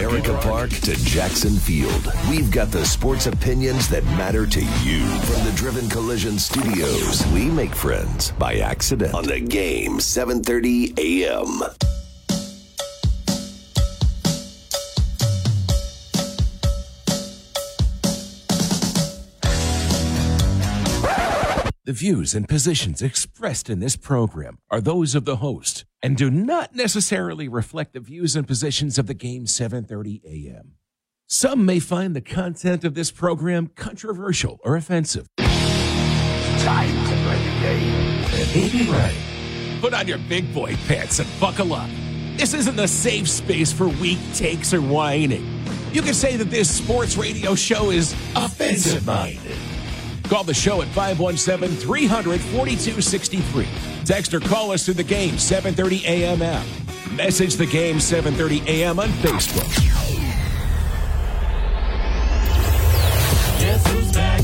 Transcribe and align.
Comerica 0.00 0.40
Park 0.40 0.70
to 0.70 0.96
Jackson 1.04 1.56
Field, 1.56 2.10
we've 2.30 2.50
got 2.50 2.70
the 2.70 2.82
sports 2.86 3.26
opinions 3.26 3.86
that 3.90 4.02
matter 4.16 4.46
to 4.46 4.60
you. 4.60 5.06
From 5.06 5.44
the 5.44 5.52
Driven 5.54 5.90
Collision 5.90 6.38
Studios, 6.38 7.26
we 7.34 7.50
make 7.50 7.74
friends 7.74 8.32
by 8.38 8.60
accident 8.60 9.12
on 9.12 9.24
the 9.24 9.40
game 9.40 9.98
7:30 9.98 10.98
a.m. 10.98 11.99
The 21.86 21.94
views 21.94 22.34
and 22.34 22.46
positions 22.46 23.00
expressed 23.00 23.70
in 23.70 23.80
this 23.80 23.96
program 23.96 24.58
are 24.70 24.82
those 24.82 25.14
of 25.14 25.24
the 25.24 25.36
host 25.36 25.86
and 26.02 26.14
do 26.14 26.30
not 26.30 26.74
necessarily 26.74 27.48
reflect 27.48 27.94
the 27.94 28.00
views 28.00 28.36
and 28.36 28.46
positions 28.46 28.98
of 28.98 29.06
the 29.06 29.14
game 29.14 29.46
7:30 29.46 30.20
a.m. 30.24 30.72
Some 31.26 31.64
may 31.64 31.78
find 31.78 32.14
the 32.14 32.20
content 32.20 32.84
of 32.84 32.94
this 32.94 33.10
program 33.10 33.68
controversial 33.68 34.60
or 34.62 34.76
offensive. 34.76 35.26
Time 35.38 36.94
to 37.06 37.14
play 37.24 37.44
the 37.44 37.60
game. 37.62 38.24
And 38.28 38.72
be 38.72 38.90
right. 38.90 39.80
Put 39.80 39.94
on 39.94 40.06
your 40.06 40.18
big 40.28 40.52
boy 40.52 40.76
pants 40.86 41.18
and 41.18 41.28
buckle 41.40 41.72
up. 41.72 41.88
This 42.36 42.52
isn't 42.52 42.78
a 42.78 42.88
safe 42.88 43.26
space 43.26 43.72
for 43.72 43.88
weak 43.88 44.18
takes 44.34 44.74
or 44.74 44.82
whining. 44.82 45.64
You 45.92 46.02
can 46.02 46.12
say 46.12 46.36
that 46.36 46.50
this 46.50 46.68
sports 46.70 47.16
radio 47.16 47.54
show 47.54 47.90
is 47.90 48.12
offensive 48.36 49.06
minded. 49.06 49.56
Call 50.30 50.44
the 50.44 50.54
show 50.54 50.80
at 50.80 50.86
517 50.88 51.76
300 51.76 52.40
4263. 52.40 53.66
Text 54.04 54.32
or 54.32 54.38
call 54.38 54.70
us 54.70 54.84
through 54.84 54.94
the 54.94 55.02
game 55.02 55.36
730 55.36 56.06
AM 56.06 56.40
app. 56.40 56.64
Message 57.10 57.56
the 57.56 57.66
game 57.66 57.98
730 57.98 58.62
AM 58.70 59.00
on 59.00 59.08
Facebook. 59.08 59.66
Guess 63.58 63.86
who's 63.92 64.12
back? 64.12 64.42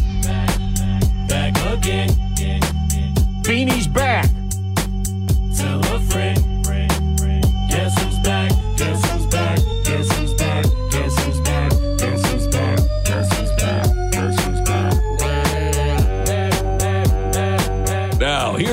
Back 1.29 1.79
again. 1.79 2.09
Beanie's 3.45 3.87
back. 3.87 4.29
Tell 5.57 5.79
a 5.95 6.01
friend. 6.01 6.56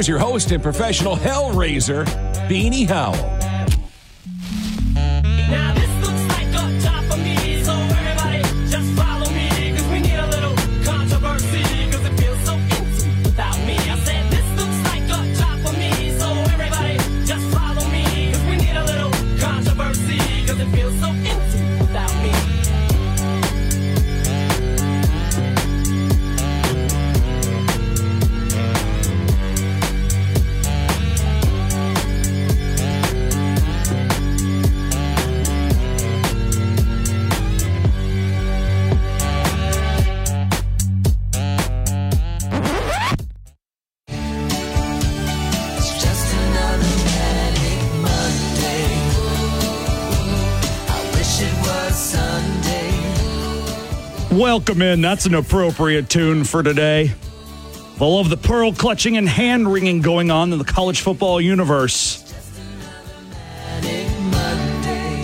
Here's 0.04 0.10
your 0.10 0.20
host 0.20 0.52
and 0.52 0.62
professional 0.62 1.16
hellraiser, 1.16 2.04
Beanie 2.50 2.86
Howell. 2.86 3.33
Welcome 54.54 54.84
in. 54.84 55.02
That's 55.02 55.26
an 55.26 55.34
appropriate 55.34 56.12
tune 56.12 56.44
for 56.44 56.62
today. 56.62 57.08
Full 57.98 58.20
of 58.20 58.30
the 58.30 58.38
pearl 58.38 58.72
clutching 58.72 59.18
and 59.18 59.28
hand 59.28 59.68
wringing 59.68 60.02
going 60.02 60.30
on 60.30 60.54
in 60.54 60.60
the 60.60 60.64
college 60.64 61.02
football 61.02 61.42
universe. 61.42 62.22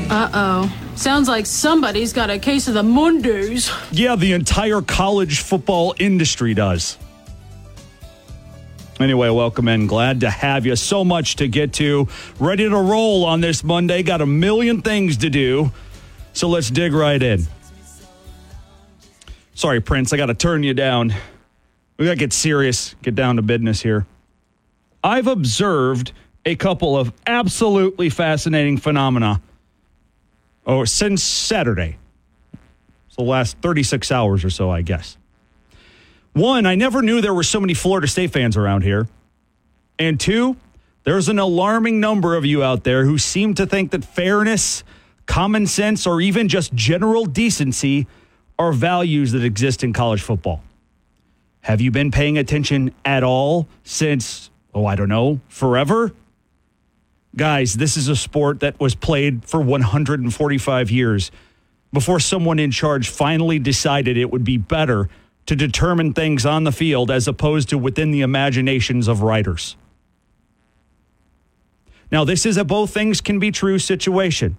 Uh 0.10 0.32
oh. 0.34 0.76
Sounds 0.96 1.28
like 1.28 1.46
somebody's 1.46 2.12
got 2.12 2.32
a 2.32 2.40
case 2.40 2.68
of 2.68 2.74
the 2.74 2.82
Mondays. 2.82 3.72
Yeah, 3.92 4.16
the 4.16 4.34
entire 4.34 4.82
college 4.82 5.42
football 5.42 5.94
industry 6.00 6.56
does. 6.56 6.98
Anyway, 9.00 9.30
welcome 9.30 9.68
in. 9.68 9.86
Glad 9.86 10.22
to 10.22 10.30
have 10.32 10.66
you. 10.66 10.76
So 10.76 11.06
much 11.06 11.36
to 11.36 11.48
get 11.48 11.74
to. 11.74 12.08
Ready 12.40 12.68
to 12.68 12.76
roll 12.76 13.26
on 13.26 13.42
this 13.42 13.64
Monday. 13.64 14.02
Got 14.02 14.22
a 14.22 14.26
million 14.26 14.82
things 14.82 15.18
to 15.18 15.30
do. 15.30 15.72
So 16.34 16.50
let's 16.50 16.72
dig 16.72 16.94
right 16.94 17.22
in. 17.22 17.46
Sorry, 19.60 19.82
Prince. 19.82 20.14
I 20.14 20.16
got 20.16 20.28
to 20.28 20.34
turn 20.34 20.64
you 20.64 20.74
down. 20.74 21.14
We 21.98 22.06
got 22.06 22.12
to 22.12 22.18
get 22.18 22.32
serious, 22.32 22.96
get 23.02 23.14
down 23.14 23.36
to 23.36 23.42
business 23.42 23.82
here. 23.82 24.08
I've 25.04 25.28
observed 25.28 26.14
a 26.46 26.56
couple 26.56 26.98
of 26.98 27.12
absolutely 27.28 28.10
fascinating 28.10 28.78
phenomena 28.78 29.42
oh, 30.66 30.86
since 30.86 31.22
Saturday. 31.22 31.98
So 33.10 33.24
the 33.24 33.24
last 33.24 33.58
36 33.58 34.10
hours 34.14 34.46
or 34.46 34.50
so, 34.50 34.70
I 34.70 34.82
guess. 34.82 35.18
One, 36.32 36.66
I 36.66 36.76
never 36.76 37.02
knew 37.02 37.20
there 37.20 37.34
were 37.34 37.44
so 37.44 37.60
many 37.60 37.74
Florida 37.74 38.08
State 38.08 38.32
fans 38.32 38.56
around 38.56 38.84
here. 38.84 39.10
And 40.00 40.18
two, 40.18 40.56
there's 41.04 41.28
an 41.28 41.38
alarming 41.38 42.00
number 42.00 42.36
of 42.36 42.46
you 42.46 42.64
out 42.64 42.86
there 42.86 43.04
who 43.04 43.18
seem 43.18 43.56
to 43.56 43.66
think 43.66 43.92
that 43.92 44.06
fairness, 44.06 44.86
common 45.26 45.68
sense, 45.68 46.08
or 46.08 46.22
even 46.22 46.48
just 46.48 46.74
general 46.74 47.26
decency 47.26 48.08
are 48.60 48.74
values 48.74 49.32
that 49.32 49.44
exist 49.44 49.84
in 49.84 49.94
college 49.94 50.22
football. 50.22 50.62
Have 51.62 51.80
you 51.80 51.92
been 51.92 52.12
paying 52.12 52.38
attention 52.38 52.94
at 53.06 53.24
all 53.24 53.68
since, 53.84 54.52
oh, 54.74 54.86
I 54.86 54.96
don't 54.96 55.10
know, 55.10 55.40
forever? 55.48 56.12
Guys, 57.36 57.76
this 57.76 57.96
is 57.96 58.10
a 58.10 58.16
sport 58.16 58.60
that 58.60 58.80
was 58.80 58.96
played 58.96 59.46
for 59.46 59.62
145 59.62 60.92
years 60.92 61.32
before 61.94 62.20
someone 62.20 62.60
in 62.60 62.70
charge 62.70 63.10
finally 63.10 63.60
decided 63.60 64.18
it 64.18 64.30
would 64.30 64.44
be 64.44 64.58
better 64.58 65.10
to 65.46 65.56
determine 65.56 66.14
things 66.14 66.46
on 66.46 66.64
the 66.64 66.72
field 66.72 67.10
as 67.10 67.28
opposed 67.28 67.70
to 67.70 67.78
within 67.78 68.12
the 68.12 68.22
imaginations 68.22 69.08
of 69.08 69.22
writers. 69.22 69.76
Now, 72.12 72.24
this 72.24 72.46
is 72.46 72.58
a 72.58 72.66
both 72.66 72.92
things 72.92 73.22
can 73.22 73.40
be 73.40 73.52
true 73.52 73.80
situation. 73.80 74.58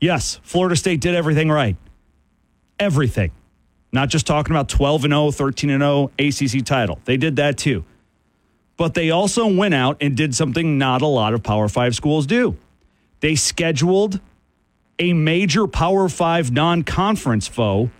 Yes, 0.00 0.40
Florida 0.42 0.76
State 0.76 1.00
did 1.00 1.14
everything 1.14 1.50
right. 1.50 1.76
Everything. 2.78 3.32
Not 3.92 4.08
just 4.08 4.26
talking 4.26 4.52
about 4.54 4.68
12 4.68 5.04
and 5.04 5.12
0, 5.12 5.30
13 5.30 5.70
and 5.70 5.82
0 5.82 6.10
ACC 6.18 6.64
title. 6.64 6.98
They 7.04 7.16
did 7.16 7.36
that 7.36 7.56
too. 7.56 7.84
But 8.76 8.94
they 8.94 9.10
also 9.10 9.46
went 9.46 9.74
out 9.74 9.96
and 10.00 10.16
did 10.16 10.34
something 10.34 10.76
not 10.76 11.00
a 11.00 11.06
lot 11.06 11.32
of 11.32 11.42
Power 11.42 11.68
5 11.68 11.94
schools 11.94 12.26
do. 12.26 12.56
They 13.20 13.34
scheduled 13.34 14.20
a 14.98 15.12
major 15.12 15.66
Power 15.66 16.08
5 16.08 16.52
non-conference 16.52 17.48
foe, 17.48 17.90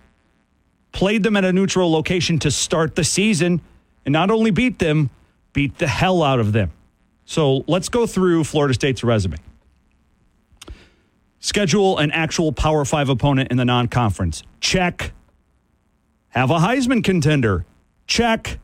played 0.93 1.23
them 1.23 1.37
at 1.37 1.45
a 1.45 1.53
neutral 1.53 1.91
location 1.91 2.39
to 2.41 2.51
start 2.51 2.95
the 2.95 3.05
season, 3.05 3.63
and 4.05 4.13
not 4.13 4.31
only 4.31 4.51
beat 4.51 4.79
them, 4.79 5.11
beat 5.53 5.79
the 5.79 5.87
hell 5.87 6.23
out 6.23 6.41
of 6.41 6.53
them. 6.53 6.71
So, 7.25 7.65
let's 7.67 7.89
go 7.89 8.07
through 8.07 8.45
Florida 8.45 8.75
State's 8.75 9.03
resume. 9.03 9.39
Schedule 11.41 11.99
an 11.99 12.11
actual 12.11 12.53
Power 12.53 12.85
5 12.85 13.09
opponent 13.09 13.51
in 13.51 13.57
the 13.57 13.65
non-conference. 13.65 14.43
Check. 14.61 15.13
Have 16.31 16.51
a 16.51 16.59
Heisman 16.59 17.05
contender. 17.05 17.65
Check. 18.07 18.59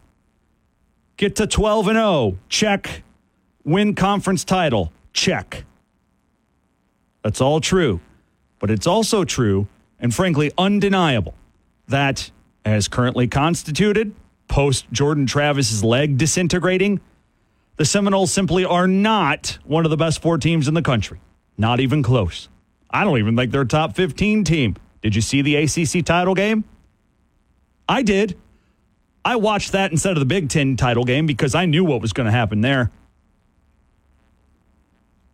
Get 1.17 1.37
to 1.37 1.47
12 1.47 1.89
and 1.89 1.97
0. 1.97 2.39
Check. 2.49 3.03
Win 3.65 3.95
conference 3.95 4.45
title. 4.45 4.93
Check. 5.13 5.65
That's 7.23 7.41
all 7.41 7.61
true. 7.61 8.01
But 8.59 8.71
it's 8.71 8.87
also 8.87 9.25
true 9.25 9.69
and 10.01 10.15
frankly 10.15 10.53
undeniable 10.59 11.35
that 11.89 12.31
as 12.65 12.89
currently 12.89 13.29
constituted, 13.29 14.15
post 14.49 14.87
Jordan 14.93 15.27
Travis's 15.27 15.83
leg 15.83 16.19
disintegrating, 16.19 17.01
the 17.77 17.85
Seminoles 17.85 18.33
simply 18.33 18.65
are 18.65 18.87
not 18.87 19.59
one 19.65 19.85
of 19.85 19.91
the 19.91 19.97
best 19.97 20.21
four 20.21 20.39
teams 20.39 20.69
in 20.69 20.75
the 20.75 20.83
country. 20.83 21.21
Not 21.57 21.81
even 21.81 22.03
close. 22.03 22.49
I 22.93 23.05
don't 23.05 23.19
even 23.19 23.37
think 23.37 23.53
they're 23.53 23.63
a 23.63 23.67
top 23.67 23.95
15 23.95 24.45
team. 24.45 24.77
Did 25.01 25.15
you 25.15 25.23
see 25.23 25.43
the 25.43 25.57
ACC 25.57 26.05
title 26.05 26.35
game? 26.35 26.65
I 27.89 28.03
did. 28.03 28.37
I 29.25 29.37
watched 29.37 29.73
that 29.73 29.93
instead 29.93 30.13
of 30.13 30.21
the 30.21 30.27
Big 30.27 30.49
Ten 30.49 30.77
title 30.77 31.05
game 31.05 31.27
because 31.27 31.55
I 31.55 31.67
knew 31.67 31.85
what 31.85 32.01
was 32.01 32.13
going 32.13 32.27
to 32.27 32.33
happen 32.33 32.61
there. 32.61 32.91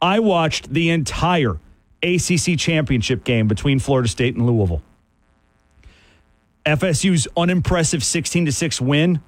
I 0.00 0.20
watched 0.20 0.72
the 0.72 0.90
entire 0.90 1.58
ACC 2.02 2.56
championship 2.56 3.24
game 3.24 3.48
between 3.48 3.78
Florida 3.78 4.08
State 4.08 4.36
and 4.36 4.46
Louisville. 4.46 4.82
FSU's 6.64 7.26
unimpressive 7.36 8.04
16 8.04 8.46
to 8.46 8.52
6 8.52 8.80
win. 8.80 9.20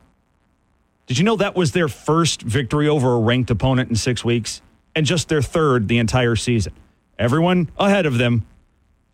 Did 1.07 1.19
you 1.19 1.25
know 1.25 1.37
that 1.37 1.57
was 1.57 1.73
their 1.73 1.89
first 1.89 2.43
victory 2.43 2.87
over 2.87 3.15
a 3.15 3.19
ranked 3.19 3.51
opponent 3.51 3.91
in 3.91 3.97
6 3.97 4.25
weeks 4.25 4.63
and 4.95 5.07
just 5.07 5.29
their 5.29 5.43
third 5.43 5.89
the 5.89 5.99
entire 5.99 6.37
season. 6.37 6.73
Everyone 7.21 7.71
ahead 7.77 8.07
of 8.07 8.17
them 8.17 8.47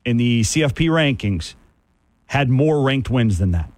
in 0.05 0.17
the 0.17 0.43
CFP 0.43 0.88
rankings 0.88 1.55
had 2.26 2.49
more 2.49 2.81
ranked 2.81 3.11
wins 3.11 3.38
than 3.38 3.50
that. 3.50 3.69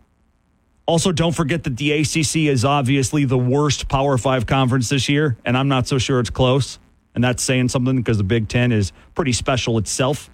Also, 0.85 1.13
don't 1.13 1.35
forget 1.35 1.65
that 1.65 1.79
the 1.79 1.93
ACC 1.93 2.51
is 2.51 2.63
obviously 2.63 3.25
the 3.25 3.39
worst 3.39 3.89
Power 3.89 4.19
Five 4.19 4.47
conference 4.47 4.91
this 4.91 5.09
year, 5.09 5.39
and 5.47 5.57
I'm 5.57 5.69
not 5.69 5.89
so 5.89 5.97
sure 5.97 6.21
it's 6.21 6.31
close. 6.31 6.79
And 7.15 7.25
that's 7.25 7.43
saying 7.43 7.71
something 7.71 7.97
because 7.97 8.19
the 8.19 8.25
Big 8.25 8.49
Ten 8.49 8.71
is 8.71 8.93
pretty 9.15 9.33
special 9.33 9.79
itself. 9.79 10.31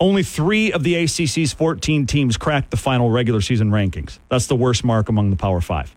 Only 0.00 0.22
three 0.22 0.72
of 0.72 0.82
the 0.82 0.96
ACC's 0.96 1.52
14 1.52 2.06
teams 2.06 2.36
cracked 2.36 2.70
the 2.70 2.76
final 2.76 3.10
regular 3.10 3.42
season 3.42 3.70
rankings. 3.70 4.18
That's 4.28 4.46
the 4.46 4.56
worst 4.56 4.82
mark 4.82 5.10
among 5.10 5.28
the 5.30 5.36
Power 5.36 5.60
Five. 5.60 5.94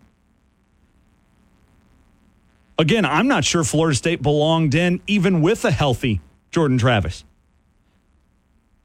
Again, 2.78 3.04
I'm 3.04 3.26
not 3.26 3.44
sure 3.44 3.64
Florida 3.64 3.96
State 3.96 4.22
belonged 4.22 4.74
in 4.74 5.00
even 5.06 5.42
with 5.42 5.64
a 5.64 5.70
healthy 5.70 6.20
Jordan 6.52 6.78
Travis. 6.78 7.24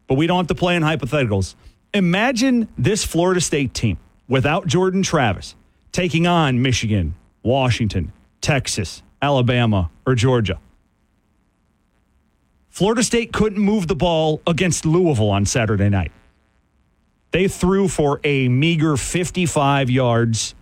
But 0.08 0.16
we 0.16 0.26
don't 0.28 0.38
have 0.38 0.48
to 0.48 0.56
play 0.56 0.76
in 0.76 0.84
hypotheticals. 0.84 1.56
Imagine 1.94 2.68
this 2.78 3.06
Florida 3.06 3.40
State 3.40 3.74
team 3.74 4.00
without 4.28 4.66
Jordan 4.66 5.04
Travis 5.04 5.56
taking 5.92 6.26
on 6.26 6.62
Michigan, 6.62 7.16
Washington, 7.44 8.12
Texas, 8.42 9.04
Alabama, 9.22 9.92
or 10.06 10.16
Georgia. 10.16 10.60
Florida 12.70 13.04
State 13.04 13.32
couldn't 13.32 13.62
move 13.62 13.88
the 13.88 13.96
ball 13.96 14.42
against 14.48 14.86
Louisville 14.86 15.30
on 15.30 15.46
Saturday 15.46 15.90
night. 15.90 16.12
They 17.30 17.48
threw 17.48 17.88
for 17.88 18.20
a 18.24 18.48
meager 18.48 18.98
55 18.98 19.92
yards, 19.92 20.56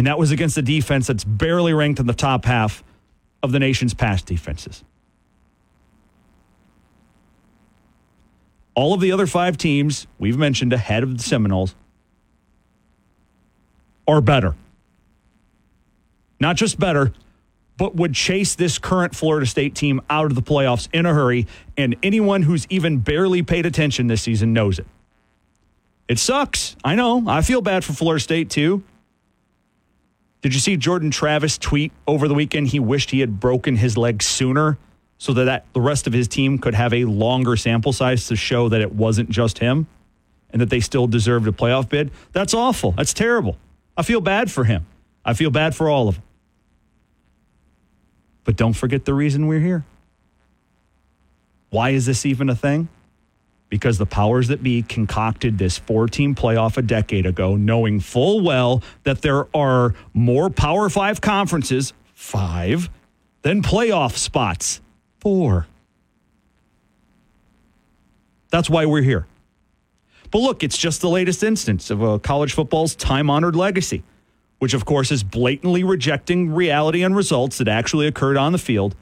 and 0.00 0.06
that 0.06 0.18
was 0.18 0.30
against 0.30 0.56
a 0.56 0.62
defense 0.62 1.08
that's 1.08 1.24
barely 1.24 1.74
ranked 1.74 2.00
in 2.00 2.06
the 2.06 2.14
top 2.14 2.46
half 2.46 2.82
of 3.42 3.52
the 3.52 3.58
nation's 3.58 3.92
pass 3.92 4.22
defenses. 4.22 4.82
All 8.74 8.94
of 8.94 9.02
the 9.02 9.12
other 9.12 9.26
five 9.26 9.58
teams 9.58 10.06
we've 10.18 10.38
mentioned 10.38 10.72
ahead 10.72 11.02
of 11.02 11.18
the 11.18 11.22
Seminoles 11.22 11.74
are 14.08 14.22
better. 14.22 14.54
Not 16.40 16.56
just 16.56 16.80
better, 16.80 17.12
but 17.76 17.94
would 17.94 18.14
chase 18.14 18.54
this 18.54 18.78
current 18.78 19.14
Florida 19.14 19.44
State 19.44 19.74
team 19.74 20.00
out 20.08 20.24
of 20.24 20.34
the 20.34 20.40
playoffs 20.40 20.88
in 20.94 21.04
a 21.04 21.12
hurry. 21.12 21.46
And 21.76 21.94
anyone 22.02 22.40
who's 22.40 22.66
even 22.70 23.00
barely 23.00 23.42
paid 23.42 23.66
attention 23.66 24.06
this 24.06 24.22
season 24.22 24.54
knows 24.54 24.78
it. 24.78 24.86
It 26.08 26.18
sucks. 26.18 26.74
I 26.82 26.94
know. 26.94 27.22
I 27.26 27.42
feel 27.42 27.60
bad 27.60 27.84
for 27.84 27.92
Florida 27.92 28.22
State 28.22 28.48
too. 28.48 28.82
Did 30.42 30.54
you 30.54 30.60
see 30.60 30.76
Jordan 30.76 31.10
Travis 31.10 31.58
tweet 31.58 31.92
over 32.06 32.26
the 32.26 32.34
weekend? 32.34 32.68
He 32.68 32.80
wished 32.80 33.10
he 33.10 33.20
had 33.20 33.40
broken 33.40 33.76
his 33.76 33.96
leg 33.96 34.22
sooner 34.22 34.78
so 35.18 35.34
that, 35.34 35.44
that 35.44 35.66
the 35.74 35.80
rest 35.80 36.06
of 36.06 36.12
his 36.14 36.26
team 36.28 36.58
could 36.58 36.74
have 36.74 36.94
a 36.94 37.04
longer 37.04 37.56
sample 37.56 37.92
size 37.92 38.26
to 38.28 38.36
show 38.36 38.68
that 38.70 38.80
it 38.80 38.92
wasn't 38.94 39.28
just 39.28 39.58
him 39.58 39.86
and 40.50 40.62
that 40.62 40.70
they 40.70 40.80
still 40.80 41.06
deserved 41.06 41.46
a 41.46 41.52
playoff 41.52 41.88
bid. 41.88 42.10
That's 42.32 42.54
awful. 42.54 42.92
That's 42.92 43.12
terrible. 43.12 43.58
I 43.96 44.02
feel 44.02 44.22
bad 44.22 44.50
for 44.50 44.64
him. 44.64 44.86
I 45.24 45.34
feel 45.34 45.50
bad 45.50 45.74
for 45.74 45.90
all 45.90 46.08
of 46.08 46.14
them. 46.14 46.24
But 48.44 48.56
don't 48.56 48.72
forget 48.72 49.04
the 49.04 49.12
reason 49.12 49.46
we're 49.46 49.60
here. 49.60 49.84
Why 51.68 51.90
is 51.90 52.06
this 52.06 52.24
even 52.24 52.48
a 52.48 52.54
thing? 52.54 52.88
Because 53.70 53.96
the 53.96 54.06
powers 54.06 54.48
that 54.48 54.62
be 54.62 54.82
concocted 54.82 55.56
this 55.56 55.78
four 55.78 56.06
team 56.06 56.34
playoff 56.34 56.76
a 56.76 56.82
decade 56.82 57.24
ago, 57.24 57.56
knowing 57.56 58.00
full 58.00 58.42
well 58.42 58.82
that 59.04 59.22
there 59.22 59.46
are 59.56 59.94
more 60.12 60.50
Power 60.50 60.90
Five 60.90 61.20
conferences, 61.20 61.94
five, 62.12 62.90
than 63.42 63.62
playoff 63.62 64.16
spots, 64.16 64.80
four. 65.20 65.66
That's 68.50 68.68
why 68.68 68.86
we're 68.86 69.02
here. 69.02 69.26
But 70.30 70.40
look, 70.40 70.62
it's 70.62 70.76
just 70.76 71.00
the 71.00 71.08
latest 71.08 71.42
instance 71.42 71.90
of 71.90 72.02
uh, 72.02 72.18
college 72.18 72.52
football's 72.52 72.94
time 72.94 73.30
honored 73.30 73.56
legacy, 73.56 74.02
which, 74.58 74.74
of 74.74 74.84
course, 74.84 75.10
is 75.10 75.22
blatantly 75.24 75.82
rejecting 75.82 76.52
reality 76.52 77.02
and 77.02 77.16
results 77.16 77.58
that 77.58 77.68
actually 77.68 78.06
occurred 78.06 78.36
on 78.36 78.52
the 78.52 78.58
field 78.58 78.94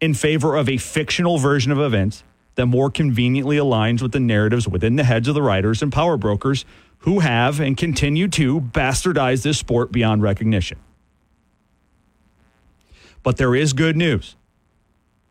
in 0.00 0.14
favor 0.14 0.56
of 0.56 0.68
a 0.68 0.76
fictional 0.76 1.38
version 1.38 1.72
of 1.72 1.78
events 1.78 2.24
that 2.54 2.66
more 2.66 2.90
conveniently 2.90 3.56
aligns 3.56 4.02
with 4.02 4.12
the 4.12 4.20
narratives 4.20 4.68
within 4.68 4.96
the 4.96 5.04
heads 5.04 5.28
of 5.28 5.34
the 5.34 5.42
writers 5.42 5.82
and 5.82 5.92
power 5.92 6.16
brokers 6.16 6.64
who 6.98 7.20
have 7.20 7.60
and 7.60 7.76
continue 7.76 8.28
to 8.28 8.60
bastardize 8.60 9.42
this 9.42 9.58
sport 9.58 9.90
beyond 9.92 10.22
recognition. 10.22 10.78
But 13.22 13.36
there 13.36 13.54
is 13.54 13.72
good 13.72 13.96
news. 13.96 14.36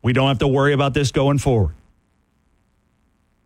We 0.02 0.14
don't 0.14 0.28
have 0.28 0.40
to 0.40 0.48
worry 0.48 0.74
about 0.74 0.94
this 0.94 1.12
going 1.12 1.40
forward. 1.40 1.76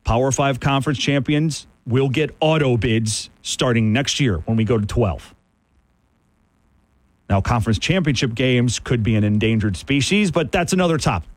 Power 0.03 0.31
Five 0.31 0.59
conference 0.59 0.99
champions 0.99 1.65
will 1.85 2.09
get 2.09 2.35
auto 2.39 2.77
bids 2.77 3.29
starting 3.41 3.91
next 3.91 4.19
year 4.19 4.37
when 4.39 4.57
we 4.57 4.63
go 4.63 4.77
to 4.77 4.85
12. 4.85 5.33
Now, 7.29 7.41
conference 7.41 7.79
championship 7.79 8.35
games 8.35 8.79
could 8.79 9.01
be 9.01 9.15
an 9.15 9.23
endangered 9.23 9.75
species, 9.75 10.29
but 10.29 10.51
that's 10.51 10.73
another 10.73 10.97
topic. 10.97 11.29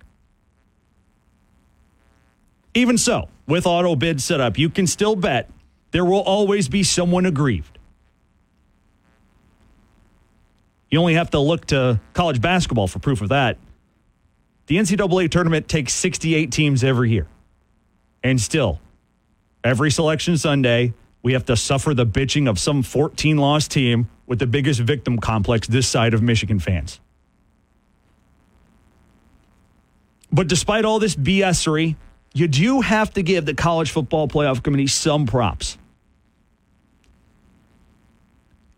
Even 2.77 2.99
so, 2.99 3.31
with 3.49 3.67
auto 3.67 3.97
bid 3.97 4.21
set 4.21 4.39
up, 4.39 4.59
you 4.59 4.69
can 4.69 4.87
still 4.87 5.17
bet 5.17 5.49
there 5.93 6.05
will 6.05 6.21
always 6.21 6.69
be 6.69 6.83
someone 6.83 7.25
aggrieved. 7.25 7.79
You 10.91 11.01
only 11.01 11.15
have 11.15 11.31
to 11.31 11.39
look 11.39 11.65
to 11.69 11.99
college 12.13 12.43
basketball 12.43 12.87
for 12.87 12.99
proof 12.99 13.23
of 13.23 13.31
that. 13.31 13.57
The 14.67 14.77
NCAA 14.77 15.31
tournament 15.31 15.69
takes 15.69 15.95
68 15.95 16.53
teams 16.53 16.85
every 16.85 17.11
year. 17.13 17.27
And 18.23 18.39
still, 18.39 18.79
every 19.65 19.91
selection 19.91 20.37
Sunday, 20.37 20.93
we 21.23 21.33
have 21.33 21.47
to 21.47 21.57
suffer 21.57 21.95
the 21.95 22.07
bitching 22.07 22.47
of 22.47 22.59
some 22.59 22.83
14 22.83 23.39
loss 23.39 23.69
team 23.69 24.11
with 24.27 24.39
the 24.39 24.47
biggest 24.47 24.81
victim 24.81 25.17
complex 25.19 25.67
this 25.67 25.89
side 25.89 26.13
of 26.13 26.21
Michigan 26.21 26.59
fans. 26.59 27.01
But 30.31 30.47
despite 30.47 30.85
all 30.85 30.99
this 30.99 31.17
BSery, 31.17 31.97
you 32.37 32.47
do 32.47 32.83
have 32.83 33.15
to 33.15 33.23
give 33.23 33.47
the 33.47 33.55
College 33.55 33.91
Football 33.91 34.29
Playoff 34.29 34.63
Committee 34.63 34.89
some 34.89 35.25
props. 35.25 35.79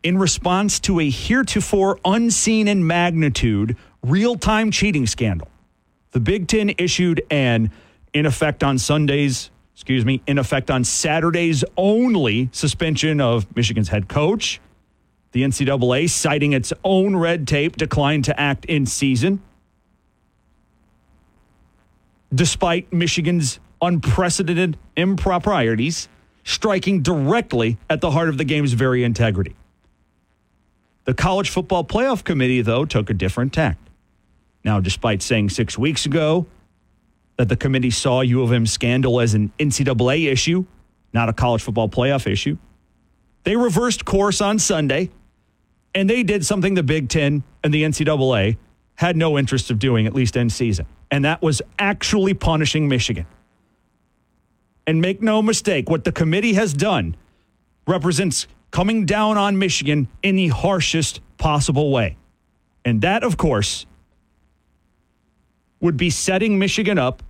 In 0.05 0.17
response 0.17 0.79
to 0.81 1.01
a 1.01 1.11
heretofore 1.11 1.99
unseen 2.05 2.69
in 2.69 2.87
magnitude 2.87 3.77
real 4.01 4.37
time 4.37 4.71
cheating 4.71 5.09
scandal, 5.09 5.49
the 6.13 6.21
Big 6.21 6.47
Ten 6.47 6.71
issued 6.79 7.21
an, 7.33 7.73
in 8.15 8.27
effect 8.27 8.63
on 8.63 8.79
Sundays, 8.79 9.51
excuse 9.75 10.05
me, 10.05 10.23
in 10.29 10.39
effect 10.39 10.71
on 10.71 10.85
Saturdays 10.85 11.65
only 11.77 12.51
suspension 12.53 13.21
of 13.21 13.57
Michigan's 13.57 13.89
head 13.89 14.09
coach. 14.09 14.61
The 15.33 15.43
NCAA, 15.43 16.09
citing 16.09 16.53
its 16.53 16.73
own 16.85 17.17
red 17.17 17.49
tape, 17.49 17.75
declined 17.75 18.25
to 18.27 18.41
act 18.41 18.67
in 18.67 18.87
season 18.87 19.43
despite 22.35 22.93
Michigan's 22.93 23.61
unprecedented 23.81 24.77
improprieties 24.97 26.09
striking 26.45 27.03
directly 27.03 27.79
at 27.89 28.01
the 28.01 28.11
heart 28.11 28.29
of 28.29 28.39
the 28.39 28.45
game's 28.45 28.73
very 28.73 29.05
integrity. 29.05 29.55
The 31.05 31.15
College 31.15 31.51
Football 31.51 31.85
Playoff 31.85 32.25
Committee, 32.25 32.63
though, 32.63 32.85
took 32.85 33.11
a 33.11 33.15
different 33.15 33.53
tact. 33.53 33.89
Now, 34.65 34.81
despite 34.81 35.23
saying 35.23 35.51
six 35.51 35.79
weeks 35.79 36.07
ago 36.07 36.47
that 37.37 37.49
the 37.49 37.57
committee 37.57 37.91
saw 37.91 38.21
U 38.21 38.43
of 38.43 38.53
M 38.53 38.67
scandal 38.67 39.21
as 39.21 39.35
an 39.35 39.53
NCAA 39.59 40.31
issue, 40.31 40.67
not 41.13 41.29
a 41.29 41.33
college 41.33 41.63
football 41.63 41.89
playoff 41.89 42.31
issue, 42.31 42.59
they 43.45 43.57
reversed 43.57 44.05
course 44.05 44.41
on 44.41 44.59
Sunday 44.59 45.11
and 45.95 46.11
they 46.11 46.23
did 46.23 46.45
something 46.45 46.75
the 46.75 46.83
Big 46.83 47.09
Ten 47.09 47.43
and 47.65 47.73
the 47.73 47.85
NCAA 47.85 48.59
had 48.97 49.17
no 49.17 49.39
interest 49.39 49.71
of 49.71 49.79
doing, 49.79 50.07
at 50.07 50.15
least 50.15 50.37
in 50.37 50.51
season 50.51 50.87
and 51.11 51.25
that 51.25 51.43
was 51.43 51.63
actually 51.79 52.35
punishing 52.35 52.89
Michigan. 52.89 53.27
And 54.87 55.01
make 55.01 55.23
no 55.23 55.43
mistake, 55.43 55.91
what 55.91 56.05
the 56.05 56.13
committee 56.13 56.55
has 56.55 56.73
done 56.73 57.17
represents 57.87 58.47
coming 58.71 59.07
down 59.07 59.37
on 59.37 59.59
Michigan 59.59 60.09
in 60.23 60.37
the 60.37 60.49
harshest 60.49 61.21
possible 61.37 61.91
way. 61.91 62.17
And 62.85 63.01
that, 63.03 63.23
of 63.23 63.37
course, 63.37 63.87
would 65.81 65.97
be 65.97 66.11
setting 66.11 66.59
Michigan 66.59 66.99
up 66.99 67.23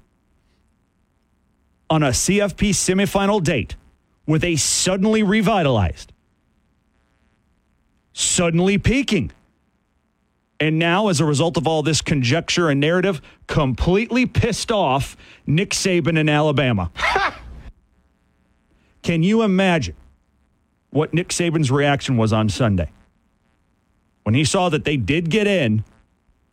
on 1.91 2.03
a 2.03 2.11
CFP 2.11 2.71
semifinal 2.71 3.43
date 3.43 3.77
with 4.27 4.45
a 4.45 4.57
suddenly 4.57 5.23
revitalized, 5.23 6.13
suddenly 8.13 8.79
peaking 8.79 9.33
And 10.61 10.79
now, 10.79 11.09
as 11.09 11.21
a 11.21 11.25
result 11.25 11.57
of 11.57 11.69
all 11.69 11.83
this 11.83 12.01
conjecture 12.01 12.69
and 12.69 12.81
narrative, 12.81 13.23
completely 13.47 14.27
pissed 14.27 14.73
off 14.73 15.17
Nick 15.47 15.71
Saban 15.71 16.19
in 16.19 16.29
Alabama. 16.29 16.91
Can 19.03 19.23
you 19.23 19.43
imagine 19.43 19.95
what 20.91 21.15
Nick 21.15 21.29
Saban's 21.29 21.71
reaction 21.71 22.17
was 22.17 22.33
on 22.33 22.49
Sunday? 22.49 22.91
When 24.25 24.35
he 24.35 24.45
saw 24.45 24.69
that 24.69 24.85
they 24.85 24.97
did 24.97 25.31
get 25.31 25.47
in 25.47 25.85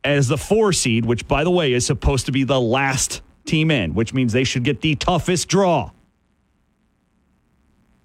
as 0.04 0.28
the 0.28 0.38
four 0.38 0.72
seed, 0.72 1.06
which, 1.06 1.28
by 1.28 1.44
the 1.44 1.52
way, 1.52 1.74
is 1.74 1.86
supposed 1.86 2.28
to 2.28 2.32
be 2.32 2.44
the 2.44 2.62
last 2.62 3.22
team 3.44 3.72
in, 3.72 3.94
which 3.94 4.14
means 4.14 4.34
they 4.34 4.44
should 4.44 4.64
get 4.64 4.82
the 4.82 4.96
toughest 4.96 5.48
draw. 5.48 5.92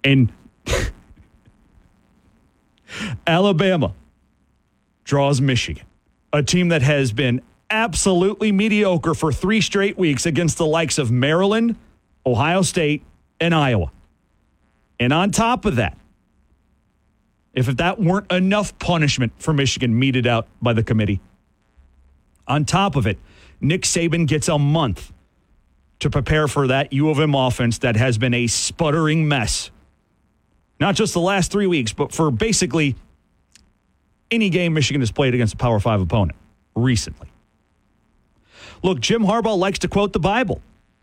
And 0.03 0.33
Alabama 3.27 3.93
draws 5.03 5.39
Michigan, 5.39 5.85
a 6.33 6.43
team 6.43 6.69
that 6.69 6.81
has 6.81 7.11
been 7.11 7.41
absolutely 7.69 8.51
mediocre 8.51 9.13
for 9.13 9.31
three 9.31 9.61
straight 9.61 9.97
weeks 9.97 10.25
against 10.25 10.57
the 10.57 10.65
likes 10.65 10.97
of 10.97 11.11
Maryland, 11.11 11.75
Ohio 12.25 12.61
State, 12.61 13.03
and 13.39 13.55
Iowa. 13.55 13.91
And 14.99 15.11
on 15.11 15.31
top 15.31 15.65
of 15.65 15.77
that, 15.77 15.97
if 17.53 17.65
that 17.65 17.99
weren't 17.99 18.31
enough 18.31 18.77
punishment 18.79 19.33
for 19.37 19.53
Michigan 19.53 19.97
meted 19.97 20.27
out 20.27 20.47
by 20.61 20.73
the 20.73 20.83
committee, 20.83 21.19
on 22.47 22.65
top 22.65 22.95
of 22.95 23.07
it, 23.07 23.17
Nick 23.59 23.83
Saban 23.83 24.27
gets 24.27 24.47
a 24.47 24.57
month 24.57 25.11
to 25.99 26.09
prepare 26.09 26.47
for 26.47 26.67
that 26.67 26.91
U 26.93 27.09
of 27.09 27.19
M 27.19 27.35
offense 27.35 27.77
that 27.79 27.95
has 27.95 28.17
been 28.17 28.33
a 28.33 28.47
sputtering 28.47 29.27
mess. 29.27 29.71
Not 30.79 30.95
just 30.95 31.13
the 31.13 31.19
last 31.21 31.51
three 31.51 31.67
weeks, 31.67 31.93
but 31.93 32.11
for 32.11 32.31
basically 32.31 32.95
any 34.31 34.49
game 34.49 34.73
Michigan 34.73 35.01
has 35.01 35.11
played 35.11 35.33
against 35.33 35.53
a 35.53 35.57
Power 35.57 35.79
Five 35.79 36.01
opponent 36.01 36.37
recently. 36.75 37.27
Look, 38.81 38.99
Jim 38.99 39.23
Harbaugh 39.23 39.57
likes 39.57 39.79
to 39.79 39.87
quote 39.87 40.13
the 40.13 40.19
Bible 40.19 40.61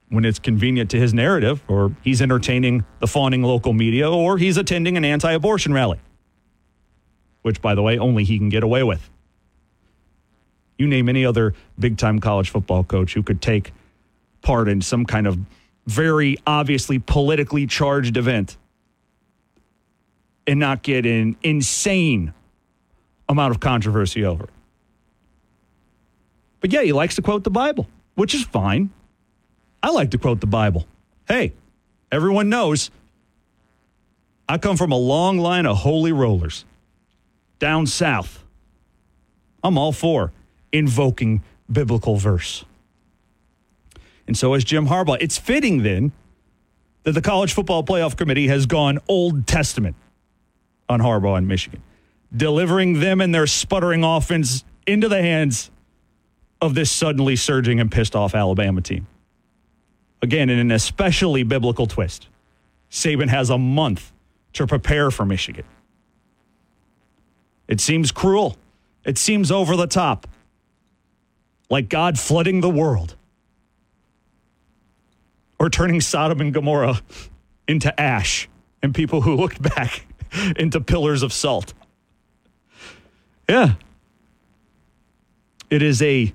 when 0.08 0.25
it's 0.25 0.38
convenient 0.38 0.90
to 0.90 0.99
his 0.99 1.12
narrative, 1.12 1.62
or 1.68 1.94
he's 2.02 2.23
entertaining 2.23 2.85
the 2.99 3.06
fawning 3.06 3.42
local 3.42 3.73
media, 3.75 4.11
or 4.11 4.38
he's 4.38 4.56
attending 4.56 4.97
an 4.97 5.04
anti 5.04 5.30
abortion 5.32 5.73
rally, 5.73 6.00
which, 7.42 7.61
by 7.61 7.75
the 7.75 7.82
way, 7.82 7.99
only 7.99 8.25
he 8.25 8.38
can 8.38 8.49
get 8.49 8.62
away 8.62 8.82
with. 8.82 9.11
You 10.78 10.87
name 10.87 11.08
any 11.08 11.25
other 11.25 11.54
big 11.78 11.99
time 11.99 12.20
college 12.20 12.50
football 12.50 12.85
coach 12.85 13.14
who 13.14 13.23
could 13.23 13.42
take 13.42 13.73
part 14.40 14.68
in 14.68 14.80
some 14.80 15.04
kind 15.04 15.26
of 15.26 15.38
very 15.87 16.37
obviously 16.47 16.99
politically 16.99 17.66
charged 17.66 18.16
event 18.16 18.56
and 20.47 20.61
not 20.61 20.82
get 20.82 21.04
an 21.04 21.37
insane 21.42 22.32
amount 23.28 23.52
of 23.52 23.61
controversy 23.61 24.25
over. 24.25 24.49
But 26.61 26.73
yeah, 26.73 26.82
he 26.82 26.92
likes 26.92 27.16
to 27.16 27.23
quote 27.23 27.44
the 27.44 27.50
Bible, 27.50 27.87
which 28.14 28.35
is 28.35 28.44
fine. 28.44 28.90
I 29.82 29.90
like 29.90 30.11
to 30.11 30.18
quote 30.18 30.40
the 30.40 30.47
Bible. 30.47 30.87
Hey, 31.28 31.52
everyone 32.11 32.49
knows 32.49 32.90
I 34.49 34.58
come 34.58 34.76
from 34.76 34.92
a 34.92 34.97
long 34.97 35.38
line 35.38 35.66
of 35.66 35.76
holy 35.78 36.12
rollers 36.12 36.64
down 37.58 37.87
south. 37.87 38.42
I'm 39.62 39.76
all 39.76 39.92
for 39.92 40.32
invoking 40.73 41.42
biblical 41.70 42.16
verse. 42.16 42.64
And 44.26 44.37
so 44.37 44.54
is 44.54 44.64
Jim 44.64 44.87
Harbaugh. 44.87 45.18
It's 45.20 45.38
fitting 45.38 45.82
then 45.82 46.12
that 47.02 47.12
the 47.12 47.23
College 47.23 47.52
Football 47.52 47.85
Playoff 47.85 48.16
Committee 48.16 48.49
has 48.49 48.66
gone 48.66 48.99
Old 49.08 49.47
Testament 49.47 49.97
on 50.88 51.00
Harbaugh 51.00 51.37
and 51.37 51.47
Michigan, 51.49 51.82
delivering 52.35 53.00
them 53.00 53.20
and 53.20 53.35
their 53.35 53.47
sputtering 53.47 54.04
offense 54.04 54.64
into 54.87 55.08
the 55.08 55.23
hands 55.23 55.70
of 56.61 56.75
this 56.75 56.90
suddenly 56.90 57.37
surging 57.37 57.80
and 57.80 57.90
pissed 57.90 58.16
off 58.16 58.35
Alabama 58.35 58.80
team. 58.80 59.06
Again, 60.20 60.50
in 60.50 60.58
an 60.58 60.73
especially 60.73 61.42
biblical 61.42 61.87
twist, 61.87 62.28
Saban 62.90 63.28
has 63.28 63.50
a 63.50 63.58
month 63.58 64.12
to 64.54 64.66
prepare 64.66 65.11
for 65.11 65.25
Michigan. 65.25 65.64
It 67.68 67.80
seems 67.80 68.11
cruel. 68.11 68.56
It 69.04 69.18
seems 69.18 69.50
over 69.52 69.76
the 69.76 69.87
top. 69.87 70.26
Like 71.70 71.88
God 71.88 72.18
flooding 72.18 72.61
the 72.61 72.70
world 72.70 73.14
or 75.58 75.68
turning 75.68 76.00
Sodom 76.00 76.40
and 76.40 76.52
Gomorrah 76.52 77.00
into 77.66 77.99
ash 78.00 78.49
and 78.82 78.94
people 78.94 79.20
who 79.20 79.37
looked 79.37 79.61
back 79.61 80.06
into 80.56 80.80
pillars 80.80 81.23
of 81.23 81.32
salt. 81.32 81.75
Yeah. 83.49 83.75
It 85.71 85.83
is 85.83 86.02
a 86.02 86.33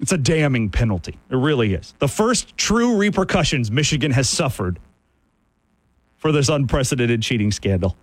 it's 0.00 0.12
a 0.12 0.18
damning 0.18 0.70
penalty. 0.70 1.18
It 1.30 1.36
really 1.36 1.74
is. 1.74 1.94
The 1.98 2.08
first 2.08 2.56
true 2.56 2.96
repercussions 2.96 3.70
Michigan 3.70 4.10
has 4.10 4.28
suffered 4.28 4.78
for 6.16 6.32
this 6.32 6.48
unprecedented 6.48 7.22
cheating 7.22 7.52
scandal. 7.52 7.96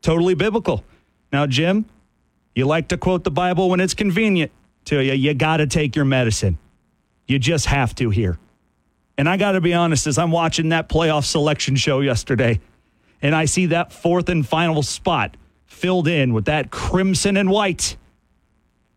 Totally 0.00 0.34
biblical. 0.34 0.84
Now, 1.32 1.46
Jim, 1.46 1.84
you 2.54 2.66
like 2.66 2.88
to 2.88 2.96
quote 2.96 3.24
the 3.24 3.30
Bible 3.30 3.68
when 3.68 3.80
it's 3.80 3.94
convenient 3.94 4.50
to 4.86 5.00
you. 5.02 5.12
You 5.12 5.34
got 5.34 5.58
to 5.58 5.66
take 5.66 5.94
your 5.94 6.06
medicine. 6.06 6.58
You 7.26 7.38
just 7.38 7.66
have 7.66 7.94
to 7.96 8.10
here. 8.10 8.38
And 9.18 9.28
I 9.28 9.36
got 9.36 9.52
to 9.52 9.60
be 9.60 9.74
honest, 9.74 10.06
as 10.06 10.16
I'm 10.16 10.30
watching 10.30 10.70
that 10.70 10.88
playoff 10.88 11.24
selection 11.24 11.76
show 11.76 12.00
yesterday, 12.00 12.60
and 13.20 13.34
I 13.34 13.44
see 13.44 13.66
that 13.66 13.92
fourth 13.92 14.28
and 14.28 14.46
final 14.46 14.82
spot 14.82 15.36
filled 15.68 16.08
in 16.08 16.32
with 16.32 16.46
that 16.46 16.72
crimson 16.72 17.36
and 17.36 17.48
white, 17.48 17.96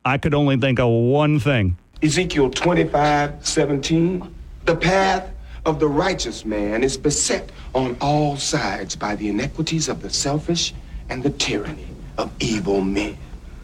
I 0.03 0.17
could 0.17 0.33
only 0.33 0.57
think 0.57 0.79
of 0.79 0.89
one 0.89 1.39
thing. 1.39 1.77
Ezekiel 2.01 2.49
25, 2.49 3.45
17. 3.45 4.35
The 4.65 4.75
path 4.75 5.29
of 5.65 5.79
the 5.79 5.87
righteous 5.87 6.43
man 6.43 6.83
is 6.83 6.97
beset 6.97 7.51
on 7.75 7.95
all 8.01 8.35
sides 8.35 8.95
by 8.95 9.15
the 9.15 9.29
iniquities 9.29 9.87
of 9.87 10.01
the 10.01 10.09
selfish 10.09 10.73
and 11.09 11.21
the 11.21 11.29
tyranny 11.29 11.85
of 12.17 12.31
evil 12.39 12.81
men. 12.81 13.15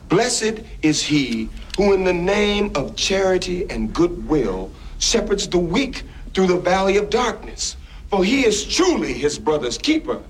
Blessed 0.10 0.62
is 0.84 1.02
he 1.02 1.50
who, 1.76 1.94
in 1.94 2.04
the 2.04 2.14
name 2.14 2.72
of 2.76 2.96
charity 2.96 3.68
and 3.72 3.94
goodwill, 3.94 4.70
shepherds 5.00 5.48
the 5.48 5.58
weak 5.58 6.04
through 6.36 6.48
the 6.48 6.60
valley 6.60 6.98
of 6.98 7.10
darkness. 7.10 7.76
For 8.10 8.24
he 8.24 8.46
is 8.46 8.64
truly 8.64 9.14
his 9.14 9.40
brother's 9.40 9.78
keeper 9.78 10.22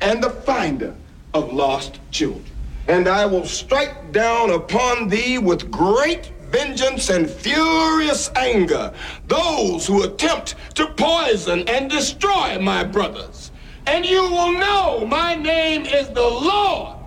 and 0.00 0.22
the 0.22 0.30
finder 0.30 0.94
of 1.34 1.52
lost 1.52 1.98
children. 2.10 2.44
And 2.88 3.08
I 3.08 3.26
will 3.26 3.46
strike 3.46 4.12
down 4.12 4.50
upon 4.50 5.08
thee 5.08 5.38
with 5.38 5.70
great 5.70 6.32
vengeance 6.50 7.08
and 7.08 7.28
furious 7.28 8.30
anger 8.36 8.92
those 9.26 9.86
who 9.86 10.02
attempt 10.02 10.54
to 10.74 10.86
poison 10.88 11.68
and 11.68 11.90
destroy 11.90 12.58
my 12.60 12.84
brothers. 12.84 13.50
And 13.86 14.04
you 14.04 14.22
will 14.22 14.52
know 14.52 15.06
my 15.06 15.34
name 15.34 15.86
is 15.86 16.08
the 16.08 16.20
Lord 16.20 16.98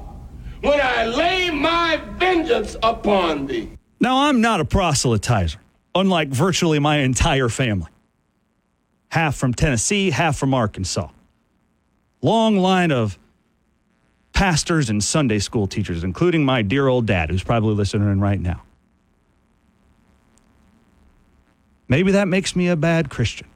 when 0.62 0.82
I 0.82 1.06
lay 1.06 1.52
my 1.52 2.02
vengeance 2.18 2.76
upon 2.82 3.46
thee. 3.46 3.70
Now, 4.00 4.28
I'm 4.28 4.42
not 4.42 4.60
a 4.60 4.66
proselytizer, 4.66 5.58
unlike 5.94 6.30
virtually 6.30 6.80
my 6.80 6.98
entire 6.98 7.50
family. 7.50 7.90
Half 9.10 9.36
from 9.36 9.54
Tennessee, 9.54 10.10
half 10.10 10.38
from 10.38 10.54
Arkansas. 10.54 11.10
Long 12.22 12.58
line 12.58 12.92
of 12.92 13.18
pastors 14.36 14.90
and 14.90 15.04
Sunday 15.04 15.40
school 15.40 15.66
teachers, 15.66 16.04
including 16.04 16.46
my 16.46 16.62
dear 16.62 16.88
old 16.88 17.08
dad, 17.08 17.32
who's 17.32 17.44
probably 17.44 17.74
listening 17.74 18.20
right 18.20 18.40
now. 18.40 18.62
Maybe 21.88 22.12
that 22.12 22.28
makes 22.28 22.56
me 22.56 22.68
a 22.68 22.76
bad 22.76 23.10
Christian. 23.10 23.48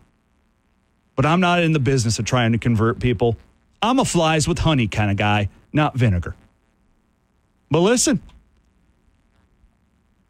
But 1.15 1.25
I'm 1.25 1.41
not 1.41 1.61
in 1.61 1.73
the 1.73 1.79
business 1.79 2.17
of 2.17 2.25
trying 2.25 2.53
to 2.53 2.57
convert 2.57 2.99
people. 2.99 3.37
I'm 3.81 3.99
a 3.99 4.05
flies 4.05 4.47
with 4.47 4.59
honey 4.59 4.87
kind 4.87 5.11
of 5.11 5.17
guy, 5.17 5.49
not 5.73 5.97
vinegar. 5.97 6.35
But 7.69 7.81
listen, 7.81 8.21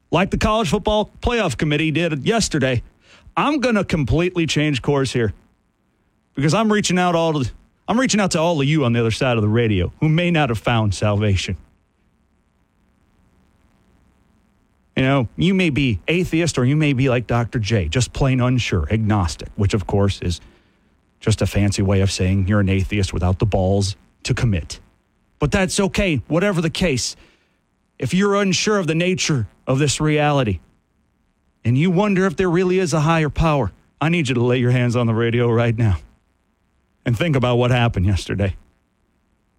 like 0.10 0.32
the 0.32 0.38
college 0.38 0.70
football 0.70 1.12
playoff 1.22 1.58
committee 1.58 1.91
did 1.91 2.25
yesterday, 2.25 2.82
I'm 3.38 3.60
going 3.60 3.75
to 3.75 3.84
completely 3.84 4.48
change 4.48 4.82
course 4.82 5.13
here 5.13 5.34
because 6.34 6.56
I'm 6.56 6.74
reaching 6.74 6.98
out 6.98 7.13
all 7.13 7.44
to, 7.44 7.51
I'm 7.89 8.00
reaching 8.00 8.19
out 8.19 8.31
to 8.31 8.39
all 8.39 8.62
of 8.62 8.67
you 8.67 8.86
on 8.86 8.93
the 8.93 9.00
other 9.00 9.10
side 9.10 9.36
of 9.36 9.41
the 9.41 9.50
radio 9.50 9.91
who 10.00 10.10
may 10.10 10.29
not 10.29 10.50
have 10.50 10.60
found 10.60 10.93
salvation. 10.93 11.58
You 14.96 15.01
know, 15.01 15.27
you 15.36 15.55
may 15.55 15.72
be 15.72 16.00
atheist 16.08 16.60
or 16.60 16.65
you 16.65 16.75
may 16.75 16.93
be 16.93 17.10
like 17.10 17.25
Dr. 17.25 17.58
J, 17.58 17.88
just 17.88 18.13
plain 18.13 18.41
unsure, 18.41 18.88
agnostic, 18.91 19.50
which 19.55 19.74
of 19.74 19.88
course 19.88 20.22
is 20.22 20.39
just 21.19 21.41
a 21.41 21.48
fancy 21.48 21.81
way 21.81 22.01
of 22.01 22.12
saying 22.12 22.48
you're 22.48 22.60
an 22.60 22.69
atheist 22.69 23.12
without 23.12 23.39
the 23.39 23.48
balls 23.48 23.96
to 24.22 24.36
commit. 24.36 24.79
But 25.39 25.50
that's 25.50 25.79
okay, 25.79 26.17
whatever 26.27 26.62
the 26.62 26.69
case. 26.69 27.15
If 27.98 28.13
you're 28.13 28.36
unsure 28.36 28.77
of 28.77 28.86
the 28.86 28.93
nature 28.93 29.48
of 29.65 29.79
this 29.79 30.00
reality 30.00 30.60
and 31.65 31.75
you 31.75 31.89
wonder 31.89 32.27
if 32.27 32.36
there 32.36 32.51
really 32.51 32.77
is 32.77 32.93
a 32.93 33.00
higher 33.00 33.29
power, 33.29 33.72
I 34.00 34.10
need 34.10 34.29
you 34.29 34.36
to 34.36 34.43
lay 34.43 34.60
your 34.60 34.72
hands 34.72 34.96
on 34.96 35.08
the 35.08 35.15
radio 35.15 35.50
right 35.50 35.75
now 35.75 35.98
and 37.06 37.18
think 37.18 37.36
about 37.36 37.58
what 37.58 37.72
happened 37.72 38.06
yesterday. 38.06 38.56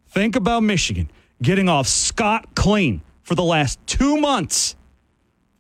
Think 0.09 0.37
about 0.37 0.63
Michigan 0.63 1.11
getting 1.43 1.69
off 1.69 1.87
scot 1.87 2.55
clean 2.55 3.01
for 3.23 3.35
the 3.35 3.45
last 3.45 3.79
two 3.87 4.21
months. 4.21 4.77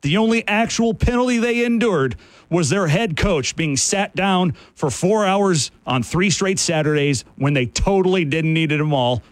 The 0.02 0.16
only 0.16 0.46
actual 0.48 0.94
penalty 0.94 1.38
they 1.38 1.64
endured 1.64 2.16
was 2.48 2.70
their 2.70 2.86
head 2.86 3.16
coach 3.16 3.54
being 3.54 3.76
sat 3.76 4.14
down 4.16 4.52
for 4.74 4.90
four 4.90 5.24
hours 5.24 5.70
on 5.86 6.02
three 6.02 6.30
straight 6.30 6.58
Saturdays 6.58 7.24
when 7.36 7.54
they 7.54 7.66
totally 7.66 8.24
didn't 8.24 8.54
need 8.54 8.72
it 8.72 8.76
at 8.76 8.78
them 8.78 8.94
all. 8.94 9.22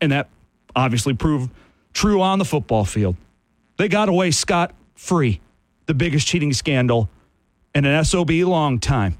And 0.00 0.12
that 0.12 0.28
obviously 0.74 1.14
proved 1.14 1.52
true 1.92 2.20
on 2.22 2.38
the 2.38 2.44
football 2.44 2.84
field. 2.84 3.16
They 3.76 3.88
got 3.88 4.08
away 4.08 4.30
scot 4.30 4.74
free, 4.94 5.40
the 5.86 5.94
biggest 5.94 6.26
cheating 6.26 6.52
scandal 6.52 7.10
in 7.74 7.84
an 7.84 8.04
SOB 8.04 8.30
long 8.30 8.78
time. 8.78 9.16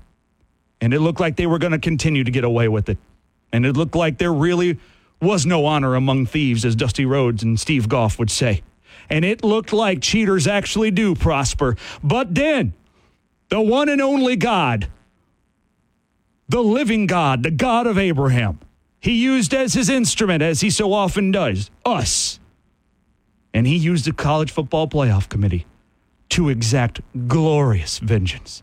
And 0.81 0.93
it 0.93 1.01
looked 1.01 1.21
like 1.21 1.37
they 1.37 1.47
were 1.47 1.59
going 1.59 1.73
to 1.73 1.79
continue 1.79 2.25
to 2.25 2.31
get 2.31 2.45
away 2.45 2.69
with 2.69 2.89
it. 2.89 2.99
And 3.53 3.65
it 3.65 3.77
looked 3.77 3.95
like 3.95 4.19
there 4.19 4.33
really 4.33 4.79
was 5.21 5.47
no 5.47 5.67
honor 5.67 5.95
among 5.95 6.27
thieves, 6.27 6.65
as 6.65 6.77
Dusty 6.77 7.07
Rhodes 7.07 7.43
and 7.43 7.59
Steve 7.59 7.89
Goff 7.89 8.19
would 8.19 8.31
say. 8.31 8.63
And 9.09 9.25
it 9.25 9.43
looked 9.43 9.73
like 9.73 10.03
cheaters 10.03 10.47
actually 10.47 10.91
do 10.91 11.15
prosper. 11.15 11.77
But 12.03 12.35
then, 12.35 12.75
the 13.49 13.61
one 13.61 13.89
and 13.89 14.03
only 14.03 14.37
God, 14.37 14.89
the 16.49 16.63
living 16.63 17.07
God, 17.07 17.43
the 17.43 17.51
God 17.51 17.87
of 17.87 17.97
Abraham, 17.99 18.59
he 19.01 19.23
used 19.23 19.55
as 19.55 19.75
his 19.75 19.89
instrument, 19.89 20.43
as 20.43 20.61
he 20.61 20.71
so 20.71 20.93
often 20.93 21.31
does, 21.31 21.71
us. 21.85 22.41
And 23.55 23.67
he 23.67 23.77
used 23.77 24.05
the 24.05 24.13
college 24.13 24.51
football 24.51 24.89
playoff 24.89 25.29
committee 25.29 25.67
to 26.31 26.49
exact 26.49 27.01
glorious 27.29 27.99
vengeance. 27.99 28.63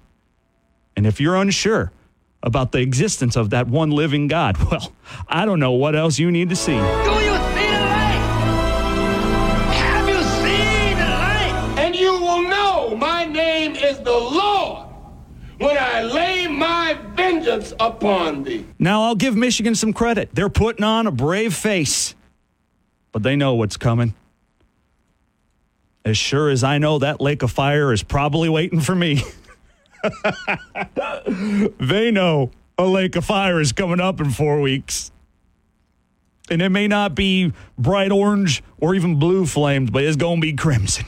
And 0.96 1.08
if 1.08 1.20
you're 1.20 1.36
unsure 1.36 1.91
about 2.43 2.73
the 2.73 2.79
existence 2.79 3.35
of 3.35 3.50
that 3.51 3.67
one 3.67 3.89
living 3.89 4.27
God, 4.27 4.57
well, 4.71 4.91
I 5.27 5.45
don't 5.45 5.59
know 5.59 5.71
what 5.71 5.95
else 5.95 6.19
you 6.19 6.29
need 6.29 6.50
to 6.50 6.55
see. 6.55 6.73
Do 6.73 6.77
you 6.77 6.81
see 6.83 7.69
the 7.71 7.79
light? 7.89 8.23
Have 9.73 10.07
you 10.09 10.21
seen 10.21 10.97
the 10.97 11.05
light? 11.05 11.75
And 11.79 11.95
you 11.95 12.12
will 12.12 12.43
know 12.43 12.95
my 12.95 13.25
name 13.25 13.75
is 13.75 13.97
the 14.00 14.12
Lord 14.12 14.89
when 15.57 15.77
I 15.77 16.03
lay 16.03 16.47
my 16.47 16.97
vengeance 17.15 17.73
upon 17.79 18.43
thee. 18.43 18.65
Now, 18.77 19.03
I'll 19.03 19.15
give 19.15 19.35
Michigan 19.35 19.75
some 19.75 19.93
credit. 19.93 20.29
They're 20.33 20.50
putting 20.50 20.83
on 20.83 21.07
a 21.07 21.12
brave 21.12 21.53
face, 21.53 22.13
but 23.13 23.23
they 23.23 23.38
know 23.38 23.55
what's 23.55 23.77
coming. 23.77 24.13
As 26.05 26.17
sure 26.17 26.50
as 26.50 26.65
I 26.65 26.79
know 26.79 27.00
that 27.00 27.21
lake 27.21 27.43
of 27.43 27.51
fire 27.51 27.93
is 27.93 28.03
probably 28.03 28.50
waiting 28.50 28.81
for 28.81 28.93
me. 28.93 29.23
they 31.79 32.12
know 32.12 32.51
a 32.77 32.86
lake 32.86 33.15
of 33.15 33.25
fire 33.25 33.60
is 33.60 33.72
coming 33.72 34.00
up 34.00 34.19
in 34.19 34.31
four 34.31 34.60
weeks. 34.62 35.12
And 36.50 36.62
it 36.62 36.69
may 36.69 36.88
not 36.88 37.15
be 37.15 37.53
bright 37.77 38.12
orange 38.12 38.63
or 38.77 38.95
even 38.95 39.17
blue 39.17 39.45
flames, 39.45 39.89
but 39.91 40.03
it's 40.03 40.17
going 40.17 40.38
to 40.38 40.41
be 40.41 40.53
crimson. 40.53 41.05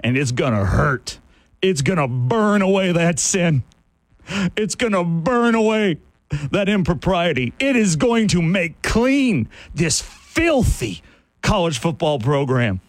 And 0.00 0.16
it's 0.16 0.32
going 0.32 0.52
to 0.52 0.64
hurt. 0.64 1.18
It's 1.62 1.82
going 1.82 1.98
to 1.98 2.08
burn 2.08 2.60
away 2.60 2.92
that 2.92 3.18
sin. 3.18 3.62
It's 4.56 4.74
going 4.74 4.92
to 4.92 5.04
burn 5.04 5.54
away 5.54 5.98
that 6.50 6.68
impropriety. 6.68 7.52
It 7.58 7.76
is 7.76 7.96
going 7.96 8.28
to 8.28 8.42
make 8.42 8.82
clean 8.82 9.48
this 9.74 10.00
filthy 10.00 11.02
college 11.42 11.78
football 11.78 12.18
program. 12.18 12.80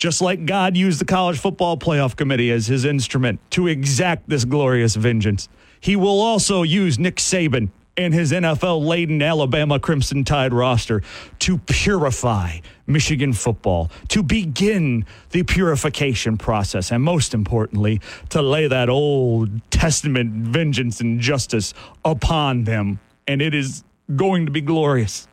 Just 0.00 0.22
like 0.22 0.46
God 0.46 0.78
used 0.78 0.98
the 0.98 1.04
college 1.04 1.38
football 1.38 1.76
playoff 1.76 2.16
committee 2.16 2.50
as 2.50 2.66
his 2.66 2.86
instrument 2.86 3.38
to 3.50 3.66
exact 3.66 4.30
this 4.30 4.46
glorious 4.46 4.96
vengeance, 4.96 5.46
he 5.78 5.94
will 5.94 6.22
also 6.22 6.62
use 6.62 6.98
Nick 6.98 7.16
Saban 7.16 7.68
and 7.98 8.14
his 8.14 8.32
NFL 8.32 8.86
laden 8.86 9.20
Alabama 9.20 9.78
Crimson 9.78 10.24
Tide 10.24 10.54
roster 10.54 11.02
to 11.40 11.58
purify 11.58 12.60
Michigan 12.86 13.34
football, 13.34 13.90
to 14.08 14.22
begin 14.22 15.04
the 15.32 15.42
purification 15.42 16.38
process, 16.38 16.90
and 16.90 17.04
most 17.04 17.34
importantly, 17.34 18.00
to 18.30 18.40
lay 18.40 18.66
that 18.68 18.88
Old 18.88 19.50
Testament 19.70 20.32
vengeance 20.46 21.02
and 21.02 21.20
justice 21.20 21.74
upon 22.06 22.64
them. 22.64 23.00
And 23.28 23.42
it 23.42 23.54
is 23.54 23.84
going 24.16 24.46
to 24.46 24.52
be 24.52 24.62
glorious. 24.62 25.28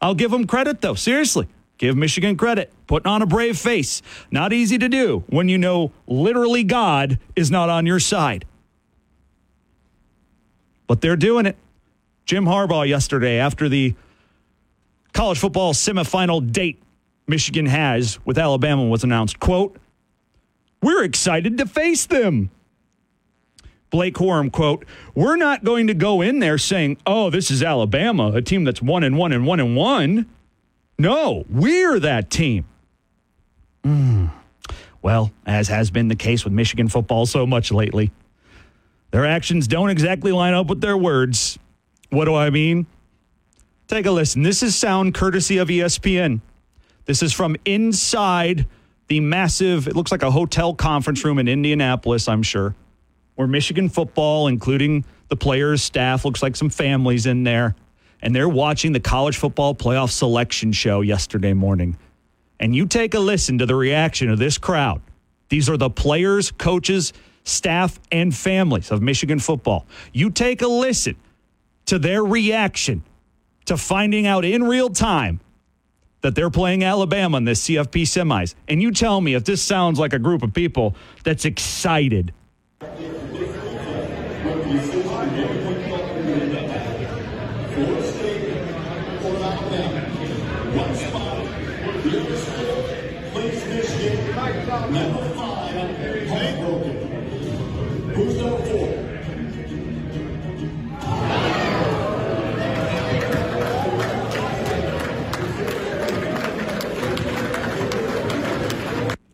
I'll 0.00 0.14
give 0.14 0.30
them 0.30 0.46
credit, 0.46 0.80
though. 0.80 0.94
Seriously, 0.94 1.46
give 1.82 1.96
Michigan 1.96 2.36
credit. 2.36 2.72
Putting 2.86 3.10
on 3.10 3.22
a 3.22 3.26
brave 3.26 3.58
face. 3.58 4.02
Not 4.30 4.52
easy 4.52 4.78
to 4.78 4.88
do 4.88 5.24
when 5.26 5.48
you 5.48 5.58
know 5.58 5.90
literally 6.06 6.62
God 6.62 7.18
is 7.34 7.50
not 7.50 7.68
on 7.68 7.86
your 7.86 7.98
side. 7.98 8.44
But 10.86 11.00
they're 11.00 11.16
doing 11.16 11.44
it. 11.44 11.56
Jim 12.24 12.44
Harbaugh 12.44 12.88
yesterday, 12.88 13.38
after 13.38 13.68
the 13.68 13.96
college 15.12 15.40
football 15.40 15.74
semifinal 15.74 16.52
date 16.52 16.80
Michigan 17.26 17.66
has 17.66 18.24
with 18.24 18.38
Alabama 18.38 18.86
was 18.86 19.02
announced, 19.02 19.40
quote, 19.40 19.76
we're 20.82 21.02
excited 21.02 21.58
to 21.58 21.66
face 21.66 22.06
them. 22.06 22.50
Blake 23.90 24.14
Corum, 24.14 24.52
quote, 24.52 24.84
we're 25.16 25.36
not 25.36 25.64
going 25.64 25.88
to 25.88 25.94
go 25.94 26.20
in 26.20 26.38
there 26.38 26.58
saying, 26.58 26.98
oh, 27.06 27.28
this 27.28 27.50
is 27.50 27.60
Alabama, 27.60 28.30
a 28.32 28.40
team 28.40 28.62
that's 28.62 28.80
one 28.80 29.02
and 29.02 29.18
one 29.18 29.32
and 29.32 29.46
one 29.46 29.58
and 29.58 29.76
one. 29.76 30.26
No, 30.98 31.44
we're 31.48 31.98
that 32.00 32.30
team. 32.30 32.64
Mm. 33.84 34.30
Well, 35.00 35.32
as 35.44 35.68
has 35.68 35.90
been 35.90 36.08
the 36.08 36.16
case 36.16 36.44
with 36.44 36.52
Michigan 36.52 36.88
football 36.88 37.26
so 37.26 37.46
much 37.46 37.72
lately, 37.72 38.12
their 39.10 39.26
actions 39.26 39.66
don't 39.66 39.90
exactly 39.90 40.32
line 40.32 40.54
up 40.54 40.68
with 40.68 40.80
their 40.80 40.96
words. 40.96 41.58
What 42.10 42.26
do 42.26 42.34
I 42.34 42.50
mean? 42.50 42.86
Take 43.88 44.06
a 44.06 44.10
listen. 44.10 44.42
This 44.42 44.62
is 44.62 44.76
sound 44.76 45.14
courtesy 45.14 45.58
of 45.58 45.68
ESPN. 45.68 46.40
This 47.04 47.22
is 47.22 47.32
from 47.32 47.56
inside 47.64 48.66
the 49.08 49.20
massive, 49.20 49.88
it 49.88 49.96
looks 49.96 50.12
like 50.12 50.22
a 50.22 50.30
hotel 50.30 50.72
conference 50.74 51.24
room 51.24 51.38
in 51.38 51.48
Indianapolis, 51.48 52.28
I'm 52.28 52.42
sure, 52.42 52.74
where 53.34 53.48
Michigan 53.48 53.88
football, 53.88 54.46
including 54.46 55.04
the 55.28 55.36
players, 55.36 55.82
staff, 55.82 56.24
looks 56.24 56.42
like 56.42 56.56
some 56.56 56.70
families 56.70 57.26
in 57.26 57.42
there. 57.42 57.74
And 58.22 58.34
they're 58.34 58.48
watching 58.48 58.92
the 58.92 59.00
college 59.00 59.36
football 59.36 59.74
playoff 59.74 60.10
selection 60.10 60.72
show 60.72 61.00
yesterday 61.00 61.52
morning. 61.52 61.96
And 62.60 62.74
you 62.74 62.86
take 62.86 63.14
a 63.14 63.18
listen 63.18 63.58
to 63.58 63.66
the 63.66 63.74
reaction 63.74 64.30
of 64.30 64.38
this 64.38 64.58
crowd. 64.58 65.02
These 65.48 65.68
are 65.68 65.76
the 65.76 65.90
players, 65.90 66.52
coaches, 66.52 67.12
staff, 67.44 67.98
and 68.10 68.34
families 68.34 68.90
of 68.90 69.02
Michigan 69.02 69.40
football. 69.40 69.86
You 70.12 70.30
take 70.30 70.62
a 70.62 70.68
listen 70.68 71.16
to 71.86 71.98
their 71.98 72.24
reaction 72.24 73.02
to 73.66 73.76
finding 73.76 74.26
out 74.26 74.44
in 74.44 74.64
real 74.64 74.90
time 74.90 75.40
that 76.20 76.34
they're 76.34 76.50
playing 76.50 76.84
Alabama 76.84 77.36
in 77.36 77.44
this 77.44 77.66
CFP 77.66 78.02
semis. 78.02 78.54
And 78.68 78.80
you 78.80 78.92
tell 78.92 79.20
me 79.20 79.34
if 79.34 79.44
this 79.44 79.60
sounds 79.60 79.98
like 79.98 80.12
a 80.12 80.18
group 80.18 80.42
of 80.42 80.54
people 80.54 80.94
that's 81.24 81.44
excited. 81.44 82.32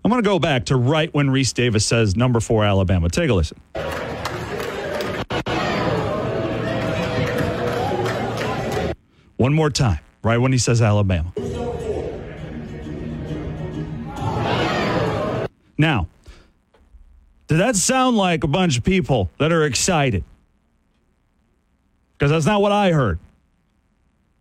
I'm 0.09 0.11
going 0.11 0.23
to 0.23 0.27
go 0.27 0.39
back 0.39 0.65
to 0.65 0.77
right 0.77 1.13
when 1.13 1.29
Rece 1.29 1.53
Davis 1.53 1.85
says 1.85 2.17
number 2.17 2.41
four 2.41 2.65
Alabama. 2.65 3.11
Take 3.11 3.29
a 3.29 3.35
listen. 3.35 3.59
One 9.37 9.53
more 9.53 9.69
time, 9.69 9.99
right 10.23 10.39
when 10.39 10.51
he 10.51 10.57
says 10.57 10.81
Alabama. 10.81 11.31
Now, 15.77 16.09
did 17.47 17.59
that 17.59 17.77
sound 17.77 18.17
like 18.17 18.45
a 18.45 18.49
bunch 18.49 18.79
of 18.79 18.85
people 18.85 19.31
that 19.37 19.53
are 19.53 19.67
excited? 19.67 20.25
Because 22.17 22.31
that's 22.31 22.47
not 22.47 22.63
what 22.63 22.73
I 22.73 22.93
heard. 22.93 23.19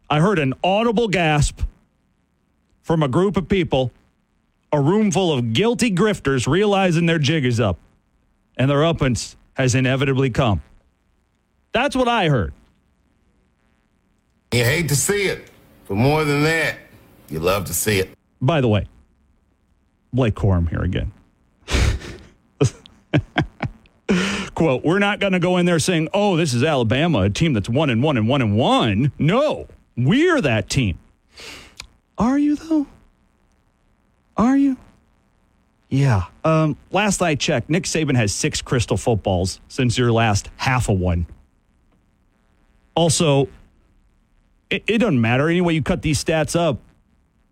I 0.10 0.22
heard 0.22 0.40
an 0.40 0.54
audible 0.64 1.10
gasp 1.10 1.60
from 2.84 3.04
a 3.04 3.10
group 3.10 3.36
of 3.36 3.50
people, 3.50 3.92
a 4.72 4.82
room 4.82 5.12
full 5.12 5.32
of 5.32 5.54
guilty 5.54 5.92
grifters 5.92 6.48
realizing 6.48 7.06
their 7.06 7.20
jig 7.20 7.46
is 7.46 7.60
up 7.60 7.78
and 8.58 8.70
their 8.70 8.80
uppance 8.80 9.36
has 9.54 9.76
inevitably 9.76 10.30
come. 10.30 10.62
That's 11.72 11.96
what 11.96 12.08
I 12.08 12.30
heard. 12.30 12.54
You 14.54 14.64
hate 14.64 14.90
to 14.90 14.96
see 14.96 15.28
it, 15.28 15.50
but 15.88 15.96
more 15.96 16.24
than 16.24 16.44
that, 16.44 16.78
you 17.30 17.40
love 17.40 17.66
to 17.66 17.74
see 17.74 18.00
it. 18.00 18.10
By 18.42 18.62
the 18.62 18.68
way, 18.68 18.88
Blake 20.14 20.36
Corum 20.36 20.70
here 20.70 20.82
again. 20.82 21.12
Quote, 24.56 24.84
we're 24.84 25.00
not 25.00 25.20
going 25.20 25.34
to 25.34 25.40
go 25.40 25.58
in 25.58 25.66
there 25.66 25.80
saying, 25.80 26.08
oh, 26.14 26.38
this 26.38 26.54
is 26.54 26.64
Alabama, 26.64 27.24
a 27.24 27.30
team 27.30 27.54
that's 27.54 27.70
one 27.70 27.90
and 27.90 28.02
one 28.02 28.18
and 28.18 28.28
one 28.28 28.42
and 28.42 28.56
one. 28.56 29.12
No, 29.20 29.68
we're 29.96 30.40
that 30.42 30.70
team. 30.70 30.98
Are 32.18 32.40
you, 32.40 32.56
though? 32.56 32.88
Are 34.38 34.56
you? 34.56 34.78
Yeah. 35.89 36.26
Um, 36.43 36.78
last 36.91 37.21
I 37.21 37.36
checked, 37.36 37.69
Nick 37.69 37.84
Saban 37.84 38.15
has 38.15 38.34
six 38.34 38.62
crystal 38.62 38.97
footballs 38.97 39.60
since 39.67 39.97
your 39.97 40.12
last 40.12 40.50
half 40.58 40.89
of 40.89 41.00
one. 41.00 41.26
Also, 42.95 43.47
it, 44.69 44.84
it 44.88 44.97
doesn't 45.00 45.21
matter. 45.21 45.50
Anyway, 45.50 45.73
you 45.73 45.82
cut 45.82 46.02
these 46.02 46.23
stats 46.23 46.60
up. 46.60 46.80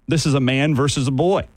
This 0.07 0.25
is 0.25 0.33
a 0.33 0.39
man 0.39 0.75
versus 0.75 1.07
a 1.07 1.11
boy. 1.11 1.47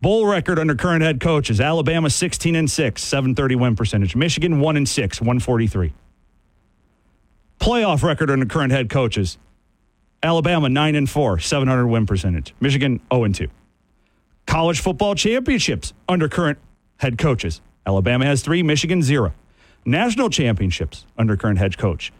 Bowl 0.00 0.26
record 0.26 0.58
under 0.58 0.74
current 0.74 1.02
head 1.02 1.20
coaches 1.20 1.60
Alabama 1.60 2.10
16 2.10 2.54
and 2.54 2.70
6, 2.70 3.02
730 3.02 3.54
win 3.56 3.76
percentage. 3.76 4.14
Michigan 4.14 4.60
1 4.60 4.76
and 4.76 4.88
6, 4.88 5.20
143. 5.20 5.92
Playoff 7.58 8.02
record 8.02 8.30
under 8.30 8.46
current 8.46 8.72
head 8.72 8.90
coaches 8.90 9.38
Alabama 10.26 10.68
9 10.68 10.96
and 10.96 11.08
4, 11.08 11.38
700 11.38 11.86
win 11.86 12.04
percentage. 12.04 12.52
Michigan 12.58 13.00
0 13.12 13.24
and 13.24 13.34
2. 13.34 13.48
College 14.44 14.80
football 14.80 15.14
championships 15.14 15.92
under 16.08 16.28
current 16.28 16.58
head 16.96 17.16
coaches. 17.16 17.60
Alabama 17.86 18.24
has 18.24 18.42
3, 18.42 18.64
Michigan 18.64 19.02
0. 19.02 19.32
National 19.84 20.28
championships 20.28 21.06
under 21.16 21.36
current 21.36 21.60
head 21.60 21.78
coach. 21.78 22.12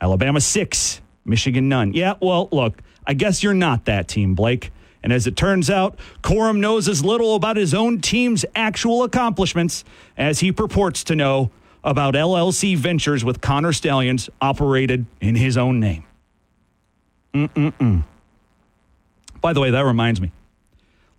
Alabama 0.00 0.40
6, 0.40 1.02
Michigan 1.26 1.68
none. 1.68 1.92
Yeah, 1.92 2.14
well, 2.22 2.48
look, 2.50 2.80
I 3.06 3.12
guess 3.12 3.42
you're 3.42 3.52
not 3.52 3.84
that 3.84 4.08
team, 4.08 4.34
Blake. 4.34 4.72
And 5.02 5.12
as 5.12 5.26
it 5.26 5.36
turns 5.36 5.68
out, 5.68 5.98
Corum 6.22 6.60
knows 6.60 6.88
as 6.88 7.04
little 7.04 7.34
about 7.34 7.58
his 7.58 7.74
own 7.74 8.00
team's 8.00 8.46
actual 8.54 9.02
accomplishments 9.02 9.84
as 10.16 10.40
he 10.40 10.50
purports 10.50 11.04
to 11.04 11.14
know 11.14 11.50
about 11.84 12.14
LLC 12.14 12.74
ventures 12.74 13.22
with 13.22 13.42
Connor 13.42 13.74
Stalions 13.74 14.30
operated 14.40 15.04
in 15.20 15.34
his 15.34 15.58
own 15.58 15.78
name. 15.78 16.04
Mm-mm-mm. 17.34 18.04
By 19.40 19.52
the 19.52 19.60
way, 19.60 19.70
that 19.70 19.84
reminds 19.84 20.20
me. 20.20 20.32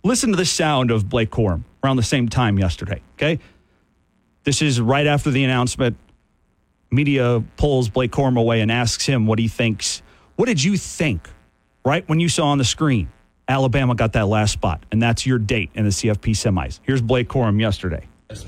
Listen 0.04 0.30
to 0.30 0.36
the 0.36 0.44
sound 0.44 0.90
of 0.90 1.08
Blake 1.08 1.30
Corum 1.30 1.62
around 1.82 1.96
the 1.96 2.02
same 2.02 2.28
time 2.28 2.58
yesterday, 2.58 3.00
okay? 3.14 3.38
This 4.44 4.62
is 4.62 4.80
right 4.80 5.06
after 5.06 5.30
the 5.30 5.44
announcement. 5.44 5.96
Media 6.90 7.42
pulls 7.56 7.88
Blake 7.88 8.10
Corum 8.10 8.38
away 8.38 8.60
and 8.60 8.70
asks 8.70 9.06
him 9.06 9.26
what 9.26 9.38
he 9.38 9.48
thinks. 9.48 10.02
What 10.36 10.46
did 10.46 10.62
you 10.62 10.76
think 10.76 11.28
right 11.84 12.06
when 12.08 12.20
you 12.20 12.28
saw 12.28 12.48
on 12.48 12.58
the 12.58 12.64
screen 12.64 13.10
Alabama 13.48 13.94
got 13.94 14.12
that 14.12 14.26
last 14.26 14.52
spot, 14.52 14.84
and 14.92 15.02
that's 15.02 15.24
your 15.26 15.38
date 15.38 15.70
in 15.74 15.84
the 15.84 15.90
CFP 15.90 16.32
semis? 16.32 16.80
Here's 16.82 17.00
Blake 17.00 17.28
Corum 17.28 17.60
yesterday. 17.60 18.06
Yes, 18.28 18.44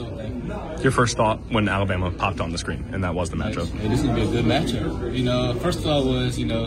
man. 0.00 0.24
I'm 0.24 0.48
so 0.48 0.56
thankful. 0.56 0.82
Your 0.82 0.92
first 0.92 1.16
thought 1.16 1.38
when 1.50 1.68
Alabama 1.68 2.10
popped 2.10 2.40
on 2.40 2.52
the 2.52 2.58
screen, 2.58 2.88
and 2.92 3.04
that 3.04 3.14
was 3.14 3.30
the 3.30 3.36
matchup. 3.36 3.68
Hey, 3.78 3.88
this 3.88 4.00
is 4.00 4.06
gonna 4.06 4.20
be 4.20 4.26
a 4.26 4.30
good 4.30 4.44
matchup. 4.44 5.16
You 5.16 5.24
know, 5.24 5.54
first 5.60 5.80
thought 5.80 6.04
was, 6.04 6.38
you 6.38 6.46
know, 6.46 6.64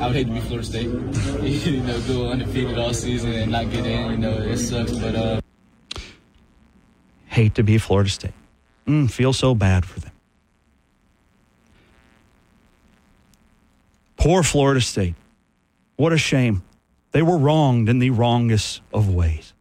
I 0.00 0.06
would 0.06 0.16
hate 0.16 0.26
to 0.26 0.32
be 0.32 0.40
Florida 0.40 0.66
State. 0.66 0.86
you 1.42 1.80
know, 1.80 2.00
go 2.02 2.28
undefeated 2.30 2.78
all 2.78 2.94
season 2.94 3.32
and 3.32 3.52
not 3.52 3.70
get 3.70 3.86
in. 3.86 4.10
You 4.12 4.18
know, 4.18 4.32
it 4.32 4.58
sucks. 4.58 4.92
But 4.92 5.14
uh, 5.14 5.40
Hate 7.26 7.54
to 7.54 7.62
be 7.62 7.78
Florida 7.78 8.10
State. 8.10 8.34
Mm, 8.86 9.10
feel 9.10 9.32
so 9.32 9.54
bad 9.54 9.86
for 9.86 10.00
them. 10.00 10.10
Poor 14.16 14.42
Florida 14.42 14.80
State. 14.80 15.14
What 15.96 16.12
a 16.12 16.18
shame. 16.18 16.62
They 17.12 17.22
were 17.22 17.38
wronged 17.38 17.88
in 17.88 18.00
the 18.00 18.10
wrongest 18.10 18.82
of 18.92 19.08
ways. 19.08 19.54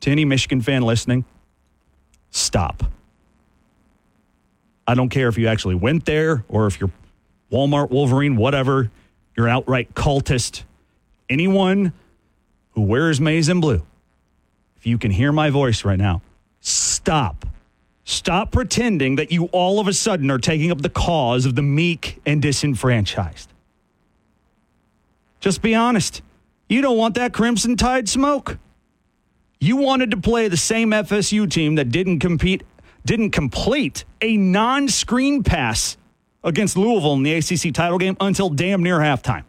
To 0.00 0.10
any 0.10 0.24
Michigan 0.24 0.60
fan 0.60 0.82
listening, 0.82 1.24
stop. 2.30 2.84
I 4.86 4.94
don't 4.94 5.08
care 5.08 5.28
if 5.28 5.36
you 5.36 5.48
actually 5.48 5.74
went 5.74 6.04
there 6.06 6.44
or 6.48 6.66
if 6.66 6.80
you're 6.80 6.90
Walmart 7.50 7.90
Wolverine, 7.90 8.36
whatever, 8.36 8.90
you're 9.36 9.46
an 9.46 9.52
outright 9.52 9.94
cultist. 9.94 10.62
Anyone 11.28 11.92
who 12.72 12.82
wears 12.82 13.20
maize 13.20 13.48
and 13.48 13.60
blue, 13.60 13.82
if 14.76 14.86
you 14.86 14.98
can 14.98 15.10
hear 15.10 15.32
my 15.32 15.50
voice 15.50 15.84
right 15.84 15.98
now, 15.98 16.22
stop. 16.60 17.46
Stop 18.04 18.50
pretending 18.52 19.16
that 19.16 19.30
you 19.30 19.44
all 19.46 19.80
of 19.80 19.88
a 19.88 19.92
sudden 19.92 20.30
are 20.30 20.38
taking 20.38 20.70
up 20.70 20.80
the 20.80 20.88
cause 20.88 21.44
of 21.44 21.54
the 21.54 21.62
meek 21.62 22.20
and 22.24 22.40
disenfranchised. 22.40 23.52
Just 25.40 25.60
be 25.60 25.74
honest. 25.74 26.22
You 26.68 26.80
don't 26.80 26.96
want 26.96 27.14
that 27.16 27.32
Crimson 27.32 27.76
Tide 27.76 28.08
smoke. 28.08 28.58
You 29.60 29.76
wanted 29.76 30.12
to 30.12 30.16
play 30.16 30.48
the 30.48 30.56
same 30.56 30.90
FSU 30.90 31.50
team 31.50 31.74
that 31.76 31.90
didn't 31.90 32.20
compete, 32.20 32.62
didn't 33.04 33.30
complete 33.30 34.04
a 34.20 34.36
non-screen 34.36 35.42
pass 35.42 35.96
against 36.44 36.76
Louisville 36.76 37.14
in 37.14 37.22
the 37.24 37.34
ACC 37.34 37.74
title 37.74 37.98
game 37.98 38.16
until 38.20 38.50
damn 38.50 38.82
near 38.82 38.98
halftime. 38.98 39.44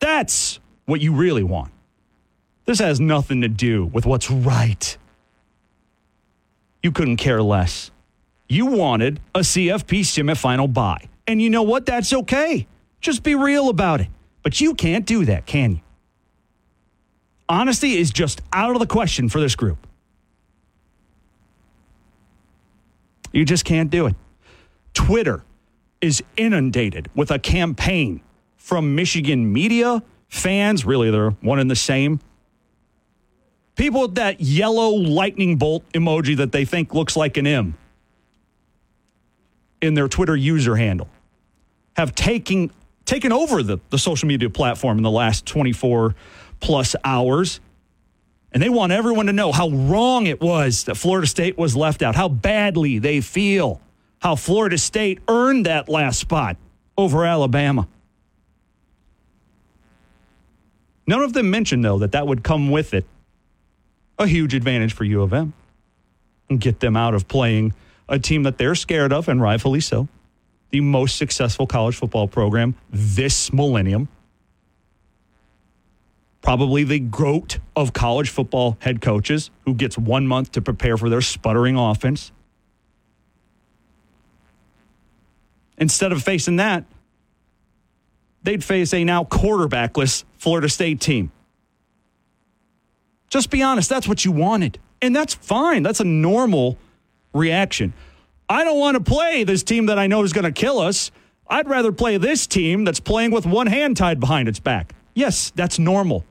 That's 0.00 0.60
what 0.86 1.00
you 1.00 1.12
really 1.12 1.42
want. 1.42 1.72
This 2.64 2.78
has 2.78 3.00
nothing 3.00 3.42
to 3.42 3.48
do 3.48 3.86
with 3.86 4.06
what's 4.06 4.30
right. 4.30 4.96
You 6.82 6.90
couldn't 6.90 7.16
care 7.16 7.42
less. 7.42 7.90
You 8.48 8.66
wanted 8.66 9.20
a 9.34 9.40
CFP 9.40 10.00
semifinal 10.00 10.72
bye. 10.72 11.08
And 11.26 11.40
you 11.40 11.50
know 11.50 11.62
what? 11.62 11.86
That's 11.86 12.12
okay. 12.12 12.66
Just 13.00 13.22
be 13.22 13.34
real 13.34 13.68
about 13.68 14.00
it. 14.00 14.08
But 14.42 14.60
you 14.60 14.74
can't 14.74 15.06
do 15.06 15.24
that, 15.26 15.46
can 15.46 15.72
you? 15.72 15.80
Honesty 17.48 17.98
is 17.98 18.10
just 18.10 18.40
out 18.52 18.74
of 18.74 18.80
the 18.80 18.86
question 18.86 19.28
for 19.28 19.40
this 19.40 19.54
group. 19.54 19.86
You 23.32 23.44
just 23.44 23.64
can't 23.64 23.90
do 23.90 24.06
it. 24.06 24.14
Twitter 24.94 25.42
is 26.00 26.22
inundated 26.36 27.10
with 27.14 27.30
a 27.30 27.38
campaign 27.38 28.20
from 28.56 28.94
Michigan 28.94 29.52
media, 29.52 30.02
fans, 30.28 30.84
really, 30.84 31.10
they're 31.10 31.30
one 31.30 31.58
and 31.58 31.70
the 31.70 31.76
same. 31.76 32.20
People 33.74 34.02
with 34.02 34.16
that 34.16 34.40
yellow 34.40 34.90
lightning 34.90 35.56
bolt 35.56 35.84
emoji 35.92 36.36
that 36.36 36.52
they 36.52 36.64
think 36.64 36.94
looks 36.94 37.16
like 37.16 37.36
an 37.36 37.46
M 37.46 37.74
in 39.80 39.94
their 39.94 40.08
Twitter 40.08 40.36
user 40.36 40.76
handle 40.76 41.08
have 41.96 42.14
taken 42.14 42.70
taken 43.04 43.32
over 43.32 43.62
the, 43.62 43.78
the 43.90 43.98
social 43.98 44.28
media 44.28 44.48
platform 44.48 44.98
in 44.98 45.02
the 45.02 45.10
last 45.10 45.44
24 45.46 46.14
plus 46.62 46.96
hours. 47.04 47.60
And 48.52 48.62
they 48.62 48.70
want 48.70 48.92
everyone 48.92 49.26
to 49.26 49.32
know 49.32 49.52
how 49.52 49.68
wrong 49.68 50.26
it 50.26 50.40
was 50.40 50.84
that 50.84 50.94
Florida 50.94 51.26
State 51.26 51.58
was 51.58 51.76
left 51.76 52.02
out, 52.02 52.14
how 52.14 52.28
badly 52.28 52.98
they 52.98 53.20
feel, 53.20 53.80
how 54.20 54.36
Florida 54.36 54.78
State 54.78 55.20
earned 55.28 55.66
that 55.66 55.88
last 55.88 56.18
spot 56.18 56.56
over 56.96 57.26
Alabama. 57.26 57.88
None 61.06 61.22
of 61.22 61.32
them 61.32 61.50
mentioned, 61.50 61.84
though, 61.84 61.98
that 61.98 62.12
that 62.12 62.26
would 62.26 62.42
come 62.42 62.70
with 62.70 62.94
it 62.94 63.04
a 64.18 64.26
huge 64.26 64.54
advantage 64.54 64.92
for 64.92 65.04
U 65.04 65.22
of 65.22 65.32
M 65.32 65.52
and 66.48 66.60
get 66.60 66.80
them 66.80 66.96
out 66.96 67.14
of 67.14 67.26
playing 67.26 67.74
a 68.08 68.18
team 68.18 68.42
that 68.44 68.58
they're 68.58 68.74
scared 68.74 69.12
of, 69.12 69.28
and 69.28 69.40
rightfully 69.40 69.80
so, 69.80 70.06
the 70.70 70.80
most 70.80 71.16
successful 71.16 71.66
college 71.66 71.96
football 71.96 72.28
program 72.28 72.74
this 72.90 73.52
millennium. 73.52 74.08
Probably 76.42 76.82
the 76.82 76.98
goat 76.98 77.58
of 77.76 77.92
college 77.92 78.28
football 78.28 78.76
head 78.80 79.00
coaches 79.00 79.50
who 79.64 79.74
gets 79.74 79.96
one 79.96 80.26
month 80.26 80.52
to 80.52 80.60
prepare 80.60 80.96
for 80.96 81.08
their 81.08 81.20
sputtering 81.20 81.76
offense. 81.76 82.32
Instead 85.78 86.12
of 86.12 86.22
facing 86.22 86.56
that, 86.56 86.84
they'd 88.42 88.62
face 88.62 88.92
a 88.92 89.04
now 89.04 89.24
quarterbackless 89.24 90.24
Florida 90.36 90.68
State 90.68 91.00
team. 91.00 91.30
Just 93.30 93.48
be 93.48 93.62
honest, 93.62 93.88
that's 93.88 94.06
what 94.06 94.24
you 94.24 94.32
wanted. 94.32 94.78
And 95.00 95.14
that's 95.16 95.34
fine. 95.34 95.82
That's 95.82 96.00
a 96.00 96.04
normal 96.04 96.76
reaction. 97.32 97.94
I 98.48 98.64
don't 98.64 98.78
want 98.78 98.96
to 98.96 99.02
play 99.02 99.44
this 99.44 99.62
team 99.62 99.86
that 99.86 99.98
I 99.98 100.06
know 100.06 100.22
is 100.22 100.32
going 100.32 100.44
to 100.44 100.52
kill 100.52 100.78
us. 100.80 101.10
I'd 101.48 101.68
rather 101.68 101.92
play 101.92 102.18
this 102.18 102.46
team 102.46 102.84
that's 102.84 103.00
playing 103.00 103.30
with 103.30 103.46
one 103.46 103.68
hand 103.68 103.96
tied 103.96 104.20
behind 104.20 104.48
its 104.48 104.60
back. 104.60 104.92
Yes, 105.14 105.52
that's 105.54 105.78
normal. 105.78 106.24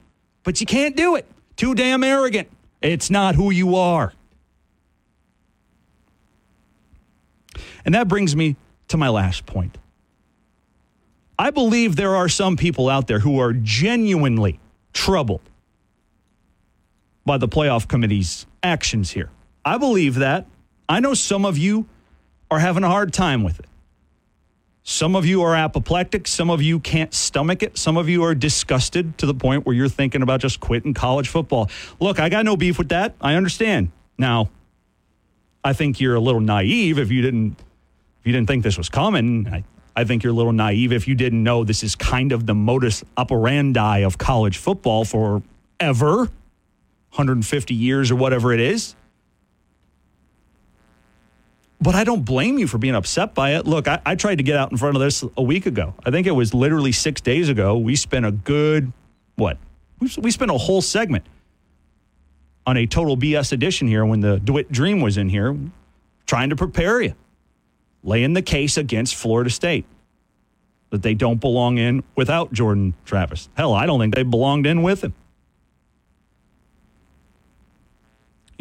But 0.43 0.59
you 0.59 0.65
can't 0.65 0.95
do 0.95 1.15
it. 1.15 1.25
Too 1.55 1.75
damn 1.75 2.03
arrogant. 2.03 2.49
It's 2.81 3.09
not 3.09 3.35
who 3.35 3.51
you 3.51 3.75
are. 3.75 4.13
And 7.85 7.95
that 7.95 8.07
brings 8.07 8.35
me 8.35 8.55
to 8.89 8.97
my 8.97 9.09
last 9.09 9.45
point. 9.45 9.77
I 11.37 11.49
believe 11.49 11.95
there 11.95 12.15
are 12.15 12.29
some 12.29 12.57
people 12.57 12.89
out 12.89 13.07
there 13.07 13.19
who 13.19 13.39
are 13.39 13.53
genuinely 13.53 14.59
troubled 14.93 15.41
by 17.25 17.37
the 17.37 17.47
playoff 17.47 17.87
committee's 17.87 18.45
actions 18.61 19.11
here. 19.11 19.29
I 19.65 19.77
believe 19.77 20.15
that. 20.15 20.45
I 20.87 20.99
know 20.99 21.13
some 21.13 21.45
of 21.45 21.57
you 21.57 21.87
are 22.49 22.59
having 22.59 22.83
a 22.83 22.89
hard 22.89 23.13
time 23.13 23.43
with 23.43 23.59
it. 23.59 23.65
Some 24.83 25.15
of 25.15 25.25
you 25.25 25.43
are 25.43 25.55
apoplectic. 25.55 26.27
Some 26.27 26.49
of 26.49 26.61
you 26.61 26.79
can't 26.79 27.13
stomach 27.13 27.61
it. 27.61 27.77
Some 27.77 27.97
of 27.97 28.09
you 28.09 28.23
are 28.23 28.33
disgusted 28.33 29.17
to 29.19 29.25
the 29.25 29.33
point 29.33 29.65
where 29.65 29.75
you're 29.75 29.89
thinking 29.89 30.23
about 30.23 30.41
just 30.41 30.59
quitting 30.59 30.93
college 30.93 31.29
football. 31.29 31.69
Look, 31.99 32.19
I 32.19 32.29
got 32.29 32.45
no 32.45 32.57
beef 32.57 32.79
with 32.79 32.89
that. 32.89 33.13
I 33.21 33.35
understand. 33.35 33.91
Now, 34.17 34.49
I 35.63 35.73
think 35.73 35.99
you're 35.99 36.15
a 36.15 36.19
little 36.19 36.41
naive 36.41 36.97
if 36.97 37.11
you 37.11 37.21
didn't 37.21 37.59
if 38.19 38.27
you 38.27 38.33
didn't 38.33 38.47
think 38.47 38.63
this 38.63 38.77
was 38.77 38.89
coming. 38.89 39.47
I, 39.47 39.63
I 39.95 40.03
think 40.03 40.23
you're 40.23 40.33
a 40.33 40.35
little 40.35 40.53
naive 40.53 40.91
if 40.91 41.07
you 41.07 41.15
didn't 41.15 41.43
know 41.43 41.63
this 41.63 41.83
is 41.83 41.95
kind 41.95 42.31
of 42.31 42.45
the 42.45 42.53
modus 42.53 43.03
operandi 43.17 43.99
of 43.99 44.17
college 44.17 44.57
football 44.57 45.05
for 45.05 45.41
ever, 45.79 46.17
150 46.17 47.73
years 47.73 48.11
or 48.11 48.15
whatever 48.15 48.53
it 48.53 48.59
is. 48.59 48.95
But 51.81 51.95
I 51.95 52.03
don't 52.03 52.23
blame 52.23 52.59
you 52.59 52.67
for 52.67 52.77
being 52.77 52.93
upset 52.93 53.33
by 53.33 53.55
it. 53.55 53.65
Look, 53.65 53.87
I, 53.87 53.99
I 54.05 54.15
tried 54.15 54.35
to 54.35 54.43
get 54.43 54.55
out 54.55 54.71
in 54.71 54.77
front 54.77 54.95
of 54.95 55.01
this 55.01 55.23
a 55.35 55.41
week 55.41 55.65
ago. 55.65 55.95
I 56.05 56.11
think 56.11 56.27
it 56.27 56.31
was 56.31 56.53
literally 56.53 56.91
six 56.91 57.21
days 57.21 57.49
ago. 57.49 57.75
We 57.77 57.95
spent 57.95 58.25
a 58.25 58.31
good, 58.31 58.93
what? 59.35 59.57
We, 59.99 60.11
we 60.19 60.29
spent 60.29 60.51
a 60.51 60.57
whole 60.57 60.81
segment 60.81 61.25
on 62.67 62.77
a 62.77 62.85
total 62.85 63.17
BS 63.17 63.51
edition 63.51 63.87
here 63.87 64.05
when 64.05 64.19
the 64.19 64.39
DeWitt 64.39 64.71
Dream 64.71 65.01
was 65.01 65.17
in 65.17 65.29
here, 65.29 65.57
trying 66.27 66.51
to 66.51 66.55
prepare 66.55 67.01
you, 67.01 67.15
laying 68.03 68.33
the 68.33 68.43
case 68.43 68.77
against 68.77 69.15
Florida 69.15 69.49
State 69.49 69.85
that 70.91 71.01
they 71.01 71.15
don't 71.15 71.41
belong 71.41 71.79
in 71.79 72.03
without 72.15 72.53
Jordan 72.53 72.93
Travis. 73.05 73.49
Hell, 73.55 73.73
I 73.73 73.87
don't 73.87 73.99
think 73.99 74.13
they 74.13 74.23
belonged 74.23 74.67
in 74.67 74.83
with 74.83 75.03
him. 75.03 75.13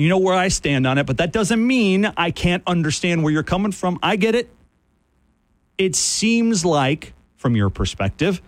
You 0.00 0.08
know 0.08 0.16
where 0.16 0.34
I 0.34 0.48
stand 0.48 0.86
on 0.86 0.96
it, 0.96 1.04
but 1.04 1.18
that 1.18 1.30
doesn't 1.30 1.64
mean 1.64 2.10
I 2.16 2.30
can't 2.30 2.62
understand 2.66 3.22
where 3.22 3.30
you're 3.30 3.42
coming 3.42 3.70
from. 3.70 3.98
I 4.02 4.16
get 4.16 4.34
it. 4.34 4.48
It 5.76 5.94
seems 5.94 6.64
like, 6.64 7.12
from 7.36 7.54
your 7.54 7.68
perspective, 7.68 8.40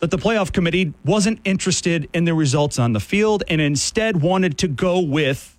that 0.00 0.10
the 0.10 0.16
playoff 0.18 0.52
committee 0.52 0.92
wasn't 1.04 1.38
interested 1.44 2.08
in 2.12 2.24
the 2.24 2.34
results 2.34 2.80
on 2.80 2.94
the 2.94 3.00
field 3.00 3.44
and 3.46 3.60
instead 3.60 4.20
wanted 4.20 4.58
to 4.58 4.66
go 4.66 4.98
with 4.98 5.56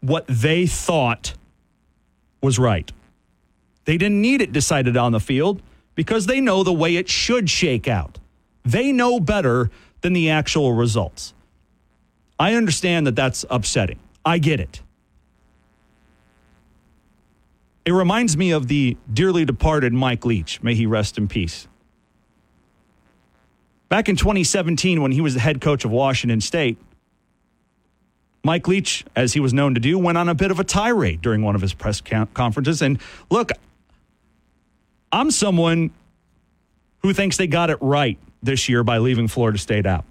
what 0.00 0.24
they 0.28 0.68
thought 0.68 1.34
was 2.40 2.56
right. 2.56 2.92
They 3.84 3.96
didn't 3.96 4.20
need 4.20 4.42
it 4.42 4.52
decided 4.52 4.96
on 4.96 5.10
the 5.10 5.18
field 5.18 5.60
because 5.96 6.26
they 6.26 6.40
know 6.40 6.62
the 6.62 6.72
way 6.72 6.94
it 6.94 7.08
should 7.08 7.50
shake 7.50 7.88
out. 7.88 8.20
They 8.64 8.92
know 8.92 9.18
better 9.18 9.72
than 10.02 10.12
the 10.12 10.30
actual 10.30 10.72
results. 10.72 11.34
I 12.38 12.54
understand 12.54 13.06
that 13.06 13.16
that's 13.16 13.44
upsetting. 13.50 13.98
I 14.24 14.38
get 14.38 14.60
it. 14.60 14.80
It 17.84 17.92
reminds 17.92 18.36
me 18.36 18.50
of 18.50 18.68
the 18.68 18.96
dearly 19.12 19.44
departed 19.44 19.92
Mike 19.92 20.24
Leach. 20.26 20.62
May 20.62 20.74
he 20.74 20.86
rest 20.86 21.16
in 21.16 21.26
peace. 21.26 21.66
Back 23.88 24.10
in 24.10 24.16
2017, 24.16 25.00
when 25.00 25.12
he 25.12 25.22
was 25.22 25.34
the 25.34 25.40
head 25.40 25.60
coach 25.60 25.86
of 25.86 25.90
Washington 25.90 26.42
State, 26.42 26.76
Mike 28.44 28.68
Leach, 28.68 29.04
as 29.16 29.32
he 29.32 29.40
was 29.40 29.54
known 29.54 29.74
to 29.74 29.80
do, 29.80 29.98
went 29.98 30.18
on 30.18 30.28
a 30.28 30.34
bit 30.34 30.50
of 30.50 30.60
a 30.60 30.64
tirade 30.64 31.22
during 31.22 31.42
one 31.42 31.54
of 31.54 31.62
his 31.62 31.72
press 31.72 32.02
conferences. 32.34 32.82
And 32.82 33.00
look, 33.30 33.50
I'm 35.10 35.30
someone 35.30 35.90
who 37.00 37.14
thinks 37.14 37.36
they 37.36 37.46
got 37.46 37.70
it 37.70 37.78
right 37.80 38.18
this 38.42 38.68
year 38.68 38.84
by 38.84 38.98
leaving 38.98 39.28
Florida 39.28 39.58
State 39.58 39.86
out. 39.86 40.04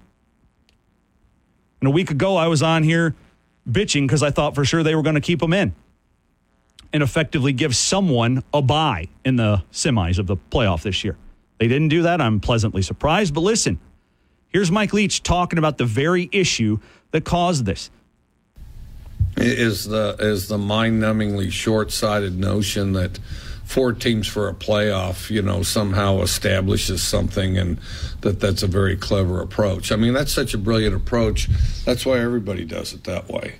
And 1.81 1.87
a 1.87 1.91
week 1.91 2.11
ago, 2.11 2.37
I 2.37 2.47
was 2.47 2.63
on 2.63 2.83
here 2.83 3.15
bitching 3.69 4.07
because 4.07 4.23
I 4.23 4.31
thought 4.31 4.55
for 4.55 4.65
sure 4.65 4.83
they 4.83 4.95
were 4.95 5.03
going 5.03 5.15
to 5.15 5.21
keep 5.21 5.39
them 5.39 5.53
in 5.53 5.75
and 6.93 7.03
effectively 7.03 7.53
give 7.53 7.75
someone 7.75 8.43
a 8.53 8.61
bye 8.61 9.09
in 9.25 9.35
the 9.35 9.63
semis 9.71 10.19
of 10.19 10.27
the 10.27 10.37
playoff 10.37 10.83
this 10.83 11.03
year. 11.03 11.17
They 11.59 11.67
didn't 11.67 11.89
do 11.89 12.03
that. 12.03 12.21
I'm 12.21 12.39
pleasantly 12.39 12.81
surprised. 12.81 13.33
But 13.33 13.41
listen, 13.41 13.79
here's 14.49 14.71
Mike 14.71 14.93
Leach 14.93 15.21
talking 15.23 15.59
about 15.59 15.77
the 15.77 15.85
very 15.85 16.29
issue 16.31 16.79
that 17.11 17.25
caused 17.25 17.65
this. 17.65 17.89
Is 19.35 19.85
the 19.85 20.15
is 20.19 20.47
the 20.47 20.57
mind-numbingly 20.57 21.51
short-sighted 21.51 22.39
notion 22.39 22.93
that 22.93 23.19
four 23.67 23.93
teams 23.93 24.25
for 24.27 24.47
a 24.47 24.53
playoff, 24.53 25.29
you 25.29 25.41
know, 25.41 25.61
somehow 25.61 26.21
establishes 26.21 27.03
something, 27.03 27.57
and 27.57 27.79
that 28.21 28.39
that's 28.39 28.63
a 28.63 28.67
very 28.67 28.95
clever 28.95 29.41
approach. 29.41 29.91
I 29.91 29.97
mean, 29.97 30.13
that's 30.13 30.31
such 30.31 30.53
a 30.53 30.57
brilliant 30.57 30.95
approach. 30.95 31.49
That's 31.85 32.05
why 32.05 32.19
everybody 32.19 32.65
does 32.65 32.93
it 32.93 33.03
that 33.03 33.27
way. 33.27 33.55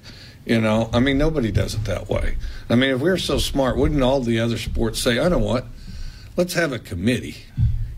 You 0.46 0.62
know, 0.62 0.90
I 0.94 1.00
mean, 1.00 1.18
nobody 1.18 1.52
does 1.52 1.74
it 1.74 1.84
that 1.86 2.10
way. 2.10 2.38
I 2.70 2.76
mean, 2.76 2.92
if 2.92 3.02
we 3.02 3.10
were 3.10 3.18
so 3.18 3.38
smart, 3.38 3.78
wouldn't 3.78 4.02
all 4.02 4.22
the 4.22 4.40
other 4.40 4.58
sports 4.58 5.00
say, 5.00 5.20
I 5.20 5.28
know 5.28 5.40
what? 5.40 5.66
Let's 6.38 6.54
have 6.54 6.72
a 6.72 6.80
committee 6.80 7.46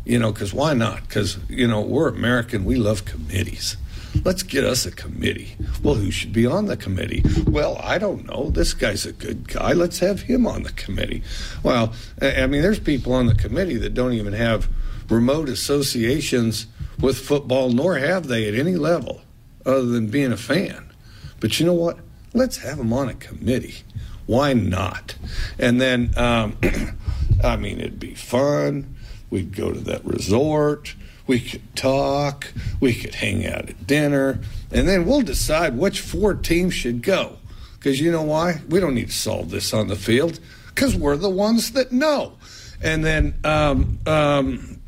you 0.10 0.18
know, 0.18 0.32
because 0.32 0.52
why 0.54 0.74
not? 0.74 1.08
Because, 1.08 1.38
you 1.48 1.68
know, 1.68 1.82
we're 1.82 2.10
American, 2.10 2.66
we 2.66 2.76
love 2.76 3.06
committees. 3.06 3.78
Let's 4.24 4.44
get 4.44 4.64
us 4.64 4.86
a 4.86 4.92
committee. 4.92 5.56
Well, 5.82 5.96
who 5.96 6.12
should 6.12 6.34
be 6.34 6.46
on 6.46 6.66
the 6.66 6.76
committee? 6.76 7.24
Well, 7.48 7.78
I 7.82 7.98
don't 7.98 8.26
know. 8.28 8.50
This 8.50 8.74
guy's 8.74 9.06
a 9.06 9.14
good 9.14 9.48
guy. 9.48 9.74
Let's 9.74 10.00
have 10.00 10.22
him 10.22 10.46
on 10.46 10.64
the 10.64 10.72
committee. 10.74 11.24
Well, 11.64 11.94
I 12.22 12.46
mean, 12.48 12.62
there's 12.62 12.80
people 12.80 13.14
on 13.14 13.28
the 13.28 13.36
committee 13.36 13.78
that 13.78 13.94
don't 13.94 14.14
even 14.14 14.34
have 14.34 14.68
remote 15.10 15.50
associations 15.50 16.68
with 17.00 17.18
football, 17.18 17.70
nor 17.70 17.98
have 17.98 18.28
they 18.28 18.48
at 18.48 18.56
any 18.56 18.76
level 18.76 19.22
other 19.66 19.86
than 19.86 20.08
being 20.08 20.32
a 20.32 20.38
fan. 20.38 20.92
But 21.40 21.60
you 21.60 21.66
know 21.66 21.74
what? 21.74 22.00
Let's 22.34 22.58
have 22.58 22.78
them 22.78 22.94
on 22.94 23.10
a 23.10 23.14
committee. 23.14 23.84
Why 24.26 24.54
not? 24.54 25.16
And 25.58 25.80
then, 25.80 26.14
um, 26.18 26.58
I 27.44 27.56
mean, 27.56 27.80
it'd 27.80 28.00
be 28.00 28.16
fun. 28.16 28.96
We'd 29.30 29.56
go 29.56 29.72
to 29.72 29.80
that 29.82 30.06
resort. 30.06 30.96
We 31.30 31.40
could 31.40 31.76
talk. 31.76 32.52
We 32.80 32.96
could 32.96 33.14
hang 33.14 33.46
out 33.46 33.70
at 33.70 33.86
dinner. 33.86 34.40
And 34.72 34.88
then 34.88 35.06
we'll 35.06 35.22
decide 35.22 35.78
which 35.78 36.02
four 36.02 36.34
teams 36.34 36.74
should 36.74 37.04
go. 37.04 37.38
Because 37.78 38.02
you 38.02 38.12
know 38.12 38.24
why? 38.24 38.62
We 38.68 38.80
don't 38.80 38.96
need 38.96 39.10
to 39.10 39.14
solve 39.14 39.52
this 39.52 39.72
on 39.72 39.90
the 39.90 39.96
field 39.96 40.40
because 40.70 40.96
we're 40.96 41.18
the 41.18 41.30
ones 41.30 41.74
that 41.74 41.92
know. 41.92 42.34
And 42.82 43.06
then, 43.06 43.36
um, 43.44 44.00
um, 44.08 44.82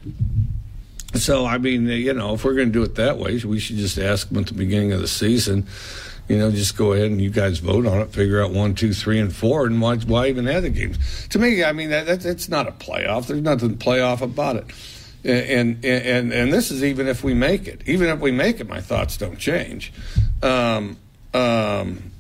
so 1.14 1.46
I 1.46 1.60
mean, 1.60 1.86
you 1.86 2.14
know, 2.14 2.34
if 2.34 2.44
we're 2.44 2.56
going 2.56 2.70
to 2.70 2.74
do 2.74 2.82
it 2.82 2.96
that 2.96 3.20
way, 3.20 3.40
we 3.46 3.60
should 3.60 3.78
just 3.78 4.00
ask 4.00 4.30
them 4.30 4.40
at 4.40 4.48
the 4.48 4.56
beginning 4.56 4.94
of 4.94 5.00
the 5.00 5.08
season 5.08 5.68
you 6.28 6.38
know, 6.38 6.50
just 6.50 6.78
go 6.78 6.94
ahead 6.94 7.08
and 7.08 7.22
you 7.22 7.30
guys 7.30 7.60
vote 7.60 7.86
on 7.86 8.00
it, 8.00 8.14
figure 8.14 8.42
out 8.42 8.52
one, 8.52 8.74
two, 8.74 8.94
three, 8.94 9.20
and 9.20 9.36
four, 9.36 9.66
and 9.66 9.82
why, 9.82 9.98
why 9.98 10.28
even 10.28 10.46
have 10.46 10.64
the 10.64 10.70
games? 10.70 11.28
To 11.28 11.40
me, 11.40 11.62
I 11.62 11.74
mean, 11.74 11.90
that, 11.90 12.06
that, 12.06 12.22
that's 12.22 12.48
not 12.48 12.70
a 12.70 12.72
playoff. 12.72 13.28
There's 13.28 13.42
nothing 13.42 13.76
playoff 13.76 14.22
about 14.22 14.56
it. 14.56 14.66
And, 15.24 15.86
and 15.86 16.34
and 16.34 16.52
this 16.52 16.72
is 16.72 16.84
even 16.84 17.08
if 17.08 17.24
we 17.24 17.34
make 17.34 17.68
it. 17.68 17.82
Even 17.86 18.10
if 18.10 18.20
we 18.20 18.32
make 18.32 18.60
it, 18.60 18.68
my 18.68 18.82
thoughts 18.82 19.18
don't 19.18 19.38
change. 19.38 19.94
Um, 20.42 20.98
um, 21.34 22.12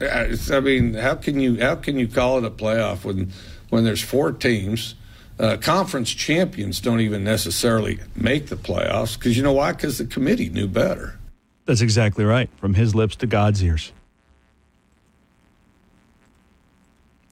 I 0.00 0.60
mean, 0.60 0.94
how 0.94 1.14
can 1.14 1.40
you 1.40 1.60
how 1.60 1.76
can 1.76 1.98
you 1.98 2.06
call 2.06 2.38
it 2.38 2.44
a 2.44 2.50
playoff 2.50 3.04
when 3.04 3.32
when 3.70 3.84
there's 3.84 4.02
four 4.02 4.32
teams? 4.32 4.94
Uh, 5.38 5.56
conference 5.56 6.10
champions 6.10 6.80
don't 6.80 7.00
even 7.00 7.24
necessarily 7.24 7.98
make 8.14 8.48
the 8.48 8.56
playoffs 8.56 9.18
because 9.18 9.38
you 9.38 9.42
know 9.42 9.54
why? 9.54 9.72
Because 9.72 9.96
the 9.96 10.04
committee 10.04 10.50
knew 10.50 10.68
better. 10.68 11.18
That's 11.64 11.80
exactly 11.80 12.26
right. 12.26 12.50
From 12.58 12.74
his 12.74 12.94
lips 12.94 13.16
to 13.16 13.26
God's 13.26 13.64
ears. 13.64 13.90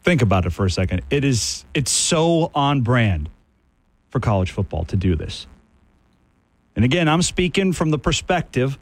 Think 0.02 0.22
about 0.22 0.46
it 0.46 0.50
for 0.50 0.64
a 0.64 0.70
second. 0.70 1.02
It 1.10 1.22
is 1.22 1.66
it's 1.74 1.90
so 1.90 2.50
on 2.54 2.80
brand 2.80 3.28
for 4.10 4.20
college 4.20 4.50
football 4.50 4.84
to 4.86 4.96
do 4.96 5.14
this. 5.16 5.46
And 6.76 6.84
again, 6.84 7.08
I'm 7.08 7.22
speaking 7.22 7.72
from 7.72 7.90
the 7.90 7.98
perspective 7.98 8.78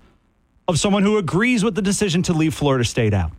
of 0.68 0.78
someone 0.78 1.02
who 1.02 1.18
agrees 1.18 1.64
with 1.64 1.74
the 1.74 1.82
decision 1.82 2.22
to 2.24 2.32
leave 2.32 2.54
Florida 2.54 2.84
State 2.84 3.14
out. 3.14 3.32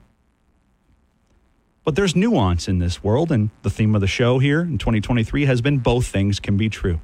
But 1.83 1.95
there's 1.95 2.15
nuance 2.15 2.67
in 2.67 2.79
this 2.79 3.03
world, 3.03 3.31
and 3.31 3.49
the 3.61 3.69
theme 3.69 3.95
of 3.95 4.01
the 4.01 4.07
show 4.07 4.39
here 4.39 4.61
in 4.61 4.77
2023 4.77 5.45
has 5.45 5.61
been 5.61 5.77
both 5.77 6.07
things 6.07 6.39
can 6.39 6.57
be 6.57 6.69
true. 6.69 6.99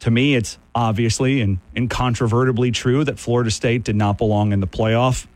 To 0.00 0.10
me, 0.10 0.34
it's 0.34 0.58
obviously 0.74 1.40
and 1.40 1.58
incontrovertibly 1.74 2.70
true 2.72 3.02
that 3.04 3.18
Florida 3.18 3.50
State 3.50 3.82
did 3.84 3.96
not 3.96 4.18
belong 4.18 4.52
in 4.52 4.60
the 4.60 4.66
playoff. 4.66 5.26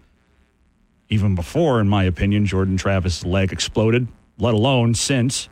Even 1.09 1.35
before, 1.35 1.81
in 1.81 1.88
my 1.88 2.05
opinion, 2.05 2.46
Jordan 2.46 2.76
Travis' 2.76 3.24
leg 3.24 3.53
exploded, 3.53 4.07
let 4.38 4.55
alone 4.55 4.94
since. 4.94 5.48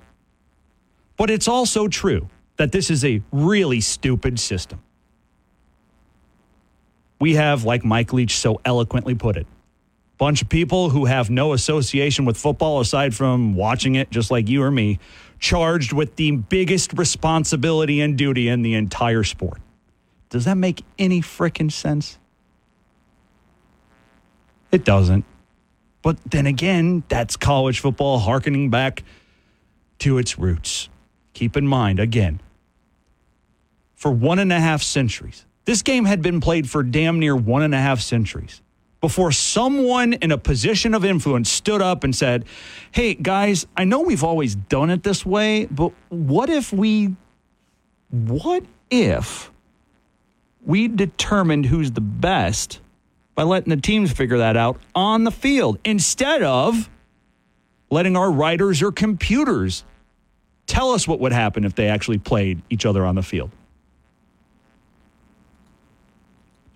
But 1.19 1.31
it's 1.31 1.49
also 1.49 1.89
true 1.89 2.31
that 2.57 2.73
this 2.73 2.91
is 2.91 3.05
a 3.05 3.21
really 3.33 3.81
stupid 3.83 4.41
system. 4.41 4.81
We 7.21 7.35
have, 7.35 7.65
like 7.65 7.85
Mike 7.85 8.13
Leach 8.13 8.39
so 8.39 8.61
eloquently 8.65 9.17
put 9.17 9.37
it, 9.37 9.47
a 9.47 10.17
bunch 10.17 10.41
of 10.41 10.49
people 10.49 10.91
who 10.91 11.05
have 11.05 11.29
no 11.29 11.53
association 11.53 12.25
with 12.25 12.37
football 12.37 12.81
aside 12.81 13.15
from 13.15 13.55
watching 13.55 13.97
it 13.97 14.11
just 14.11 14.31
like 14.31 14.49
you 14.49 14.63
or 14.63 14.71
me 14.71 15.01
charged 15.41 15.93
with 15.93 16.15
the 16.17 16.31
biggest 16.31 16.93
responsibility 16.97 18.01
and 18.01 18.17
duty 18.17 18.49
in 18.49 18.63
the 18.63 18.75
entire 18.75 19.25
sport. 19.25 19.61
Does 20.31 20.45
that 20.45 20.57
make 20.57 20.85
any 20.99 21.21
frickin' 21.21 21.73
sense? 21.73 22.19
It 24.71 24.85
doesn't. 24.85 25.25
But 26.03 26.19
then 26.25 26.47
again, 26.47 27.03
that's 27.09 27.37
college 27.37 27.81
football 27.81 28.19
harkening 28.21 28.71
back 28.71 29.03
to 30.01 30.19
its 30.19 30.39
roots. 30.39 30.89
Keep 31.35 31.57
in 31.57 31.67
mind, 31.67 32.01
again, 32.01 32.41
for 33.95 34.11
one 34.11 34.39
and 34.39 34.53
a 34.53 34.61
half 34.61 34.83
centuries, 34.83 35.45
this 35.65 35.83
game 35.83 36.05
had 36.05 36.23
been 36.23 36.41
played 36.41 36.69
for 36.69 36.83
damn 36.83 37.19
near 37.19 37.37
one 37.37 37.63
and 37.63 37.75
a 37.75 37.79
half 37.79 38.01
centuries. 38.01 38.63
before 39.01 39.31
someone 39.31 40.13
in 40.15 40.33
a 40.33 40.39
position 40.39 40.93
of 40.93 41.05
influence 41.05 41.49
stood 41.51 41.81
up 41.81 42.03
and 42.03 42.15
said, 42.17 42.45
Hey, 42.91 43.15
guys, 43.15 43.67
I 43.77 43.85
know 43.85 44.01
we've 44.01 44.25
always 44.25 44.55
done 44.57 44.91
it 44.91 45.03
this 45.05 45.25
way, 45.25 45.67
but 45.67 45.93
what 46.09 46.51
if 46.51 46.73
we, 46.73 47.15
what 48.11 48.65
if 48.91 49.53
we 50.65 50.89
determined 50.89 51.67
who's 51.67 51.93
the 51.93 52.01
best 52.01 52.81
by 53.35 53.45
letting 53.45 53.71
the 53.71 53.81
teams 53.81 54.11
figure 54.11 54.39
that 54.39 54.57
out 54.57 54.81
on 54.95 55.23
the 55.23 55.31
field 55.31 55.79
instead 55.85 56.43
of 56.43 56.91
letting 57.91 58.17
our 58.17 58.31
writers 58.31 58.83
or 58.83 58.91
computers 58.91 59.85
tell 60.69 60.93
us 60.93 61.09
what 61.09 61.19
would 61.19 61.33
happen 61.33 61.65
if 61.65 61.75
they 61.75 61.89
actually 61.89 62.19
played 62.19 62.63
each 62.71 62.87
other 62.87 63.05
on 63.05 63.17
the 63.17 63.23
field? 63.23 63.51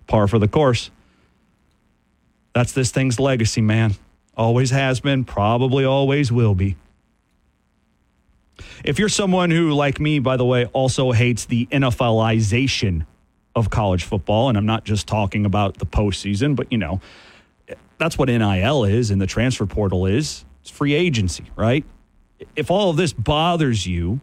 Par 0.07 0.27
for 0.27 0.39
the 0.39 0.49
course. 0.49 0.91
That's 2.53 2.73
this 2.73 2.91
thing's 2.91 3.19
legacy, 3.19 3.61
man. 3.61 3.95
Always 4.35 4.71
has 4.71 4.99
been, 4.99 5.23
probably 5.23 5.85
always 5.85 6.31
will 6.31 6.55
be. 6.55 6.75
If 8.83 8.99
you're 8.99 9.09
someone 9.09 9.49
who, 9.49 9.71
like 9.71 9.99
me, 9.99 10.19
by 10.19 10.37
the 10.37 10.45
way, 10.45 10.65
also 10.67 11.11
hates 11.11 11.45
the 11.45 11.67
NFLization 11.67 13.05
of 13.55 13.69
college 13.69 14.03
football, 14.03 14.49
and 14.49 14.57
I'm 14.57 14.65
not 14.65 14.83
just 14.83 15.07
talking 15.07 15.45
about 15.45 15.77
the 15.77 15.85
postseason, 15.85 16.55
but 16.55 16.71
you 16.71 16.77
know, 16.77 16.99
that's 17.97 18.17
what 18.17 18.29
NIL 18.29 18.83
is 18.83 19.11
and 19.11 19.21
the 19.21 19.27
transfer 19.27 19.65
portal 19.65 20.05
is. 20.05 20.45
It's 20.61 20.69
free 20.69 20.93
agency, 20.93 21.45
right? 21.55 21.85
If 22.55 22.71
all 22.71 22.89
of 22.89 22.97
this 22.97 23.13
bothers 23.13 23.85
you, 23.85 24.21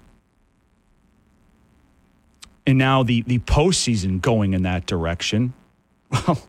and 2.67 2.79
now 2.79 3.03
the 3.03 3.23
the 3.23 3.39
postseason 3.41 4.21
going 4.21 4.55
in 4.55 4.63
that 4.63 4.87
direction, 4.87 5.53
well, 6.11 6.41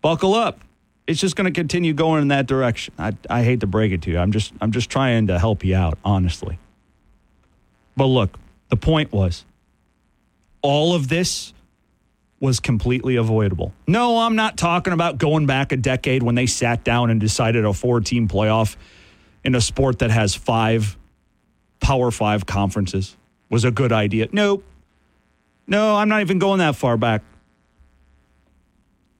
buckle 0.00 0.34
up. 0.34 0.60
It's 1.06 1.20
just 1.20 1.36
going 1.36 1.44
to 1.44 1.52
continue 1.52 1.92
going 1.92 2.22
in 2.22 2.28
that 2.28 2.46
direction. 2.46 2.92
I, 2.98 3.12
I 3.30 3.44
hate 3.44 3.60
to 3.60 3.68
break 3.68 3.92
it 3.92 4.02
to 4.02 4.10
you. 4.10 4.18
I'm 4.18 4.32
just 4.32 4.52
I'm 4.60 4.72
just 4.72 4.90
trying 4.90 5.28
to 5.28 5.38
help 5.38 5.64
you 5.64 5.76
out, 5.76 5.98
honestly. 6.04 6.58
But 7.96 8.06
look, 8.06 8.38
the 8.70 8.76
point 8.76 9.12
was 9.12 9.44
all 10.62 10.94
of 10.94 11.08
this 11.08 11.52
was 12.40 12.60
completely 12.60 13.16
avoidable. 13.16 13.72
No, 13.86 14.18
I'm 14.18 14.36
not 14.36 14.56
talking 14.56 14.92
about 14.92 15.18
going 15.18 15.46
back 15.46 15.72
a 15.72 15.76
decade 15.76 16.22
when 16.22 16.34
they 16.34 16.46
sat 16.46 16.84
down 16.84 17.10
and 17.10 17.20
decided 17.20 17.64
a 17.64 17.72
four 17.72 18.00
team 18.00 18.28
playoff 18.28 18.76
in 19.44 19.54
a 19.54 19.60
sport 19.60 20.00
that 20.00 20.10
has 20.10 20.34
five 20.34 20.98
Power 21.80 22.10
Five 22.10 22.46
conferences 22.46 23.16
was 23.50 23.64
a 23.64 23.70
good 23.70 23.92
idea. 23.92 24.28
Nope. 24.32 24.64
No, 25.66 25.96
I'm 25.96 26.08
not 26.08 26.20
even 26.20 26.38
going 26.38 26.58
that 26.58 26.76
far 26.76 26.96
back. 26.96 27.22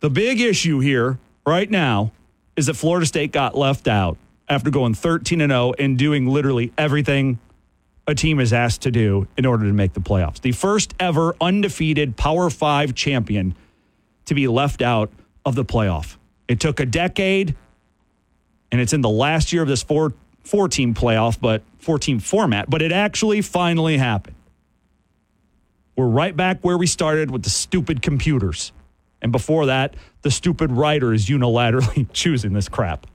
The 0.00 0.10
big 0.10 0.40
issue 0.40 0.78
here 0.80 1.18
right 1.46 1.70
now 1.70 2.12
is 2.56 2.66
that 2.66 2.74
Florida 2.74 3.06
State 3.06 3.32
got 3.32 3.56
left 3.56 3.88
out 3.88 4.16
after 4.48 4.70
going 4.70 4.94
13 4.94 5.40
and 5.40 5.50
0 5.50 5.72
and 5.78 5.98
doing 5.98 6.26
literally 6.28 6.72
everything 6.78 7.38
a 8.06 8.14
team 8.14 8.38
is 8.38 8.52
asked 8.52 8.82
to 8.82 8.90
do 8.90 9.26
in 9.36 9.44
order 9.44 9.66
to 9.66 9.72
make 9.72 9.92
the 9.92 10.00
playoffs. 10.00 10.40
The 10.40 10.52
first 10.52 10.94
ever 11.00 11.34
undefeated 11.40 12.16
Power 12.16 12.50
5 12.50 12.94
champion 12.94 13.56
to 14.26 14.34
be 14.34 14.46
left 14.46 14.80
out 14.80 15.10
of 15.44 15.54
the 15.54 15.64
playoff. 15.64 16.16
It 16.46 16.60
took 16.60 16.78
a 16.78 16.86
decade 16.86 17.56
and 18.70 18.80
it's 18.80 18.92
in 18.92 19.00
the 19.00 19.10
last 19.10 19.52
year 19.52 19.62
of 19.62 19.68
this 19.68 19.82
four 19.82 20.12
four 20.46 20.68
team 20.68 20.94
playoff, 20.94 21.38
but 21.40 21.62
four 21.78 21.98
team 21.98 22.20
format, 22.20 22.70
but 22.70 22.80
it 22.80 22.92
actually 22.92 23.42
finally 23.42 23.98
happened. 23.98 24.36
We're 25.96 26.06
right 26.06 26.36
back 26.36 26.60
where 26.62 26.78
we 26.78 26.86
started 26.86 27.30
with 27.30 27.42
the 27.42 27.50
stupid 27.50 28.02
computers. 28.02 28.72
And 29.20 29.32
before 29.32 29.66
that, 29.66 29.94
the 30.22 30.30
stupid 30.30 30.70
writer 30.70 31.12
is 31.12 31.26
unilaterally 31.26 32.06
choosing 32.12 32.52
this 32.52 32.68
crap. 32.68 33.06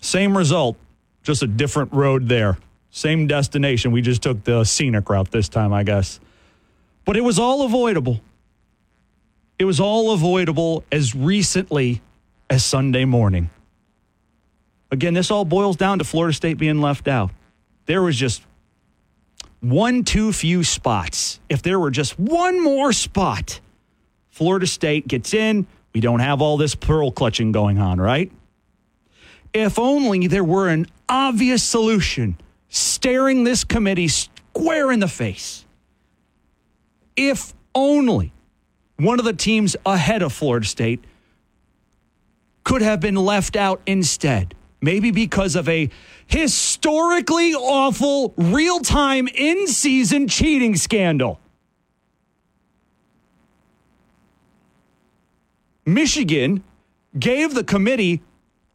Same 0.00 0.36
result, 0.36 0.76
just 1.22 1.42
a 1.42 1.46
different 1.46 1.92
road 1.92 2.28
there. 2.28 2.56
Same 2.90 3.26
destination. 3.26 3.90
We 3.90 4.00
just 4.00 4.22
took 4.22 4.44
the 4.44 4.64
scenic 4.64 5.10
route 5.10 5.30
this 5.30 5.48
time, 5.48 5.72
I 5.72 5.82
guess. 5.82 6.20
But 7.04 7.16
it 7.16 7.22
was 7.22 7.38
all 7.38 7.66
avoidable. 7.66 8.20
It 9.58 9.64
was 9.64 9.80
all 9.80 10.12
avoidable 10.12 10.84
as 10.92 11.14
recently 11.14 12.00
as 12.50 12.64
Sunday 12.64 13.04
morning. 13.04 13.50
Again, 14.90 15.14
this 15.14 15.30
all 15.30 15.44
boils 15.44 15.76
down 15.76 15.98
to 15.98 16.04
Florida 16.04 16.32
State 16.32 16.58
being 16.58 16.80
left 16.80 17.08
out. 17.08 17.30
There 17.86 18.02
was 18.02 18.16
just 18.16 18.42
one 19.60 20.04
too 20.04 20.32
few 20.32 20.64
spots. 20.64 21.40
If 21.48 21.62
there 21.62 21.78
were 21.78 21.90
just 21.90 22.18
one 22.18 22.62
more 22.62 22.92
spot, 22.92 23.60
Florida 24.30 24.66
State 24.66 25.08
gets 25.08 25.34
in. 25.34 25.66
We 25.92 26.00
don't 26.00 26.20
have 26.20 26.40
all 26.40 26.56
this 26.56 26.74
pearl 26.74 27.10
clutching 27.10 27.52
going 27.52 27.78
on, 27.78 28.00
right? 28.00 28.30
If 29.52 29.78
only 29.78 30.26
there 30.26 30.44
were 30.44 30.68
an 30.68 30.86
obvious 31.08 31.62
solution 31.62 32.36
staring 32.68 33.44
this 33.44 33.64
committee 33.64 34.08
square 34.08 34.92
in 34.92 35.00
the 35.00 35.08
face. 35.08 35.64
If 37.16 37.52
only 37.74 38.32
one 38.96 39.18
of 39.18 39.24
the 39.24 39.32
teams 39.32 39.76
ahead 39.84 40.22
of 40.22 40.32
Florida 40.32 40.66
State 40.66 41.02
could 42.68 42.82
have 42.82 43.00
been 43.00 43.14
left 43.14 43.56
out 43.56 43.80
instead. 43.86 44.54
Maybe 44.82 45.10
because 45.10 45.56
of 45.56 45.70
a 45.70 45.88
historically 46.26 47.54
awful 47.54 48.34
real 48.36 48.80
time 48.80 49.26
in 49.26 49.66
season 49.66 50.28
cheating 50.28 50.76
scandal. 50.76 51.40
Michigan 55.86 56.62
gave 57.18 57.54
the 57.54 57.64
committee 57.64 58.20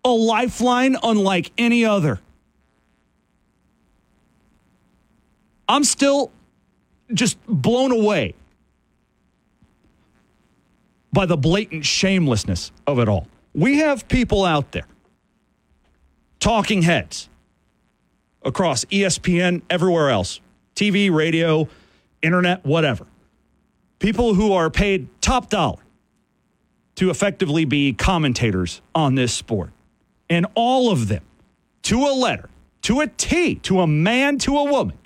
a 0.03 0.09
lifeline 0.09 0.97
unlike 1.03 1.51
any 1.59 1.85
other. 1.85 2.19
I'm 5.69 5.83
still 5.83 6.31
just 7.13 7.37
blown 7.45 7.91
away 7.91 8.33
by 11.13 11.27
the 11.27 11.37
blatant 11.37 11.85
shamelessness 11.85 12.71
of 12.87 12.97
it 12.97 13.07
all. 13.07 13.27
We 13.53 13.79
have 13.79 14.07
people 14.07 14.45
out 14.45 14.71
there, 14.71 14.87
talking 16.39 16.81
heads 16.81 17.29
across 18.43 18.83
ESPN, 18.85 19.61
everywhere 19.69 20.09
else, 20.09 20.39
TV, 20.75 21.11
radio, 21.11 21.67
internet, 22.21 22.65
whatever. 22.65 23.05
People 23.99 24.33
who 24.33 24.53
are 24.53 24.69
paid 24.69 25.07
top 25.21 25.49
dollar 25.49 25.79
to 26.95 27.09
effectively 27.09 27.65
be 27.65 27.93
commentators 27.93 28.81
on 28.93 29.15
this 29.15 29.33
sport. 29.33 29.71
And 30.29 30.47
all 30.55 30.91
of 30.91 31.07
them, 31.07 31.23
to 31.83 31.99
a 31.99 32.13
letter, 32.13 32.49
to 32.83 33.01
a 33.01 33.07
T, 33.07 33.55
to 33.55 33.81
a 33.81 33.87
man, 33.87 34.37
to 34.39 34.57
a 34.57 34.63
woman, 34.63 34.97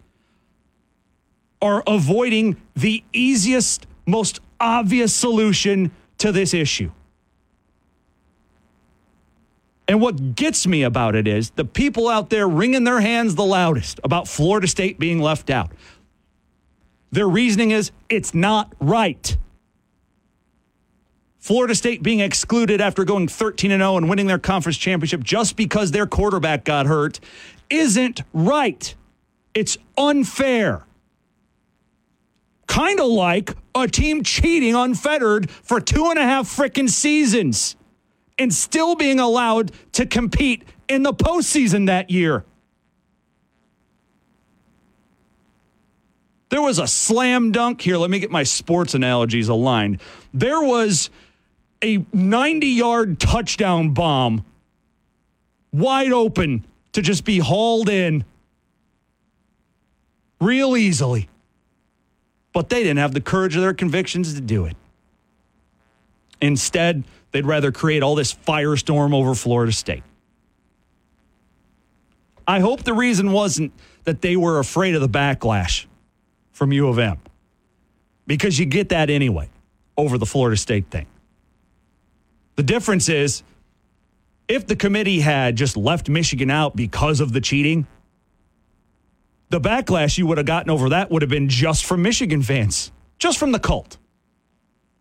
are 1.62 1.84
avoiding 1.88 2.58
the 2.76 3.04
easiest, 3.14 3.88
most 4.06 4.40
obvious 4.60 5.14
solution 5.14 5.92
to 6.20 6.32
this 6.32 6.54
issue. 6.54 6.92
And 9.88 10.02
what 10.02 10.36
gets 10.36 10.68
me 10.68 10.84
about 10.84 11.16
it 11.16 11.28
is 11.28 11.52
the 11.52 11.64
people 11.64 12.10
out 12.10 12.30
there 12.30 12.48
wringing 12.48 12.84
their 12.84 13.00
hands 13.00 13.36
the 13.36 13.46
loudest 13.46 14.00
about 14.04 14.28
Florida 14.28 14.68
State 14.68 15.00
being 15.00 15.20
left 15.20 15.50
out. 15.50 15.72
Their 17.12 17.28
reasoning 17.28 17.72
is 17.72 17.92
it's 18.10 18.34
not 18.34 18.74
right. 18.82 19.38
Florida 21.40 21.74
State 21.74 22.04
being 22.04 22.20
excluded 22.20 22.82
after 22.82 23.06
going 23.06 23.30
13 23.30 23.72
and 23.72 23.80
0 23.80 23.96
and 23.96 24.10
winning 24.10 24.28
their 24.28 24.38
conference 24.38 24.78
championship 24.78 25.24
just 25.24 25.56
because 25.56 25.92
their 25.92 26.06
quarterback 26.06 26.66
got 26.66 26.86
hurt 26.86 27.22
isn't 27.70 28.22
right. 28.34 28.94
It's 29.54 29.78
unfair. 29.98 30.84
Kind 32.68 33.00
of 33.00 33.08
like 33.08 33.56
a 33.74 33.88
team 33.88 34.24
cheating 34.24 34.76
unfettered 34.76 35.50
for 35.50 35.80
two 35.80 36.08
and 36.08 36.20
a 36.20 36.24
half 36.24 36.54
freaking 36.54 36.90
seasons 36.90 37.77
and 38.40 38.54
still 38.54 38.96
being 38.96 39.20
allowed 39.20 39.72
to 39.94 40.06
compete 40.06 40.64
in 40.88 41.04
the 41.04 41.14
postseason 41.14 41.88
that 41.88 42.10
year. 42.10 42.46
There 46.50 46.62
was 46.62 46.80
a 46.80 46.88
slam 46.88 47.52
dunk 47.52 47.82
here. 47.82 47.98
Let 47.98 48.10
me 48.10 48.20
get 48.20 48.32
my 48.32 48.44
sports 48.44 48.94
analogies 48.94 49.50
aligned. 49.50 50.02
There 50.34 50.62
was 50.62 51.10
a 51.84 52.06
90 52.14 52.68
yard 52.68 53.20
touchdown 53.20 53.94
bomb 53.94 54.46
wide 55.74 56.12
open 56.12 56.66
to 56.94 57.02
just 57.02 57.26
be 57.26 57.40
hauled 57.40 57.90
in 57.90 58.24
real 60.40 60.78
easily. 60.78 61.28
But 62.54 62.70
they 62.70 62.82
didn't 62.82 62.98
have 62.98 63.14
the 63.14 63.22
courage 63.22 63.56
of 63.56 63.62
their 63.62 63.74
convictions 63.74 64.34
to 64.34 64.42
do 64.42 64.66
it. 64.66 64.76
Instead, 66.42 67.04
they'd 67.32 67.46
rather 67.46 67.72
create 67.72 68.04
all 68.04 68.16
this 68.16 68.34
firestorm 68.34 69.14
over 69.14 69.34
Florida 69.36 69.72
State. 69.72 70.04
I 72.48 72.60
hope 72.60 72.84
the 72.84 72.94
reason 72.94 73.32
wasn't 73.32 73.74
that 74.06 74.22
they 74.22 74.36
were 74.36 74.60
afraid 74.60 74.96
of 74.96 75.02
the 75.02 75.10
backlash 75.10 75.86
from 76.52 76.72
U 76.72 76.88
of 76.88 76.98
M, 77.00 77.18
because 78.26 78.58
you 78.58 78.66
get 78.66 78.90
that 78.90 79.10
anyway. 79.10 79.50
over 79.98 80.18
the 80.18 80.26
Florida 80.26 80.56
State 80.56 80.90
thing. 80.92 81.08
The 82.56 82.64
difference 82.64 83.10
is 83.10 83.44
if 84.48 84.68
the 84.68 84.76
committee 84.76 85.20
had 85.20 85.56
just 85.56 85.76
left 85.76 86.08
Michigan 86.08 86.50
out 86.52 86.76
because 86.76 87.20
of 87.20 87.34
the 87.34 87.42
cheating, 87.42 87.88
the 89.50 89.60
backlash 89.60 90.18
you 90.18 90.28
would 90.28 90.38
have 90.38 90.46
gotten 90.46 90.70
over 90.70 90.90
that 90.90 91.10
would 91.10 91.22
have 91.22 91.30
been 91.30 91.50
just 91.50 91.86
from 91.86 92.02
Michigan 92.02 92.44
fans, 92.44 92.92
just 93.18 93.38
from 93.38 93.52
the 93.52 93.60
cult, 93.60 93.98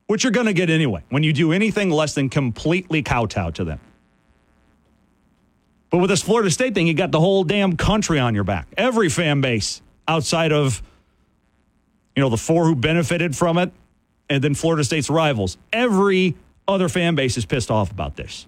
which 0.06 0.24
you're 0.24 0.32
going 0.32 0.46
to 0.46 0.52
get 0.52 0.70
anyway 0.70 1.02
when 1.08 1.22
you 1.22 1.32
do 1.32 1.52
anything 1.52 1.90
less 1.90 2.14
than 2.14 2.28
completely 2.28 3.02
kowtow 3.02 3.50
to 3.50 3.64
them. 3.64 3.80
But 5.90 5.98
with 5.98 6.10
this 6.10 6.22
Florida 6.22 6.50
State 6.50 6.74
thing, 6.74 6.86
you 6.86 6.94
got 6.94 7.12
the 7.12 7.20
whole 7.20 7.44
damn 7.44 7.76
country 7.76 8.18
on 8.18 8.34
your 8.34 8.44
back. 8.44 8.66
Every 8.76 9.08
fan 9.08 9.40
base 9.40 9.82
outside 10.08 10.52
of, 10.52 10.82
you 12.14 12.22
know, 12.22 12.28
the 12.28 12.36
four 12.36 12.66
who 12.66 12.74
benefited 12.74 13.36
from 13.36 13.58
it 13.58 13.72
and 14.28 14.42
then 14.42 14.54
Florida 14.54 14.84
State's 14.84 15.08
rivals. 15.08 15.56
Every 15.72 16.34
other 16.66 16.88
fan 16.88 17.14
base 17.14 17.36
is 17.36 17.46
pissed 17.46 17.70
off 17.70 17.90
about 17.90 18.16
this. 18.16 18.46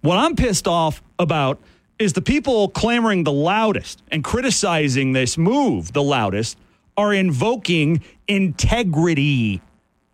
What 0.00 0.18
I'm 0.18 0.34
pissed 0.34 0.66
off 0.66 1.00
about 1.18 1.60
is 1.98 2.12
the 2.12 2.22
people 2.22 2.68
clamoring 2.68 3.22
the 3.22 3.32
loudest 3.32 4.02
and 4.10 4.24
criticizing 4.24 5.12
this 5.12 5.38
move 5.38 5.92
the 5.92 6.02
loudest 6.02 6.58
are 6.96 7.12
invoking 7.12 8.02
integrity 8.28 9.60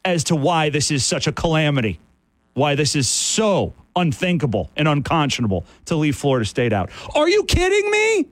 as 0.04 0.24
to 0.24 0.36
why 0.36 0.70
this 0.70 0.90
is 0.90 1.04
such 1.04 1.26
a 1.26 1.32
calamity, 1.32 2.00
why 2.54 2.74
this 2.74 2.94
is 2.96 3.08
so 3.08 3.74
unthinkable 3.96 4.70
and 4.76 4.88
unconscionable 4.88 5.66
to 5.86 5.96
leave 5.96 6.16
Florida 6.16 6.46
State 6.46 6.72
out. 6.72 6.90
Are 7.14 7.28
you 7.28 7.44
kidding 7.44 7.90
me? 7.90 8.26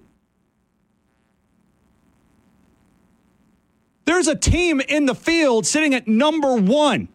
There's 4.05 4.29
a 4.29 4.37
team 4.37 4.81
in 4.81 5.07
the 5.07 5.15
field 5.15 5.67
sitting 5.67 5.93
at 5.95 6.07
number 6.07 6.55
one 6.55 7.09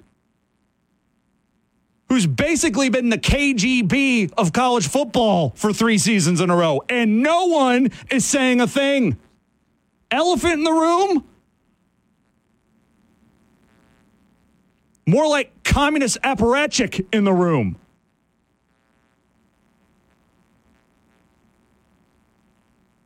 who's 2.09 2.27
basically 2.27 2.89
been 2.89 3.07
the 3.07 3.17
KGB 3.17 4.33
of 4.37 4.51
college 4.51 4.85
football 4.85 5.53
for 5.55 5.71
three 5.71 5.97
seasons 5.97 6.41
in 6.41 6.49
a 6.49 6.55
row, 6.55 6.81
and 6.89 7.23
no 7.23 7.45
one 7.45 7.89
is 8.09 8.25
saying 8.25 8.59
a 8.59 8.67
thing. 8.67 9.17
Elephant 10.11 10.53
in 10.53 10.63
the 10.63 10.71
room? 10.71 11.27
More 15.07 15.27
like 15.27 15.63
communist 15.63 16.21
apparatchik 16.21 17.07
in 17.11 17.23
the 17.23 17.33
room. 17.33 17.77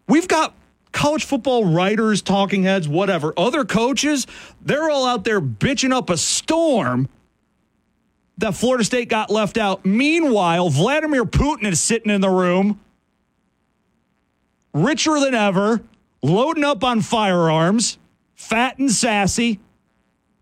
We've 0.08 0.28
got 0.28 0.54
college 0.92 1.26
football 1.26 1.66
writers, 1.66 2.22
talking 2.22 2.64
heads, 2.64 2.88
whatever, 2.88 3.34
other 3.38 3.66
coaches, 3.66 4.26
they're 4.62 4.90
all 4.90 5.06
out 5.06 5.24
there 5.24 5.42
bitching 5.42 5.92
up 5.92 6.10
a 6.10 6.18
storm 6.18 7.10
that 8.38 8.56
Florida 8.56 8.84
State 8.84 9.10
got 9.10 9.30
left 9.30 9.58
out. 9.58 9.86
Meanwhile, 9.86 10.70
Vladimir 10.70 11.26
Putin 11.26 11.66
is 11.66 11.82
sitting 11.82 12.12
in 12.12 12.22
the 12.22 12.30
room, 12.30 12.80
richer 14.74 15.20
than 15.20 15.34
ever, 15.34 15.82
loading 16.26 16.64
up 16.64 16.84
on 16.84 17.02
firearms, 17.02 17.98
fat 18.34 18.78
and 18.80 18.92
sassy, 18.92 19.60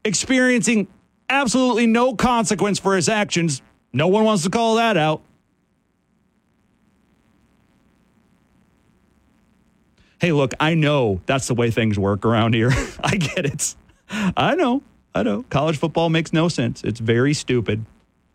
experiencing 0.06 0.88
absolutely 1.30 1.88
no 1.88 2.16
consequence 2.16 2.80
for 2.80 2.96
his 2.96 3.10
actions. 3.10 3.62
No 3.92 4.08
one 4.08 4.24
wants 4.24 4.44
to 4.44 4.50
call 4.50 4.76
that 4.76 4.98
out. 4.98 5.22
Hey, 10.20 10.32
look, 10.32 10.54
I 10.60 10.74
know 10.74 11.20
that's 11.26 11.48
the 11.48 11.54
way 11.54 11.70
things 11.70 12.00
work 12.00 12.26
around 12.26 12.56
here. 12.56 12.72
I 13.04 13.18
get 13.18 13.46
it. 13.46 13.76
I 14.10 14.56
know. 14.56 14.82
I 15.14 15.24
know. 15.24 15.44
College 15.50 15.78
football 15.78 16.10
makes 16.10 16.32
no 16.32 16.48
sense. 16.48 16.82
It's 16.84 17.02
very 17.02 17.34
stupid. 17.34 17.86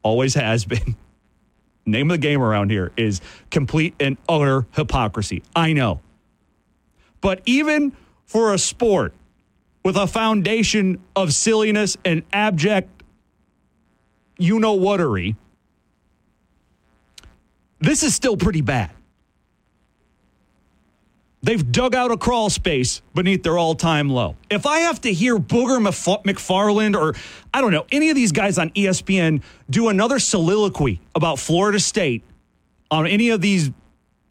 Always 0.03 0.35
has 0.35 0.67
been. 0.67 0.97
Name 1.87 2.11
of 2.11 2.17
the 2.17 2.19
game 2.19 2.43
around 2.43 2.71
here 2.71 2.93
is 2.99 3.23
complete 3.51 3.95
and 3.99 4.19
utter 4.29 4.67
hypocrisy. 4.73 5.43
I 5.57 5.73
know. 5.73 6.01
But 7.21 7.41
even 7.47 7.93
for 8.27 8.53
a 8.55 8.59
sport 8.59 9.15
with 9.85 9.97
a 9.97 10.07
foundation 10.07 11.01
of 11.17 11.33
silliness 11.33 11.97
and 12.05 12.23
abject 12.33 12.91
you 14.39 14.61
know 14.61 14.75
whatery, 14.75 15.37
this 17.81 18.03
is 18.03 18.15
still 18.15 18.37
pretty 18.37 18.61
bad. 18.61 18.91
They've 21.43 21.71
dug 21.71 21.95
out 21.95 22.11
a 22.11 22.17
crawl 22.17 22.51
space 22.51 23.01
beneath 23.15 23.45
their 23.45 23.57
all 23.57 23.75
time 23.75 24.11
low. 24.11 24.37
If 24.51 24.67
I 24.67 24.81
have 24.81 25.01
to 25.03 25.13
hear 25.13 25.39
Booger 25.39 25.81
McF- 25.81 26.25
McFarland 26.25 26.97
or, 26.97 27.15
I 27.55 27.61
don't 27.61 27.71
know, 27.71 27.87
any 27.93 28.11
of 28.11 28.17
these 28.17 28.33
guys 28.33 28.59
on 28.59 28.71
ESPN 28.71 29.43
do 29.71 29.89
another 29.89 30.19
soliloquy 30.19 31.01
about 31.15 31.39
Florida 31.39 31.79
State 31.79 32.25
on 32.91 33.07
any 33.07 33.31
of 33.31 33.41
these 33.41 33.71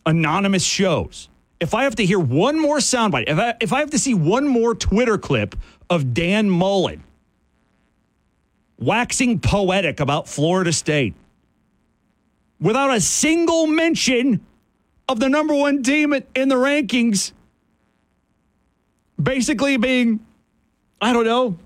anonymous 0.05 0.63
shows, 0.63 1.29
if 1.59 1.73
I 1.73 1.83
have 1.83 1.95
to 1.95 2.05
hear 2.05 2.19
one 2.19 2.59
more 2.59 2.77
soundbite, 2.77 3.25
if 3.27 3.39
I, 3.39 3.55
if 3.59 3.73
I 3.73 3.79
have 3.79 3.91
to 3.91 3.99
see 3.99 4.13
one 4.13 4.47
more 4.47 4.75
Twitter 4.75 5.17
clip 5.17 5.55
of 5.89 6.13
Dan 6.13 6.49
Mullen 6.49 7.03
waxing 8.77 9.39
poetic 9.39 9.99
about 9.99 10.27
Florida 10.27 10.71
State 10.71 11.15
without 12.59 12.95
a 12.95 13.01
single 13.01 13.65
mention 13.67 14.45
of 15.09 15.19
the 15.19 15.29
number 15.29 15.55
one 15.55 15.83
team 15.83 16.13
in 16.13 16.49
the 16.49 16.55
rankings 16.55 17.31
basically 19.21 19.77
being, 19.77 20.19
I 21.01 21.13
don't 21.13 21.25
know, 21.25 21.57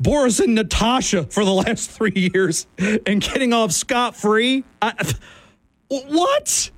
Boris 0.00 0.40
and 0.40 0.54
Natasha 0.54 1.24
for 1.24 1.44
the 1.44 1.52
last 1.52 1.90
three 1.90 2.30
years 2.34 2.66
and 2.78 3.20
getting 3.20 3.52
off 3.52 3.72
scot 3.72 4.16
free. 4.16 4.64
What? 5.88 6.70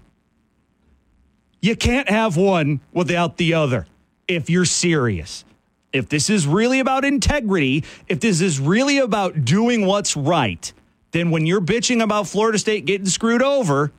You 1.65 1.77
can't 1.77 2.11
have 2.11 2.37
one 2.37 2.81
without 2.93 3.39
the 3.39 3.55
other 3.55 3.87
if 4.29 4.51
you're 4.51 4.67
serious. 4.67 5.47
If 5.95 6.11
this 6.11 6.29
is 6.29 6.47
really 6.47 6.79
about 6.79 7.07
integrity, 7.07 7.85
if 8.07 8.21
this 8.21 8.43
is 8.43 8.61
really 8.61 8.99
about 8.99 9.47
doing 9.47 9.87
what's 9.87 10.15
right, 10.15 10.71
then 11.13 11.31
when 11.31 11.47
you're 11.47 11.63
bitching 11.63 12.03
about 12.03 12.29
Florida 12.29 12.59
State 12.59 12.85
getting 12.85 13.07
screwed 13.07 13.41
over, 13.41 13.93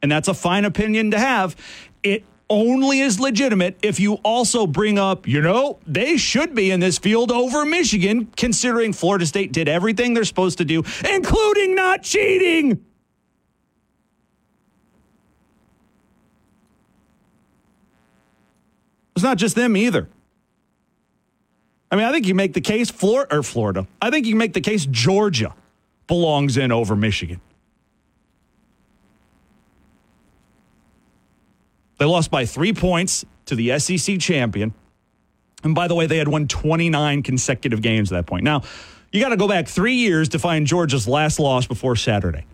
and 0.00 0.12
that's 0.12 0.28
a 0.28 0.34
fine 0.34 0.64
opinion 0.64 1.10
to 1.10 1.18
have, 1.18 1.56
it 2.04 2.22
only 2.48 3.00
is 3.00 3.18
legitimate 3.18 3.76
if 3.82 3.98
you 3.98 4.14
also 4.22 4.64
bring 4.64 4.96
up, 4.96 5.26
you 5.26 5.40
know, 5.40 5.80
they 5.88 6.18
should 6.18 6.54
be 6.54 6.70
in 6.70 6.78
this 6.78 6.98
field 6.98 7.32
over 7.32 7.66
Michigan, 7.66 8.26
considering 8.36 8.92
Florida 8.92 9.26
State 9.26 9.50
did 9.50 9.68
everything 9.68 10.14
they're 10.14 10.24
supposed 10.24 10.58
to 10.58 10.64
do, 10.64 10.84
including 11.12 11.74
not 11.74 12.04
cheating. 12.04 12.84
It's 19.18 19.24
not 19.24 19.36
just 19.36 19.56
them 19.56 19.76
either. 19.76 20.08
I 21.90 21.96
mean, 21.96 22.04
I 22.04 22.12
think 22.12 22.28
you 22.28 22.36
make 22.36 22.52
the 22.52 22.60
case 22.60 22.88
Florida 22.88 23.34
or 23.34 23.38
er, 23.40 23.42
Florida. 23.42 23.88
I 24.00 24.10
think 24.10 24.26
you 24.26 24.36
make 24.36 24.52
the 24.52 24.60
case 24.60 24.86
Georgia 24.86 25.56
belongs 26.06 26.56
in 26.56 26.70
over 26.70 26.94
Michigan. 26.94 27.40
They 31.98 32.04
lost 32.04 32.30
by 32.30 32.46
three 32.46 32.72
points 32.72 33.24
to 33.46 33.56
the 33.56 33.76
SEC 33.80 34.20
champion. 34.20 34.72
And 35.64 35.74
by 35.74 35.88
the 35.88 35.96
way, 35.96 36.06
they 36.06 36.18
had 36.18 36.28
won 36.28 36.46
29 36.46 37.24
consecutive 37.24 37.82
games 37.82 38.12
at 38.12 38.18
that 38.18 38.26
point. 38.26 38.44
Now, 38.44 38.62
you 39.10 39.20
got 39.20 39.30
to 39.30 39.36
go 39.36 39.48
back 39.48 39.66
three 39.66 39.94
years 39.94 40.28
to 40.28 40.38
find 40.38 40.64
Georgia's 40.64 41.08
last 41.08 41.40
loss 41.40 41.66
before 41.66 41.96
Saturday. 41.96 42.46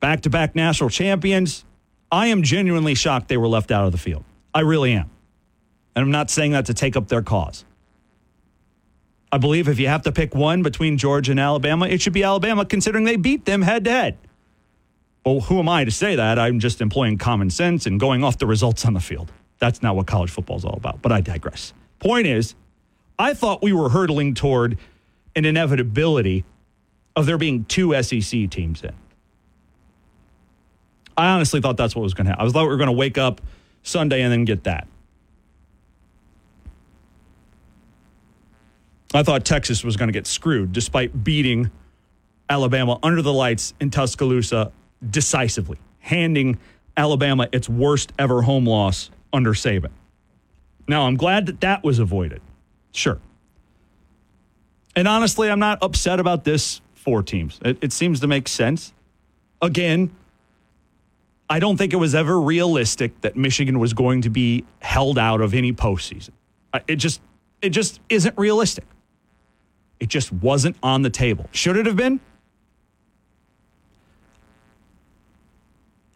Back 0.00 0.20
to 0.22 0.28
back 0.28 0.54
national 0.54 0.90
champions. 0.90 1.64
I 2.12 2.26
am 2.26 2.42
genuinely 2.42 2.94
shocked 2.94 3.28
they 3.28 3.38
were 3.38 3.48
left 3.48 3.70
out 3.70 3.86
of 3.86 3.92
the 3.92 3.98
field. 3.98 4.24
I 4.52 4.60
really 4.60 4.92
am. 4.92 5.08
And 5.94 6.02
I'm 6.02 6.10
not 6.10 6.30
saying 6.30 6.52
that 6.52 6.66
to 6.66 6.74
take 6.74 6.96
up 6.96 7.08
their 7.08 7.22
cause. 7.22 7.64
I 9.32 9.38
believe 9.38 9.68
if 9.68 9.78
you 9.78 9.88
have 9.88 10.02
to 10.02 10.12
pick 10.12 10.34
one 10.34 10.62
between 10.62 10.98
Georgia 10.98 11.30
and 11.30 11.40
Alabama, 11.40 11.86
it 11.86 12.00
should 12.00 12.12
be 12.12 12.24
Alabama, 12.24 12.64
considering 12.64 13.04
they 13.04 13.16
beat 13.16 13.44
them 13.44 13.62
head 13.62 13.84
to 13.84 13.90
head. 13.90 14.18
Well, 15.24 15.40
who 15.40 15.58
am 15.58 15.68
I 15.68 15.84
to 15.84 15.90
say 15.90 16.16
that? 16.16 16.38
I'm 16.38 16.58
just 16.58 16.80
employing 16.80 17.18
common 17.18 17.50
sense 17.50 17.86
and 17.86 18.00
going 18.00 18.24
off 18.24 18.38
the 18.38 18.46
results 18.46 18.84
on 18.84 18.94
the 18.94 19.00
field. 19.00 19.30
That's 19.58 19.82
not 19.82 19.94
what 19.94 20.06
college 20.06 20.30
football 20.30 20.56
is 20.56 20.64
all 20.64 20.76
about, 20.76 21.02
but 21.02 21.12
I 21.12 21.20
digress. 21.20 21.74
Point 21.98 22.26
is, 22.26 22.54
I 23.18 23.34
thought 23.34 23.62
we 23.62 23.72
were 23.72 23.90
hurtling 23.90 24.34
toward 24.34 24.78
an 25.36 25.44
inevitability 25.44 26.44
of 27.14 27.26
there 27.26 27.38
being 27.38 27.64
two 27.66 28.00
SEC 28.02 28.48
teams 28.50 28.82
in. 28.82 28.94
I 31.16 31.28
honestly 31.28 31.60
thought 31.60 31.76
that's 31.76 31.94
what 31.94 32.02
was 32.02 32.14
going 32.14 32.24
to 32.24 32.30
happen. 32.30 32.40
I 32.40 32.44
was 32.44 32.54
thought 32.54 32.62
we 32.62 32.68
were 32.68 32.78
going 32.78 32.86
to 32.86 32.92
wake 32.92 33.18
up 33.18 33.42
Sunday 33.82 34.22
and 34.22 34.32
then 34.32 34.46
get 34.46 34.64
that. 34.64 34.88
I 39.12 39.22
thought 39.22 39.44
Texas 39.44 39.82
was 39.82 39.96
going 39.96 40.08
to 40.08 40.12
get 40.12 40.26
screwed 40.26 40.72
despite 40.72 41.24
beating 41.24 41.70
Alabama 42.48 42.98
under 43.02 43.22
the 43.22 43.32
lights 43.32 43.74
in 43.80 43.90
Tuscaloosa 43.90 44.72
decisively, 45.08 45.78
handing 45.98 46.58
Alabama 46.96 47.48
its 47.52 47.68
worst 47.68 48.12
ever 48.18 48.42
home 48.42 48.66
loss 48.66 49.10
under 49.32 49.52
Saban. 49.52 49.90
Now, 50.86 51.06
I'm 51.06 51.16
glad 51.16 51.46
that 51.46 51.60
that 51.60 51.82
was 51.84 51.98
avoided. 51.98 52.40
Sure. 52.92 53.20
And 54.96 55.06
honestly, 55.06 55.50
I'm 55.50 55.60
not 55.60 55.78
upset 55.82 56.20
about 56.20 56.44
this 56.44 56.80
four 56.94 57.22
teams. 57.22 57.58
It, 57.64 57.78
it 57.80 57.92
seems 57.92 58.20
to 58.20 58.26
make 58.26 58.48
sense. 58.48 58.92
Again, 59.62 60.10
I 61.48 61.58
don't 61.58 61.76
think 61.76 61.92
it 61.92 61.96
was 61.96 62.14
ever 62.14 62.40
realistic 62.40 63.20
that 63.22 63.36
Michigan 63.36 63.78
was 63.78 63.92
going 63.92 64.22
to 64.22 64.30
be 64.30 64.64
held 64.80 65.18
out 65.18 65.40
of 65.40 65.54
any 65.54 65.72
postseason. 65.72 66.30
It 66.86 66.96
just, 66.96 67.20
it 67.62 67.70
just 67.70 68.00
isn't 68.08 68.36
realistic. 68.38 68.84
It 70.00 70.08
just 70.08 70.32
wasn't 70.32 70.76
on 70.82 71.02
the 71.02 71.10
table. 71.10 71.46
Should 71.52 71.76
it 71.76 71.86
have 71.86 71.96
been? 71.96 72.20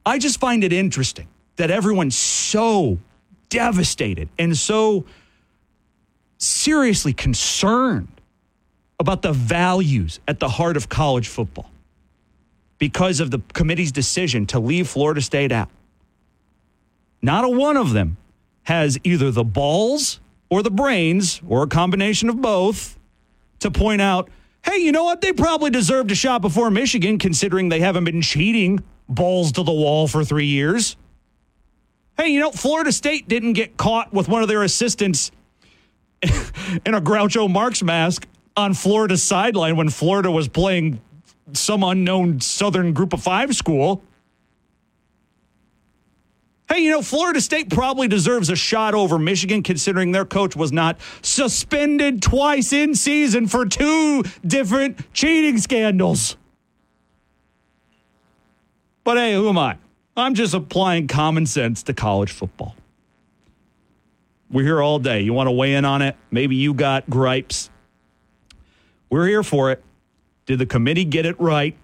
I 0.06 0.18
just 0.18 0.40
find 0.40 0.64
it 0.64 0.72
interesting 0.72 1.28
that 1.56 1.70
everyone's 1.70 2.16
so 2.16 2.98
devastated 3.48 4.28
and 4.38 4.56
so 4.56 5.04
seriously 6.38 7.12
concerned 7.12 8.08
about 8.98 9.22
the 9.22 9.32
values 9.32 10.20
at 10.26 10.40
the 10.40 10.48
heart 10.48 10.76
of 10.76 10.88
college 10.88 11.28
football 11.28 11.70
because 12.78 13.20
of 13.20 13.30
the 13.30 13.40
committee's 13.52 13.92
decision 13.92 14.46
to 14.46 14.58
leave 14.58 14.88
Florida 14.88 15.20
State 15.20 15.52
out. 15.52 15.68
Not 17.22 17.44
a 17.44 17.48
one 17.48 17.76
of 17.76 17.92
them 17.92 18.16
has 18.64 18.98
either 19.04 19.30
the 19.30 19.44
balls 19.44 20.20
or 20.50 20.62
the 20.62 20.70
brains 20.70 21.40
or 21.48 21.62
a 21.62 21.66
combination 21.66 22.28
of 22.28 22.40
both 22.40 22.98
to 23.64 23.70
point 23.70 24.00
out, 24.00 24.30
hey, 24.62 24.78
you 24.78 24.92
know 24.92 25.04
what? 25.04 25.20
They 25.20 25.32
probably 25.32 25.70
deserved 25.70 26.10
a 26.10 26.14
shot 26.14 26.40
before 26.40 26.70
Michigan, 26.70 27.18
considering 27.18 27.68
they 27.68 27.80
haven't 27.80 28.04
been 28.04 28.22
cheating 28.22 28.82
balls 29.08 29.52
to 29.52 29.62
the 29.62 29.72
wall 29.72 30.06
for 30.06 30.24
three 30.24 30.46
years. 30.46 30.96
Hey, 32.16 32.28
you 32.28 32.40
know, 32.40 32.52
Florida 32.52 32.92
State 32.92 33.28
didn't 33.28 33.54
get 33.54 33.76
caught 33.76 34.12
with 34.12 34.28
one 34.28 34.42
of 34.42 34.48
their 34.48 34.62
assistants 34.62 35.32
in 36.22 36.94
a 36.94 37.00
Groucho 37.00 37.50
Marx 37.50 37.82
mask 37.82 38.26
on 38.56 38.72
Florida's 38.72 39.22
sideline 39.22 39.76
when 39.76 39.88
Florida 39.88 40.30
was 40.30 40.46
playing 40.48 41.00
some 41.52 41.82
unknown 41.82 42.40
Southern 42.40 42.92
Group 42.92 43.12
of 43.12 43.22
Five 43.22 43.56
school. 43.56 44.02
Hey, 46.68 46.80
you 46.80 46.90
know, 46.90 47.02
Florida 47.02 47.40
State 47.40 47.68
probably 47.68 48.08
deserves 48.08 48.48
a 48.48 48.56
shot 48.56 48.94
over 48.94 49.18
Michigan 49.18 49.62
considering 49.62 50.12
their 50.12 50.24
coach 50.24 50.56
was 50.56 50.72
not 50.72 50.98
suspended 51.20 52.22
twice 52.22 52.72
in 52.72 52.94
season 52.94 53.46
for 53.46 53.66
two 53.66 54.24
different 54.46 55.12
cheating 55.12 55.58
scandals. 55.58 56.36
But 59.04 59.18
hey, 59.18 59.34
who 59.34 59.48
am 59.50 59.58
I? 59.58 59.76
I'm 60.16 60.34
just 60.34 60.54
applying 60.54 61.06
common 61.06 61.44
sense 61.44 61.82
to 61.84 61.92
college 61.92 62.32
football. 62.32 62.74
We're 64.50 64.64
here 64.64 64.80
all 64.80 64.98
day. 64.98 65.20
You 65.20 65.34
want 65.34 65.48
to 65.48 65.52
weigh 65.52 65.74
in 65.74 65.84
on 65.84 66.00
it? 66.00 66.16
Maybe 66.30 66.56
you 66.56 66.72
got 66.72 67.08
gripes. 67.10 67.68
We're 69.10 69.26
here 69.26 69.42
for 69.42 69.70
it. 69.70 69.82
Did 70.46 70.60
the 70.60 70.66
committee 70.66 71.04
get 71.04 71.26
it 71.26 71.38
right? 71.38 71.76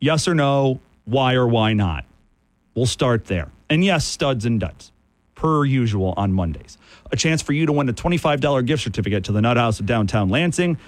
Yes 0.00 0.28
or 0.28 0.34
no? 0.34 0.80
Why 1.06 1.34
or 1.34 1.46
why 1.46 1.72
not? 1.72 2.04
We'll 2.74 2.86
start 2.86 3.24
there. 3.24 3.50
And 3.68 3.84
yes, 3.84 4.04
studs 4.04 4.44
and 4.44 4.60
duds, 4.60 4.92
per 5.34 5.64
usual 5.64 6.14
on 6.16 6.32
Mondays. 6.32 6.78
A 7.10 7.16
chance 7.16 7.42
for 7.42 7.52
you 7.52 7.66
to 7.66 7.72
win 7.72 7.88
a 7.88 7.92
$25 7.92 8.66
gift 8.66 8.82
certificate 8.82 9.24
to 9.24 9.32
the 9.32 9.40
Nut 9.40 9.56
House 9.56 9.80
of 9.80 9.86
downtown 9.86 10.28
Lansing 10.28 10.78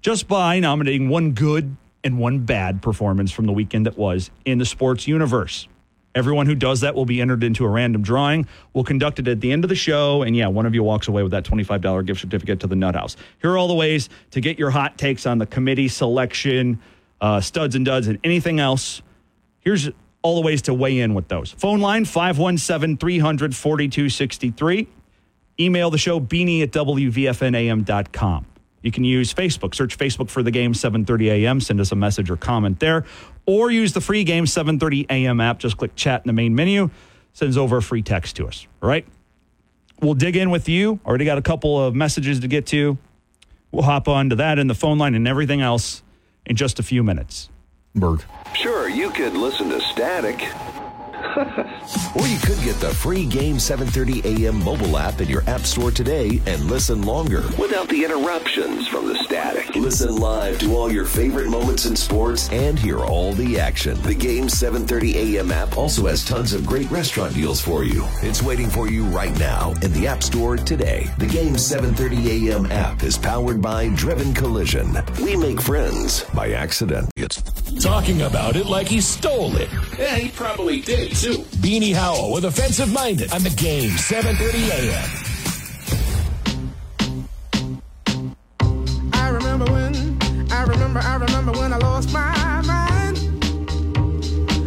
just 0.00 0.28
by 0.28 0.60
nominating 0.60 1.08
one 1.08 1.32
good 1.32 1.76
and 2.04 2.18
one 2.18 2.40
bad 2.40 2.80
performance 2.80 3.32
from 3.32 3.46
the 3.46 3.52
weekend 3.52 3.86
that 3.86 3.98
was 3.98 4.30
in 4.44 4.58
the 4.58 4.64
sports 4.64 5.08
universe. 5.08 5.66
Everyone 6.14 6.46
who 6.46 6.54
does 6.54 6.80
that 6.80 6.94
will 6.94 7.04
be 7.04 7.20
entered 7.20 7.44
into 7.44 7.64
a 7.64 7.68
random 7.68 8.02
drawing. 8.02 8.46
We'll 8.72 8.84
conduct 8.84 9.18
it 9.18 9.28
at 9.28 9.40
the 9.40 9.52
end 9.52 9.64
of 9.64 9.68
the 9.68 9.76
show. 9.76 10.22
And 10.22 10.34
yeah, 10.34 10.48
one 10.48 10.66
of 10.66 10.74
you 10.74 10.82
walks 10.82 11.06
away 11.06 11.22
with 11.22 11.32
that 11.32 11.44
$25 11.44 12.06
gift 12.06 12.20
certificate 12.20 12.60
to 12.60 12.66
the 12.66 12.76
Nut 12.76 12.94
House. 12.94 13.16
Here 13.40 13.52
are 13.52 13.58
all 13.58 13.68
the 13.68 13.74
ways 13.74 14.08
to 14.30 14.40
get 14.40 14.58
your 14.58 14.70
hot 14.70 14.96
takes 14.96 15.26
on 15.26 15.38
the 15.38 15.46
committee 15.46 15.88
selection, 15.88 16.80
uh, 17.20 17.40
studs 17.40 17.74
and 17.74 17.84
duds, 17.84 18.08
and 18.08 18.18
anything 18.24 18.58
else. 18.58 19.02
Here's 19.60 19.90
all 20.28 20.34
the 20.34 20.42
ways 20.42 20.60
to 20.62 20.74
weigh 20.74 20.98
in 20.98 21.14
with 21.14 21.28
those. 21.28 21.52
Phone 21.52 21.80
line 21.80 22.04
517 22.04 22.98
300 22.98 23.56
4263. 23.56 24.86
Email 25.58 25.90
the 25.90 25.96
show 25.96 26.20
beanie 26.20 26.62
at 26.62 26.70
WVFNAM.com. 26.70 28.46
You 28.82 28.92
can 28.92 29.04
use 29.04 29.32
Facebook. 29.32 29.74
Search 29.74 29.96
Facebook 29.96 30.28
for 30.28 30.42
the 30.42 30.50
game 30.50 30.74
7:30 30.74 31.30
a.m. 31.30 31.60
Send 31.62 31.80
us 31.80 31.92
a 31.92 31.96
message 31.96 32.30
or 32.30 32.36
comment 32.36 32.78
there, 32.78 33.06
or 33.46 33.70
use 33.70 33.94
the 33.94 34.02
free 34.02 34.22
game 34.22 34.44
7:30 34.44 35.06
a.m. 35.08 35.40
app. 35.40 35.58
Just 35.58 35.78
click 35.78 35.96
chat 35.96 36.20
in 36.22 36.28
the 36.28 36.34
main 36.34 36.54
menu. 36.54 36.90
Sends 37.32 37.56
over 37.56 37.78
a 37.78 37.82
free 37.82 38.02
text 38.02 38.36
to 38.36 38.46
us. 38.46 38.66
All 38.82 38.88
right. 38.88 39.06
We'll 40.00 40.14
dig 40.14 40.36
in 40.36 40.50
with 40.50 40.68
you. 40.68 41.00
Already 41.06 41.24
got 41.24 41.38
a 41.38 41.42
couple 41.42 41.82
of 41.82 41.94
messages 41.94 42.40
to 42.40 42.48
get 42.48 42.66
to. 42.66 42.98
We'll 43.72 43.82
hop 43.82 44.08
on 44.08 44.28
to 44.30 44.36
that 44.36 44.58
in 44.58 44.66
the 44.66 44.74
phone 44.74 44.98
line 44.98 45.14
and 45.14 45.26
everything 45.26 45.62
else 45.62 46.02
in 46.46 46.54
just 46.54 46.78
a 46.78 46.82
few 46.82 47.02
minutes. 47.02 47.48
Sure, 48.54 48.88
you 48.88 49.10
could 49.10 49.34
listen 49.34 49.68
to 49.70 49.80
static. 49.80 50.38
or 52.16 52.26
you 52.26 52.38
could 52.38 52.58
get 52.64 52.80
the 52.80 52.92
free 52.92 53.24
Game 53.24 53.60
730 53.60 54.46
AM 54.46 54.62
mobile 54.64 54.98
app 54.98 55.20
in 55.20 55.28
your 55.28 55.48
app 55.48 55.60
store 55.60 55.92
today 55.92 56.40
and 56.46 56.64
listen 56.64 57.02
longer 57.02 57.42
without 57.56 57.88
the 57.88 58.04
interruptions 58.04 58.88
from 58.88 59.06
the 59.06 59.14
static. 59.22 59.72
Listen 59.76 60.16
live 60.16 60.58
to 60.58 60.74
all 60.74 60.90
your 60.90 61.04
favorite 61.04 61.48
moments 61.48 61.86
in 61.86 61.94
sports 61.94 62.50
and 62.50 62.76
hear 62.76 62.98
all 62.98 63.32
the 63.34 63.60
action. 63.60 64.00
The 64.02 64.14
Game 64.14 64.48
730 64.48 65.38
AM 65.38 65.52
app 65.52 65.76
also 65.76 66.06
has 66.06 66.24
tons 66.24 66.52
of 66.52 66.66
great 66.66 66.90
restaurant 66.90 67.34
deals 67.34 67.60
for 67.60 67.84
you. 67.84 68.04
It's 68.22 68.42
waiting 68.42 68.68
for 68.68 68.90
you 68.90 69.04
right 69.04 69.36
now 69.38 69.74
in 69.82 69.92
the 69.92 70.08
app 70.08 70.24
store 70.24 70.56
today. 70.56 71.08
The 71.18 71.26
Game 71.26 71.56
730 71.56 72.48
AM 72.50 72.66
app 72.72 73.04
is 73.04 73.16
powered 73.16 73.62
by 73.62 73.90
Driven 73.90 74.34
Collision. 74.34 74.96
We 75.22 75.36
make 75.36 75.60
friends 75.60 76.24
by 76.34 76.50
accident. 76.50 77.10
It's 77.16 77.40
Talking 77.80 78.22
about 78.22 78.56
it 78.56 78.66
like 78.66 78.88
he 78.88 79.00
stole 79.00 79.54
it. 79.56 79.68
Yeah, 79.96 80.16
he 80.16 80.30
probably 80.30 80.80
did 80.80 81.16
too. 81.32 81.42
Beanie 81.58 81.94
Howell 81.94 82.32
with 82.32 82.44
Offensive 82.44 82.92
Minded 82.92 83.32
on 83.32 83.42
the 83.42 83.50
game, 83.50 83.90
7:30 83.90 84.68
a.m. 84.70 85.08
I 89.12 89.28
remember 89.28 89.64
when, 89.66 90.18
I 90.50 90.62
remember, 90.62 91.00
I 91.00 91.16
remember 91.16 91.52
when 91.52 91.72
I 91.72 91.78
lost 91.78 92.12
my 92.12 92.62
mind. 92.62 93.16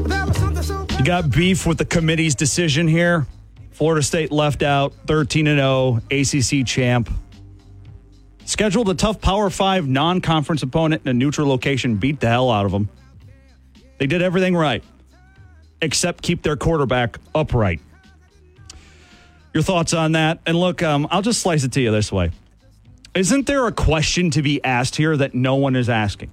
There 0.09 0.25
was 0.25 0.37
something 0.37 0.63
so 0.63 0.85
You 0.97 1.05
got 1.05 1.31
beef 1.31 1.65
with 1.65 1.77
the 1.77 1.85
committee's 1.85 2.35
decision 2.35 2.87
here. 2.87 3.25
Florida 3.71 4.03
State 4.03 4.31
left 4.31 4.61
out 4.61 4.93
13 5.07 5.47
and 5.47 5.59
0 5.59 6.01
ACC 6.11 6.65
champ. 6.67 7.09
Scheduled 8.45 8.89
a 8.89 8.93
tough 8.93 9.21
Power 9.21 9.49
5 9.49 9.87
non-conference 9.87 10.61
opponent 10.61 11.03
in 11.05 11.09
a 11.09 11.13
neutral 11.13 11.47
location, 11.47 11.95
beat 11.95 12.19
the 12.19 12.27
hell 12.27 12.51
out 12.51 12.65
of 12.65 12.71
them. 12.71 12.89
They 13.97 14.07
did 14.07 14.21
everything 14.21 14.55
right 14.55 14.83
except 15.81 16.23
keep 16.23 16.43
their 16.43 16.55
quarterback 16.55 17.17
upright. 17.33 17.79
Your 19.53 19.63
thoughts 19.63 19.93
on 19.93 20.13
that? 20.13 20.39
And 20.45 20.57
look, 20.57 20.81
um, 20.81 21.07
I'll 21.11 21.21
just 21.21 21.41
slice 21.41 21.63
it 21.63 21.73
to 21.73 21.81
you 21.81 21.91
this 21.91 22.11
way. 22.11 22.31
Isn't 23.13 23.45
there 23.45 23.67
a 23.67 23.71
question 23.71 24.31
to 24.31 24.41
be 24.41 24.63
asked 24.63 24.95
here 24.95 25.17
that 25.17 25.35
no 25.35 25.55
one 25.55 25.75
is 25.75 25.89
asking? 25.89 26.31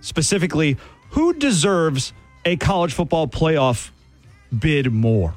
Specifically, 0.00 0.78
who 1.10 1.34
deserves 1.34 2.14
a 2.44 2.56
college 2.56 2.94
football 2.94 3.28
playoff 3.28 3.90
bid 4.58 4.90
more? 4.90 5.34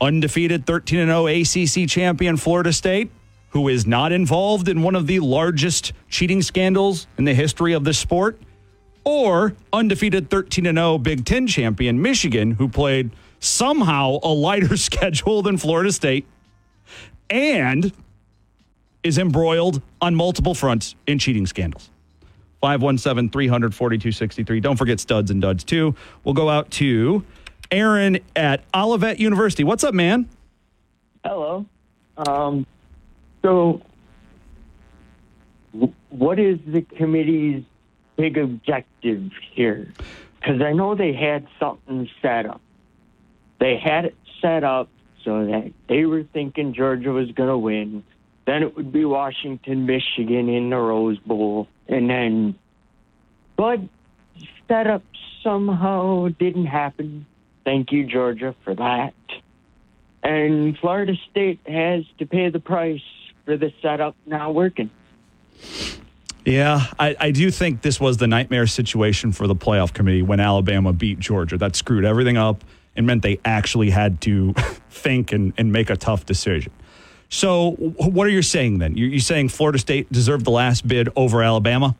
Undefeated 0.00 0.66
13 0.66 1.06
0 1.06 1.26
ACC 1.26 1.88
champion 1.88 2.36
Florida 2.36 2.72
State, 2.72 3.10
who 3.50 3.68
is 3.68 3.86
not 3.86 4.10
involved 4.10 4.68
in 4.68 4.82
one 4.82 4.96
of 4.96 5.06
the 5.06 5.20
largest 5.20 5.92
cheating 6.08 6.42
scandals 6.42 7.06
in 7.16 7.24
the 7.24 7.34
history 7.34 7.72
of 7.72 7.84
this 7.84 7.98
sport? 7.98 8.40
Or 9.08 9.54
undefeated 9.72 10.28
13 10.28 10.64
0 10.64 10.98
Big 10.98 11.24
Ten 11.24 11.46
champion 11.46 12.02
Michigan, 12.02 12.50
who 12.50 12.68
played 12.68 13.10
somehow 13.40 14.18
a 14.22 14.28
lighter 14.28 14.76
schedule 14.88 15.40
than 15.40 15.56
Florida 15.56 15.90
State 15.92 16.26
and 17.30 17.90
is 19.02 19.16
embroiled 19.16 19.80
on 20.02 20.14
multiple 20.14 20.54
fronts 20.54 20.94
in 21.06 21.18
cheating 21.18 21.46
scandals. 21.46 21.88
517 22.60 23.30
342 23.30 24.12
63. 24.12 24.60
Don't 24.60 24.76
forget 24.76 25.00
studs 25.00 25.30
and 25.30 25.40
duds, 25.40 25.64
too. 25.64 25.94
We'll 26.22 26.34
go 26.34 26.50
out 26.50 26.70
to 26.72 27.24
Aaron 27.70 28.18
at 28.36 28.62
Olivet 28.74 29.18
University. 29.18 29.64
What's 29.64 29.84
up, 29.84 29.94
man? 29.94 30.28
Hello. 31.24 31.64
Um, 32.18 32.66
so, 33.40 33.80
what 36.10 36.38
is 36.38 36.58
the 36.66 36.82
committee's 36.82 37.64
big 38.18 38.36
objective 38.36 39.30
here? 39.52 39.94
Because 40.38 40.60
I 40.60 40.72
know 40.72 40.94
they 40.94 41.14
had 41.14 41.46
something 41.58 42.10
set 42.20 42.44
up. 42.44 42.60
They 43.60 43.78
had 43.78 44.04
it 44.04 44.16
set 44.42 44.64
up 44.64 44.88
so 45.24 45.46
that 45.46 45.72
they 45.88 46.04
were 46.04 46.24
thinking 46.24 46.74
Georgia 46.74 47.10
was 47.10 47.30
going 47.30 47.48
to 47.48 47.56
win. 47.56 48.04
Then 48.46 48.62
it 48.62 48.76
would 48.76 48.92
be 48.92 49.04
Washington, 49.04 49.86
Michigan 49.86 50.48
in 50.48 50.70
the 50.70 50.76
Rose 50.76 51.18
Bowl. 51.18 51.68
And 51.88 52.10
then, 52.10 52.58
but 53.56 53.80
setup 54.66 55.02
somehow 55.42 56.28
didn't 56.38 56.66
happen. 56.66 57.26
Thank 57.64 57.92
you, 57.92 58.04
Georgia, 58.04 58.54
for 58.64 58.74
that. 58.74 59.14
And 60.22 60.76
Florida 60.78 61.14
State 61.30 61.60
has 61.66 62.04
to 62.18 62.26
pay 62.26 62.50
the 62.50 62.60
price 62.60 63.02
for 63.44 63.56
the 63.56 63.72
setup 63.80 64.16
not 64.26 64.54
working. 64.54 64.90
Yeah, 66.48 66.86
I, 66.98 67.14
I 67.20 67.30
do 67.30 67.50
think 67.50 67.82
this 67.82 68.00
was 68.00 68.16
the 68.16 68.26
nightmare 68.26 68.66
situation 68.66 69.32
for 69.32 69.46
the 69.46 69.54
playoff 69.54 69.92
committee 69.92 70.22
when 70.22 70.40
Alabama 70.40 70.94
beat 70.94 71.18
Georgia. 71.18 71.58
That 71.58 71.76
screwed 71.76 72.06
everything 72.06 72.38
up 72.38 72.64
and 72.96 73.06
meant 73.06 73.22
they 73.22 73.38
actually 73.44 73.90
had 73.90 74.22
to 74.22 74.54
think 74.90 75.32
and, 75.32 75.52
and 75.58 75.70
make 75.70 75.90
a 75.90 75.96
tough 75.96 76.24
decision. 76.24 76.72
So, 77.28 77.72
what 77.72 78.26
are 78.26 78.30
you 78.30 78.40
saying 78.40 78.78
then? 78.78 78.96
You're, 78.96 79.10
you 79.10 79.20
saying 79.20 79.50
Florida 79.50 79.78
State 79.78 80.10
deserved 80.10 80.46
the 80.46 80.50
last 80.50 80.88
bid 80.88 81.10
over 81.14 81.42
Alabama? 81.42 81.94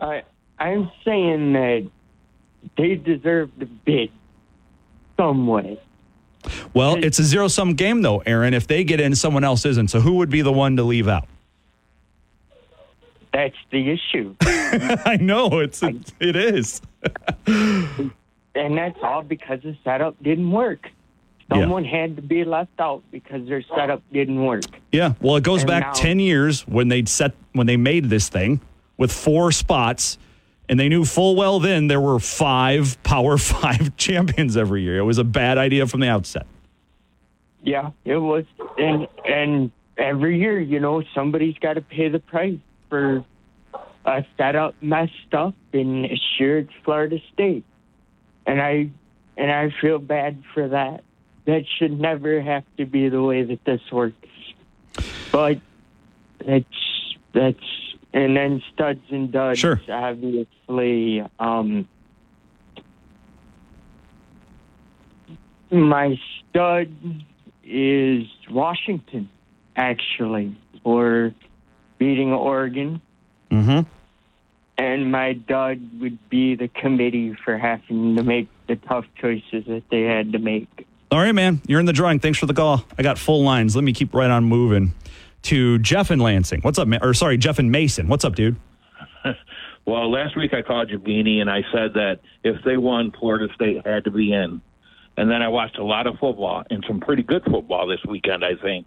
I 0.00 0.22
I'm 0.60 0.92
saying 1.04 1.54
that 1.54 1.90
they 2.78 2.94
deserve 2.94 3.50
the 3.58 3.66
bid 3.66 4.12
some 5.16 5.48
way. 5.48 5.80
Well, 6.72 7.02
it's 7.02 7.18
a 7.18 7.24
zero 7.24 7.48
sum 7.48 7.74
game, 7.74 8.02
though, 8.02 8.18
Aaron. 8.18 8.54
If 8.54 8.68
they 8.68 8.84
get 8.84 9.00
in, 9.00 9.16
someone 9.16 9.42
else 9.42 9.64
isn't. 9.64 9.88
So, 9.88 9.98
who 9.98 10.14
would 10.18 10.30
be 10.30 10.42
the 10.42 10.52
one 10.52 10.76
to 10.76 10.84
leave 10.84 11.08
out? 11.08 11.26
That's 13.34 13.56
the 13.72 13.90
issue. 13.90 14.36
I 14.42 15.18
know 15.20 15.58
it's 15.58 15.82
it 15.82 16.36
is. 16.36 16.80
and 17.46 18.12
that's 18.54 18.98
all 19.02 19.22
because 19.22 19.60
the 19.62 19.76
setup 19.82 20.14
didn't 20.22 20.52
work. 20.52 20.88
Yeah. 21.50 21.62
Someone 21.62 21.84
had 21.84 22.14
to 22.14 22.22
be 22.22 22.44
left 22.44 22.70
out 22.78 23.02
because 23.10 23.46
their 23.48 23.62
setup 23.76 24.02
didn't 24.12 24.42
work. 24.42 24.62
Yeah, 24.92 25.14
well, 25.20 25.34
it 25.36 25.42
goes 25.42 25.62
And 25.62 25.68
back 25.68 25.82
now- 25.82 25.92
ten 25.94 26.20
years 26.20 26.62
when 26.68 26.88
they 26.88 27.04
set 27.06 27.32
when 27.52 27.66
they 27.66 27.76
made 27.76 28.08
this 28.08 28.28
thing 28.28 28.60
with 28.98 29.12
four 29.12 29.50
spots, 29.50 30.16
and 30.68 30.78
they 30.78 30.88
knew 30.88 31.04
full 31.04 31.34
well 31.34 31.58
then 31.58 31.88
there 31.88 32.00
were 32.00 32.20
five 32.20 32.96
Power 33.02 33.36
Five 33.36 33.96
champions 33.96 34.56
every 34.56 34.82
year. 34.82 34.98
It 34.98 35.04
was 35.04 35.18
a 35.18 35.24
bad 35.24 35.58
idea 35.58 35.88
from 35.88 35.98
the 36.00 36.08
outset. 36.08 36.46
Yeah, 37.64 37.90
it 38.04 38.16
was, 38.18 38.44
and 38.78 39.08
and 39.28 39.72
every 39.98 40.38
year, 40.38 40.60
you 40.60 40.78
know, 40.78 41.02
somebody's 41.16 41.58
got 41.58 41.72
to 41.74 41.80
pay 41.80 42.08
the 42.08 42.20
price 42.20 42.58
for 42.94 43.24
a 44.04 44.24
setup 44.36 44.76
messed 44.80 45.34
up, 45.36 45.54
and 45.72 46.08
sure, 46.38 46.58
it's 46.58 46.70
Florida 46.84 47.18
State, 47.32 47.64
and 48.46 48.62
I 48.62 48.90
and 49.36 49.50
I 49.50 49.74
feel 49.80 49.98
bad 49.98 50.44
for 50.52 50.68
that. 50.68 51.02
That 51.46 51.64
should 51.76 51.98
never 51.98 52.40
have 52.40 52.62
to 52.76 52.86
be 52.86 53.08
the 53.08 53.20
way 53.20 53.42
that 53.42 53.64
this 53.64 53.80
works. 53.90 54.28
But 55.32 55.58
that's 56.46 57.16
that's 57.32 57.58
and 58.12 58.36
then 58.36 58.62
studs 58.72 59.00
and 59.10 59.32
duds. 59.32 59.58
Sure. 59.58 59.80
Obviously, 59.88 61.24
um, 61.40 61.88
my 65.72 66.16
stud 66.48 66.94
is 67.64 68.28
Washington, 68.48 69.28
actually, 69.74 70.56
for 70.84 71.34
beating 71.98 72.32
Oregon. 72.32 73.00
Mm-hmm. 73.50 73.88
And 74.76 75.12
my 75.12 75.34
dud 75.34 76.00
would 76.00 76.28
be 76.28 76.56
the 76.56 76.68
committee 76.68 77.36
for 77.44 77.56
having 77.56 78.16
to 78.16 78.22
make 78.22 78.48
the 78.66 78.76
tough 78.76 79.04
choices 79.20 79.64
that 79.66 79.84
they 79.90 80.02
had 80.02 80.32
to 80.32 80.38
make. 80.38 80.86
All 81.10 81.20
right, 81.20 81.32
man, 81.32 81.60
you're 81.66 81.78
in 81.78 81.86
the 81.86 81.92
drawing. 81.92 82.18
Thanks 82.18 82.38
for 82.38 82.46
the 82.46 82.54
call. 82.54 82.84
I 82.98 83.02
got 83.02 83.18
full 83.18 83.44
lines. 83.44 83.76
Let 83.76 83.84
me 83.84 83.92
keep 83.92 84.14
right 84.14 84.30
on 84.30 84.44
moving 84.44 84.92
to 85.42 85.78
Jeff 85.78 86.10
and 86.10 86.20
Lansing. 86.20 86.60
What's 86.62 86.78
up, 86.78 86.88
man? 86.88 87.00
Or 87.02 87.14
sorry, 87.14 87.38
Jeff 87.38 87.60
and 87.60 87.70
Mason. 87.70 88.08
What's 88.08 88.24
up, 88.24 88.34
dude? 88.34 88.56
Well, 89.86 90.10
last 90.10 90.36
week 90.36 90.54
I 90.54 90.62
called 90.62 90.90
you 90.90 90.98
Beanie, 90.98 91.40
and 91.40 91.50
I 91.50 91.62
said 91.70 91.94
that 91.94 92.20
if 92.42 92.56
they 92.64 92.78
won, 92.78 93.12
Florida 93.12 93.52
State 93.54 93.86
had 93.86 94.04
to 94.04 94.10
be 94.10 94.32
in. 94.32 94.62
And 95.16 95.30
then 95.30 95.42
I 95.42 95.48
watched 95.48 95.78
a 95.78 95.84
lot 95.84 96.06
of 96.06 96.18
football 96.18 96.64
and 96.70 96.82
some 96.88 97.00
pretty 97.00 97.22
good 97.22 97.44
football 97.44 97.86
this 97.86 98.00
weekend, 98.08 98.44
I 98.44 98.54
think. 98.60 98.86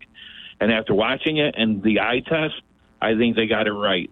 And 0.59 0.71
after 0.71 0.93
watching 0.93 1.37
it 1.37 1.53
and 1.55 1.83
the 1.83 1.99
eye 1.99 2.21
test, 2.27 2.55
I 3.01 3.15
think 3.15 3.35
they 3.35 3.47
got 3.47 3.67
it 3.67 3.73
right. 3.73 4.09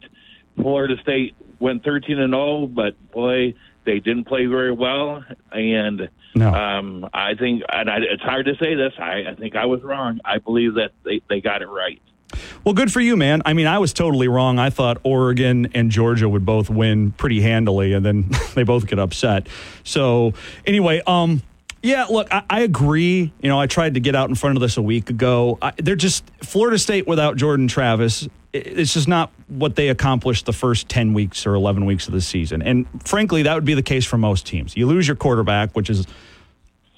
Florida 0.55 0.95
State 1.01 1.35
went 1.59 1.83
13 1.83 2.19
and 2.19 2.33
0, 2.33 2.67
but 2.67 2.95
boy, 3.11 3.53
they 3.85 3.99
didn't 3.99 4.25
play 4.25 4.45
very 4.45 4.71
well. 4.71 5.23
And 5.51 6.09
um, 6.41 7.07
I 7.13 7.35
think, 7.35 7.63
and 7.71 7.89
I, 7.89 7.97
it's 7.99 8.23
hard 8.23 8.45
to 8.45 8.55
say 8.57 8.75
this. 8.75 8.93
I, 8.97 9.25
I 9.29 9.35
think 9.35 9.55
I 9.55 9.65
was 9.65 9.81
wrong. 9.83 10.19
I 10.25 10.39
believe 10.39 10.75
that 10.75 10.91
they, 11.03 11.21
they 11.29 11.41
got 11.41 11.61
it 11.61 11.67
right. 11.67 12.01
Well, 12.63 12.73
good 12.73 12.91
for 12.91 12.99
you, 12.99 13.15
man. 13.15 13.41
I 13.45 13.53
mean, 13.53 13.67
I 13.67 13.77
was 13.77 13.93
totally 13.93 14.27
wrong. 14.27 14.59
I 14.59 14.69
thought 14.69 14.97
Oregon 15.03 15.69
and 15.73 15.91
Georgia 15.91 16.27
would 16.27 16.45
both 16.45 16.69
win 16.69 17.11
pretty 17.11 17.41
handily, 17.41 17.93
and 17.93 18.05
then 18.05 18.29
they 18.55 18.63
both 18.63 18.87
get 18.87 18.99
upset. 18.99 19.47
So, 19.83 20.33
anyway, 20.65 21.01
um, 21.05 21.43
yeah, 21.83 22.05
look, 22.05 22.27
I, 22.33 22.43
I 22.49 22.61
agree. 22.61 23.31
You 23.41 23.49
know, 23.49 23.59
I 23.59 23.67
tried 23.67 23.93
to 23.93 23.99
get 23.99 24.15
out 24.15 24.29
in 24.29 24.35
front 24.35 24.57
of 24.57 24.61
this 24.61 24.77
a 24.77 24.81
week 24.81 25.09
ago. 25.09 25.59
I, 25.61 25.73
they're 25.77 25.95
just 25.95 26.25
Florida 26.43 26.79
State 26.79 27.07
without 27.07 27.37
Jordan 27.37 27.67
Travis. 27.67 28.27
I- 28.55 28.63
It's 28.81 28.93
just 28.93 29.07
not 29.07 29.31
what 29.47 29.75
they 29.75 29.89
accomplished 29.89 30.45
the 30.45 30.53
first 30.53 30.87
10 30.89 31.13
weeks 31.13 31.45
or 31.45 31.53
11 31.55 31.85
weeks 31.85 32.07
of 32.07 32.13
the 32.13 32.21
season. 32.21 32.61
And 32.61 32.85
frankly, 33.03 33.43
that 33.43 33.53
would 33.55 33.65
be 33.65 33.73
the 33.73 33.83
case 33.83 34.05
for 34.05 34.17
most 34.17 34.45
teams. 34.45 34.75
You 34.75 34.87
lose 34.87 35.07
your 35.07 35.15
quarterback, 35.15 35.75
which 35.75 35.89
is 35.89 36.05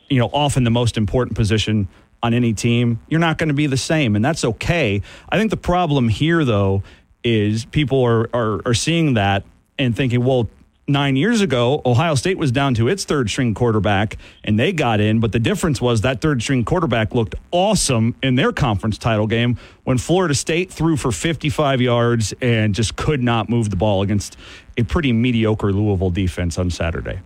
you 0.10 0.20
know, 0.20 0.30
often 0.32 0.64
the 0.64 0.70
most 0.72 0.95
important 0.97 1.36
position 1.36 1.88
on 2.24 2.34
any 2.34 2.53
team, 2.53 2.99
you're 3.10 3.20
not 3.20 3.38
going 3.38 3.49
to 3.49 3.53
be 3.53 3.68
the 3.68 3.76
same, 3.78 4.16
and 4.16 4.24
that's 4.24 4.45
okay. 4.45 5.01
I 5.30 5.38
think 5.38 5.51
the 5.51 5.58
problem 5.58 6.08
here, 6.08 6.45
though, 6.45 6.82
is 7.26 7.66
people 7.66 8.03
are, 8.05 8.30
are 8.34 8.62
are 8.66 8.74
seeing 8.74 9.16
that 9.16 9.43
and 9.78 9.93
thinking, 9.95 10.24
well, 10.24 10.49
nine 10.88 11.15
years 11.15 11.41
ago, 11.41 11.81
Ohio 11.85 12.15
State 12.15 12.38
was 12.38 12.51
down 12.51 12.73
to 12.75 12.88
its 12.88 13.03
third 13.03 13.29
string 13.29 13.53
quarterback, 13.53 14.17
and 14.43 14.57
they 14.57 14.71
got 14.71 14.99
in, 14.99 15.19
but 15.19 15.31
the 15.31 15.39
difference 15.39 15.81
was 15.81 16.01
that 16.01 16.21
third 16.21 16.41
string 16.41 16.63
quarterback 16.63 17.13
looked 17.13 17.35
awesome 17.51 18.15
in 18.23 18.35
their 18.35 18.51
conference 18.51 18.97
title 18.97 19.27
game 19.27 19.57
when 19.83 19.97
Florida 19.97 20.33
State 20.33 20.71
threw 20.71 20.95
for 20.95 21.11
55 21.11 21.81
yards 21.81 22.33
and 22.41 22.73
just 22.73 22.95
could 22.95 23.21
not 23.21 23.49
move 23.49 23.69
the 23.69 23.75
ball 23.75 24.01
against 24.01 24.38
a 24.77 24.83
pretty 24.83 25.11
mediocre 25.11 25.71
Louisville 25.71 26.09
defense 26.09 26.57
on 26.57 26.69
Saturday. 26.69 27.19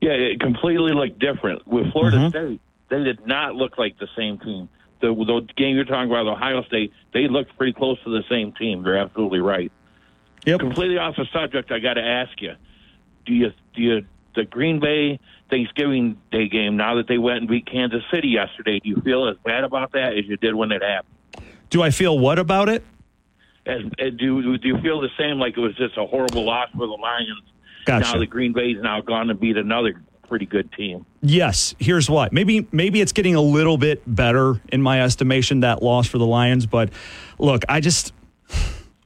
Yeah, 0.00 0.12
it 0.12 0.40
completely 0.40 0.92
looked 0.92 1.18
different. 1.18 1.66
With 1.66 1.90
Florida 1.92 2.18
mm-hmm. 2.18 2.28
State, 2.28 2.60
they 2.90 3.02
did 3.04 3.26
not 3.26 3.54
look 3.54 3.78
like 3.78 3.98
the 3.98 4.08
same 4.16 4.38
team. 4.38 4.68
The, 5.00 5.08
the 5.14 5.48
game 5.56 5.76
you're 5.76 5.84
talking 5.84 6.10
about, 6.10 6.26
Ohio 6.26 6.62
State, 6.64 6.92
they 7.12 7.26
looked 7.28 7.56
pretty 7.56 7.72
close 7.72 7.98
to 8.04 8.10
the 8.10 8.22
same 8.28 8.52
team. 8.52 8.84
You're 8.84 8.96
absolutely 8.96 9.40
right. 9.40 9.72
Yep. 10.44 10.60
Completely 10.60 10.98
off 10.98 11.16
the 11.16 11.26
subject, 11.32 11.70
I 11.72 11.78
got 11.78 11.94
to 11.94 12.02
ask 12.02 12.40
you: 12.40 12.54
Do 13.26 13.32
you 13.32 13.52
do 13.74 13.82
you 13.82 14.06
the 14.34 14.44
Green 14.44 14.80
Bay 14.80 15.18
Thanksgiving 15.50 16.18
Day 16.30 16.48
game? 16.48 16.76
Now 16.76 16.96
that 16.96 17.08
they 17.08 17.18
went 17.18 17.38
and 17.38 17.48
beat 17.48 17.66
Kansas 17.66 18.02
City 18.12 18.28
yesterday, 18.28 18.80
do 18.80 18.88
you 18.88 19.00
feel 19.02 19.28
as 19.28 19.36
bad 19.44 19.64
about 19.64 19.92
that 19.92 20.16
as 20.18 20.26
you 20.26 20.36
did 20.36 20.54
when 20.54 20.72
it 20.72 20.82
happened? 20.82 21.14
Do 21.70 21.82
I 21.82 21.90
feel 21.90 22.18
what 22.18 22.38
about 22.38 22.68
it? 22.68 22.84
As, 23.66 23.80
uh, 23.98 24.10
do 24.16 24.58
do 24.58 24.68
you 24.68 24.78
feel 24.80 25.00
the 25.00 25.08
same? 25.18 25.38
Like 25.38 25.56
it 25.56 25.60
was 25.60 25.74
just 25.76 25.96
a 25.96 26.04
horrible 26.04 26.44
loss 26.44 26.68
for 26.72 26.86
the 26.86 26.92
Lions. 26.92 27.42
Gotcha. 27.86 28.12
Now 28.12 28.18
the 28.18 28.26
Green 28.26 28.52
Bay's 28.52 28.78
now 28.82 29.00
gone 29.00 29.28
to 29.28 29.34
beat 29.34 29.56
another 29.56 30.02
pretty 30.28 30.46
good 30.46 30.72
team. 30.72 31.06
Yes. 31.22 31.74
Here's 31.78 32.08
what. 32.08 32.32
Maybe 32.32 32.66
maybe 32.72 33.00
it's 33.00 33.12
getting 33.12 33.34
a 33.34 33.40
little 33.40 33.78
bit 33.78 34.02
better 34.06 34.60
in 34.72 34.82
my 34.82 35.02
estimation 35.02 35.60
that 35.60 35.82
loss 35.82 36.06
for 36.06 36.18
the 36.18 36.26
Lions, 36.26 36.66
but 36.66 36.90
look, 37.38 37.62
I 37.68 37.80
just 37.80 38.12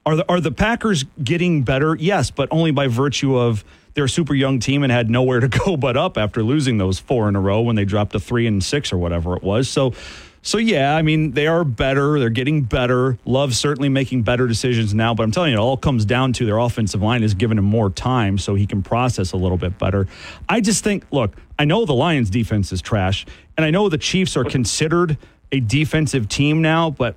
are 0.09 0.17
the 0.17 0.25
are 0.29 0.41
the 0.41 0.51
Packers 0.51 1.05
getting 1.23 1.63
better? 1.63 1.95
Yes, 1.95 2.31
but 2.31 2.49
only 2.51 2.71
by 2.71 2.87
virtue 2.87 3.37
of 3.37 3.63
they're 3.93 4.09
super 4.09 4.35
young 4.35 4.59
team 4.59 4.83
and 4.83 4.91
had 4.91 5.11
nowhere 5.11 5.41
to 5.41 5.49
go 5.67 5.77
but 5.77 5.97
up 5.97 6.17
after 6.17 6.43
losing 6.43 6.79
those 6.79 6.99
four 6.99 7.29
in 7.29 7.37
a 7.37 7.41
row 7.41 7.61
when 7.61 7.77
they 7.77 7.85
dropped 7.85 8.13
to 8.13 8.21
three 8.21 8.47
and 8.47 8.65
six 8.65 8.91
or 8.91 8.97
whatever 8.97 9.37
it 9.37 9.43
was. 9.43 9.69
So 9.69 9.93
so 10.41 10.57
yeah, 10.57 10.97
I 10.97 11.03
mean 11.03 11.33
they 11.33 11.47
are 11.47 11.63
better. 11.63 12.19
They're 12.19 12.31
getting 12.31 12.63
better. 12.63 13.19
Love 13.27 13.55
certainly 13.55 13.91
making 13.91 14.23
better 14.23 14.47
decisions 14.47 14.95
now, 14.95 15.13
but 15.13 15.25
I'm 15.25 15.31
telling 15.31 15.51
you, 15.51 15.59
it 15.59 15.61
all 15.61 15.77
comes 15.77 16.07
down 16.07 16.33
to 16.35 16.47
their 16.47 16.57
offensive 16.57 17.03
line 17.03 17.23
is 17.23 17.35
giving 17.35 17.59
him 17.59 17.67
more 17.67 17.91
time 17.91 18.39
so 18.39 18.55
he 18.55 18.67
can 18.67 18.83
process 18.83 19.33
a 19.33 19.37
little 19.37 19.59
bit 19.59 19.79
better. 19.79 20.07
I 20.49 20.63
just 20.63 20.83
think, 20.83 21.05
look, 21.11 21.37
I 21.59 21.67
know 21.67 21.85
the 21.85 21.93
Lions 21.95 22.31
defense 22.31 22.73
is 22.73 22.81
trash, 22.81 23.27
and 23.59 23.67
I 23.67 23.71
know 23.71 23.91
the 23.91 23.99
Chiefs 23.99 24.39
are 24.39 24.45
considered 24.45 25.19
a 25.53 25.61
defensive 25.61 26.31
team 26.31 26.63
now, 26.63 26.89
but 26.89 27.15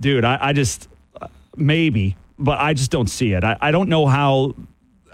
dude, 0.00 0.24
I, 0.24 0.38
I 0.40 0.52
just 0.52 0.88
uh, 1.20 1.28
maybe, 1.56 2.16
but 2.42 2.58
I 2.58 2.74
just 2.74 2.90
don't 2.90 3.08
see 3.08 3.32
it. 3.32 3.44
I, 3.44 3.56
I 3.60 3.70
don't 3.70 3.88
know 3.88 4.06
how 4.06 4.54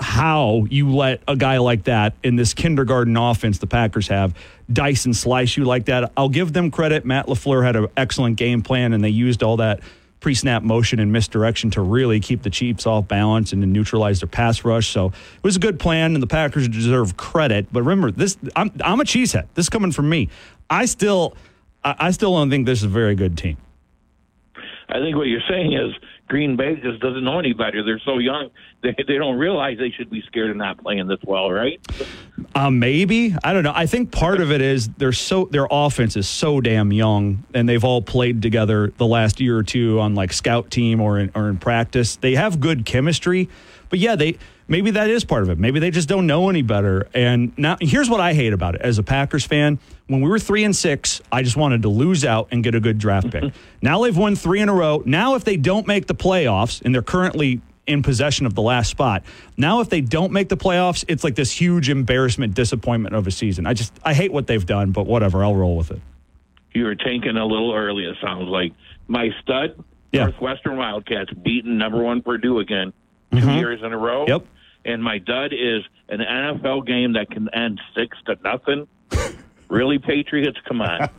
how 0.01 0.64
you 0.70 0.95
let 0.95 1.20
a 1.26 1.35
guy 1.35 1.59
like 1.59 1.85
that 1.85 2.14
in 2.22 2.37
this 2.37 2.55
kindergarten 2.55 3.16
offense 3.16 3.59
the 3.59 3.66
Packers 3.66 4.07
have 4.07 4.33
dice 4.72 5.05
and 5.05 5.16
slice 5.16 5.57
you 5.57 5.64
like 5.64 5.87
that. 5.87 6.12
I'll 6.16 6.29
give 6.29 6.53
them 6.53 6.70
credit. 6.70 7.05
Matt 7.05 7.26
LaFleur 7.26 7.64
had 7.64 7.74
an 7.74 7.89
excellent 7.97 8.37
game 8.37 8.62
plan 8.62 8.93
and 8.93 9.03
they 9.03 9.09
used 9.09 9.43
all 9.43 9.57
that 9.57 9.81
pre-snap 10.20 10.62
motion 10.62 11.01
and 11.01 11.12
misdirection 11.12 11.70
to 11.70 11.81
really 11.81 12.20
keep 12.20 12.43
the 12.43 12.51
Chiefs 12.51 12.87
off 12.87 13.09
balance 13.09 13.53
and 13.53 13.62
to 13.62 13.66
neutralize 13.66 14.20
their 14.20 14.29
pass 14.29 14.64
rush. 14.64 14.89
So 14.89 15.07
it 15.07 15.43
was 15.43 15.57
a 15.57 15.61
good 15.61 15.79
plan 15.79 16.14
and 16.14 16.22
the 16.22 16.29
Packers 16.29 16.68
deserve 16.68 17.16
credit. 17.16 17.66
But 17.72 17.83
remember, 17.83 18.11
this 18.11 18.37
I'm 18.55 18.70
I'm 18.85 19.01
a 19.01 19.05
cheesehead. 19.05 19.47
This 19.55 19.66
is 19.66 19.70
coming 19.70 19.93
from 19.93 20.09
me. 20.09 20.29
I 20.70 20.87
still 20.87 21.37
I 21.83 22.11
still 22.11 22.33
don't 22.33 22.51
think 22.51 22.66
this 22.66 22.79
is 22.79 22.85
a 22.85 22.89
very 22.89 23.14
good 23.14 23.37
team. 23.37 23.57
I 24.89 25.01
think 25.01 25.16
what 25.16 25.24
you're 25.24 25.43
saying 25.49 25.74
is 25.74 25.93
Green 26.29 26.57
Bay 26.57 26.76
just 26.76 27.01
doesn't 27.01 27.24
know 27.24 27.39
any 27.39 27.55
better. 27.55 27.83
They're 27.83 28.01
so 28.05 28.18
young; 28.18 28.51
they 28.83 28.95
they 29.07 29.16
don't 29.16 29.37
realize 29.37 29.79
they 29.79 29.91
should 29.91 30.11
be 30.11 30.22
scared 30.26 30.51
of 30.51 30.57
not 30.57 30.79
playing 30.79 31.07
this 31.07 31.18
well, 31.24 31.51
right? 31.51 31.81
Uh, 32.55 32.70
maybe 32.70 33.35
I 33.43 33.53
don't 33.53 33.62
know. 33.62 33.72
I 33.74 33.87
think 33.87 34.12
part 34.12 34.41
of 34.41 34.53
it 34.53 34.61
is 34.61 34.89
they're 34.99 35.12
so 35.12 35.47
their 35.47 35.66
offense 35.70 36.16
is 36.16 36.29
so 36.29 36.61
damn 36.61 36.93
young, 36.93 37.45
and 37.55 37.68
they've 37.68 37.85
all 37.85 38.03
played 38.03 38.43
together 38.43 38.93
the 38.97 39.07
last 39.07 39.41
year 39.41 39.57
or 39.57 39.62
two 39.62 40.01
on 40.01 40.14
like 40.14 40.33
scout 40.33 40.70
team 40.70 41.01
or 41.01 41.18
in, 41.18 41.31
or 41.35 41.49
in 41.49 41.57
practice. 41.57 42.16
They 42.16 42.35
have 42.35 42.61
good 42.61 42.85
chemistry, 42.85 43.49
but 43.89 43.99
yeah, 43.99 44.14
they 44.14 44.39
maybe 44.68 44.92
that 44.92 45.10
is 45.10 45.24
part 45.24 45.42
of 45.42 45.50
it. 45.50 45.58
Maybe 45.58 45.80
they 45.80 45.90
just 45.90 46.08
don't 46.08 46.26
know 46.26 46.48
any 46.48 46.62
better. 46.62 47.08
And 47.14 47.56
now 47.58 47.76
here's 47.80 48.08
what 48.08 48.20
I 48.20 48.34
hate 48.34 48.52
about 48.52 48.76
it 48.76 48.82
as 48.82 48.98
a 48.98 49.02
Packers 49.02 49.44
fan. 49.44 49.78
When 50.06 50.20
we 50.20 50.28
were 50.28 50.38
three 50.38 50.64
and 50.64 50.74
six, 50.74 51.20
I 51.32 51.42
just 51.42 51.56
wanted 51.56 51.82
to 51.82 51.88
lose 51.88 52.24
out 52.24 52.48
and 52.50 52.62
get 52.62 52.74
a 52.74 52.80
good 52.80 52.98
draft 52.98 53.30
pick. 53.30 53.52
now 53.82 54.02
they've 54.02 54.16
won 54.16 54.36
three 54.36 54.60
in 54.60 54.68
a 54.68 54.74
row. 54.74 55.02
Now 55.04 55.34
if 55.34 55.44
they 55.44 55.56
don't 55.56 55.86
make 55.86 56.06
the 56.06 56.14
playoffs, 56.14 56.80
and 56.82 56.94
they're 56.94 57.02
currently 57.02 57.60
in 57.86 58.02
possession 58.02 58.44
of 58.44 58.54
the 58.54 58.60
last 58.60 58.90
spot. 58.90 59.22
Now, 59.56 59.80
if 59.80 59.88
they 59.88 60.02
don't 60.02 60.30
make 60.30 60.50
the 60.50 60.58
playoffs, 60.58 61.06
it's 61.08 61.24
like 61.24 61.36
this 61.36 61.50
huge 61.50 61.88
embarrassment, 61.88 62.52
disappointment 62.52 63.14
of 63.14 63.26
a 63.26 63.30
season. 63.30 63.66
I 63.66 63.72
just, 63.72 63.94
I 64.04 64.12
hate 64.12 64.30
what 64.30 64.46
they've 64.46 64.66
done, 64.66 64.92
but 64.92 65.06
whatever, 65.06 65.42
I'll 65.42 65.54
roll 65.54 65.74
with 65.74 65.90
it. 65.90 66.02
You 66.74 66.84
were 66.84 66.94
tanking 66.94 67.38
a 67.38 67.46
little 67.46 67.72
early. 67.74 68.04
It 68.04 68.16
sounds 68.20 68.46
like 68.46 68.74
my 69.06 69.30
stud 69.40 69.82
yeah. 70.12 70.24
Northwestern 70.24 70.76
Wildcats 70.76 71.30
beating 71.32 71.78
number 71.78 72.02
one 72.02 72.22
Purdue 72.22 72.60
again 72.60 72.92
2 73.32 73.38
mm-hmm. 73.38 73.50
years 73.58 73.80
in 73.82 73.92
a 73.92 73.98
row. 73.98 74.26
Yep. 74.26 74.46
And 74.89 75.05
my 75.05 75.18
dud 75.18 75.53
is 75.53 75.82
an 76.09 76.20
NFL 76.20 76.86
game 76.86 77.12
that 77.12 77.30
can 77.30 77.53
end 77.55 77.78
six 77.95 78.16
to 78.24 78.39
nothing. 78.43 78.89
really, 79.68 79.99
Patriots? 79.99 80.59
Come 80.66 80.80
on. 80.80 81.11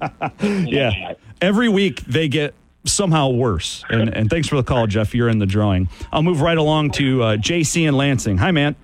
yeah. 0.68 1.14
Every 1.40 1.70
week 1.70 2.02
they 2.02 2.28
get 2.28 2.56
somehow 2.86 3.30
worse. 3.30 3.84
And, 3.90 4.12
and 4.12 4.28
thanks 4.28 4.48
for 4.48 4.56
the 4.56 4.64
call, 4.64 4.88
Jeff. 4.88 5.14
You're 5.14 5.30
in 5.30 5.38
the 5.38 5.46
drawing. 5.46 5.88
I'll 6.12 6.24
move 6.24 6.42
right 6.42 6.58
along 6.58 6.92
to 6.94 7.22
uh, 7.22 7.38
JC 7.38 7.88
and 7.88 7.96
Lansing. 7.96 8.40
Hi, 8.40 8.50
man. 8.50 8.76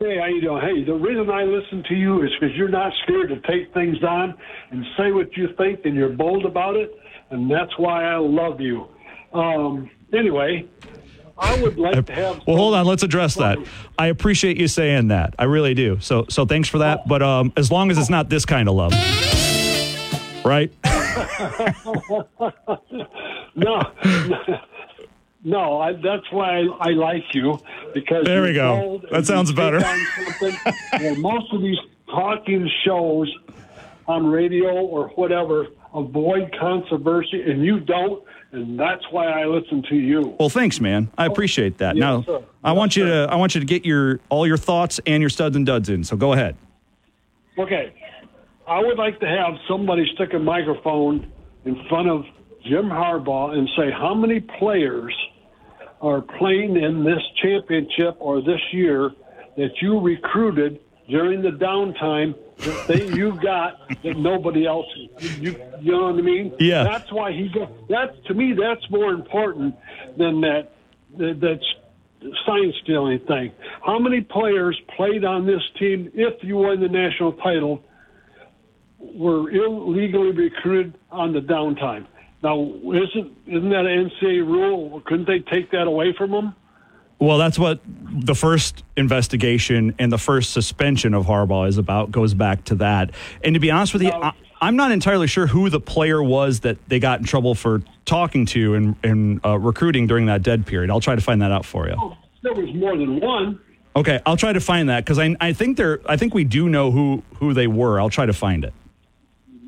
Hey, 0.00 0.18
how 0.18 0.26
you 0.26 0.40
doing? 0.40 0.60
Hey, 0.60 0.84
the 0.84 0.94
reason 0.94 1.30
I 1.30 1.44
listen 1.44 1.84
to 1.88 1.94
you 1.94 2.24
is 2.24 2.30
because 2.40 2.56
you're 2.56 2.68
not 2.68 2.92
scared 3.04 3.28
to 3.28 3.40
take 3.48 3.72
things 3.72 4.02
on 4.02 4.34
and 4.72 4.84
say 4.98 5.12
what 5.12 5.36
you 5.36 5.50
think, 5.56 5.84
and 5.84 5.94
you're 5.94 6.08
bold 6.08 6.44
about 6.44 6.74
it, 6.74 6.92
and 7.30 7.48
that's 7.48 7.78
why 7.78 8.04
I 8.04 8.16
love 8.16 8.60
you. 8.60 8.88
Um, 9.32 9.88
anyway, 10.12 10.66
I 11.38 11.60
would 11.62 11.78
like 11.78 12.06
to 12.06 12.12
have. 12.12 12.46
Well, 12.46 12.56
hold 12.56 12.74
on. 12.74 12.86
Let's 12.86 13.02
address 13.02 13.34
that. 13.36 13.58
I 13.98 14.06
appreciate 14.06 14.56
you 14.56 14.68
saying 14.68 15.08
that. 15.08 15.34
I 15.38 15.44
really 15.44 15.74
do. 15.74 15.98
So, 16.00 16.26
so 16.28 16.46
thanks 16.46 16.68
for 16.68 16.78
that. 16.78 17.08
But 17.08 17.22
um, 17.22 17.52
as 17.56 17.70
long 17.70 17.90
as 17.90 17.98
it's 17.98 18.10
not 18.10 18.28
this 18.28 18.44
kind 18.44 18.68
of 18.68 18.74
love, 18.74 18.92
right? 20.44 20.72
no, 23.54 23.82
no. 25.42 25.80
I, 25.80 25.92
that's 25.94 26.30
why 26.30 26.60
I, 26.60 26.66
I 26.80 26.90
like 26.90 27.24
you 27.34 27.58
because 27.92 28.24
There 28.24 28.42
we 28.42 28.54
go. 28.54 29.02
That 29.10 29.26
sounds 29.26 29.52
better. 29.52 29.80
take 29.80 29.88
on 29.88 30.06
something 30.40 30.56
where 31.00 31.16
most 31.16 31.52
of 31.52 31.62
these 31.62 31.78
talking 32.06 32.70
shows 32.84 33.34
on 34.06 34.26
radio 34.26 34.74
or 34.74 35.08
whatever 35.10 35.66
avoid 35.94 36.54
controversy, 36.58 37.42
and 37.42 37.64
you 37.64 37.80
don't, 37.80 38.22
and 38.54 38.78
that's 38.78 39.04
why 39.10 39.26
I 39.26 39.46
listen 39.46 39.82
to 39.90 39.96
you. 39.96 40.36
Well, 40.38 40.48
thanks, 40.48 40.80
man. 40.80 41.10
I 41.18 41.26
appreciate 41.26 41.78
that. 41.78 41.96
Yes, 41.96 42.00
now, 42.00 42.22
sir. 42.22 42.44
I 42.62 42.72
want 42.72 42.96
you 42.96 43.04
to 43.04 43.26
I 43.30 43.36
want 43.36 43.54
you 43.54 43.60
to 43.60 43.66
get 43.66 43.84
your 43.84 44.20
all 44.28 44.46
your 44.46 44.56
thoughts 44.56 45.00
and 45.06 45.20
your 45.20 45.30
studs 45.30 45.56
and 45.56 45.66
duds 45.66 45.88
in. 45.88 46.04
So 46.04 46.16
go 46.16 46.32
ahead. 46.32 46.56
Okay. 47.58 47.92
I 48.66 48.80
would 48.80 48.96
like 48.96 49.20
to 49.20 49.26
have 49.26 49.54
somebody 49.68 50.10
stick 50.14 50.32
a 50.32 50.38
microphone 50.38 51.30
in 51.64 51.84
front 51.88 52.08
of 52.08 52.24
Jim 52.64 52.86
Harbaugh 52.86 53.56
and 53.56 53.68
say 53.76 53.90
how 53.90 54.14
many 54.14 54.40
players 54.40 55.14
are 56.00 56.22
playing 56.22 56.76
in 56.76 57.04
this 57.04 57.20
championship 57.42 58.16
or 58.20 58.40
this 58.40 58.60
year 58.72 59.10
that 59.56 59.70
you 59.80 60.00
recruited 60.00 60.80
during 61.08 61.42
the 61.42 61.50
downtime 61.50 62.34
that 62.58 62.86
they, 62.86 63.06
you 63.08 63.38
got 63.40 63.88
that 64.02 64.16
nobody 64.16 64.66
else 64.66 64.86
you 64.96 65.56
you 65.80 65.92
know 65.92 66.04
what 66.04 66.14
I 66.14 66.22
mean? 66.22 66.54
Yeah. 66.58 66.84
That's 66.84 67.12
why 67.12 67.32
he 67.32 67.52
that's 67.88 68.16
to 68.26 68.34
me 68.34 68.52
that's 68.52 68.88
more 68.90 69.12
important 69.12 69.74
than 70.16 70.40
that 70.42 70.70
that 71.18 71.40
that's 71.40 72.34
sign 72.46 72.72
stealing 72.82 73.20
thing. 73.20 73.52
How 73.84 73.98
many 73.98 74.20
players 74.20 74.80
played 74.96 75.24
on 75.24 75.46
this 75.46 75.62
team 75.78 76.10
if 76.14 76.42
you 76.42 76.56
won 76.56 76.80
the 76.80 76.88
national 76.88 77.32
title 77.34 77.82
were 78.98 79.50
illegally 79.50 80.30
recruited 80.30 80.98
on 81.10 81.32
the 81.32 81.40
downtime? 81.40 82.06
Now, 82.42 82.62
isn't 82.62 83.36
isn't 83.46 83.70
that 83.70 83.86
an 83.86 84.10
NCAA 84.10 84.46
rule? 84.46 85.02
Couldn't 85.06 85.26
they 85.26 85.40
take 85.40 85.70
that 85.70 85.86
away 85.86 86.14
from 86.16 86.30
them? 86.30 86.54
Well, 87.24 87.38
that's 87.38 87.58
what 87.58 87.80
the 87.86 88.34
first 88.34 88.84
investigation 88.96 89.94
and 89.98 90.12
the 90.12 90.18
first 90.18 90.52
suspension 90.52 91.14
of 91.14 91.24
Harbaugh 91.24 91.66
is 91.66 91.78
about. 91.78 92.10
Goes 92.10 92.34
back 92.34 92.64
to 92.64 92.74
that. 92.76 93.12
And 93.42 93.54
to 93.54 93.60
be 93.60 93.70
honest 93.70 93.94
with 93.94 94.02
you, 94.02 94.10
I, 94.10 94.32
I'm 94.60 94.76
not 94.76 94.92
entirely 94.92 95.26
sure 95.26 95.46
who 95.46 95.70
the 95.70 95.80
player 95.80 96.22
was 96.22 96.60
that 96.60 96.76
they 96.86 96.98
got 96.98 97.20
in 97.20 97.24
trouble 97.24 97.54
for 97.54 97.82
talking 98.04 98.44
to 98.46 98.74
and, 98.74 98.96
and 99.02 99.40
uh, 99.42 99.58
recruiting 99.58 100.06
during 100.06 100.26
that 100.26 100.42
dead 100.42 100.66
period. 100.66 100.90
I'll 100.90 101.00
try 101.00 101.14
to 101.14 101.22
find 101.22 101.40
that 101.40 101.50
out 101.50 101.64
for 101.64 101.88
you. 101.88 101.96
There 102.42 102.52
was 102.52 102.74
more 102.74 102.94
than 102.94 103.20
one. 103.20 103.58
Okay, 103.96 104.20
I'll 104.26 104.36
try 104.36 104.52
to 104.52 104.60
find 104.60 104.90
that 104.90 105.04
because 105.06 105.18
I, 105.18 105.34
I 105.40 105.54
think 105.54 105.78
they're 105.78 106.00
I 106.06 106.18
think 106.18 106.34
we 106.34 106.44
do 106.44 106.68
know 106.68 106.90
who 106.90 107.22
who 107.36 107.54
they 107.54 107.68
were. 107.68 108.00
I'll 108.00 108.10
try 108.10 108.26
to 108.26 108.32
find 108.34 108.64
it. 108.64 108.74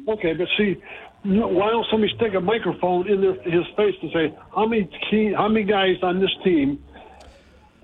Okay, 0.08 0.34
but 0.34 0.48
see, 0.58 0.76
why 1.22 1.70
don't 1.70 1.86
somebody 1.90 2.12
stick 2.16 2.34
a 2.34 2.40
microphone 2.40 3.08
in 3.08 3.20
their, 3.20 3.34
his 3.42 3.64
face 3.76 3.94
and 4.02 4.10
say 4.12 4.36
how 4.54 4.66
many 4.66 4.90
key, 5.10 5.32
how 5.32 5.48
many 5.48 5.64
guys 5.64 5.96
on 6.02 6.20
this 6.20 6.30
team 6.44 6.82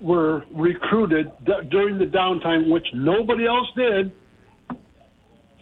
were 0.03 0.43
recruited 0.51 1.31
d- 1.45 1.53
during 1.69 1.97
the 1.97 2.05
downtime, 2.05 2.69
which 2.69 2.85
nobody 2.93 3.47
else 3.47 3.67
did? 3.75 4.11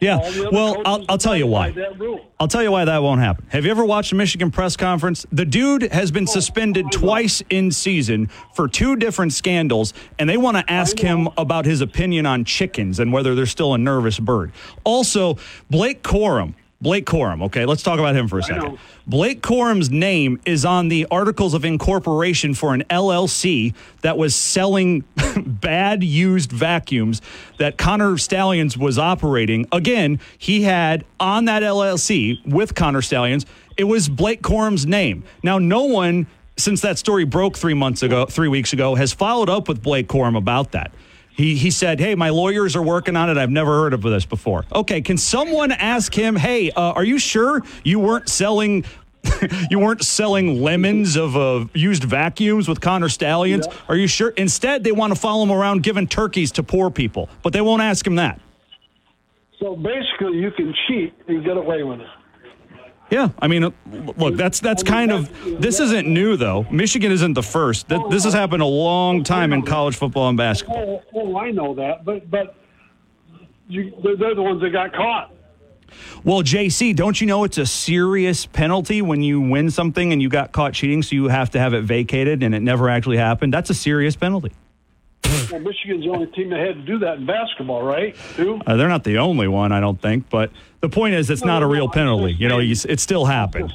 Yeah. 0.02 0.18
All 0.18 0.32
the 0.32 0.48
other 0.48 0.50
Well, 0.52 0.82
I'll, 0.84 1.06
I'll 1.10 1.18
tell 1.20 1.38
you 1.38 1.46
why. 1.46 1.68
abide 1.68 1.76
by 1.76 1.82
that 1.82 2.00
rule. 2.00 2.26
I'll 2.40 2.48
tell 2.48 2.64
you 2.64 2.72
why 2.72 2.86
that 2.86 3.04
won't 3.04 3.22
happen. 3.22 3.46
Have 3.50 3.66
you 3.66 3.72
ever 3.72 3.86
watched 3.86 4.12
a 4.12 4.16
Michigan 4.16 4.50
press 4.50 4.76
conference? 4.76 5.28
The 5.32 5.46
dude 5.46 5.84
has 5.92 6.10
been 6.12 6.24
oh, 6.28 6.32
suspended 6.34 6.88
twice 6.92 7.44
in 7.52 7.70
season 7.70 8.28
for 8.56 8.68
two 8.68 8.96
different 8.96 9.32
scandals, 9.32 9.94
and 10.18 10.28
they 10.28 10.38
want 10.38 10.58
to 10.58 10.68
ask 10.72 10.98
him 10.98 11.30
about 11.38 11.66
his 11.66 11.82
opinion 11.82 12.26
on 12.26 12.46
chickens 12.46 13.00
and 13.00 13.14
whether 13.14 13.36
they're 13.36 13.46
still 13.46 13.76
a 13.76 13.78
nervous 13.78 14.20
bird. 14.20 14.52
Also, 14.84 15.38
Blake 15.70 16.02
Corum. 16.02 16.56
Blake 16.82 17.06
Corum, 17.06 17.44
okay, 17.44 17.66
let's 17.66 17.84
talk 17.84 18.00
about 18.00 18.16
him 18.16 18.28
for 18.28 18.40
a 18.40 18.44
second. 18.44 18.80
Blake 19.06 19.42
Corum's 19.42 19.92
name 19.92 20.42
is 20.46 20.66
on 20.66 20.88
the 20.88 21.06
articles 21.12 21.54
of 21.54 21.64
incorporation 21.64 22.56
for 22.56 22.74
an 22.74 22.84
LLC 22.90 23.76
that 24.02 24.18
was 24.18 24.36
selling 24.36 25.04
bad 25.46 26.04
used 26.04 26.52
vacuums 26.52 27.22
that 27.60 27.78
Connor 27.78 28.18
Stalions 28.18 28.78
was 28.78 28.98
operating. 28.98 29.68
Again, 29.72 30.20
he 30.40 30.64
had 30.64 31.06
on 31.20 31.46
that 31.46 31.62
LLC 31.62 32.44
with 32.48 32.74
Connor 32.74 33.04
Stalions, 33.04 33.46
it 33.78 33.84
was 33.84 34.10
Blake 34.10 34.42
Corum's 34.42 34.88
name. 34.88 35.24
Now, 35.44 35.60
no 35.60 35.84
one 35.84 36.26
since 36.58 36.82
that 36.82 36.98
story 36.98 37.26
broke 37.26 37.58
three 37.58 37.74
months 37.74 38.04
ago, 38.04 38.26
three 38.26 38.48
weeks 38.48 38.74
ago, 38.74 38.96
has 38.96 39.14
followed 39.14 39.50
up 39.50 39.68
with 39.68 39.82
Blake 39.82 40.08
Corum 40.08 40.38
about 40.38 40.72
that. 40.72 40.92
He, 41.36 41.56
he 41.56 41.72
said, 41.72 42.00
Hey, 42.00 42.16
my 42.16 42.30
lawyers 42.30 42.76
are 42.76 42.82
working 42.82 43.16
on 43.16 43.30
it. 43.30 43.38
I've 43.38 43.50
never 43.50 43.82
heard 43.82 43.94
of 43.94 44.02
this 44.02 44.26
before. 44.26 44.66
Okay, 44.74 45.02
can 45.02 45.18
someone 45.18 45.72
ask 45.72 46.14
him, 46.14 46.36
Hey, 46.36 46.72
uh, 46.72 46.92
are 46.92 47.04
you 47.04 47.20
sure 47.20 47.62
you 47.84 48.00
weren't 48.00 48.30
selling? 48.30 48.86
you 49.70 49.78
weren't 49.78 50.04
selling 50.04 50.62
lemons 50.62 51.16
of 51.16 51.38
uh, 51.38 51.66
used 51.76 52.04
vacuums 52.04 52.68
with 52.68 52.82
Connor 52.82 53.10
Stalions. 53.10 53.68
Are 53.88 53.96
you 53.96 54.08
sure? 54.08 54.30
Instead, 54.30 54.84
they 54.84 54.92
want 54.92 55.14
to 55.14 55.20
follow 55.20 55.44
him 55.44 55.52
around 55.52 55.84
giving 55.84 56.08
turkeys 56.08 56.52
to 56.54 56.64
poor 56.64 56.90
people, 56.90 57.30
but 57.44 57.54
they 57.54 57.62
won't 57.62 57.84
ask 57.84 58.06
him 58.06 58.16
that. 58.16 58.42
So 59.60 59.76
basically, 59.76 60.40
you 60.40 60.50
can 60.50 60.74
cheat 60.88 61.14
and 61.28 61.46
get 61.46 61.56
away 61.56 61.84
with 61.84 62.02
it. 62.02 62.08
Yeah, 63.12 63.28
I 63.40 63.50
mean, 63.50 63.74
look, 64.16 64.38
that's 64.38 64.62
that's 64.62 64.84
kind 64.84 65.12
of 65.12 65.30
this 65.62 65.82
isn't 65.82 66.08
new 66.08 66.38
though. 66.38 66.66
Michigan 66.72 67.12
isn't 67.12 67.34
the 67.34 67.44
first. 67.44 67.90
This 68.10 68.24
has 68.24 68.34
happened 68.34 68.64
a 68.64 68.66
long 68.68 69.26
time 69.26 69.52
in 69.52 69.64
college 69.64 69.98
football 69.98 70.30
and 70.30 70.38
basketball. 70.38 71.04
Oh, 71.14 71.20
oh 71.22 71.38
I 71.38 71.52
know 71.52 71.76
that, 71.76 72.06
but 72.06 72.32
but 72.32 72.56
you, 73.68 73.94
they're, 74.02 74.16
they're 74.16 74.36
the 74.36 74.42
ones 74.42 74.62
that 74.62 74.70
got 74.70 74.94
caught. 74.94 75.34
Well, 76.24 76.42
JC, 76.42 76.96
don't 76.96 77.20
you 77.20 77.28
know 77.28 77.44
it's 77.44 77.58
a 77.58 77.66
serious 77.66 78.46
penalty 78.46 79.02
when 79.02 79.22
you 79.22 79.42
win 79.42 79.70
something 79.70 80.14
and 80.14 80.22
you 80.22 80.30
got 80.30 80.54
caught 80.54 80.74
cheating, 80.74 81.04
so 81.04 81.14
you 81.14 81.28
have 81.28 81.50
to 81.52 81.60
have 81.60 81.74
it 81.74 81.84
vacated 81.84 82.44
and 82.44 82.56
it 82.56 82.62
never 82.62 82.90
actually 82.90 83.18
happened? 83.18 83.54
That's 83.54 83.70
a 83.70 83.74
serious 83.74 84.16
penalty. 84.16 84.54
Well, 85.52 85.60
Michigan's 85.60 86.06
the 86.06 86.12
only 86.12 86.28
team 86.28 86.50
that 86.52 86.60
had 86.60 86.76
to 86.76 86.82
do 86.84 87.00
that 87.00 87.18
in 87.18 87.26
basketball, 87.26 87.84
right? 87.84 88.16
Too. 88.36 88.62
Uh, 88.66 88.78
they're 88.78 88.88
not 88.88 89.04
the 89.04 89.18
only 89.18 89.50
one, 89.50 89.74
I 89.74 89.82
don't 89.82 90.02
think, 90.02 90.30
but 90.30 90.52
the 90.82 90.90
point 90.90 91.14
is, 91.14 91.30
it's 91.30 91.44
not 91.44 91.64
a 91.64 91.68
real 91.68 91.88
penalty. 91.90 92.34
You 92.34 92.48
know, 92.50 92.60
it 92.60 93.00
still 93.00 93.26
happened. 93.26 93.74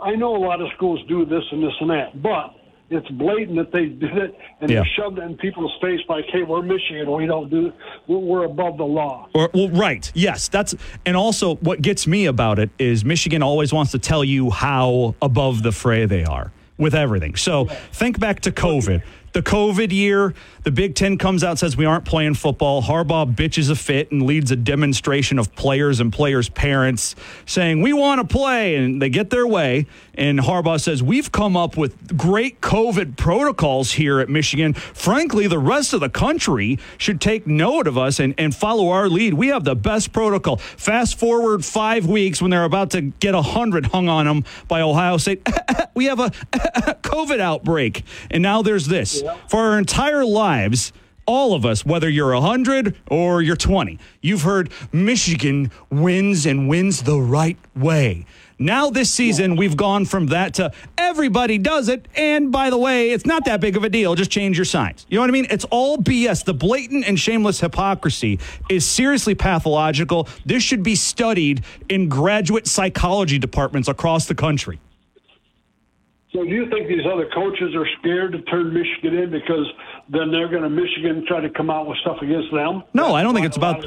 I 0.00 0.14
know 0.14 0.36
a 0.36 0.38
lot 0.38 0.60
of 0.60 0.68
schools 0.76 1.00
do 1.08 1.24
this 1.24 1.42
and 1.50 1.62
this 1.62 1.72
and 1.80 1.90
that, 1.90 2.22
but 2.22 2.54
it's 2.90 3.08
blatant 3.08 3.56
that 3.56 3.72
they 3.72 3.86
did 3.86 4.16
it 4.16 4.36
and 4.60 4.70
Yeah. 4.70 4.82
they 4.82 4.88
shoved 4.96 5.18
it 5.18 5.22
in 5.22 5.36
people's 5.36 5.72
face 5.80 6.00
like, 6.08 6.24
"Hey, 6.26 6.42
we're 6.42 6.62
Michigan. 6.62 7.10
We 7.10 7.26
don't 7.26 7.50
do. 7.50 7.72
We're, 8.06 8.18
we're 8.18 8.44
above 8.44 8.76
the 8.76 8.84
law." 8.84 9.26
Or, 9.34 9.50
well, 9.54 9.70
right. 9.70 10.10
Yes, 10.14 10.48
that's 10.48 10.74
and 11.04 11.16
also 11.16 11.56
what 11.56 11.80
gets 11.82 12.06
me 12.06 12.26
about 12.26 12.58
it 12.58 12.70
is 12.78 13.04
Michigan 13.04 13.42
always 13.42 13.72
wants 13.72 13.90
to 13.92 13.98
tell 13.98 14.22
you 14.22 14.50
how 14.50 15.14
above 15.22 15.62
the 15.62 15.72
fray 15.72 16.04
they 16.06 16.24
are. 16.24 16.52
with 16.78 16.94
everything. 16.94 17.34
So 17.36 17.64
think 17.92 18.20
back 18.20 18.40
to 18.40 18.52
COVID. 18.52 19.02
The 19.36 19.42
COVID 19.42 19.92
year, 19.92 20.32
the 20.62 20.70
Big 20.70 20.94
Ten 20.94 21.18
comes 21.18 21.44
out 21.44 21.58
says 21.58 21.76
we 21.76 21.84
aren't 21.84 22.06
playing 22.06 22.32
football. 22.36 22.80
Harbaugh 22.80 23.34
bitches 23.34 23.68
a 23.68 23.76
fit 23.76 24.10
and 24.10 24.22
leads 24.22 24.50
a 24.50 24.56
demonstration 24.56 25.38
of 25.38 25.54
players 25.54 26.00
and 26.00 26.10
players' 26.10 26.48
parents 26.48 27.14
saying 27.44 27.82
we 27.82 27.92
want 27.92 28.26
to 28.26 28.26
play, 28.26 28.76
and 28.76 29.02
they 29.02 29.10
get 29.10 29.28
their 29.28 29.46
way. 29.46 29.84
And 30.14 30.38
Harbaugh 30.38 30.80
says 30.80 31.02
we've 31.02 31.30
come 31.30 31.54
up 31.54 31.76
with 31.76 32.16
great 32.16 32.62
COVID 32.62 33.18
protocols 33.18 33.92
here 33.92 34.20
at 34.20 34.30
Michigan. 34.30 34.72
Frankly, 34.72 35.46
the 35.46 35.58
rest 35.58 35.92
of 35.92 36.00
the 36.00 36.08
country 36.08 36.78
should 36.96 37.20
take 37.20 37.46
note 37.46 37.86
of 37.86 37.98
us 37.98 38.18
and, 38.18 38.34
and 38.38 38.56
follow 38.56 38.88
our 38.88 39.06
lead. 39.06 39.34
We 39.34 39.48
have 39.48 39.64
the 39.64 39.76
best 39.76 40.14
protocol. 40.14 40.56
Fast 40.56 41.18
forward 41.18 41.62
five 41.62 42.06
weeks 42.06 42.40
when 42.40 42.50
they're 42.50 42.64
about 42.64 42.92
to 42.92 43.02
get 43.02 43.34
a 43.34 43.42
hundred 43.42 43.84
hung 43.84 44.08
on 44.08 44.24
them 44.24 44.44
by 44.66 44.80
Ohio 44.80 45.18
State. 45.18 45.46
we 45.94 46.06
have 46.06 46.20
a 46.20 46.30
COVID 47.02 47.38
outbreak, 47.38 48.02
and 48.30 48.42
now 48.42 48.62
there's 48.62 48.86
this 48.86 49.25
for 49.48 49.60
our 49.60 49.78
entire 49.78 50.24
lives. 50.24 50.92
All 51.28 51.54
of 51.54 51.66
us, 51.66 51.84
whether 51.84 52.08
you're 52.08 52.32
100 52.34 52.96
or 53.10 53.42
you're 53.42 53.56
20, 53.56 53.98
you've 54.20 54.42
heard 54.42 54.70
Michigan 54.92 55.72
wins 55.90 56.46
and 56.46 56.68
wins 56.68 57.02
the 57.02 57.18
right 57.18 57.58
way. 57.74 58.26
Now, 58.58 58.88
this 58.88 59.10
season, 59.10 59.56
we've 59.56 59.76
gone 59.76 60.06
from 60.06 60.28
that 60.28 60.54
to 60.54 60.72
everybody 60.96 61.58
does 61.58 61.90
it. 61.90 62.08
And 62.14 62.50
by 62.50 62.70
the 62.70 62.78
way, 62.78 63.10
it's 63.10 63.26
not 63.26 63.44
that 63.44 63.60
big 63.60 63.76
of 63.76 63.84
a 63.84 63.90
deal. 63.90 64.14
Just 64.14 64.30
change 64.30 64.56
your 64.56 64.64
signs. 64.64 65.04
You 65.10 65.16
know 65.16 65.22
what 65.22 65.30
I 65.30 65.32
mean? 65.32 65.46
It's 65.50 65.66
all 65.66 65.98
BS. 65.98 66.44
The 66.44 66.54
blatant 66.54 67.06
and 67.06 67.20
shameless 67.20 67.60
hypocrisy 67.60 68.38
is 68.70 68.86
seriously 68.86 69.34
pathological. 69.34 70.26
This 70.46 70.62
should 70.62 70.82
be 70.82 70.94
studied 70.94 71.64
in 71.90 72.08
graduate 72.08 72.66
psychology 72.66 73.38
departments 73.38 73.88
across 73.88 74.26
the 74.26 74.34
country. 74.34 74.80
So 76.36 76.44
do 76.44 76.50
you 76.50 76.68
think 76.68 76.86
these 76.86 77.06
other 77.10 77.26
coaches 77.34 77.74
are 77.74 77.86
scared 77.98 78.32
to 78.32 78.42
turn 78.42 78.74
Michigan 78.74 79.16
in 79.16 79.30
because 79.30 79.66
then 80.10 80.30
they're 80.30 80.48
going 80.48 80.64
to 80.64 80.68
Michigan 80.68 81.24
try 81.26 81.40
to 81.40 81.48
come 81.48 81.70
out 81.70 81.86
with 81.88 81.96
stuff 81.98 82.18
against 82.20 82.52
them? 82.52 82.82
No, 82.92 83.14
I 83.14 83.22
don't 83.22 83.32
think 83.32 83.46
it's 83.46 83.56
about. 83.56 83.86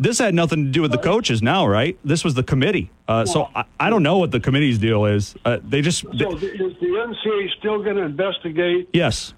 This 0.00 0.18
had 0.18 0.34
nothing 0.34 0.64
to 0.64 0.70
do 0.72 0.82
with 0.82 0.90
the 0.90 0.98
coaches 0.98 1.40
now, 1.40 1.64
right? 1.64 1.96
This 2.04 2.24
was 2.24 2.34
the 2.34 2.42
committee. 2.42 2.90
Uh, 3.06 3.24
so 3.26 3.48
I, 3.54 3.64
I 3.78 3.90
don't 3.90 4.02
know 4.02 4.18
what 4.18 4.32
the 4.32 4.40
committee's 4.40 4.78
deal 4.78 5.04
is. 5.04 5.36
Uh, 5.44 5.58
they 5.62 5.82
just. 5.82 6.00
So 6.00 6.10
is 6.10 6.40
the 6.40 7.14
NCAA 7.26 7.50
still 7.60 7.80
going 7.84 7.96
to 7.96 8.02
investigate? 8.02 8.88
yes. 8.92 9.32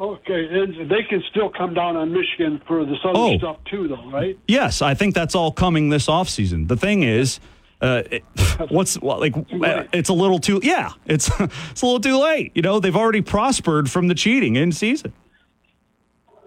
Okay, 0.00 0.48
and 0.50 0.90
they 0.90 1.02
can 1.04 1.22
still 1.30 1.50
come 1.50 1.72
down 1.74 1.96
on 1.96 2.12
Michigan 2.12 2.60
for 2.66 2.84
this 2.84 2.98
other 3.04 3.12
Oh. 3.16 3.38
stuff 3.38 3.56
too, 3.70 3.86
though, 3.88 4.08
right? 4.10 4.36
Yes, 4.48 4.82
I 4.82 4.94
think 4.94 5.14
that's 5.14 5.34
all 5.36 5.52
coming 5.52 5.88
this 5.88 6.06
offseason. 6.06 6.66
The 6.66 6.76
thing 6.76 7.02
is, 7.04 7.38
uh, 7.84 8.02
it- 8.10 8.24
what's 8.70 9.00
well, 9.00 9.20
like? 9.20 9.36
uh, 9.36 9.84
It's 9.92 10.08
a 10.08 10.12
little 10.14 10.38
too. 10.38 10.60
Yeah, 10.62 10.90
it's 11.06 11.28
it's 11.40 11.82
a 11.82 11.86
little 11.86 12.00
too 12.00 12.18
late. 12.18 12.52
You 12.54 12.62
know, 12.62 12.80
they've 12.80 12.96
already 12.96 13.20
prospered 13.22 13.90
from 13.90 14.08
the 14.08 14.14
cheating 14.14 14.56
in 14.56 14.72
season. 14.72 15.12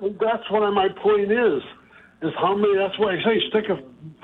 That's 0.02 0.50
what 0.52 0.70
my 0.74 0.90
point 0.90 1.32
is. 1.32 1.62
Is 2.20 2.34
how 2.40 2.56
many? 2.56 2.76
That's 2.76 2.98
why 2.98 3.14
I 3.16 3.24
say 3.24 3.40
stick 3.50 3.66
a 3.70 3.76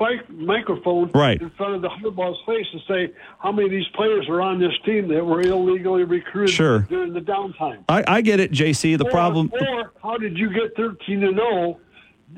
mic- 0.03 0.28
microphone 0.30 1.11
Right. 1.14 1.39
in 1.39 1.51
front 1.51 1.76
of 1.76 1.82
the 1.84 1.89
Harbaugh's 1.89 2.39
face 2.47 2.66
and 2.74 2.82
say 2.88 3.14
how 3.38 3.51
many 3.51 3.66
of 3.68 3.72
these 3.72 3.88
players 3.93 4.28
are 4.30 4.41
on 4.41 4.59
this 4.59 4.74
team 4.84 5.07
that 5.09 5.24
were 5.24 5.41
illegally 5.41 6.03
recruited 6.03 6.55
Sure. 6.55 6.80
during 6.89 7.14
the 7.14 7.20
downtime. 7.22 7.84
I, 7.88 8.03
I 8.07 8.22
get 8.22 8.39
it, 8.39 8.51
JC. 8.51 8.97
The 8.97 9.05
or, 9.05 9.11
problem. 9.11 9.51
Or 9.53 9.91
how 10.01 10.18
did 10.18 10.39
you 10.39 10.49
get 10.51 10.76
thirteen 10.76 11.20
to 11.22 11.34
zero 11.34 11.78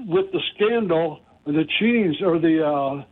with 0.05 0.29
the 0.33 0.41
scandal, 0.55 1.21
and 1.45 1.55
the 1.55 1.65
cheatings, 1.79 2.21
or 2.21 2.37
the, 2.37 2.65
uh, 2.65 3.03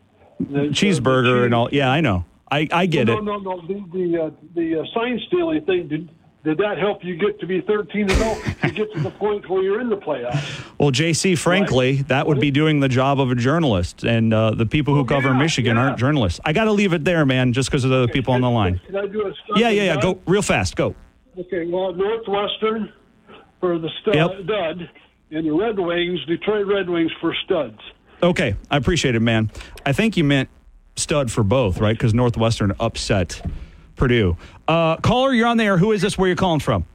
the 0.51 0.59
cheeseburger 0.69 1.45
and 1.45 1.53
all. 1.53 1.69
Yeah, 1.71 1.89
I 1.89 2.01
know. 2.01 2.25
I, 2.51 2.67
I 2.71 2.85
get 2.85 3.07
no, 3.07 3.17
it. 3.17 3.23
No, 3.23 3.37
no, 3.37 3.55
no. 3.55 3.67
The 3.67 3.73
the, 3.91 4.23
uh, 4.23 4.29
the 4.55 4.79
uh, 4.81 4.83
sign 4.93 5.19
stealing 5.27 5.63
thing 5.65 5.87
did. 5.87 6.09
Did 6.43 6.57
that 6.57 6.77
help 6.77 7.05
you 7.05 7.15
get 7.15 7.39
to 7.39 7.47
be 7.47 7.61
13 7.61 8.09
to 8.09 8.15
0 8.15 8.35
to 8.63 8.71
get 8.71 8.91
to 8.95 8.99
the 8.99 9.09
point 9.17 9.49
where 9.49 9.63
you're 9.63 9.79
in 9.79 9.87
the 9.89 9.95
playoffs? 9.95 10.61
Well, 10.77 10.91
JC, 10.91 11.37
frankly, 11.37 12.01
that 12.09 12.27
would 12.27 12.41
be 12.41 12.51
doing 12.51 12.81
the 12.81 12.89
job 12.89 13.21
of 13.21 13.31
a 13.31 13.35
journalist, 13.35 14.03
and 14.03 14.33
uh, 14.33 14.51
the 14.51 14.65
people 14.65 14.93
who 14.93 15.05
cover 15.05 15.33
Michigan 15.33 15.77
aren't 15.77 15.97
journalists. 15.97 16.41
I 16.43 16.51
got 16.51 16.65
to 16.65 16.73
leave 16.73 16.91
it 16.91 17.05
there, 17.05 17.25
man, 17.25 17.53
just 17.53 17.69
because 17.71 17.85
of 17.85 17.91
the 17.91 17.95
other 17.95 18.11
people 18.11 18.33
on 18.33 18.41
the 18.41 18.49
line. 18.49 18.81
Can 18.85 18.97
I 18.97 19.07
do 19.07 19.25
a 19.25 19.33
stud 19.33 19.57
Yeah, 19.57 19.69
yeah, 19.69 19.83
yeah. 19.83 19.93
and 19.93 20.01
Go 20.01 20.19
real 20.27 20.41
fast. 20.41 20.75
Go. 20.75 20.93
Okay, 21.39 21.65
well, 21.65 21.93
Northwestern 21.93 22.91
for 23.61 23.79
the 23.79 23.89
stud, 24.01 24.15
Yep. 24.15 24.45
dud, 24.45 24.89
and 25.31 25.45
the 25.47 25.51
Red 25.51 25.79
Wings, 25.79 26.19
Detroit 26.25 26.67
Red 26.67 26.89
Wings 26.89 27.11
for 27.21 27.33
studs. 27.45 27.79
Okay, 28.23 28.55
I 28.71 28.77
appreciate 28.77 29.15
it, 29.15 29.19
man. 29.19 29.51
I 29.85 29.91
think 29.93 30.15
you 30.17 30.23
meant 30.23 30.49
stud 30.95 31.29
for 31.31 31.43
both, 31.43 31.79
right? 31.79 31.93
Because 31.95 32.13
Northwestern 32.13 32.73
upset 32.79 33.41
Purdue. 33.97 34.37
Uh, 34.67 34.95
caller, 34.97 35.33
you're 35.33 35.47
on 35.47 35.57
there. 35.57 35.77
Who 35.77 35.91
is 35.91 36.01
this? 36.01 36.17
Where 36.17 36.29
you 36.29 36.35
calling 36.35 36.61
from? 36.61 36.85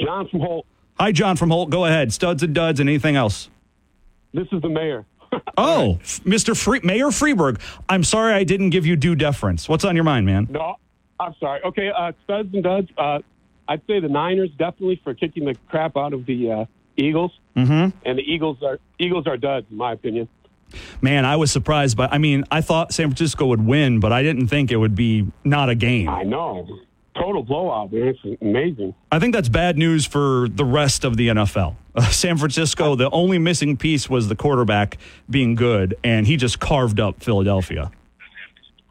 John 0.00 0.28
from 0.28 0.40
Holt. 0.40 0.66
Hi, 0.98 1.12
John 1.12 1.36
from 1.36 1.50
Holt. 1.50 1.70
Go 1.70 1.84
ahead. 1.84 2.12
Studs 2.12 2.42
and 2.42 2.54
duds 2.54 2.80
and 2.80 2.88
anything 2.88 3.16
else. 3.16 3.48
This 4.34 4.46
is 4.52 4.60
the 4.62 4.68
mayor. 4.68 5.04
Oh, 5.58 5.98
Mr. 6.02 6.56
Free- 6.56 6.80
Mayor 6.82 7.06
Freeberg. 7.06 7.60
I'm 7.88 8.04
sorry 8.04 8.32
I 8.34 8.44
didn't 8.44 8.70
give 8.70 8.84
you 8.86 8.94
due 8.96 9.14
deference. 9.14 9.68
What's 9.68 9.84
on 9.84 9.94
your 9.94 10.04
mind, 10.04 10.26
man? 10.26 10.46
No, 10.50 10.76
I'm 11.18 11.34
sorry. 11.40 11.62
Okay, 11.62 11.90
uh, 11.96 12.12
studs 12.24 12.52
and 12.52 12.62
duds. 12.62 12.88
Uh, 12.98 13.20
I'd 13.66 13.80
say 13.86 14.00
the 14.00 14.08
Niners 14.08 14.50
definitely 14.58 15.00
for 15.02 15.14
kicking 15.14 15.44
the 15.46 15.54
crap 15.68 15.96
out 15.96 16.12
of 16.12 16.26
the 16.26 16.50
uh, 16.52 16.64
Eagles, 16.96 17.32
Mm-hmm. 17.56 17.96
and 18.06 18.18
the 18.18 18.22
Eagles 18.22 18.58
are 18.62 18.78
Eagles 18.98 19.26
are 19.26 19.36
duds 19.38 19.66
in 19.70 19.76
my 19.78 19.92
opinion. 19.92 20.28
Man, 21.00 21.24
I 21.24 21.36
was 21.36 21.50
surprised, 21.50 21.96
but 21.96 22.12
I 22.12 22.18
mean, 22.18 22.44
I 22.50 22.60
thought 22.60 22.92
San 22.92 23.06
Francisco 23.08 23.46
would 23.46 23.64
win, 23.64 23.98
but 24.00 24.12
I 24.12 24.22
didn't 24.22 24.48
think 24.48 24.70
it 24.70 24.76
would 24.76 24.94
be 24.94 25.26
not 25.44 25.70
a 25.70 25.74
game. 25.74 26.08
I 26.08 26.22
know, 26.24 26.68
total 27.14 27.42
blowout, 27.42 27.92
man. 27.92 28.08
It's 28.08 28.42
amazing. 28.42 28.94
I 29.10 29.18
think 29.20 29.32
that's 29.34 29.48
bad 29.48 29.78
news 29.78 30.04
for 30.04 30.48
the 30.50 30.64
rest 30.66 31.04
of 31.04 31.16
the 31.16 31.28
NFL. 31.28 31.76
Uh, 31.94 32.02
San 32.10 32.36
Francisco, 32.36 32.94
the 32.94 33.08
only 33.08 33.38
missing 33.38 33.78
piece 33.78 34.10
was 34.10 34.28
the 34.28 34.36
quarterback 34.36 34.98
being 35.30 35.54
good, 35.54 35.94
and 36.04 36.26
he 36.26 36.36
just 36.36 36.60
carved 36.60 37.00
up 37.00 37.22
Philadelphia. 37.22 37.90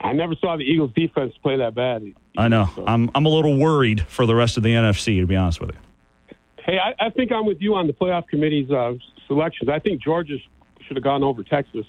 I 0.02 0.14
never 0.14 0.34
saw 0.42 0.58
the 0.58 0.64
Eagles 0.64 0.92
defense 0.96 1.34
play 1.44 1.58
that 1.58 1.76
bad. 1.76 2.04
I 2.38 2.48
know. 2.48 2.68
I'm 2.88 3.12
I'm 3.14 3.26
a 3.28 3.30
little 3.30 3.58
worried 3.60 4.02
for 4.08 4.26
the 4.26 4.34
rest 4.34 4.58
of 4.58 4.64
the 4.64 4.70
NFC, 4.74 5.20
to 5.20 5.28
be 5.28 5.36
honest 5.36 5.62
with 5.62 5.72
you. 5.72 5.78
Hey, 6.66 6.80
I, 6.80 7.06
I 7.06 7.10
think 7.12 7.32
I'm 7.32 7.46
with 7.46 7.62
you 7.62 7.76
on 7.76 7.86
the 7.86 7.94
playoff 7.94 8.28
committee's 8.28 8.72
uh, 8.72 8.94
selections. 9.28 9.70
I 9.70 9.80
think 9.80 10.02
Georgia 10.02 10.38
should 10.82 10.98
have 10.98 11.04
gone 11.04 11.24
over 11.24 11.44
Texas. 11.44 11.86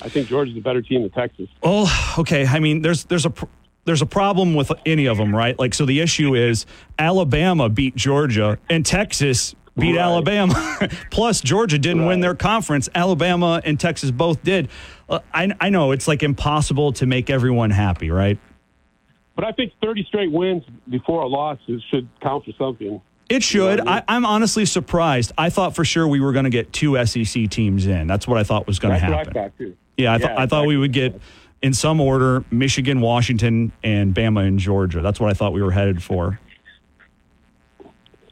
I 0.00 0.08
think 0.08 0.28
Georgia's 0.28 0.56
a 0.56 0.60
better 0.60 0.80
team 0.80 1.02
than 1.02 1.10
Texas. 1.10 1.48
Oh, 1.62 2.14
okay. 2.18 2.46
I 2.46 2.60
mean, 2.60 2.82
there's 2.82 3.04
there's 3.04 3.26
a 3.26 3.30
pr- 3.30 3.46
there's 3.84 4.02
a 4.02 4.06
problem 4.06 4.54
with 4.54 4.70
any 4.86 5.06
of 5.06 5.16
them, 5.16 5.34
right? 5.34 5.58
Like, 5.58 5.74
so 5.74 5.84
the 5.84 6.00
issue 6.00 6.36
is 6.36 6.66
Alabama 6.98 7.68
beat 7.68 7.96
Georgia 7.96 8.58
and 8.70 8.86
Texas 8.86 9.56
beat 9.76 9.96
Alabama. 9.96 10.54
Plus, 11.10 11.40
Georgia 11.40 11.78
didn't 11.78 12.06
win 12.06 12.20
their 12.20 12.34
conference. 12.34 12.88
Alabama 12.94 13.60
and 13.64 13.78
Texas 13.78 14.12
both 14.12 14.42
did. 14.44 14.68
Uh, 15.08 15.18
I 15.34 15.52
I 15.60 15.70
know 15.70 15.90
it's 15.90 16.06
like 16.06 16.22
impossible 16.22 16.92
to 16.94 17.06
make 17.06 17.28
everyone 17.28 17.70
happy, 17.70 18.10
right? 18.10 18.38
But 19.34 19.46
I 19.46 19.52
think 19.52 19.72
30 19.82 20.04
straight 20.04 20.30
wins 20.30 20.62
before 20.88 21.22
a 21.22 21.26
loss 21.26 21.58
is, 21.66 21.82
should 21.90 22.06
count 22.20 22.44
for 22.44 22.52
something. 22.58 23.00
It 23.32 23.42
should. 23.42 23.80
I, 23.80 24.02
I'm 24.08 24.26
honestly 24.26 24.66
surprised. 24.66 25.32
I 25.38 25.48
thought 25.48 25.74
for 25.74 25.86
sure 25.86 26.06
we 26.06 26.20
were 26.20 26.32
going 26.32 26.44
to 26.44 26.50
get 26.50 26.70
two 26.70 27.02
SEC 27.06 27.48
teams 27.48 27.86
in. 27.86 28.06
That's 28.06 28.28
what 28.28 28.36
I 28.36 28.44
thought 28.44 28.66
was 28.66 28.78
going 28.78 28.92
to 28.92 28.96
I 28.96 29.16
happen. 29.16 29.52
too. 29.56 29.74
Yeah, 29.96 30.12
I, 30.12 30.18
thought 30.18 30.38
I 30.38 30.46
thought 30.46 30.66
we 30.66 30.76
would 30.76 30.92
get 30.92 31.18
in 31.62 31.72
some 31.72 31.98
order 31.98 32.44
Michigan, 32.50 33.00
Washington, 33.00 33.72
and 33.82 34.14
Bama 34.14 34.46
and 34.46 34.58
Georgia. 34.58 35.00
That's 35.00 35.18
what 35.18 35.30
I 35.30 35.32
thought 35.32 35.54
we 35.54 35.62
were 35.62 35.70
headed 35.70 36.02
for. 36.02 36.40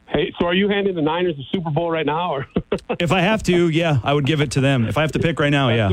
Hey, 0.07 0.31
so 0.39 0.45
are 0.45 0.53
you 0.53 0.69
handing 0.69 0.93
the 0.93 1.01
Niners 1.01 1.35
the 1.35 1.45
Super 1.51 1.71
Bowl 1.71 1.89
right 1.89 2.05
now, 2.05 2.35
or 2.35 2.47
if 2.99 3.11
I 3.11 3.21
have 3.21 3.41
to, 3.43 3.69
yeah, 3.69 3.99
I 4.03 4.13
would 4.13 4.27
give 4.27 4.39
it 4.39 4.51
to 4.51 4.61
them. 4.61 4.85
If 4.85 4.99
I 4.99 5.01
have 5.01 5.13
to 5.13 5.19
pick 5.19 5.39
right 5.39 5.49
now, 5.49 5.69
yeah, 5.69 5.91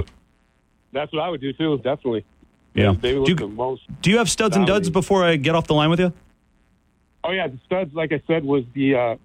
that's 0.93 1.13
what 1.15 1.23
I 1.23 1.31
would 1.31 1.41
do 1.41 1.55
too? 1.55 1.79
Definitely. 1.79 2.27
yeah. 2.75 2.93
They 3.01 3.13
Do 3.13 3.25
you, 3.27 3.35
the 3.35 3.49
most. 3.49 3.83
do 4.03 4.11
you 4.11 4.19
have 4.19 4.29
studs 4.29 4.55
and 4.55 4.67
duds 4.67 4.91
before 4.91 5.25
I 5.25 5.37
get 5.37 5.55
off 5.55 5.67
the 5.67 5.75
line 5.75 5.89
with 5.89 6.01
you? 6.01 6.13
Oh 7.25 7.31
yeah, 7.31 7.49
the 7.49 7.59
studs, 7.66 7.95
like 7.95 8.12
I 8.12 8.23
said, 8.27 8.45
was 8.45 8.64
the 8.75 8.95
uh, 8.95 9.16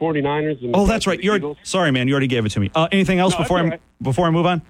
49ers. 0.00 0.62
And 0.62 0.74
the 0.74 0.76
Oh, 0.78 0.86
that's 0.86 1.06
right. 1.06 1.22
You're 1.22 1.36
Eagles. 1.36 1.56
sorry, 1.62 1.90
man. 1.90 2.06
You 2.08 2.14
already 2.14 2.26
gave 2.26 2.44
it 2.46 2.50
to 2.50 2.60
me. 2.60 2.70
Uh, 2.74 2.88
anything 2.92 3.18
else 3.18 3.32
No, 3.32 3.38
that's 3.38 3.48
before 3.48 3.58
I 3.58 3.62
all 3.62 3.68
right. 3.70 3.80
before 4.02 4.26
I 4.26 4.30
move 4.30 4.46
on? 4.46 4.62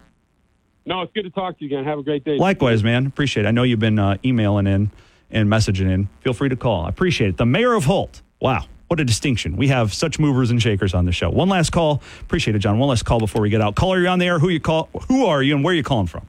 No, 0.86 1.02
it's 1.02 1.12
good 1.12 1.24
to 1.24 1.30
talk 1.30 1.58
to 1.58 1.64
you 1.64 1.68
again. 1.76 1.84
Have 1.84 1.98
a 1.98 2.02
great 2.02 2.24
day. 2.24 2.38
Likewise, 2.38 2.82
man. 2.82 3.06
Appreciate 3.06 3.44
it. 3.44 3.48
I 3.48 3.50
know 3.50 3.62
you've 3.62 3.78
been 3.80 3.98
uh, 3.98 4.16
emailing 4.24 4.66
in 4.66 4.90
and 5.30 5.48
messaging 5.48 5.90
in. 5.90 6.08
Feel 6.22 6.32
free 6.32 6.48
to 6.48 6.56
call. 6.56 6.86
I 6.86 6.88
appreciate 6.88 7.28
it. 7.28 7.36
The 7.36 7.44
mayor 7.46 7.74
of 7.74 7.84
Holt. 7.84 8.22
Wow. 8.40 8.64
What 8.86 8.98
a 9.00 9.04
distinction. 9.04 9.56
We 9.56 9.68
have 9.68 9.92
such 9.92 10.18
movers 10.18 10.50
and 10.50 10.62
shakers 10.62 10.94
on 10.94 11.04
the 11.04 11.12
show. 11.12 11.28
One 11.28 11.50
last 11.50 11.70
call. 11.70 12.02
Appreciate 12.22 12.56
it, 12.56 12.60
John. 12.60 12.78
One 12.78 12.88
last 12.88 13.04
call 13.04 13.18
before 13.18 13.42
we 13.42 13.50
get 13.50 13.60
out. 13.60 13.74
Caller, 13.74 13.98
you're 13.98 14.08
on 14.08 14.18
the 14.18 14.24
air. 14.24 14.38
Who 14.38 14.48
you 14.48 14.60
call? 14.60 14.88
Who 15.08 15.26
are 15.26 15.42
you 15.42 15.54
and 15.54 15.62
where 15.62 15.72
are 15.72 15.76
you 15.76 15.82
calling 15.82 16.06
from? 16.06 16.26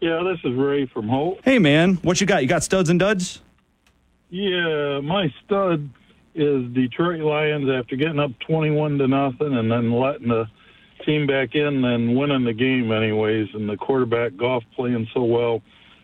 Yeah, 0.00 0.22
this 0.22 0.38
is 0.44 0.56
Ray 0.56 0.86
from 0.86 1.08
Holt. 1.08 1.40
Hey, 1.44 1.58
man. 1.58 1.94
What 2.02 2.20
you 2.20 2.28
got? 2.28 2.42
You 2.42 2.48
got 2.48 2.62
studs 2.62 2.90
and 2.90 3.00
duds? 3.00 3.40
Yeah, 4.32 5.00
my 5.00 5.30
stud 5.44 5.90
is 6.34 6.64
Detroit 6.72 7.20
Lions 7.20 7.68
after 7.68 7.96
getting 7.96 8.18
up 8.18 8.30
21 8.48 8.96
to 8.96 9.06
nothing 9.06 9.54
and 9.54 9.70
then 9.70 9.92
letting 9.92 10.28
the 10.28 10.46
team 11.04 11.26
back 11.26 11.54
in 11.54 11.84
and 11.84 12.16
winning 12.16 12.46
the 12.46 12.54
game 12.54 12.90
anyways 12.92 13.48
and 13.52 13.68
the 13.68 13.76
quarterback 13.76 14.34
Goff 14.38 14.62
playing 14.74 15.06
so 15.12 15.22
well 15.22 15.60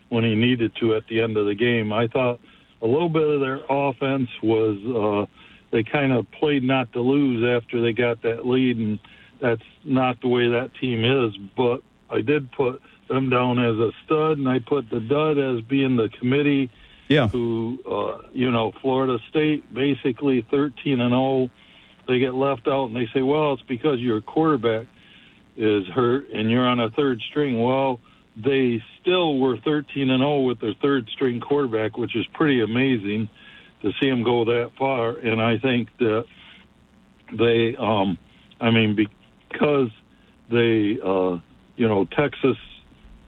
when 0.09 0.23
he 0.23 0.35
needed 0.35 0.73
to 0.79 0.93
at 0.93 1.07
the 1.07 1.21
end 1.21 1.37
of 1.37 1.47
the 1.47 1.55
game. 1.55 1.91
I 1.91 2.05
thought 2.07 2.39
a 2.83 2.85
little 2.85 3.09
bit 3.09 3.27
of 3.27 3.39
their 3.39 3.61
offense 3.67 4.29
was 4.43 4.77
uh, 4.85 5.25
they 5.71 5.81
kind 5.81 6.13
of 6.13 6.29
played 6.29 6.61
not 6.61 6.93
to 6.93 7.01
lose 7.01 7.43
after 7.43 7.81
they 7.81 7.93
got 7.93 8.21
that 8.21 8.45
lead, 8.45 8.77
and 8.77 8.99
that's 9.41 9.63
not 9.83 10.21
the 10.21 10.27
way 10.27 10.47
that 10.49 10.69
team 10.79 11.03
is. 11.03 11.35
But 11.57 11.81
I 12.11 12.21
did 12.21 12.51
put 12.51 12.79
them 13.07 13.31
down 13.31 13.57
as 13.57 13.75
a 13.77 13.89
stud, 14.05 14.37
and 14.37 14.47
I 14.47 14.59
put 14.59 14.87
the 14.91 14.99
dud 14.99 15.39
as 15.39 15.61
being 15.61 15.97
the 15.97 16.09
committee. 16.19 16.69
Yeah. 17.09 17.27
Who, 17.27 17.79
uh, 17.89 18.29
you 18.31 18.51
know, 18.51 18.71
Florida 18.81 19.17
State 19.29 19.73
basically 19.73 20.45
13 20.49 21.01
and 21.01 21.11
0. 21.11 21.49
They 22.07 22.19
get 22.19 22.33
left 22.33 22.67
out, 22.67 22.85
and 22.85 22.95
they 22.95 23.07
say, 23.13 23.21
"Well, 23.21 23.53
it's 23.53 23.63
because 23.63 23.99
your 23.99 24.21
quarterback 24.21 24.87
is 25.57 25.85
hurt, 25.87 26.29
and 26.29 26.49
you're 26.49 26.67
on 26.67 26.79
a 26.79 26.91
third 26.91 27.19
string." 27.29 27.61
Well, 27.61 27.99
they 28.37 28.81
still 29.01 29.39
were 29.39 29.57
13 29.57 30.11
and 30.11 30.21
0 30.21 30.41
with 30.41 30.59
their 30.59 30.75
third 30.75 31.09
string 31.09 31.39
quarterback, 31.39 31.97
which 31.97 32.15
is 32.15 32.25
pretty 32.27 32.61
amazing 32.61 33.27
to 33.81 33.91
see 33.99 34.09
them 34.09 34.23
go 34.23 34.45
that 34.45 34.71
far. 34.77 35.17
And 35.17 35.41
I 35.41 35.57
think 35.57 35.89
that 35.97 36.25
they, 37.33 37.75
um, 37.75 38.17
I 38.61 38.69
mean, 38.71 38.95
because 38.95 39.89
they, 40.49 40.99
uh, 41.03 41.37
you 41.75 41.87
know, 41.87 42.05
Texas 42.05 42.57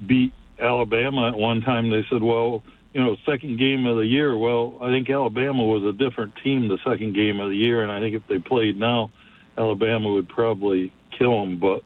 beat 0.05 0.33
Alabama 0.59 1.29
at 1.29 1.35
one 1.35 1.61
time, 1.61 1.89
they 1.89 2.05
said, 2.09 2.21
well, 2.21 2.63
you 2.93 3.01
know, 3.01 3.15
second 3.25 3.57
game 3.57 3.85
of 3.85 3.97
the 3.97 4.05
year. 4.05 4.37
Well, 4.37 4.77
I 4.81 4.89
think 4.89 5.09
Alabama 5.09 5.63
was 5.63 5.83
a 5.83 5.93
different 5.93 6.35
team 6.43 6.67
the 6.67 6.77
second 6.85 7.13
game 7.13 7.39
of 7.39 7.49
the 7.49 7.55
year, 7.55 7.83
and 7.83 7.91
I 7.91 7.99
think 7.99 8.15
if 8.15 8.27
they 8.27 8.39
played 8.39 8.77
now, 8.77 9.11
Alabama 9.57 10.11
would 10.11 10.27
probably 10.27 10.91
kill 11.17 11.39
them. 11.41 11.57
But 11.57 11.83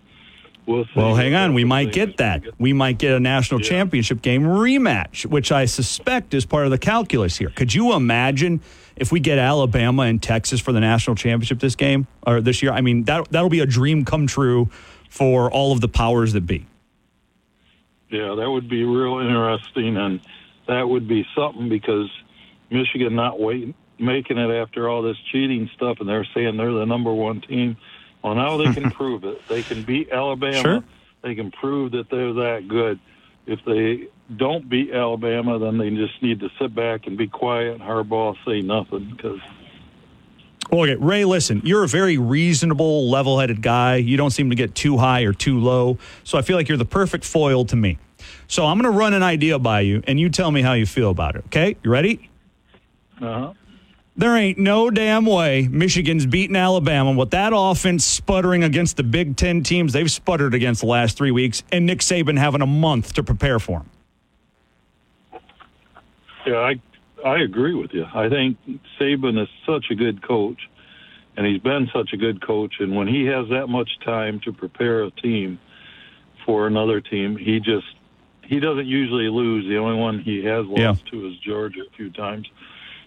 we'll 0.65 0.85
see. 0.85 0.91
Well, 0.95 1.15
hang 1.15 1.35
on. 1.35 1.53
We 1.53 1.63
might 1.63 1.91
get 1.91 2.17
that. 2.17 2.43
We 2.59 2.73
might 2.73 2.97
get 2.97 3.13
a 3.13 3.19
national 3.19 3.59
championship 3.59 4.21
game 4.21 4.43
rematch, 4.43 5.25
which 5.25 5.51
I 5.51 5.65
suspect 5.65 6.33
is 6.33 6.45
part 6.45 6.65
of 6.65 6.71
the 6.71 6.79
calculus 6.79 7.37
here. 7.37 7.49
Could 7.49 7.73
you 7.73 7.93
imagine 7.93 8.61
if 8.95 9.11
we 9.11 9.19
get 9.19 9.37
Alabama 9.37 10.03
and 10.03 10.21
Texas 10.21 10.59
for 10.59 10.71
the 10.71 10.79
national 10.79 11.15
championship 11.15 11.59
this 11.59 11.75
game 11.75 12.07
or 12.25 12.41
this 12.41 12.63
year? 12.63 12.71
I 12.71 12.81
mean, 12.81 13.03
that 13.03 13.29
that'll 13.29 13.49
be 13.49 13.59
a 13.59 13.67
dream 13.67 14.05
come 14.05 14.25
true 14.25 14.69
for 15.09 15.51
all 15.51 15.71
of 15.71 15.81
the 15.81 15.87
powers 15.87 16.33
that 16.33 16.47
be. 16.47 16.65
Yeah, 18.09 18.35
that 18.35 18.49
would 18.49 18.69
be 18.69 18.83
real 18.83 19.19
interesting, 19.19 19.97
and 19.97 20.19
that 20.67 20.87
would 20.87 21.07
be 21.07 21.25
something 21.35 21.69
because 21.69 22.09
Michigan 22.69 23.15
not 23.15 23.39
waiting, 23.39 23.73
making 23.99 24.37
it 24.37 24.51
after 24.51 24.89
all 24.89 25.01
this 25.01 25.17
cheating 25.31 25.69
stuff, 25.75 25.97
and 25.99 26.09
they're 26.09 26.27
saying 26.33 26.57
they're 26.57 26.73
the 26.73 26.85
number 26.85 27.13
one 27.13 27.41
team. 27.41 27.77
Well, 28.23 28.35
now 28.35 28.57
they 28.57 28.73
can 28.73 28.91
prove 28.99 29.23
it. 29.23 29.47
They 29.47 29.61
can 29.61 29.83
beat 29.83 30.09
Alabama. 30.11 30.61
Sure. 30.61 30.83
They 31.21 31.35
can 31.35 31.51
prove 31.51 31.91
that 31.93 32.09
they're 32.09 32.33
that 32.33 32.67
good. 32.67 32.99
If 33.47 33.59
they 33.65 34.07
don't 34.35 34.67
beat 34.67 34.91
Alabama, 34.91 35.59
then 35.59 35.77
they 35.77 35.91
just 35.91 36.21
need 36.21 36.39
to 36.39 36.49
sit 36.59 36.73
back 36.73 37.05
and 37.05 37.17
be 37.17 37.27
quiet. 37.27 37.73
And 37.73 37.81
Harbaugh 37.81 38.35
say 38.45 38.61
nothing 38.61 39.11
because 39.15 39.39
Well, 40.71 40.81
okay, 40.81 40.95
Ray, 40.95 41.25
listen, 41.25 41.61
you're 41.63 41.83
a 41.83 41.87
very 41.87 42.17
reasonable, 42.17 43.09
level 43.09 43.39
headed 43.39 43.61
guy. 43.61 43.97
You 43.97 44.17
don't 44.17 44.31
seem 44.31 44.49
to 44.49 44.55
get 44.55 44.73
too 44.73 44.97
high 44.97 45.21
or 45.21 45.33
too 45.33 45.59
low. 45.59 45.99
So 46.23 46.39
I 46.39 46.41
feel 46.41 46.57
like 46.57 46.67
you're 46.67 46.77
the 46.77 46.85
perfect 46.85 47.23
foil 47.23 47.65
to 47.65 47.75
me. 47.75 47.99
So 48.47 48.65
I'm 48.65 48.79
going 48.79 48.91
to 48.91 48.97
run 48.97 49.13
an 49.13 49.23
idea 49.23 49.59
by 49.59 49.81
you, 49.81 50.03
and 50.07 50.19
you 50.19 50.29
tell 50.29 50.51
me 50.51 50.61
how 50.61 50.73
you 50.73 50.85
feel 50.85 51.09
about 51.09 51.35
it. 51.35 51.45
Okay? 51.47 51.77
You 51.83 51.91
ready? 51.91 52.29
uh-huh. 53.21 53.53
There 54.17 54.37
ain't 54.37 54.57
no 54.57 54.89
damn 54.89 55.25
way 55.25 55.67
Michigan's 55.67 56.25
beating 56.25 56.55
Alabama 56.55 57.11
with 57.11 57.31
that 57.31 57.51
offense 57.53 58.05
sputtering 58.05 58.63
against 58.63 58.95
the 58.95 59.03
Big 59.03 59.35
Ten 59.35 59.61
teams 59.61 59.91
they've 59.91 60.09
sputtered 60.09 60.53
against 60.53 60.79
the 60.79 60.87
last 60.87 61.17
three 61.17 61.31
weeks, 61.31 61.63
and 61.69 61.85
Nick 61.85 61.99
Saban 61.99 62.37
having 62.37 62.61
a 62.61 62.65
month 62.65 63.13
to 63.15 63.23
prepare 63.23 63.59
for 63.59 63.79
them. 63.79 63.89
Yeah, 66.45 66.59
I 66.59 66.81
I 67.25 67.39
agree 67.39 67.73
with 67.73 67.91
you. 67.91 68.05
I 68.13 68.29
think 68.29 68.57
Saban 68.99 69.41
is 69.41 69.49
such 69.65 69.87
a 69.89 69.95
good 69.95 70.25
coach, 70.25 70.69
and 71.35 71.45
he's 71.45 71.59
been 71.59 71.89
such 71.93 72.13
a 72.13 72.17
good 72.17 72.45
coach. 72.45 72.75
And 72.79 72.95
when 72.95 73.07
he 73.07 73.25
has 73.25 73.49
that 73.49 73.67
much 73.67 73.89
time 74.05 74.39
to 74.45 74.53
prepare 74.53 75.03
a 75.03 75.11
team 75.11 75.59
for 76.45 76.67
another 76.67 77.01
team, 77.01 77.35
he 77.35 77.59
just 77.59 77.87
he 78.47 78.59
doesn't 78.59 78.87
usually 78.87 79.29
lose. 79.29 79.67
The 79.67 79.77
only 79.77 79.99
one 79.99 80.19
he 80.19 80.43
has 80.45 80.65
lost 80.65 81.03
Yeah. 81.05 81.11
to 81.11 81.27
is 81.27 81.37
Georgia 81.39 81.81
a 81.81 81.95
few 81.95 82.09
times. 82.09 82.47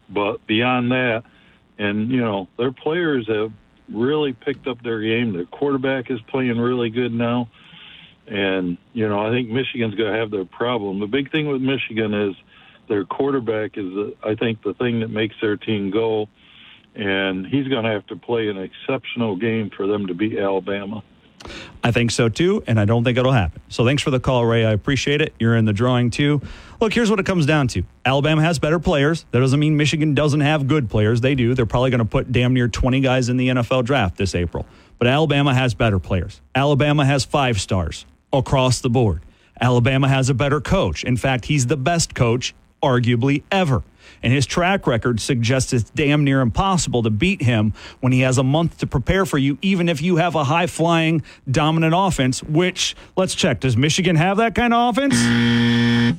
But 0.09 0.47
beyond 0.47 0.91
that, 0.93 1.25
and 1.79 2.11
you 2.11 2.21
know, 2.21 2.49
their 2.57 2.73
players 2.73 3.27
have 3.29 3.53
really 3.91 4.33
picked 4.33 4.67
up 4.67 4.83
their 4.83 5.01
game. 5.01 5.33
Their 5.33 5.47
quarterback 5.47 6.11
is 6.11 6.21
playing 6.23 6.59
really 6.59 6.91
good 6.91 7.13
now. 7.13 7.49
And, 8.27 8.77
you 8.93 9.09
know, 9.09 9.27
I 9.27 9.31
think 9.31 9.49
Michigan's 9.49 9.95
going 9.95 10.13
to 10.13 10.19
have 10.19 10.31
their 10.31 10.45
problem. 10.45 11.01
The 11.01 11.07
big 11.07 11.33
thing 11.33 11.49
with 11.49 11.63
Michigan 11.63 12.13
is 12.13 12.37
their 12.87 13.07
quarterback 13.07 13.79
is, 13.79 14.13
I 14.23 14.35
think, 14.35 14.63
the 14.63 14.75
thing 14.75 15.01
that 15.01 15.09
makes 15.09 15.35
their 15.41 15.57
team 15.57 15.91
go. 15.91 16.29
And 16.95 17.47
he's 17.47 17.69
going 17.69 17.85
to 17.85 17.91
have 17.91 18.07
to 18.09 18.17
play 18.17 18.49
an 18.49 18.59
exceptional 18.59 19.37
game 19.37 19.71
for 19.71 19.87
them 19.87 20.09
to 20.09 20.15
beat 20.15 20.37
Alabama. 20.39 21.03
I 21.83 21.93
think 21.93 22.11
so 22.11 22.29
too, 22.29 22.63
and 22.67 22.79
I 22.79 22.85
don't 22.85 23.05
think 23.05 23.19
it'll 23.19 23.33
happen. 23.33 23.63
So 23.69 23.85
thanks 23.85 24.03
for 24.03 24.11
the 24.11 24.21
call, 24.21 24.45
Ray. 24.45 24.65
I 24.65 24.73
appreciate 24.73 25.21
it. 25.21 25.33
You're 25.39 25.57
in 25.57 25.65
the 25.65 25.73
drawing 25.73 26.11
too. 26.11 26.41
Look, 26.81 26.93
here's 26.93 27.11
what 27.11 27.21
it 27.21 27.27
comes 27.27 27.47
down 27.47 27.69
to 27.69 27.85
Alabama 28.05 28.43
has 28.43 28.59
better 28.59 28.79
players. 28.79 29.25
That 29.31 29.41
doesn't 29.41 29.59
mean 29.59 29.77
Michigan 29.77 30.15
doesn't 30.15 30.41
have 30.41 30.67
good 30.67 30.91
players. 30.91 31.21
They 31.21 31.35
do. 31.35 31.55
They're 31.55 31.67
probably 31.67 31.91
going 31.91 32.01
to 32.01 32.05
put 32.05 32.31
damn 32.33 32.55
near 32.55 32.69
20 32.69 33.01
guys 33.01 33.29
in 33.29 33.37
the 33.37 33.49
NFL 33.49 33.85
draft 33.85 34.17
this 34.17 34.35
April. 34.35 34.67
But 34.99 35.09
Alabama 35.09 35.55
has 35.55 35.75
better 35.75 35.99
players. 35.99 36.41
Alabama 36.55 37.05
has 37.05 37.25
five 37.25 37.61
stars 37.61 38.05
across 38.33 38.81
the 38.81 38.91
board. 38.91 39.23
Alabama 39.61 40.09
has 40.09 40.29
a 40.29 40.35
better 40.35 40.61
coach. 40.61 41.05
In 41.05 41.17
fact, 41.17 41.47
he's 41.47 41.67
the 41.67 41.77
best 41.77 42.15
coach, 42.15 42.55
arguably, 42.83 43.43
ever. 43.51 43.83
And 44.23 44.33
his 44.33 44.47
track 44.47 44.87
record 44.87 45.21
suggests 45.21 45.73
it's 45.73 45.91
damn 45.91 46.25
near 46.25 46.41
impossible 46.41 47.03
to 47.03 47.11
beat 47.11 47.43
him 47.43 47.73
when 48.01 48.13
he 48.13 48.21
has 48.21 48.39
a 48.39 48.43
month 48.43 48.79
to 48.79 48.87
prepare 48.87 49.27
for 49.27 49.39
you, 49.39 49.59
even 49.63 49.89
if 49.89 50.03
you 50.03 50.17
have 50.17 50.35
a 50.35 50.45
high 50.45 50.67
flying, 50.67 51.23
dominant 51.51 51.95
offense, 51.97 52.43
which, 52.43 52.97
let's 53.17 53.35
check, 53.35 53.61
does 53.61 53.77
Michigan 53.77 54.17
have 54.17 54.39
that 54.39 54.55
kind 54.55 54.75
of 54.75 54.97
offense? 54.97 55.15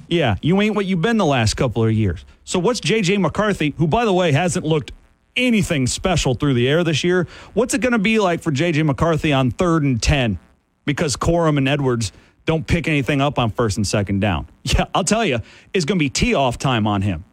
Yeah, 0.07 0.35
you 0.41 0.59
ain't 0.61 0.75
what 0.75 0.85
you've 0.85 1.01
been 1.01 1.17
the 1.17 1.25
last 1.25 1.55
couple 1.55 1.83
of 1.83 1.91
years. 1.91 2.25
So, 2.43 2.59
what's 2.59 2.79
J.J. 2.79 3.17
McCarthy, 3.17 3.73
who, 3.77 3.87
by 3.87 4.05
the 4.05 4.13
way, 4.13 4.31
hasn't 4.31 4.65
looked 4.65 4.91
anything 5.35 5.87
special 5.87 6.35
through 6.35 6.53
the 6.53 6.67
air 6.67 6.83
this 6.83 7.03
year, 7.03 7.27
what's 7.53 7.73
it 7.73 7.81
going 7.81 7.93
to 7.93 7.99
be 7.99 8.19
like 8.19 8.41
for 8.41 8.51
J.J. 8.51 8.83
McCarthy 8.83 9.33
on 9.33 9.51
third 9.51 9.83
and 9.83 10.01
10 10.01 10.39
because 10.85 11.15
Corum 11.15 11.57
and 11.57 11.67
Edwards 11.67 12.11
don't 12.45 12.65
pick 12.65 12.87
anything 12.87 13.21
up 13.21 13.37
on 13.39 13.51
first 13.51 13.77
and 13.77 13.87
second 13.87 14.19
down? 14.19 14.47
Yeah, 14.63 14.85
I'll 14.93 15.03
tell 15.03 15.25
you, 15.25 15.39
it's 15.73 15.85
going 15.85 15.97
to 15.97 16.03
be 16.03 16.11
tee 16.11 16.35
off 16.35 16.59
time 16.59 16.85
on 16.85 17.01
him. 17.01 17.23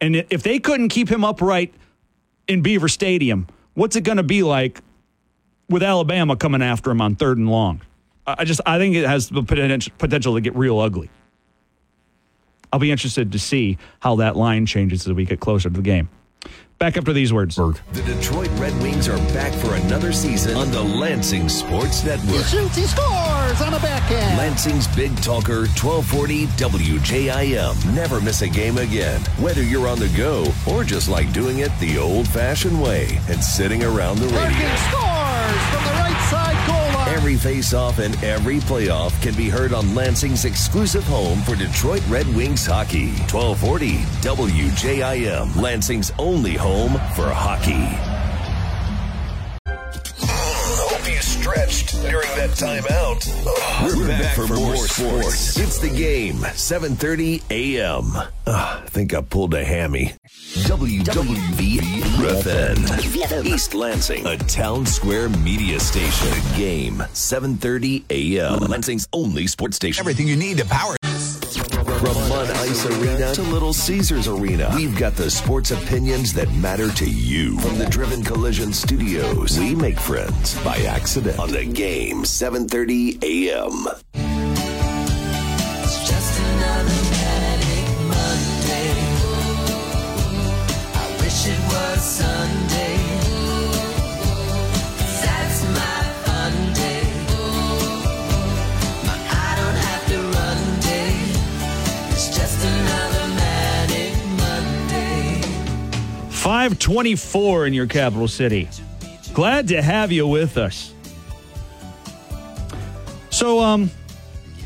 And 0.00 0.16
if 0.30 0.42
they 0.42 0.58
couldn't 0.58 0.88
keep 0.88 1.08
him 1.08 1.24
upright 1.24 1.72
in 2.48 2.62
Beaver 2.62 2.88
Stadium, 2.88 3.46
what's 3.74 3.96
it 3.96 4.02
going 4.02 4.16
to 4.16 4.22
be 4.22 4.42
like 4.42 4.80
with 5.68 5.82
Alabama 5.82 6.36
coming 6.36 6.62
after 6.62 6.90
him 6.90 7.00
on 7.00 7.16
third 7.16 7.38
and 7.38 7.50
long? 7.50 7.80
I 8.26 8.36
I 8.38 8.44
just 8.44 8.60
I 8.66 8.78
think 8.78 8.96
it 8.96 9.06
has 9.06 9.28
the 9.28 9.42
potential 9.42 9.92
potential 9.98 10.34
to 10.34 10.40
get 10.40 10.54
real 10.56 10.78
ugly. 10.78 11.10
I'll 12.72 12.80
be 12.80 12.90
interested 12.90 13.30
to 13.32 13.38
see 13.38 13.78
how 14.00 14.16
that 14.16 14.36
line 14.36 14.66
changes 14.66 15.06
as 15.06 15.12
we 15.12 15.24
get 15.24 15.38
closer 15.38 15.70
to 15.70 15.76
the 15.76 15.82
game. 15.82 16.08
Back 16.78 16.96
after 16.96 17.12
these 17.12 17.32
words. 17.32 17.54
The 17.54 18.02
Detroit 18.04 18.50
Red 18.54 18.72
Wings 18.82 19.08
are 19.08 19.16
back 19.32 19.52
for 19.54 19.74
another 19.74 20.12
season 20.12 20.56
on 20.56 20.70
the 20.72 20.82
Lansing 20.82 21.48
Sports 21.48 22.04
Network. 22.04 22.44
shoots, 22.46 22.76
he 22.76 22.82
scores 22.82 23.33
on 23.44 23.74
a 23.74 23.78
backhand. 23.78 24.38
Lansing's 24.38 24.88
Big 24.96 25.14
Talker, 25.20 25.66
1240 25.66 26.46
WJIM. 26.46 27.94
Never 27.94 28.20
miss 28.20 28.42
a 28.42 28.48
game 28.48 28.78
again, 28.78 29.20
whether 29.38 29.62
you're 29.62 29.86
on 29.86 29.98
the 29.98 30.08
go 30.16 30.46
or 30.66 30.82
just 30.82 31.08
like 31.08 31.32
doing 31.32 31.58
it 31.58 31.70
the 31.78 31.98
old 31.98 32.26
fashioned 32.28 32.80
way 32.80 33.18
and 33.28 33.42
sitting 33.42 33.84
around 33.84 34.18
the 34.18 34.26
radio. 34.26 34.40
Larkin 34.40 34.76
scores 34.88 35.62
from 35.70 35.84
the 35.84 35.94
right 36.00 36.26
side 36.30 36.66
goal 36.66 36.98
line. 36.98 37.14
Every 37.14 37.36
face-off 37.36 37.98
and 37.98 38.22
every 38.24 38.60
playoff 38.60 39.20
can 39.22 39.34
be 39.34 39.48
heard 39.48 39.72
on 39.72 39.94
Lansing's 39.94 40.44
exclusive 40.46 41.04
home 41.04 41.40
for 41.42 41.54
Detroit 41.54 42.02
Red 42.08 42.26
Wings 42.34 42.64
hockey. 42.64 43.08
1240 43.30 43.98
WJIM, 44.22 45.56
Lansing's 45.60 46.12
only 46.18 46.54
home 46.54 46.92
for 47.14 47.28
hockey. 47.28 48.23
Hope 51.04 51.12
you 51.12 51.20
stretched 51.20 51.92
during 52.00 52.28
that 52.36 52.48
timeout. 52.56 53.28
We're, 53.84 54.08
back, 54.08 54.34
for, 54.34 54.46
more 54.46 54.74
sports. 54.74 55.58
It's 55.58 55.78
the 55.78 55.90
game, 55.90 56.36
7:30 56.36 57.42
a.m. 57.50 58.16
Ugh, 58.16 58.30
I 58.46 58.80
think 58.86 59.12
I 59.12 59.20
pulled 59.20 59.52
a 59.52 59.62
hammy. 59.62 60.14
WWVFN, 60.64 61.04
East 63.44 63.74
Lansing, 63.74 64.24
a 64.24 64.38
town 64.38 64.86
square 64.86 65.28
media 65.28 65.78
station. 65.78 66.30
The 66.30 66.56
game, 66.56 66.94
7:30 67.12 68.04
a.m. 68.08 68.60
Lansing's 68.60 69.06
only 69.12 69.46
sports 69.46 69.76
station. 69.76 70.00
Everything 70.00 70.26
you 70.26 70.36
need 70.36 70.56
to 70.56 70.64
power. 70.64 70.96
Arena 72.64 73.34
to 73.34 73.42
Little 73.42 73.74
Caesars 73.74 74.26
Arena. 74.26 74.72
We've 74.74 74.96
got 74.96 75.14
the 75.16 75.30
sports 75.30 75.70
opinions 75.70 76.32
that 76.32 76.50
matter 76.54 76.90
to 76.92 77.04
you. 77.04 77.58
From 77.58 77.76
the 77.76 77.84
Driven 77.86 78.24
Collision 78.24 78.72
Studios, 78.72 79.58
we 79.58 79.74
make 79.74 80.00
friends 80.00 80.54
by 80.64 80.78
accident 80.78 81.38
on 81.38 81.50
the 81.50 81.66
game 81.66 82.24
7:30 82.24 83.22
a.m. 83.22 83.86
Sunday. 91.98 92.83
524 106.44 107.68
in 107.68 107.72
your 107.72 107.86
capital 107.86 108.28
city. 108.28 108.68
Glad 109.32 109.68
to 109.68 109.80
have 109.80 110.12
you 110.12 110.26
with 110.26 110.58
us. 110.58 110.92
So, 113.30 113.60
um, 113.60 113.90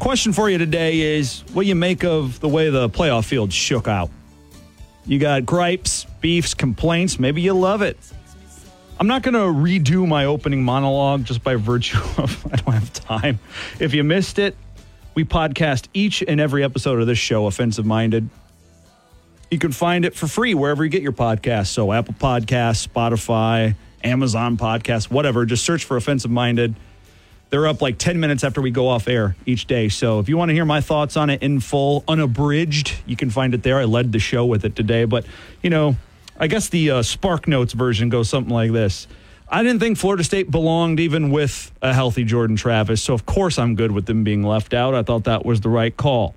question 0.01 0.33
for 0.33 0.51
you 0.51 0.59
today 0.59 0.99
is 0.99 1.45
what 1.53 1.67
you 1.67 1.77
make 1.77 2.03
of 2.03 2.41
the 2.41 2.49
way 2.49 2.69
the 2.71 2.91
playoff 2.91 3.27
field 3.27 3.53
shook 3.53 3.87
out? 3.87 4.11
You 5.07 5.21
got 5.21 5.47
gripes, 5.47 6.05
beefs, 6.21 6.53
complaints. 6.53 7.21
Maybe 7.21 7.43
you 7.43 7.53
love 7.53 7.83
it. 7.83 7.97
I'm 8.99 9.07
not 9.07 9.23
going 9.23 9.35
to 9.35 9.39
redo 9.39 10.05
my 10.05 10.25
opening 10.25 10.65
monologue 10.65 11.27
just 11.27 11.45
by 11.45 11.55
virtue 11.55 11.99
of 12.19 12.45
I 12.53 12.57
don't 12.57 12.75
have 12.75 12.93
time. 12.93 13.39
If 13.79 13.95
you 13.95 14.03
missed 14.03 14.41
it, 14.41 14.57
we 15.15 15.25
podcast 15.25 15.87
each 15.95 16.25
and 16.27 16.41
every 16.41 16.65
episode 16.65 17.01
of 17.01 17.07
this 17.07 17.19
show, 17.19 17.47
Offensive 17.47 17.87
Minded. 17.87 18.29
You 19.51 19.59
can 19.59 19.73
find 19.73 20.05
it 20.05 20.15
for 20.15 20.27
free 20.27 20.55
wherever 20.55 20.85
you 20.85 20.91
get 20.91 21.03
your 21.03 21.13
podcasts. 21.13 21.69
So, 21.69 21.91
Apple 21.93 22.15
Podcasts, 22.15 22.87
Spotify, 22.87 23.77
Amazon 24.05 24.59
Podcasts, 24.59 25.11
whatever. 25.11 25.47
Just 25.47 25.65
search 25.65 25.85
for 25.85 25.97
Offensive 25.97 26.31
Minded. 26.31 26.75
They're 27.49 27.67
up 27.67 27.81
like 27.81 27.97
10 27.97 28.21
minutes 28.21 28.45
after 28.45 28.61
we 28.61 28.71
go 28.71 28.89
off 28.89 29.09
air 29.09 29.37
each 29.47 29.67
day. 29.67 29.89
So, 29.89 30.19
if 30.19 30.29
you 30.29 30.37
want 30.37 30.51
to 30.51 30.55
hear 30.55 30.67
my 30.67 30.83
thoughts 30.83 31.17
on 31.17 31.31
it 31.31 31.43
in 31.43 31.61
full, 31.61 32.05
unabridged, 32.07 32.95
you 33.07 33.17
can 33.17 33.31
find 33.31 33.55
it 33.55 33.63
there. 33.63 33.79
I 33.79 33.85
led 33.85 34.13
the 34.13 34.19
show 34.19 34.45
with 34.45 34.67
it 34.67 34.77
today. 34.77 35.07
But, 35.07 35.25
you 35.63 35.71
know, 35.71 35.97
I 36.39 36.47
guess 36.47 36.69
the 36.69 36.91
uh, 36.91 37.03
Spark 37.03 37.49
Notes 37.49 37.73
version 37.73 38.11
goes 38.11 38.29
something 38.29 38.53
like 38.53 38.73
this. 38.73 39.09
I 39.49 39.63
didn't 39.63 39.81
think 39.81 39.97
Florida 39.97 40.25
State 40.25 40.51
belonged 40.51 41.01
even 41.01 41.31
with 41.31 41.73
a 41.81 41.95
healthy 41.95 42.25
Jordan 42.25 42.57
Travis. 42.57 43.01
So, 43.01 43.15
of 43.15 43.25
course, 43.25 43.59
I'm 43.59 43.77
good 43.77 43.93
with 43.93 44.05
them 44.05 44.25
being 44.25 44.43
left 44.43 44.75
out. 44.75 44.95
I 44.95 45.03
thought 45.03 45.25
that 45.25 45.47
was 45.47 45.63
the 45.63 45.71
right 45.71 45.97
call. 45.97 46.35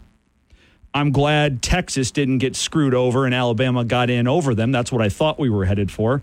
I'm 0.94 1.12
glad 1.12 1.62
Texas 1.62 2.12
didn't 2.12 2.40
get 2.40 2.56
screwed 2.56 2.94
over 2.94 3.26
and 3.26 3.34
Alabama 3.34 3.86
got 3.86 4.10
in 4.10 4.28
over 4.28 4.54
them. 4.54 4.72
That's 4.72 4.92
what 4.92 5.02
I 5.02 5.10
thought 5.10 5.40
we 5.40 5.50
were 5.50 5.66
headed 5.66 5.92
for. 5.92 6.22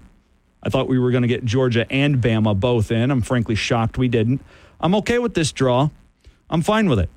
I 0.62 0.68
thought 0.68 0.88
we 0.88 0.98
were 0.98 1.10
going 1.10 1.22
to 1.22 1.28
get 1.28 1.44
Georgia 1.44 1.90
and 1.90 2.16
Bama 2.16 2.58
both 2.58 2.90
in. 2.90 3.10
I'm 3.10 3.22
frankly 3.22 3.54
shocked 3.54 3.96
we 3.96 4.08
didn't. 4.08 4.42
I'm 4.80 4.94
okay 4.96 5.18
with 5.18 5.34
this 5.34 5.52
draw. 5.52 5.88
I'm 6.50 6.62
fine 6.62 6.88
with 6.88 6.98
it. 6.98 7.08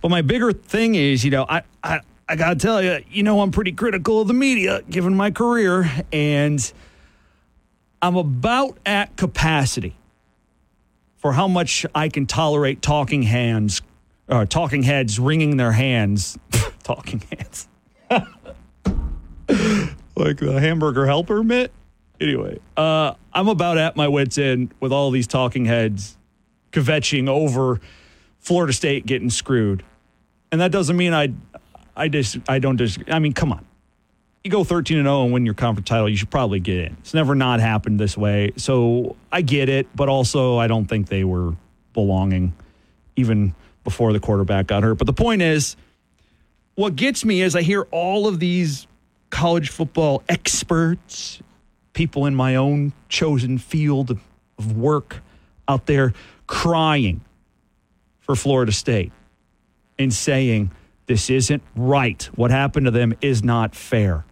But 0.00 0.10
my 0.10 0.22
bigger 0.22 0.52
thing 0.52 0.94
is, 0.94 1.24
you 1.24 1.30
know, 1.30 1.46
I, 1.48 1.62
I, 1.82 2.00
I 2.28 2.36
got 2.36 2.50
to 2.50 2.56
tell 2.56 2.82
you, 2.82 3.02
you 3.10 3.22
know, 3.22 3.40
I'm 3.40 3.50
pretty 3.50 3.72
critical 3.72 4.20
of 4.20 4.28
the 4.28 4.34
media 4.34 4.82
given 4.88 5.16
my 5.16 5.30
career, 5.30 5.90
and 6.12 6.72
I'm 8.00 8.16
about 8.16 8.78
at 8.86 9.16
capacity 9.16 9.96
for 11.18 11.32
how 11.32 11.48
much 11.48 11.84
I 11.94 12.08
can 12.08 12.26
tolerate 12.26 12.80
talking 12.80 13.22
hands, 13.24 13.82
uh, 14.30 14.46
talking 14.46 14.82
heads 14.82 15.18
wringing 15.18 15.56
their 15.56 15.72
hands, 15.72 16.38
talking 16.82 17.22
hands, 17.32 17.68
like 20.16 20.38
the 20.38 20.58
hamburger 20.60 21.06
helper 21.06 21.42
mitt. 21.42 21.72
Anyway, 22.20 22.58
uh, 22.76 23.14
I'm 23.32 23.48
about 23.48 23.78
at 23.78 23.96
my 23.96 24.08
wits 24.08 24.38
end 24.38 24.72
with 24.78 24.92
all 24.92 25.10
these 25.10 25.26
talking 25.26 25.64
heads 25.64 26.16
kvetching 26.72 27.28
over 27.28 27.80
Florida 28.38 28.72
State 28.72 29.06
getting 29.06 29.30
screwed, 29.30 29.82
and 30.52 30.60
that 30.60 30.70
doesn't 30.70 30.96
mean 30.96 31.12
I, 31.12 31.32
I 31.96 32.08
just 32.08 32.38
I 32.48 32.58
don't 32.58 32.78
just. 32.78 32.98
I 33.08 33.18
mean, 33.18 33.32
come 33.32 33.52
on. 33.52 33.66
You 34.44 34.50
go 34.50 34.64
13 34.64 34.96
and 34.96 35.04
0 35.04 35.24
and 35.24 35.32
win 35.34 35.44
your 35.44 35.54
conference 35.54 35.86
title, 35.86 36.08
you 36.08 36.16
should 36.16 36.30
probably 36.30 36.60
get 36.60 36.78
in. 36.78 36.96
It's 37.00 37.12
never 37.12 37.34
not 37.34 37.60
happened 37.60 38.00
this 38.00 38.16
way. 38.16 38.52
So 38.56 39.16
I 39.30 39.42
get 39.42 39.68
it, 39.68 39.86
but 39.94 40.08
also 40.08 40.56
I 40.56 40.66
don't 40.66 40.86
think 40.86 41.08
they 41.08 41.24
were 41.24 41.56
belonging 41.92 42.54
even 43.16 43.54
before 43.84 44.12
the 44.12 44.20
quarterback 44.20 44.66
got 44.66 44.82
hurt. 44.82 44.96
But 44.96 45.06
the 45.06 45.12
point 45.12 45.42
is, 45.42 45.76
what 46.74 46.96
gets 46.96 47.24
me 47.24 47.42
is 47.42 47.56
I 47.56 47.62
hear 47.62 47.82
all 47.90 48.26
of 48.26 48.38
these 48.38 48.86
college 49.30 49.70
football 49.70 50.22
experts, 50.28 51.40
people 51.92 52.26
in 52.26 52.34
my 52.34 52.56
own 52.56 52.92
chosen 53.08 53.58
field 53.58 54.10
of, 54.58 54.76
work 54.76 55.22
out 55.68 55.86
there 55.86 56.12
crying 56.46 57.22
for 58.18 58.36
Florida 58.36 58.72
State 58.72 59.12
and 59.98 60.12
saying, 60.12 60.70
this 61.06 61.30
isn't 61.30 61.62
right. 61.74 62.22
What 62.34 62.50
happened 62.50 62.86
to 62.86 62.90
them 62.90 63.14
is 63.20 63.42
not 63.42 63.74
fair. 63.74 64.24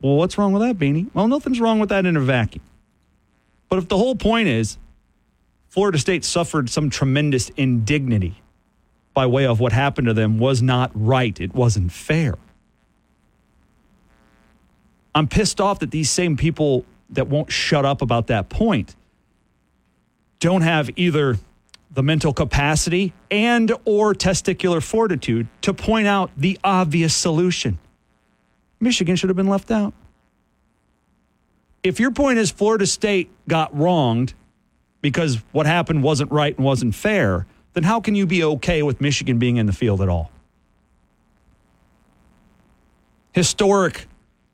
Well, 0.00 0.16
what's 0.16 0.36
wrong 0.36 0.52
with 0.52 0.62
that, 0.62 0.76
Beanie? 0.76 1.08
Well, 1.14 1.28
nothing's 1.28 1.60
wrong 1.60 1.78
with 1.78 1.90
that 1.90 2.04
in 2.04 2.16
a 2.16 2.20
vacuum. 2.20 2.64
But 3.68 3.78
if 3.78 3.88
the 3.88 3.96
whole 3.96 4.16
point 4.16 4.48
is 4.48 4.76
Florida 5.74 5.98
State 5.98 6.24
suffered 6.24 6.70
some 6.70 6.88
tremendous 6.88 7.48
indignity 7.56 8.40
by 9.12 9.26
way 9.26 9.44
of 9.44 9.58
what 9.58 9.72
happened 9.72 10.06
to 10.06 10.14
them 10.14 10.38
was 10.38 10.62
not 10.62 10.92
right, 10.94 11.40
it 11.40 11.52
wasn't 11.52 11.90
fair. 11.90 12.36
I'm 15.16 15.26
pissed 15.26 15.60
off 15.60 15.80
that 15.80 15.90
these 15.90 16.08
same 16.08 16.36
people 16.36 16.86
that 17.10 17.26
won't 17.26 17.50
shut 17.50 17.84
up 17.84 18.02
about 18.02 18.28
that 18.28 18.48
point 18.48 18.94
don't 20.38 20.60
have 20.62 20.90
either 20.94 21.38
the 21.90 22.04
mental 22.04 22.32
capacity 22.32 23.12
and 23.28 23.72
or 23.84 24.14
testicular 24.14 24.80
fortitude 24.80 25.48
to 25.62 25.74
point 25.74 26.06
out 26.06 26.30
the 26.36 26.56
obvious 26.62 27.16
solution. 27.16 27.80
Michigan 28.78 29.16
should 29.16 29.28
have 29.28 29.36
been 29.36 29.48
left 29.48 29.72
out. 29.72 29.92
If 31.82 31.98
your 31.98 32.12
point 32.12 32.38
is 32.38 32.52
Florida 32.52 32.86
State 32.86 33.28
got 33.48 33.76
wronged 33.76 34.34
because 35.04 35.42
what 35.52 35.66
happened 35.66 36.02
wasn't 36.02 36.32
right 36.32 36.56
and 36.56 36.64
wasn't 36.64 36.94
fair, 36.94 37.44
then 37.74 37.82
how 37.82 38.00
can 38.00 38.14
you 38.14 38.24
be 38.24 38.42
okay 38.42 38.82
with 38.82 39.02
Michigan 39.02 39.38
being 39.38 39.58
in 39.58 39.66
the 39.66 39.72
field 39.74 40.00
at 40.00 40.08
all? 40.08 40.30
Historic 43.32 44.06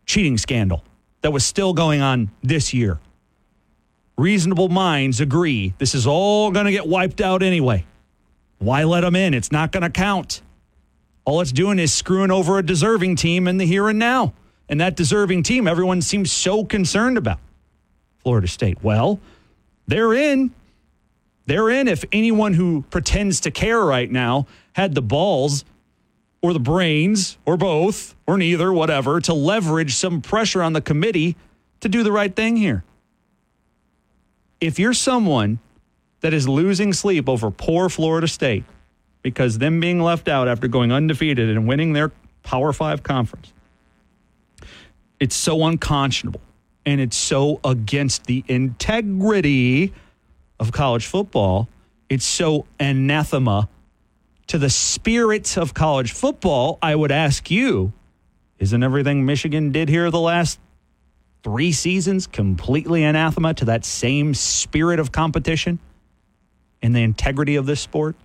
cheating 0.06 0.36
scandal 0.36 0.82
that 1.22 1.30
was 1.32 1.44
still 1.44 1.72
going 1.72 2.00
on 2.00 2.32
this 2.42 2.74
year. 2.74 2.98
Reasonable 4.18 4.68
minds 4.68 5.20
agree 5.20 5.72
this 5.78 5.94
is 5.94 6.04
all 6.04 6.50
going 6.50 6.66
to 6.66 6.72
get 6.72 6.84
wiped 6.84 7.20
out 7.20 7.44
anyway. 7.44 7.86
Why 8.58 8.82
let 8.82 9.02
them 9.02 9.14
in? 9.14 9.34
It's 9.34 9.52
not 9.52 9.70
going 9.70 9.84
to 9.84 9.90
count. 9.90 10.42
All 11.24 11.40
it's 11.40 11.52
doing 11.52 11.78
is 11.78 11.94
screwing 11.94 12.32
over 12.32 12.58
a 12.58 12.66
deserving 12.66 13.14
team 13.14 13.46
in 13.46 13.58
the 13.58 13.66
here 13.66 13.88
and 13.88 14.00
now. 14.00 14.34
And 14.68 14.80
that 14.80 14.96
deserving 14.96 15.44
team, 15.44 15.68
everyone 15.68 16.02
seems 16.02 16.32
so 16.32 16.64
concerned 16.64 17.18
about. 17.18 17.38
Florida 18.24 18.48
State. 18.48 18.82
Well, 18.82 19.20
they're 19.90 20.14
in. 20.14 20.52
They're 21.46 21.68
in 21.68 21.88
if 21.88 22.04
anyone 22.12 22.54
who 22.54 22.82
pretends 22.90 23.40
to 23.40 23.50
care 23.50 23.84
right 23.84 24.10
now 24.10 24.46
had 24.72 24.94
the 24.94 25.02
balls 25.02 25.64
or 26.42 26.52
the 26.52 26.60
brains 26.60 27.36
or 27.44 27.56
both 27.56 28.14
or 28.26 28.38
neither, 28.38 28.72
whatever, 28.72 29.20
to 29.22 29.34
leverage 29.34 29.94
some 29.94 30.22
pressure 30.22 30.62
on 30.62 30.74
the 30.74 30.80
committee 30.80 31.36
to 31.80 31.88
do 31.88 32.04
the 32.04 32.12
right 32.12 32.34
thing 32.34 32.56
here. 32.56 32.84
If 34.60 34.78
you're 34.78 34.94
someone 34.94 35.58
that 36.20 36.32
is 36.32 36.48
losing 36.48 36.92
sleep 36.92 37.28
over 37.28 37.50
poor 37.50 37.88
Florida 37.88 38.28
State 38.28 38.64
because 39.22 39.58
them 39.58 39.80
being 39.80 40.00
left 40.00 40.28
out 40.28 40.46
after 40.46 40.68
going 40.68 40.92
undefeated 40.92 41.48
and 41.48 41.66
winning 41.66 41.94
their 41.94 42.12
Power 42.42 42.72
Five 42.72 43.02
conference, 43.02 43.52
it's 45.18 45.34
so 45.34 45.64
unconscionable 45.64 46.40
and 46.86 47.00
it's 47.00 47.16
so 47.16 47.60
against 47.64 48.24
the 48.24 48.44
integrity 48.48 49.92
of 50.58 50.72
college 50.72 51.06
football. 51.06 51.68
It's 52.08 52.24
so 52.24 52.66
anathema 52.78 53.68
to 54.48 54.58
the 54.58 54.70
spirit 54.70 55.56
of 55.56 55.74
college 55.74 56.12
football. 56.12 56.78
I 56.82 56.94
would 56.94 57.12
ask 57.12 57.50
you, 57.50 57.92
isn't 58.58 58.82
everything 58.82 59.24
Michigan 59.24 59.72
did 59.72 59.88
here 59.88 60.10
the 60.10 60.20
last 60.20 60.58
three 61.42 61.72
seasons 61.72 62.26
completely 62.26 63.04
anathema 63.04 63.54
to 63.54 63.66
that 63.66 63.84
same 63.84 64.34
spirit 64.34 64.98
of 64.98 65.12
competition 65.12 65.78
and 66.82 66.94
the 66.94 67.02
integrity 67.02 67.56
of 67.56 67.66
this 67.66 67.80
sport? 67.80 68.16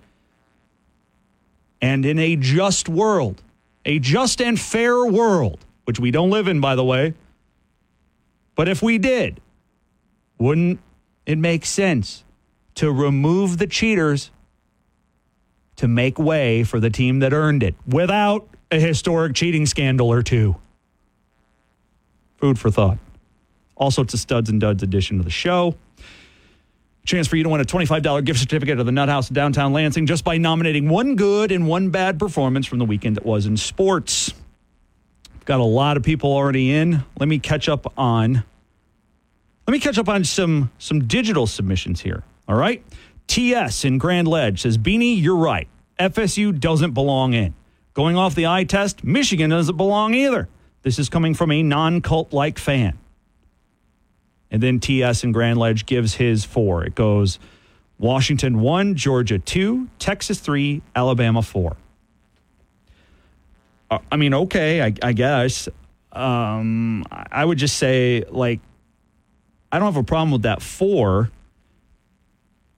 And 1.81 2.05
in 2.05 2.17
a 2.17 2.35
just 2.35 2.89
world, 2.89 3.41
a 3.85 3.99
just 3.99 4.41
and 4.41 4.59
fair 4.59 5.05
world, 5.05 5.59
which 5.83 5.99
we 5.99 6.09
don't 6.09 6.31
live 6.31 6.47
in, 6.47 6.59
by 6.59 6.75
the 6.75 6.83
way, 6.83 7.13
but 8.55 8.67
if 8.67 8.81
we 8.81 8.97
did, 8.97 9.41
wouldn't 10.37 10.79
it 11.25 11.37
make 11.37 11.65
sense 11.65 12.23
to 12.75 12.91
remove 12.91 13.57
the 13.57 13.67
cheaters 13.67 14.31
to 15.77 15.87
make 15.87 16.17
way 16.17 16.63
for 16.63 16.79
the 16.79 16.89
team 16.89 17.19
that 17.19 17.33
earned 17.33 17.63
it 17.63 17.75
without 17.87 18.47
a 18.71 18.79
historic 18.79 19.35
cheating 19.35 19.65
scandal 19.65 20.11
or 20.11 20.21
two? 20.21 20.55
Food 22.37 22.59
for 22.59 22.71
thought. 22.71 22.97
Also, 23.75 24.01
it's 24.01 24.13
a 24.13 24.17
Studs 24.17 24.49
and 24.49 24.61
Duds 24.61 24.83
edition 24.83 25.19
of 25.19 25.25
the 25.25 25.31
show. 25.31 25.75
Chance 27.05 27.27
for 27.27 27.35
you 27.35 27.43
to 27.43 27.49
win 27.49 27.61
a 27.61 27.65
$25 27.65 28.25
gift 28.25 28.39
certificate 28.39 28.77
to 28.77 28.83
the 28.83 28.91
Nut 28.91 29.09
House 29.09 29.29
downtown 29.29 29.73
Lansing 29.73 30.07
just 30.07 30.23
by 30.23 30.37
nominating 30.37 30.89
one 30.89 31.15
good 31.15 31.51
and 31.51 31.67
one 31.67 31.89
bad 31.89 32.17
performance 32.17 32.65
from 32.65 32.79
the 32.79 32.85
weekend 32.85 33.15
that 33.17 33.25
was 33.25 33.45
in 33.45 33.57
sports. 33.57 34.33
Got 35.45 35.59
a 35.59 35.63
lot 35.63 35.95
of 35.95 36.03
people 36.03 36.31
already 36.31 36.71
in. 36.71 37.03
Let 37.19 37.29
me 37.29 37.39
catch 37.39 37.69
up 37.69 37.93
on 37.97 38.43
let 39.67 39.71
me 39.71 39.79
catch 39.79 39.97
up 39.97 40.09
on 40.09 40.23
some 40.23 40.71
some 40.77 41.07
digital 41.07 41.47
submissions 41.47 42.01
here. 42.01 42.23
All 42.47 42.55
right. 42.55 42.83
TS 43.27 43.85
in 43.85 43.97
Grand 43.97 44.27
Ledge 44.27 44.61
says, 44.61 44.77
Beanie, 44.77 45.19
you're 45.19 45.35
right. 45.35 45.67
FSU 45.99 46.59
doesn't 46.59 46.91
belong 46.91 47.33
in. 47.33 47.55
Going 47.95 48.15
off 48.15 48.35
the 48.35 48.45
eye 48.45 48.65
test, 48.65 49.03
Michigan 49.03 49.49
doesn't 49.49 49.77
belong 49.77 50.13
either. 50.13 50.47
This 50.83 50.99
is 50.99 51.09
coming 51.09 51.33
from 51.33 51.51
a 51.51 51.63
non 51.63 52.01
cult 52.01 52.33
like 52.33 52.59
fan. 52.59 52.99
And 54.51 54.61
then 54.61 54.79
TS 54.79 55.23
in 55.23 55.31
Grand 55.31 55.57
Ledge 55.57 55.85
gives 55.85 56.15
his 56.15 56.45
four. 56.45 56.83
It 56.85 56.93
goes 56.93 57.39
Washington 57.97 58.59
1, 58.59 58.95
Georgia 58.95 59.39
2, 59.39 59.89
Texas 59.97 60.39
3, 60.39 60.81
Alabama 60.95 61.41
4. 61.41 61.75
Uh, 63.89 63.99
I 64.11 64.17
mean, 64.17 64.33
okay, 64.33 64.81
I, 64.81 64.93
I 65.01 65.13
guess. 65.13 65.67
Um, 66.11 67.03
I 67.11 67.25
I 67.31 67.45
would 67.45 67.57
just 67.57 67.77
say, 67.77 68.23
like, 68.29 68.59
I 69.71 69.79
don't 69.79 69.87
have 69.87 69.97
a 69.97 70.03
problem 70.03 70.31
with 70.31 70.43
that 70.43 70.61
four. 70.61 71.29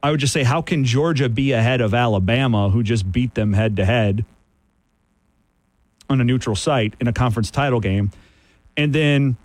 I 0.01 0.11
would 0.11 0.19
just 0.19 0.33
say, 0.33 0.43
how 0.43 0.61
can 0.61 0.83
Georgia 0.83 1.29
be 1.29 1.51
ahead 1.51 1.81
of 1.81 1.93
Alabama, 1.93 2.69
who 2.69 2.83
just 2.83 3.11
beat 3.11 3.35
them 3.35 3.53
head 3.53 3.75
to 3.77 3.85
head 3.85 4.25
on 6.09 6.21
a 6.21 6.23
neutral 6.23 6.55
site 6.55 6.93
in 6.99 7.07
a 7.07 7.13
conference 7.13 7.51
title 7.51 7.79
game? 7.79 8.11
And 8.75 8.93
then 8.93 9.37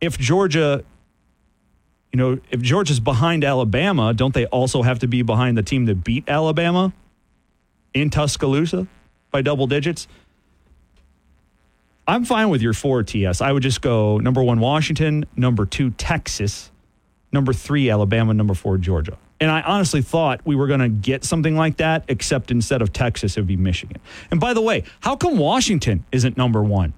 if 0.00 0.18
Georgia, 0.18 0.84
you 2.12 2.16
know, 2.16 2.38
if 2.50 2.60
Georgia's 2.60 3.00
behind 3.00 3.44
Alabama, 3.44 4.14
don't 4.14 4.34
they 4.34 4.46
also 4.46 4.82
have 4.82 5.00
to 5.00 5.08
be 5.08 5.22
behind 5.22 5.56
the 5.56 5.62
team 5.62 5.86
that 5.86 6.04
beat 6.04 6.28
Alabama 6.28 6.92
in 7.94 8.10
Tuscaloosa 8.10 8.86
by 9.32 9.42
double 9.42 9.66
digits? 9.66 10.06
I'm 12.06 12.24
fine 12.24 12.48
with 12.48 12.62
your 12.62 12.72
four 12.72 13.02
TS. 13.02 13.40
I 13.40 13.52
would 13.52 13.62
just 13.62 13.80
go 13.80 14.18
number 14.18 14.42
one, 14.42 14.60
Washington, 14.60 15.24
number 15.36 15.66
two, 15.66 15.90
Texas, 15.90 16.70
number 17.32 17.52
three, 17.52 17.90
Alabama, 17.90 18.34
number 18.34 18.54
four, 18.54 18.76
Georgia. 18.76 19.16
And 19.40 19.50
I 19.50 19.62
honestly 19.62 20.02
thought 20.02 20.40
we 20.44 20.54
were 20.54 20.68
going 20.68 20.80
to 20.80 20.88
get 20.88 21.24
something 21.24 21.56
like 21.56 21.78
that, 21.78 22.04
except 22.08 22.50
instead 22.50 22.82
of 22.82 22.92
Texas, 22.92 23.36
it 23.36 23.40
would 23.40 23.48
be 23.48 23.56
Michigan. 23.56 24.00
And 24.30 24.38
by 24.38 24.54
the 24.54 24.60
way, 24.60 24.84
how 25.00 25.16
come 25.16 25.36
Washington 25.36 26.04
isn't 26.12 26.36
number 26.36 26.62
one? 26.62 26.92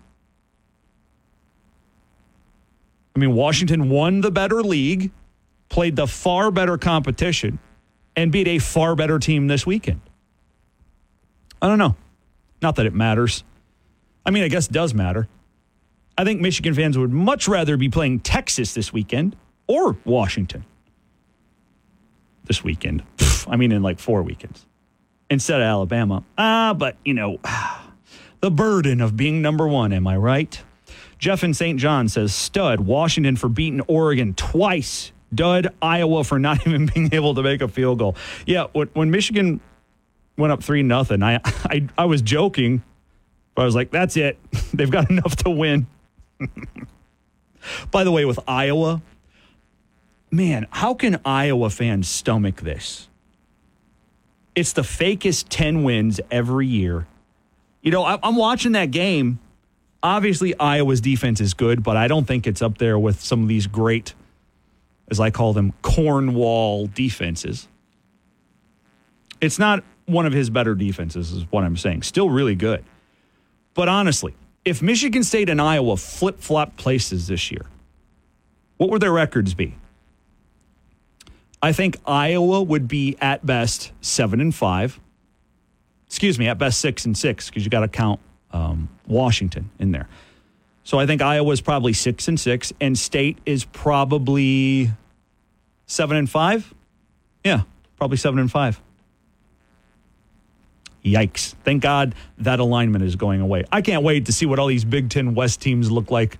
I 3.16 3.18
mean, 3.18 3.34
Washington 3.34 3.88
won 3.88 4.20
the 4.20 4.30
better 4.30 4.62
league, 4.62 5.10
played 5.68 5.96
the 5.96 6.06
far 6.06 6.50
better 6.50 6.76
competition, 6.76 7.58
and 8.16 8.32
beat 8.32 8.48
a 8.48 8.58
far 8.58 8.94
better 8.94 9.18
team 9.18 9.46
this 9.46 9.64
weekend. 9.64 10.00
I 11.62 11.68
don't 11.68 11.78
know. 11.78 11.96
Not 12.64 12.76
that 12.76 12.86
it 12.86 12.94
matters. 12.94 13.44
I 14.24 14.30
mean, 14.30 14.42
I 14.42 14.48
guess 14.48 14.68
it 14.68 14.72
does 14.72 14.94
matter. 14.94 15.28
I 16.16 16.24
think 16.24 16.40
Michigan 16.40 16.72
fans 16.72 16.96
would 16.96 17.12
much 17.12 17.46
rather 17.46 17.76
be 17.76 17.90
playing 17.90 18.20
Texas 18.20 18.72
this 18.72 18.90
weekend 18.90 19.36
or 19.66 19.98
Washington 20.06 20.64
this 22.44 22.64
weekend. 22.64 23.02
I 23.46 23.56
mean, 23.56 23.70
in 23.70 23.82
like 23.82 23.98
four 23.98 24.22
weekends 24.22 24.64
instead 25.28 25.60
of 25.60 25.66
Alabama. 25.66 26.24
Ah, 26.38 26.72
but 26.72 26.96
you 27.04 27.12
know, 27.12 27.38
the 28.40 28.50
burden 28.50 29.02
of 29.02 29.14
being 29.14 29.42
number 29.42 29.68
one. 29.68 29.92
Am 29.92 30.06
I 30.06 30.16
right? 30.16 30.58
Jeff 31.18 31.44
in 31.44 31.52
St. 31.52 31.78
John 31.78 32.08
says 32.08 32.34
stud 32.34 32.80
Washington 32.80 33.36
for 33.36 33.50
beating 33.50 33.82
Oregon 33.82 34.32
twice. 34.32 35.12
Dud 35.34 35.68
Iowa 35.82 36.24
for 36.24 36.38
not 36.38 36.60
even 36.66 36.86
being 36.86 37.12
able 37.12 37.34
to 37.34 37.42
make 37.42 37.60
a 37.60 37.68
field 37.68 37.98
goal. 37.98 38.16
Yeah, 38.46 38.68
when, 38.72 38.88
when 38.94 39.10
Michigan 39.10 39.60
went 40.36 40.52
up 40.52 40.62
three 40.62 40.82
nothing, 40.82 41.22
I, 41.22 41.40
I 41.44 41.86
I 41.96 42.04
was 42.06 42.22
joking, 42.22 42.82
but 43.54 43.62
I 43.62 43.64
was 43.64 43.74
like, 43.74 43.90
that's 43.90 44.16
it. 44.16 44.38
They've 44.74 44.90
got 44.90 45.10
enough 45.10 45.36
to 45.36 45.50
win. 45.50 45.86
By 47.90 48.04
the 48.04 48.12
way, 48.12 48.24
with 48.24 48.38
Iowa, 48.46 49.00
man, 50.30 50.66
how 50.70 50.94
can 50.94 51.20
Iowa 51.24 51.70
fans 51.70 52.08
stomach 52.08 52.60
this? 52.60 53.08
It's 54.54 54.72
the 54.72 54.82
fakest 54.82 55.46
10 55.48 55.82
wins 55.82 56.20
every 56.30 56.66
year. 56.66 57.06
You 57.82 57.90
know, 57.90 58.04
I- 58.04 58.18
I'm 58.22 58.36
watching 58.36 58.72
that 58.72 58.90
game. 58.90 59.38
Obviously, 60.02 60.56
Iowa's 60.58 61.00
defense 61.00 61.40
is 61.40 61.54
good, 61.54 61.82
but 61.82 61.96
I 61.96 62.08
don't 62.08 62.26
think 62.26 62.46
it's 62.46 62.60
up 62.60 62.76
there 62.78 62.98
with 62.98 63.20
some 63.20 63.42
of 63.42 63.48
these 63.48 63.66
great, 63.66 64.14
as 65.10 65.18
I 65.18 65.30
call 65.30 65.54
them, 65.54 65.72
Cornwall 65.80 66.86
defenses. 66.88 67.66
It's 69.40 69.58
not 69.58 69.82
one 70.06 70.26
of 70.26 70.32
his 70.32 70.50
better 70.50 70.74
defenses, 70.74 71.32
is 71.32 71.44
what 71.50 71.64
I'm 71.64 71.76
saying. 71.76 72.02
Still 72.02 72.30
really 72.30 72.54
good. 72.54 72.84
But 73.74 73.88
honestly, 73.88 74.34
if 74.64 74.82
Michigan 74.82 75.24
State 75.24 75.48
and 75.48 75.60
Iowa 75.60 75.96
flip 75.96 76.40
flop 76.40 76.76
places 76.76 77.26
this 77.26 77.50
year, 77.50 77.66
what 78.76 78.90
would 78.90 79.02
their 79.02 79.12
records 79.12 79.54
be? 79.54 79.76
I 81.62 81.72
think 81.72 81.96
Iowa 82.06 82.62
would 82.62 82.88
be 82.88 83.16
at 83.20 83.44
best 83.44 83.92
seven 84.00 84.40
and 84.40 84.54
five. 84.54 85.00
Excuse 86.06 86.38
me, 86.38 86.46
at 86.48 86.58
best 86.58 86.80
six 86.80 87.06
and 87.06 87.16
six 87.16 87.48
because 87.48 87.64
you 87.64 87.70
got 87.70 87.80
to 87.80 87.88
count 87.88 88.20
um, 88.52 88.88
Washington 89.06 89.70
in 89.78 89.90
there. 89.90 90.08
So 90.84 90.98
I 90.98 91.06
think 91.06 91.22
Iowa 91.22 91.50
is 91.52 91.62
probably 91.62 91.94
six 91.94 92.28
and 92.28 92.38
six, 92.38 92.72
and 92.80 92.98
State 92.98 93.38
is 93.46 93.64
probably 93.64 94.90
seven 95.86 96.18
and 96.18 96.28
five. 96.28 96.72
Yeah, 97.42 97.62
probably 97.96 98.18
seven 98.18 98.38
and 98.38 98.50
five. 98.50 98.80
Yikes. 101.04 101.54
Thank 101.64 101.82
God 101.82 102.14
that 102.38 102.60
alignment 102.60 103.04
is 103.04 103.16
going 103.16 103.40
away. 103.40 103.64
I 103.70 103.82
can't 103.82 104.02
wait 104.02 104.26
to 104.26 104.32
see 104.32 104.46
what 104.46 104.58
all 104.58 104.68
these 104.68 104.84
Big 104.84 105.10
Ten 105.10 105.34
West 105.34 105.60
teams 105.60 105.90
look 105.90 106.10
like 106.10 106.38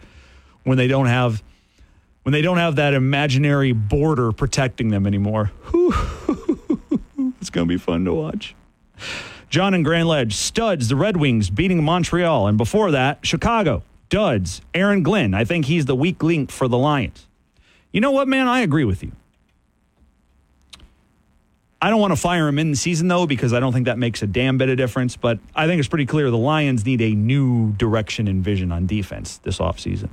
when 0.62 0.78
they 0.78 0.88
don't 0.88 1.06
have 1.06 1.42
when 2.22 2.32
they 2.32 2.40
don't 2.40 2.56
have 2.56 2.76
that 2.76 2.94
imaginary 2.94 3.72
border 3.72 4.32
protecting 4.32 4.88
them 4.88 5.06
anymore. 5.06 5.52
it's 7.40 7.50
gonna 7.50 7.66
be 7.66 7.76
fun 7.76 8.06
to 8.06 8.14
watch. 8.14 8.54
John 9.50 9.74
and 9.74 9.84
Grand 9.84 10.08
Ledge, 10.08 10.34
studs, 10.34 10.88
the 10.88 10.96
Red 10.96 11.18
Wings 11.18 11.50
beating 11.50 11.84
Montreal, 11.84 12.46
and 12.46 12.56
before 12.56 12.90
that, 12.90 13.24
Chicago, 13.24 13.82
duds, 14.08 14.62
Aaron 14.72 15.02
Glenn. 15.02 15.34
I 15.34 15.44
think 15.44 15.66
he's 15.66 15.84
the 15.84 15.94
weak 15.94 16.22
link 16.22 16.50
for 16.50 16.66
the 16.66 16.78
Lions. 16.78 17.28
You 17.92 18.00
know 18.00 18.10
what, 18.10 18.26
man? 18.26 18.48
I 18.48 18.60
agree 18.60 18.84
with 18.84 19.02
you. 19.02 19.12
I 21.84 21.90
don't 21.90 22.00
want 22.00 22.12
to 22.12 22.16
fire 22.16 22.48
him 22.48 22.58
in 22.58 22.70
the 22.70 22.78
season, 22.78 23.08
though, 23.08 23.26
because 23.26 23.52
I 23.52 23.60
don't 23.60 23.74
think 23.74 23.84
that 23.84 23.98
makes 23.98 24.22
a 24.22 24.26
damn 24.26 24.56
bit 24.56 24.70
of 24.70 24.78
difference. 24.78 25.18
But 25.18 25.38
I 25.54 25.66
think 25.66 25.80
it's 25.80 25.88
pretty 25.88 26.06
clear 26.06 26.30
the 26.30 26.38
Lions 26.38 26.86
need 26.86 27.02
a 27.02 27.10
new 27.10 27.72
direction 27.72 28.26
and 28.26 28.42
vision 28.42 28.72
on 28.72 28.86
defense 28.86 29.36
this 29.36 29.58
offseason. 29.58 30.08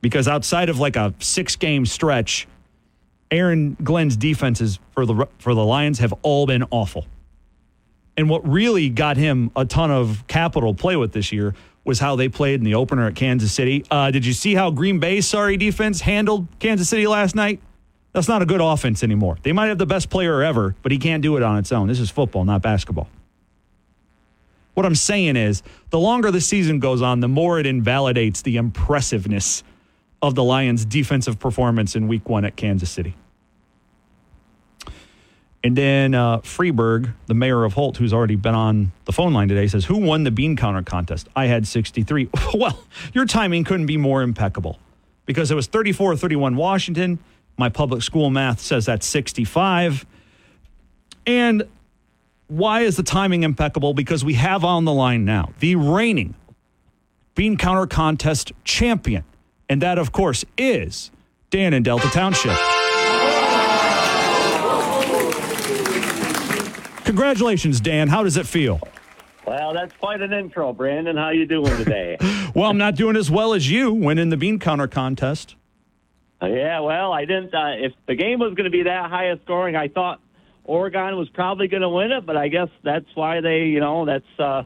Because 0.00 0.26
outside 0.26 0.70
of 0.70 0.78
like 0.78 0.96
a 0.96 1.12
six 1.18 1.56
game 1.56 1.84
stretch, 1.84 2.48
Aaron 3.30 3.76
Glenn's 3.84 4.16
defenses 4.16 4.78
for 4.92 5.04
the, 5.04 5.28
for 5.36 5.52
the 5.54 5.62
Lions 5.62 5.98
have 5.98 6.14
all 6.22 6.46
been 6.46 6.64
awful. 6.70 7.04
And 8.16 8.30
what 8.30 8.48
really 8.48 8.88
got 8.88 9.18
him 9.18 9.50
a 9.54 9.66
ton 9.66 9.90
of 9.90 10.26
capital 10.26 10.72
play 10.72 10.96
with 10.96 11.12
this 11.12 11.32
year 11.32 11.54
was 11.84 11.98
how 11.98 12.16
they 12.16 12.30
played 12.30 12.54
in 12.54 12.64
the 12.64 12.76
opener 12.76 13.08
at 13.08 13.14
Kansas 13.14 13.52
City. 13.52 13.84
Uh, 13.90 14.10
did 14.10 14.24
you 14.24 14.32
see 14.32 14.54
how 14.54 14.70
Green 14.70 15.00
Bay's 15.00 15.28
sorry 15.28 15.58
defense 15.58 16.00
handled 16.00 16.46
Kansas 16.60 16.88
City 16.88 17.06
last 17.06 17.34
night? 17.34 17.60
That's 18.12 18.28
not 18.28 18.42
a 18.42 18.46
good 18.46 18.60
offense 18.60 19.02
anymore. 19.02 19.38
They 19.42 19.52
might 19.52 19.68
have 19.68 19.78
the 19.78 19.86
best 19.86 20.10
player 20.10 20.42
ever, 20.42 20.74
but 20.82 20.92
he 20.92 20.98
can't 20.98 21.22
do 21.22 21.36
it 21.36 21.42
on 21.42 21.58
its 21.58 21.72
own. 21.72 21.88
This 21.88 22.00
is 22.00 22.10
football, 22.10 22.44
not 22.44 22.60
basketball. 22.60 23.08
What 24.74 24.86
I'm 24.86 24.94
saying 24.94 25.36
is, 25.36 25.62
the 25.90 25.98
longer 25.98 26.30
the 26.30 26.40
season 26.40 26.78
goes 26.78 27.02
on, 27.02 27.20
the 27.20 27.28
more 27.28 27.58
it 27.58 27.66
invalidates 27.66 28.42
the 28.42 28.56
impressiveness 28.56 29.62
of 30.20 30.34
the 30.34 30.44
Lions' 30.44 30.84
defensive 30.84 31.38
performance 31.38 31.94
in 31.96 32.08
week 32.08 32.28
one 32.28 32.44
at 32.44 32.56
Kansas 32.56 32.90
City. 32.90 33.14
And 35.64 35.76
then 35.76 36.14
uh, 36.14 36.38
Freeberg, 36.38 37.14
the 37.26 37.34
mayor 37.34 37.64
of 37.64 37.74
Holt, 37.74 37.96
who's 37.96 38.12
already 38.12 38.34
been 38.34 38.54
on 38.54 38.92
the 39.04 39.12
phone 39.12 39.32
line 39.32 39.48
today, 39.48 39.66
says, 39.68 39.84
Who 39.84 39.98
won 39.98 40.24
the 40.24 40.30
bean 40.30 40.56
counter 40.56 40.82
contest? 40.82 41.28
I 41.36 41.46
had 41.46 41.66
63. 41.66 42.30
well, 42.54 42.82
your 43.12 43.26
timing 43.26 43.64
couldn't 43.64 43.86
be 43.86 43.96
more 43.96 44.22
impeccable 44.22 44.78
because 45.24 45.50
it 45.50 45.54
was 45.54 45.66
34 45.66 46.16
31 46.16 46.56
Washington. 46.56 47.18
My 47.56 47.68
public 47.68 48.02
school 48.02 48.30
math 48.30 48.60
says 48.60 48.86
that's 48.86 49.06
65. 49.06 50.06
And 51.26 51.64
why 52.48 52.80
is 52.80 52.96
the 52.96 53.02
timing 53.02 53.42
impeccable? 53.42 53.94
Because 53.94 54.24
we 54.24 54.34
have 54.34 54.64
on 54.64 54.84
the 54.84 54.92
line 54.92 55.24
now 55.24 55.52
the 55.60 55.76
reigning 55.76 56.34
bean 57.34 57.56
counter 57.56 57.86
contest 57.86 58.52
champion. 58.64 59.24
And 59.68 59.80
that, 59.80 59.98
of 59.98 60.12
course, 60.12 60.44
is 60.58 61.10
Dan 61.50 61.72
in 61.72 61.82
Delta 61.82 62.08
Township. 62.08 62.56
Congratulations, 67.04 67.80
Dan. 67.80 68.08
How 68.08 68.22
does 68.22 68.36
it 68.36 68.46
feel? 68.46 68.80
Well, 69.46 69.74
that's 69.74 69.94
quite 69.96 70.22
an 70.22 70.32
intro, 70.32 70.72
Brandon. 70.72 71.16
How 71.16 71.30
you 71.30 71.46
doing 71.46 71.76
today? 71.76 72.16
Well, 72.54 72.68
I'm 72.68 72.76
not 72.76 72.96
doing 72.96 73.16
as 73.16 73.30
well 73.30 73.54
as 73.54 73.70
you 73.70 73.94
winning 73.94 74.28
the 74.28 74.36
bean 74.36 74.58
counter 74.58 74.86
contest. 74.86 75.56
Yeah, 76.42 76.80
well, 76.80 77.12
I 77.12 77.24
didn't. 77.24 77.54
Uh, 77.54 77.74
if 77.76 77.92
the 78.06 78.14
game 78.14 78.40
was 78.40 78.54
going 78.54 78.64
to 78.64 78.70
be 78.70 78.84
that 78.84 79.10
high 79.10 79.26
of 79.26 79.40
scoring, 79.44 79.76
I 79.76 79.88
thought 79.88 80.20
Oregon 80.64 81.16
was 81.16 81.28
probably 81.28 81.68
going 81.68 81.82
to 81.82 81.88
win 81.88 82.12
it, 82.12 82.26
but 82.26 82.36
I 82.36 82.48
guess 82.48 82.68
that's 82.82 83.06
why 83.14 83.40
they, 83.40 83.66
you 83.66 83.80
know, 83.80 84.04
that's 84.04 84.38
uh, 84.38 84.64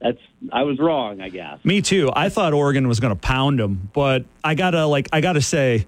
that's 0.00 0.18
I 0.52 0.62
was 0.62 0.78
wrong, 0.78 1.20
I 1.20 1.28
guess. 1.28 1.64
Me 1.64 1.80
too. 1.80 2.10
I 2.14 2.28
thought 2.28 2.52
Oregon 2.52 2.88
was 2.88 3.00
going 3.00 3.14
to 3.14 3.20
pound 3.20 3.58
them, 3.58 3.90
but 3.92 4.24
I 4.42 4.54
gotta 4.54 4.86
like 4.86 5.08
I 5.12 5.20
gotta 5.20 5.42
say, 5.42 5.86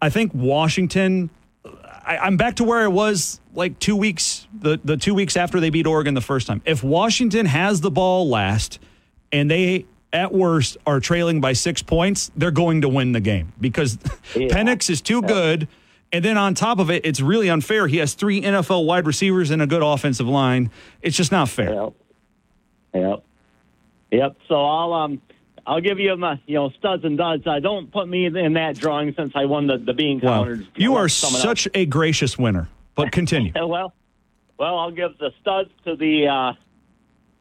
I 0.00 0.10
think 0.10 0.32
Washington. 0.34 1.30
I, 2.06 2.18
I'm 2.18 2.36
back 2.36 2.56
to 2.56 2.64
where 2.64 2.80
I 2.80 2.88
was 2.88 3.40
like 3.54 3.78
two 3.78 3.96
weeks 3.96 4.46
the 4.52 4.78
the 4.84 4.98
two 4.98 5.14
weeks 5.14 5.36
after 5.36 5.60
they 5.60 5.70
beat 5.70 5.86
Oregon 5.86 6.12
the 6.12 6.20
first 6.20 6.46
time. 6.46 6.60
If 6.66 6.84
Washington 6.84 7.46
has 7.46 7.80
the 7.80 7.90
ball 7.90 8.28
last, 8.28 8.78
and 9.32 9.50
they 9.50 9.86
at 10.14 10.32
worst, 10.32 10.78
are 10.86 11.00
trailing 11.00 11.40
by 11.40 11.52
six 11.52 11.82
points, 11.82 12.30
they're 12.36 12.50
going 12.50 12.80
to 12.82 12.88
win 12.88 13.12
the 13.12 13.20
game 13.20 13.52
because 13.60 13.96
Penix 14.32 14.88
is 14.88 15.02
too 15.02 15.20
good. 15.20 15.68
And 16.12 16.24
then 16.24 16.38
on 16.38 16.54
top 16.54 16.78
of 16.78 16.90
it, 16.90 17.04
it's 17.04 17.20
really 17.20 17.50
unfair. 17.50 17.88
He 17.88 17.96
has 17.96 18.14
three 18.14 18.40
NFL 18.40 18.86
wide 18.86 19.06
receivers 19.06 19.50
and 19.50 19.60
a 19.60 19.66
good 19.66 19.82
offensive 19.82 20.28
line. 20.28 20.70
It's 21.02 21.16
just 21.16 21.32
not 21.32 21.48
fair. 21.48 21.74
Yep. 21.74 21.92
Yep. 22.94 23.24
Yep. 24.12 24.36
So 24.48 24.64
I'll 24.64 24.92
um 24.92 25.20
I'll 25.66 25.80
give 25.80 25.98
you 25.98 26.16
my 26.16 26.40
you 26.46 26.54
know 26.54 26.70
studs 26.70 27.04
and 27.04 27.18
duds. 27.18 27.48
I 27.48 27.58
don't 27.58 27.90
put 27.90 28.06
me 28.08 28.26
in 28.26 28.52
that 28.52 28.76
drawing 28.78 29.12
since 29.16 29.32
I 29.34 29.46
won 29.46 29.66
the 29.66 29.78
the 29.78 29.92
bean 29.92 30.20
Wow. 30.22 30.54
You 30.76 30.94
are 30.94 31.08
such 31.08 31.66
a 31.74 31.84
gracious 31.86 32.38
winner. 32.38 32.68
But 32.94 33.10
continue. 33.10 33.52
well, 33.56 33.92
well, 34.56 34.78
I'll 34.78 34.92
give 34.92 35.18
the 35.18 35.32
studs 35.40 35.70
to 35.84 35.96
the 35.96 36.28
uh, 36.28 36.52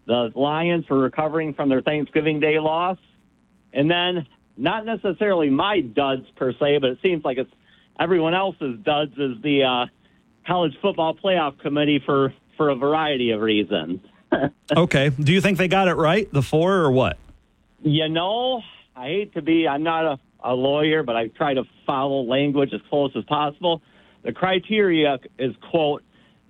the 0.05 0.31
Lions 0.35 0.85
for 0.85 0.97
recovering 0.97 1.53
from 1.53 1.69
their 1.69 1.81
Thanksgiving 1.81 2.39
Day 2.39 2.59
loss, 2.59 2.97
and 3.71 3.89
then 3.89 4.27
not 4.57 4.85
necessarily 4.85 5.49
my 5.49 5.81
duds 5.81 6.25
per 6.35 6.51
se, 6.53 6.79
but 6.79 6.91
it 6.91 6.99
seems 7.01 7.23
like 7.23 7.37
it's 7.37 7.51
everyone 7.99 8.33
else's 8.33 8.77
duds 8.83 9.13
is 9.13 9.41
the 9.41 9.63
uh, 9.63 9.85
college 10.45 10.73
football 10.81 11.15
playoff 11.15 11.59
committee 11.59 12.01
for 12.05 12.33
for 12.57 12.69
a 12.69 12.75
variety 12.75 13.31
of 13.31 13.41
reasons. 13.41 13.99
okay. 14.75 15.09
Do 15.09 15.33
you 15.33 15.41
think 15.41 15.57
they 15.57 15.67
got 15.67 15.87
it 15.87 15.95
right, 15.95 16.31
the 16.31 16.41
four, 16.41 16.77
or 16.77 16.91
what? 16.91 17.17
You 17.81 18.09
know, 18.09 18.61
I 18.95 19.07
hate 19.07 19.33
to 19.33 19.41
be, 19.41 19.67
I'm 19.67 19.83
not 19.83 20.05
a, 20.05 20.19
a 20.43 20.53
lawyer, 20.53 21.03
but 21.03 21.15
I 21.15 21.27
try 21.27 21.53
to 21.53 21.63
follow 21.85 22.21
language 22.21 22.73
as 22.73 22.81
close 22.89 23.11
as 23.15 23.23
possible. 23.25 23.81
The 24.23 24.31
criteria 24.31 25.19
is, 25.37 25.55
quote, 25.69 26.03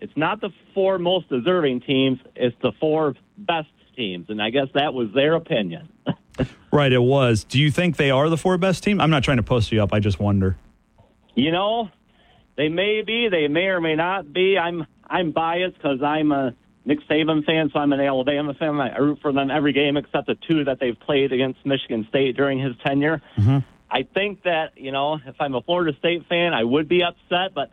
it's 0.03 0.17
not 0.17 0.41
the 0.41 0.49
four 0.73 0.99
most 0.99 1.29
deserving 1.29 1.79
teams, 1.79 2.19
it's 2.35 2.57
the 2.61 2.73
four 2.77 3.15
best 3.37 3.69
teams. 3.95 4.25
And 4.29 4.41
I 4.41 4.49
guess 4.49 4.67
that 4.73 4.93
was 4.93 5.07
their 5.15 5.33
opinion. 5.33 5.89
Right, 6.71 6.91
it 6.91 7.03
was. 7.03 7.43
Do 7.43 7.59
you 7.59 7.69
think 7.69 7.97
they 7.97 8.09
are 8.09 8.27
the 8.27 8.37
four 8.37 8.57
best 8.57 8.83
team? 8.83 8.99
I'm 8.99 9.11
not 9.11 9.23
trying 9.23 9.37
to 9.37 9.43
post 9.43 9.71
you 9.71 9.83
up. 9.83 9.93
I 9.93 9.99
just 9.99 10.19
wonder. 10.19 10.57
You 11.35 11.51
know, 11.51 11.91
they 12.57 12.67
may 12.67 13.03
be, 13.03 13.29
they 13.29 13.47
may 13.47 13.65
or 13.65 13.79
may 13.79 13.93
not 13.93 14.33
be. 14.33 14.57
I'm 14.57 14.87
I'm 15.07 15.33
biased 15.33 15.75
because 15.75 16.01
I'm 16.01 16.31
a 16.31 16.55
Nick 16.83 17.07
Saban 17.07 17.45
fan, 17.45 17.69
so 17.71 17.77
I'm 17.77 17.93
an 17.93 17.99
Alabama 17.99 18.55
fan. 18.55 18.81
I 18.81 18.97
root 18.97 19.19
for 19.21 19.31
them 19.31 19.51
every 19.51 19.73
game 19.73 19.97
except 19.97 20.25
the 20.25 20.33
two 20.33 20.63
that 20.63 20.79
they've 20.79 20.99
played 20.99 21.31
against 21.31 21.63
Michigan 21.63 22.07
State 22.09 22.35
during 22.35 22.57
his 22.57 22.73
tenure. 22.83 23.21
Mm-hmm. 23.37 23.59
I 23.91 24.07
think 24.11 24.41
that, 24.41 24.75
you 24.75 24.91
know, 24.91 25.19
if 25.23 25.35
I'm 25.39 25.53
a 25.53 25.61
Florida 25.61 25.95
State 25.99 26.25
fan, 26.27 26.55
I 26.55 26.63
would 26.63 26.89
be 26.89 27.03
upset, 27.03 27.53
but 27.53 27.71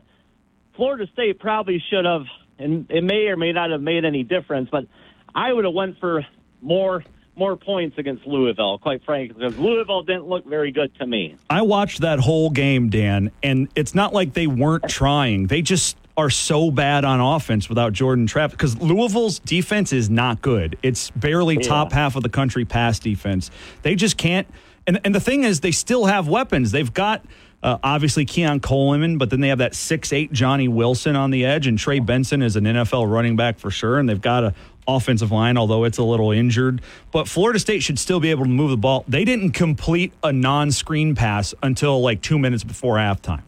Florida 0.77 1.07
State 1.13 1.39
probably 1.39 1.83
should 1.91 2.05
have, 2.05 2.25
and 2.59 2.87
it 2.91 3.05
may 3.05 3.27
or 3.27 3.37
may 3.37 3.53
not 3.53 3.71
have 3.71 3.83
made 3.83 4.05
any 4.05 4.23
difference, 4.23 4.69
but 4.71 4.87
I 5.35 5.53
would 5.53 5.65
have 5.65 5.75
went 5.75 5.99
for 5.99 6.25
more 6.63 7.05
more 7.37 7.57
points 7.57 7.97
against 7.97 8.27
Louisville, 8.27 8.79
quite 8.79 9.03
frankly, 9.05 9.35
because 9.39 9.57
Louisville 9.59 10.03
didn't 10.03 10.27
look 10.27 10.45
very 10.45 10.73
good 10.73 10.95
to 10.97 11.07
me. 11.07 11.37
I 11.49 11.63
watched 11.63 12.03
that 12.03 12.19
whole 12.19 12.51
game, 12.51 12.91
Dan, 12.91 13.31
and 13.43 13.69
it's 13.75 13.95
not 13.95 14.13
like 14.13 14.35
they 14.35 14.47
weren't 14.47 14.89
trying. 14.89 15.47
They 15.47 15.63
just 15.63 15.97
are 16.19 16.29
so 16.29 16.71
bad 16.71 17.03
on 17.07 17.19
offense 17.19 17.67
without 17.69 17.95
Jordan 17.95 18.27
Travis 18.27 18.53
because 18.53 18.79
Louisville's 18.83 19.39
defense 19.39 19.91
is 19.91 20.11
not 20.11 20.43
good. 20.43 20.77
It's 20.83 21.09
barely 21.13 21.55
Yeah. 21.55 21.61
top 21.63 21.93
half 21.93 22.15
of 22.15 22.23
the 22.25 22.29
country 22.29 22.67
pass 22.67 22.99
defense. 22.99 23.51
They 23.83 23.95
just 23.95 24.19
can't. 24.19 24.47
And, 24.87 25.01
and 25.05 25.15
the 25.15 25.21
thing 25.21 25.45
is, 25.45 25.61
they 25.61 25.71
still 25.71 26.07
have 26.07 26.29
weapons. 26.29 26.73
They've 26.73 26.93
got 26.93 27.25
uh, 27.63 27.79
obviously 27.83 28.25
Keon 28.25 28.61
Coleman, 28.61 29.19
but 29.19 29.31
then 29.31 29.41
they 29.41 29.49
have 29.49 29.59
that 29.59 29.75
six 29.75 30.13
eight 30.13 30.33
Johnny 30.33 30.69
Wilson 30.69 31.17
on 31.17 31.31
the 31.31 31.45
edge, 31.45 31.67
and 31.67 31.79
Trey 31.79 31.99
Benson 31.99 32.43
is 32.43 32.57
an 32.57 32.65
NFL 32.65 33.11
running 33.11 33.37
back 33.37 33.59
for 33.59 33.71
sure. 33.71 33.99
And 33.99 34.09
they've 34.09 34.21
got 34.21 34.45
a 34.45 34.55
offensive 34.89 35.31
line, 35.31 35.57
although 35.57 35.85
it's 35.85 35.99
a 35.99 36.03
little 36.03 36.31
injured. 36.31 36.81
But 37.13 37.29
Florida 37.29 37.59
State 37.59 37.83
should 37.83 37.99
still 37.99 38.21
be 38.21 38.31
able 38.31 38.45
to 38.45 38.51
move 38.51 38.71
the 38.71 38.77
ball. 38.77 39.05
They 39.07 39.25
didn't 39.25 39.53
complete 39.53 40.13
a 40.23 40.33
non-screen 40.33 41.15
pass 41.15 41.55
until 41.63 42.01
like 42.01 42.23
two 42.23 42.39
minutes 42.39 42.65
before 42.65 42.97
halftime. 42.97 43.43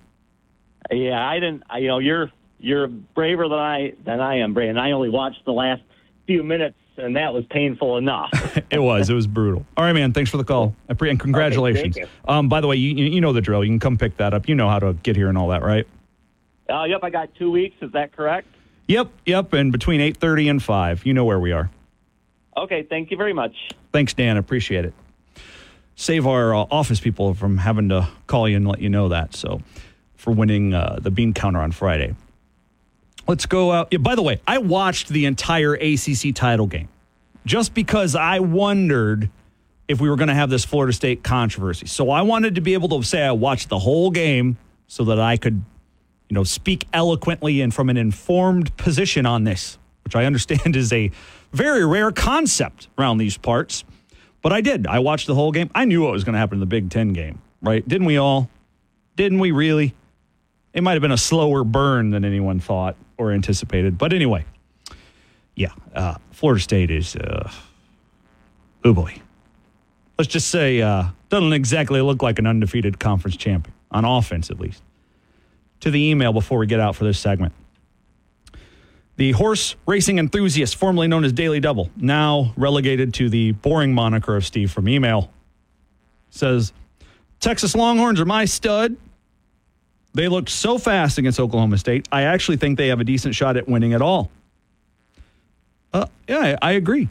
Yeah, 0.91 1.27
I 1.27 1.41
didn't. 1.41 1.63
I, 1.71 1.79
you 1.79 1.89
know, 1.89 1.99
you're 1.99 2.31
you're 2.59 2.87
braver 2.87 3.49
than 3.49 3.59
I 3.59 3.95
than 4.05 4.21
I 4.21 4.39
am, 4.39 4.55
Brandon. 4.55 4.79
I 4.79 4.93
only 4.93 5.09
watched 5.09 5.45
the 5.45 5.53
last 5.53 5.83
few 6.27 6.43
minutes, 6.43 6.77
and 6.97 7.17
that 7.17 7.33
was 7.35 7.45
painful 7.47 7.97
enough. 7.97 8.31
It 8.71 8.79
was. 8.79 9.11
It 9.11 9.15
was 9.15 9.27
brutal. 9.27 9.67
All 9.77 9.85
right, 9.85 9.93
man. 9.93 10.13
Thanks 10.13 10.31
for 10.31 10.39
the 10.39 10.45
call. 10.45 10.75
I 10.89 10.95
pre- 10.95 11.11
and 11.11 11.21
congratulations. 11.21 11.95
thank 11.95 12.09
um, 12.27 12.49
by 12.49 12.63
the 12.63 12.67
way, 12.67 12.77
you, 12.77 12.95
you 13.05 13.21
know 13.21 13.35
the 13.35 13.43
drill. 13.43 13.63
You 13.63 13.71
can 13.71 13.81
come 13.81 13.99
pick 13.99 14.17
that 14.17 14.33
up. 14.33 14.49
You 14.49 14.55
know 14.55 14.69
how 14.69 14.79
to 14.79 14.95
get 14.95 15.15
here 15.15 15.29
and 15.29 15.37
all 15.37 15.49
that, 15.49 15.63
right? 15.63 15.87
Uh, 16.71 16.85
yep, 16.85 17.01
I 17.03 17.11
got 17.11 17.35
two 17.35 17.51
weeks. 17.51 17.77
Is 17.83 17.93
that 17.93 18.17
correct? 18.17 18.49
Yep, 18.89 19.11
yep. 19.27 19.53
And 19.53 19.73
between 19.73 20.01
eight 20.01 20.17
thirty 20.17 20.49
and 20.49 20.63
five, 20.63 21.05
you 21.05 21.13
know 21.13 21.25
where 21.25 21.39
we 21.39 21.53
are. 21.53 21.71
Okay, 22.57 22.83
thank 22.83 23.11
you 23.11 23.17
very 23.17 23.33
much. 23.35 23.55
Thanks, 23.93 24.15
Dan. 24.15 24.39
Appreciate 24.39 24.87
it. 24.87 24.95
Save 25.97 26.27
our 26.27 26.55
uh, 26.55 26.65
office 26.71 27.01
people 27.01 27.35
from 27.35 27.59
having 27.59 27.91
to 27.91 28.09
call 28.27 28.49
you 28.49 28.57
and 28.57 28.67
let 28.67 28.81
you 28.81 28.89
know 28.89 29.09
that. 29.09 29.35
So, 29.35 29.61
for 30.17 30.33
winning 30.33 30.73
uh, 30.73 30.99
the 31.01 31.11
bean 31.11 31.35
counter 31.35 31.61
on 31.61 31.73
Friday. 31.73 32.15
Let's 33.27 33.47
go 33.47 33.73
out. 33.73 33.89
Yeah, 33.91 33.99
by 33.99 34.15
the 34.15 34.23
way, 34.23 34.41
I 34.47 34.59
watched 34.59 35.09
the 35.09 35.27
entire 35.27 35.75
ACC 35.75 36.35
title 36.35 36.67
game 36.67 36.89
just 37.45 37.75
because 37.75 38.15
I 38.15 38.41
wondered 38.41 39.31
if 39.89 40.01
we 40.01 40.09
were 40.09 40.17
going 40.17 40.29
to 40.29 40.35
have 40.35 40.51
this 40.51 40.65
Florida 40.65 40.93
State 40.93 41.23
controversy. 41.23 41.87
So 41.87 42.11
I 42.11 42.23
wanted 42.23 42.55
to 42.57 42.61
be 42.61 42.75
able 42.75 42.89
to 42.91 43.03
say 43.03 43.23
I 43.23 43.33
watched 43.33 43.69
the 43.69 43.79
whole 43.79 44.11
game 44.11 44.57
so 44.87 45.05
that 45.05 45.21
I 45.21 45.37
could, 45.37 45.63
you 46.29 46.35
know, 46.35 46.45
speak 46.45 46.87
eloquently 46.93 47.61
and 47.61 47.73
from 47.73 47.91
an 47.91 47.97
informed 47.97 48.77
position 48.77 49.27
on 49.27 49.45
this, 49.45 49.79
which 50.05 50.17
I 50.17 50.25
understand 50.25 50.77
is 50.77 50.93
a 50.93 51.11
very 51.53 51.85
rare 51.85 52.11
concept 52.13 52.89
around 52.99 53.19
these 53.19 53.37
parts. 53.37 53.85
But 54.41 54.53
I 54.53 54.61
did. 54.61 54.87
I 54.87 54.99
watched 54.99 55.29
the 55.29 55.35
whole 55.35 55.53
game. 55.53 55.71
I 55.75 55.85
knew 55.85 56.03
what 56.03 56.13
was 56.13 56.25
going 56.25 56.33
to 56.33 56.39
happen 56.39 56.57
in 56.57 56.61
the 56.61 56.67
Big 56.67 56.91
Ten 56.91 57.13
game, 57.13 57.41
right? 57.61 57.87
Didn't 57.87 58.07
we 58.07 58.17
all? 58.17 58.51
Didn't 59.15 59.39
we 59.39 59.53
really? 59.53 59.95
It 60.73 60.83
might 60.83 60.95
have 60.95 61.03
been 61.03 61.13
a 61.13 61.19
slower 61.19 61.65
burn 61.65 62.11
than 62.11 62.25
anyone 62.25 62.59
thought 62.59 62.97
or 63.23 63.33
anticipated. 63.33 63.97
But 63.97 64.13
anyway, 64.13 64.45
yeah, 65.55 65.73
uh, 65.95 66.17
Florida 66.33 66.61
State 66.61 66.91
is, 66.91 67.17
uh, 67.17 67.51
oh 68.85 68.93
boy. 68.93 69.15
Let's 70.19 70.31
just 70.31 70.49
say, 70.49 70.81
uh, 70.83 71.05
doesn't 71.31 71.53
exactly 71.53 72.01
look 72.01 72.23
like 72.23 72.39
an 72.39 72.47
undefeated 72.47 72.99
conference 72.99 73.37
champion, 73.37 73.75
on 73.91 74.05
offense 74.05 74.51
at 74.51 74.61
least. 74.61 74.83
To 75.81 75.91
the 75.91 76.11
email 76.11 76.33
before 76.33 76.59
we 76.59 76.67
get 76.67 76.81
out 76.81 76.97
for 76.97 77.05
this 77.05 77.19
segment. 77.19 77.53
The 79.17 79.33
horse 79.33 79.77
racing 79.87 80.19
enthusiast, 80.19 80.77
formerly 80.77 81.07
known 81.07 81.25
as 81.25 81.33
Daily 81.33 81.61
Double, 81.61 81.91
now 81.97 82.53
relegated 82.57 83.15
to 83.15 83.29
the 83.29 83.53
boring 83.53 83.93
moniker 83.93 84.37
of 84.37 84.45
Steve 84.45 84.71
from 84.71 84.89
email, 84.89 85.31
says 86.31 86.73
Texas 87.41 87.75
Longhorns 87.75 88.21
are 88.21 88.25
my 88.25 88.45
stud. 88.45 88.97
They 90.15 90.29
looked 90.29 90.51
so 90.51 90.79
fast 90.79 91.19
against 91.19 91.41
Oklahoma 91.41 91.79
State. 91.79 92.07
I 92.13 92.23
actually 92.23 92.59
think 92.59 92.77
they 92.77 92.89
have 92.89 93.01
a 93.01 93.05
decent 93.05 93.35
shot 93.35 93.57
at 93.57 93.67
winning 93.69 93.95
at 93.95 94.03
all. 94.03 94.31
Uh, 95.93 96.07
yeah, 96.29 96.57
I, 96.63 96.71
I 96.71 96.73
agree. 96.73 97.09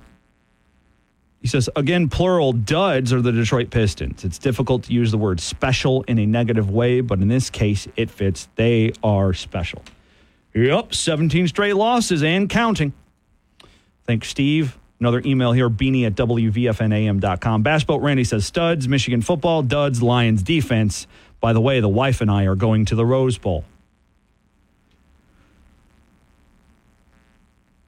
He 1.41 1.48
says, 1.48 1.69
again, 1.76 2.07
plural 2.07 2.53
duds 2.53 3.11
are 3.11 3.22
the 3.22 3.32
Detroit 3.32 3.72
Pistons. 3.72 4.23
It's 4.23 4.38
difficult 4.38 4.84
to 4.84 4.94
use 4.94 5.10
the 5.10 5.18
word 5.18 5.40
special 5.40 6.03
in 6.03 6.19
a 6.19 6.26
negative 6.28 6.69
way, 6.69 7.02
but 7.02 7.19
in 7.19 7.28
this 7.28 7.49
case, 7.49 7.88
it 7.95 8.11
fits. 8.11 8.48
They 8.56 8.94
are 9.03 9.34
special. 9.34 9.82
Yep, 10.53 10.94
17 10.94 11.48
straight 11.48 11.73
losses 11.73 12.22
and 12.22 12.48
counting. 12.48 12.94
Thanks, 14.06 14.30
Steve. 14.30 14.78
Another 14.99 15.23
email 15.26 15.52
here, 15.52 15.68
beanie 15.68 16.06
at 16.06 16.14
WVFNAM.com. 16.14 17.64
Bass 17.64 17.84
Boat 17.84 18.03
Randy 18.03 18.23
says, 18.23 18.45
studs, 18.45 18.88
Michigan 18.88 19.23
football, 19.23 19.64
duds, 19.64 20.03
Lions 20.03 20.44
defense. 20.44 21.07
By 21.41 21.53
the 21.53 21.59
way, 21.59 21.80
the 21.80 21.89
wife 21.89 22.22
and 22.22 22.31
I 22.31 22.45
are 22.45 22.55
going 22.55 22.85
to 22.85 22.95
the 22.95 23.05
Rose 23.05 23.38
Bowl. 23.38 23.65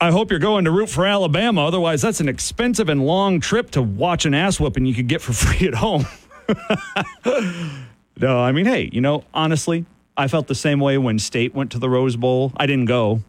I 0.02 0.12
hope 0.12 0.32
you're 0.32 0.40
going 0.40 0.66
to 0.66 0.72
root 0.72 0.90
for 0.90 1.06
Alabama. 1.06 1.66
Otherwise, 1.66 2.02
that's 2.02 2.20
an 2.20 2.28
expensive 2.28 2.90
and 2.90 3.06
long 3.06 3.40
trip 3.40 3.72
to 3.72 3.82
watch 3.82 4.26
an 4.26 4.34
ass 4.34 4.60
whooping 4.60 4.86
you 4.86 4.94
could 4.94 5.08
get 5.08 5.22
for 5.22 5.32
free 5.34 5.66
at 5.66 5.76
home. 5.76 6.06
no, 8.20 8.40
I 8.40 8.52
mean, 8.52 8.66
hey, 8.66 8.90
you 8.92 9.00
know, 9.00 9.24
honestly, 9.34 9.86
I 10.18 10.28
felt 10.28 10.48
the 10.48 10.56
same 10.56 10.82
way 10.82 10.98
when 10.98 11.20
State 11.20 11.56
went 11.56 11.72
to 11.72 11.80
the 11.80 11.90
Rose 11.90 12.18
Bowl. 12.18 12.52
I 12.58 12.66
didn't 12.66 12.86
go. 12.86 13.22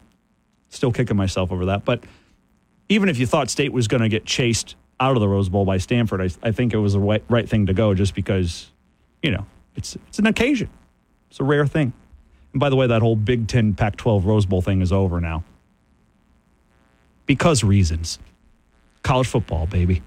Still 0.69 0.91
kicking 0.91 1.15
myself 1.15 1.51
over 1.51 1.67
that. 1.67 1.85
But 1.85 2.03
even 2.89 3.07
if 3.07 3.19
you 3.19 3.25
thought 3.25 3.49
State 3.49 3.71
was 3.71 3.87
going 3.87 4.01
to 4.01 4.09
get 4.09 4.25
chased 4.25 4.75
out 4.99 5.15
of 5.15 5.21
the 5.21 5.29
Rose 5.29 5.47
Bowl 5.47 5.63
by 5.63 5.77
Stanford, 5.77 6.19
I, 6.19 6.29
I 6.47 6.51
think 6.51 6.73
it 6.73 6.77
was 6.77 6.91
the 6.91 6.99
right, 6.99 7.23
right 7.29 7.47
thing 7.47 7.67
to 7.67 7.73
go 7.73 7.93
just 7.93 8.15
because, 8.15 8.69
you 9.23 9.31
know, 9.31 9.45
it's, 9.75 9.95
it's 10.07 10.19
an 10.19 10.27
occasion. 10.27 10.69
It's 11.29 11.39
a 11.39 11.43
rare 11.43 11.67
thing. 11.67 11.93
And 12.53 12.59
by 12.59 12.69
the 12.69 12.75
way, 12.75 12.87
that 12.87 13.01
whole 13.01 13.15
Big 13.15 13.47
Ten 13.47 13.73
Pac 13.73 13.97
12 13.97 14.25
Rose 14.25 14.45
Bowl 14.45 14.61
thing 14.61 14.81
is 14.81 14.91
over 14.91 15.19
now 15.19 15.43
because 17.25 17.63
reasons. 17.63 18.19
College 19.03 19.27
football, 19.27 19.67
baby. 19.67 20.01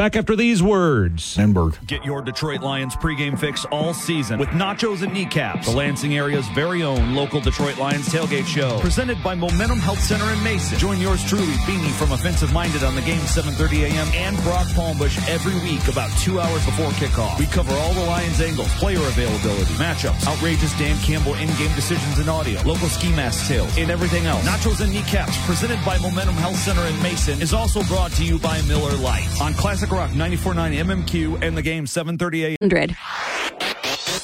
Back 0.00 0.16
after 0.16 0.34
these 0.34 0.62
words. 0.62 1.36
Enberg. 1.36 1.76
Get 1.86 2.06
your 2.06 2.22
Detroit 2.22 2.62
Lions 2.62 2.96
pregame 2.96 3.38
fix 3.38 3.66
all 3.66 3.92
season 3.92 4.38
with 4.38 4.48
nachos 4.48 5.02
and 5.02 5.12
kneecaps. 5.12 5.66
The 5.66 5.76
Lansing 5.76 6.16
area's 6.16 6.48
very 6.54 6.82
own 6.82 7.14
local 7.14 7.38
Detroit 7.38 7.76
Lions 7.76 8.08
tailgate 8.08 8.46
show. 8.46 8.80
Presented 8.80 9.22
by 9.22 9.34
Momentum 9.34 9.78
Health 9.78 10.00
Center 10.00 10.24
in 10.32 10.42
Mason. 10.42 10.78
Join 10.78 10.98
yours 10.98 11.22
truly, 11.28 11.52
Beanie 11.68 11.92
from 11.98 12.12
Offensive 12.12 12.50
Minded 12.50 12.82
on 12.82 12.94
the 12.94 13.02
game 13.02 13.20
7.30 13.20 13.90
a.m. 13.90 14.08
and 14.14 14.42
Brock 14.42 14.66
Palmbush 14.68 15.18
every 15.28 15.52
week 15.68 15.86
about 15.86 16.08
two 16.16 16.40
hours 16.40 16.64
before 16.64 16.88
kickoff. 16.92 17.38
We 17.38 17.44
cover 17.44 17.74
all 17.74 17.92
the 17.92 18.04
Lions 18.04 18.40
angles, 18.40 18.72
player 18.76 19.00
availability, 19.00 19.74
matchups, 19.74 20.26
outrageous 20.26 20.72
Dan 20.78 20.96
Campbell 21.02 21.34
in-game 21.34 21.74
decisions 21.74 22.18
and 22.18 22.30
audio, 22.30 22.58
local 22.62 22.88
ski 22.88 23.10
mask 23.10 23.48
tales, 23.48 23.76
and 23.76 23.90
everything 23.90 24.24
else. 24.24 24.48
Nachos 24.48 24.80
and 24.80 24.94
kneecaps 24.94 25.36
presented 25.44 25.78
by 25.84 25.98
Momentum 25.98 26.36
Health 26.36 26.56
Center 26.56 26.86
in 26.86 27.02
Mason 27.02 27.42
is 27.42 27.52
also 27.52 27.82
brought 27.82 28.12
to 28.12 28.24
you 28.24 28.38
by 28.38 28.62
Miller 28.62 28.96
Lite 28.96 29.28
on 29.42 29.52
Classic 29.52 29.89
Rock 29.90 30.10
94.9 30.10 30.76
MMQ 30.84 31.42
and 31.42 31.56
the 31.56 31.62
game 31.62 31.84
7:30 31.84 32.56
a.m. 32.60 32.68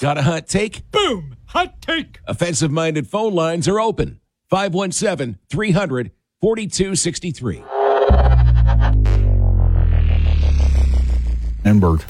Got 0.01 0.19
a 0.19 0.23
hot 0.23 0.47
take? 0.47 0.89
Boom! 0.91 1.37
Hot 1.47 1.81
take. 1.83 2.21
Offensive 2.27 2.71
minded 2.71 3.09
phone 3.09 3.35
lines 3.35 3.67
are 3.67 3.81
open. 3.81 4.21
517 4.51 5.39
300 5.51 6.13
4263. 6.41 7.76
Enberg. 11.67 12.01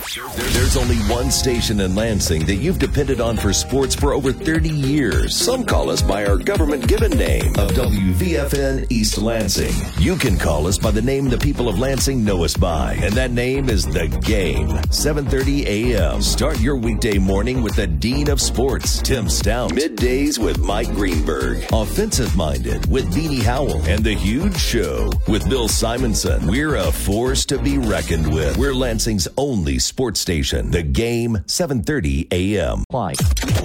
There's 0.53 0.77
only 0.77 0.97
one 1.13 1.31
station 1.31 1.81
in 1.81 1.95
Lansing 1.95 2.45
that 2.45 2.57
you've 2.57 2.79
depended 2.79 3.21
on 3.21 3.39
for 3.39 3.53
sports 3.55 3.95
for 3.95 4.13
over 4.13 4.31
30 4.31 4.69
years. 4.69 5.35
Some 5.35 5.65
call 5.65 5.89
us 5.91 6.03
by 6.03 6.27
our 6.27 6.37
government 6.37 6.87
given 6.87 7.11
name 7.17 7.55
of 7.57 7.71
WVFN 7.71 8.87
East 8.91 9.17
Lansing. 9.17 9.73
You 9.99 10.17
can 10.17 10.37
call 10.37 10.67
us 10.67 10.77
by 10.79 10.91
the 10.91 11.01
name 11.01 11.31
the 11.31 11.39
people 11.39 11.71
of 11.71 11.79
Lansing 11.79 12.23
know 12.23 12.45
us 12.45 12.55
by, 12.55 12.99
and 13.03 13.15
that 13.15 13.31
name 13.31 13.71
is 13.71 13.87
The 13.87 14.09
Game. 14.25 14.69
7:30 14.91 15.65
a.m. 15.67 16.21
Start 16.21 16.61
your 16.61 16.77
weekday 16.77 17.17
morning 17.17 17.63
with 17.63 17.77
the 17.77 17.87
Dean 17.87 18.29
of 18.29 18.43
Sports, 18.43 19.01
Tim 19.01 19.25
Staudt. 19.27 19.71
Middays 19.71 20.39
with 20.39 20.59
Mike 20.59 20.93
Greenberg. 20.93 21.65
Offensive 21.73 22.37
Minded 22.37 22.85
with 22.91 23.11
Beanie 23.15 23.43
Howell, 23.43 23.81
and 23.87 24.05
The 24.05 24.15
Huge 24.15 24.59
Show 24.59 25.11
with 25.29 25.49
Bill 25.49 25.69
Simonson. 25.69 26.47
We're 26.47 26.77
a 26.77 26.93
force 26.93 27.47
to 27.47 27.59
be 27.59 27.79
reckoned 27.79 28.33
with. 28.35 28.59
We're 28.59 28.75
Lansing's 28.75 29.27
only 29.39 29.46
sports 29.79 30.21
station. 30.21 30.71
The 30.73 30.83
Game, 30.83 31.37
7:30 31.47 32.33
a.m. 32.33 32.83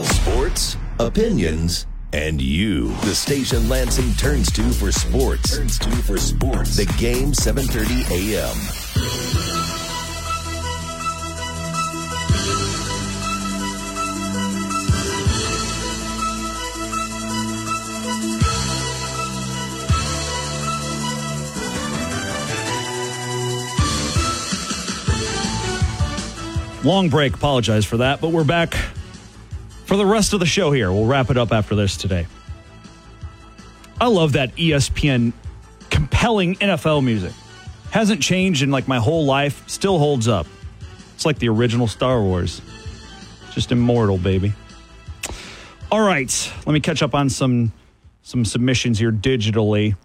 Sports, 0.04 0.78
opinions, 1.00 1.88
and 2.14 2.40
you. 2.40 2.90
The 3.02 3.16
station 3.16 3.68
Lansing 3.68 4.14
turns 4.14 4.52
to 4.52 4.62
for 4.72 4.92
sports. 4.92 5.58
Turns 5.58 5.80
to 5.80 5.90
for 5.90 6.18
sports. 6.18 6.76
The 6.76 6.86
Game, 7.00 7.32
7:30 7.32 8.12
a.m. 8.12 9.61
Long 26.84 27.10
break. 27.10 27.36
Apologize 27.36 27.86
for 27.86 27.98
that, 27.98 28.22
but 28.22 28.30
we're 28.30 28.44
back 28.44 28.74
for 29.86 29.96
the 29.98 30.06
rest 30.06 30.34
of 30.34 30.40
the 30.40 30.48
show 30.48 30.72
here. 30.72 30.92
We'll 30.92 31.06
wrap 31.06 31.30
it 31.30 31.38
up 31.38 31.52
after 31.52 31.76
this 31.76 31.96
today. 31.96 32.26
I 34.00 34.08
love 34.08 34.34
that 34.34 34.56
ESPN 34.56 35.34
compelling 35.92 36.56
NFL 36.56 37.06
music. 37.06 37.34
Hasn't 37.92 38.20
changed 38.22 38.64
in 38.64 38.72
like 38.72 38.88
my 38.88 38.98
whole 38.98 39.26
life, 39.26 39.68
still 39.70 40.00
holds 40.00 40.28
up. 40.28 40.48
It's 41.14 41.26
like 41.26 41.38
the 41.38 41.50
original 41.50 41.86
Star 41.86 42.20
Wars. 42.20 42.64
Just 43.52 43.72
immortal, 43.72 44.18
baby. 44.18 44.54
All 45.92 46.02
right, 46.02 46.52
let 46.66 46.74
me 46.74 46.80
catch 46.80 47.04
up 47.04 47.14
on 47.14 47.30
some 47.30 47.74
some 48.24 48.44
submissions 48.44 48.98
here 48.98 49.12
digitally. 49.12 49.96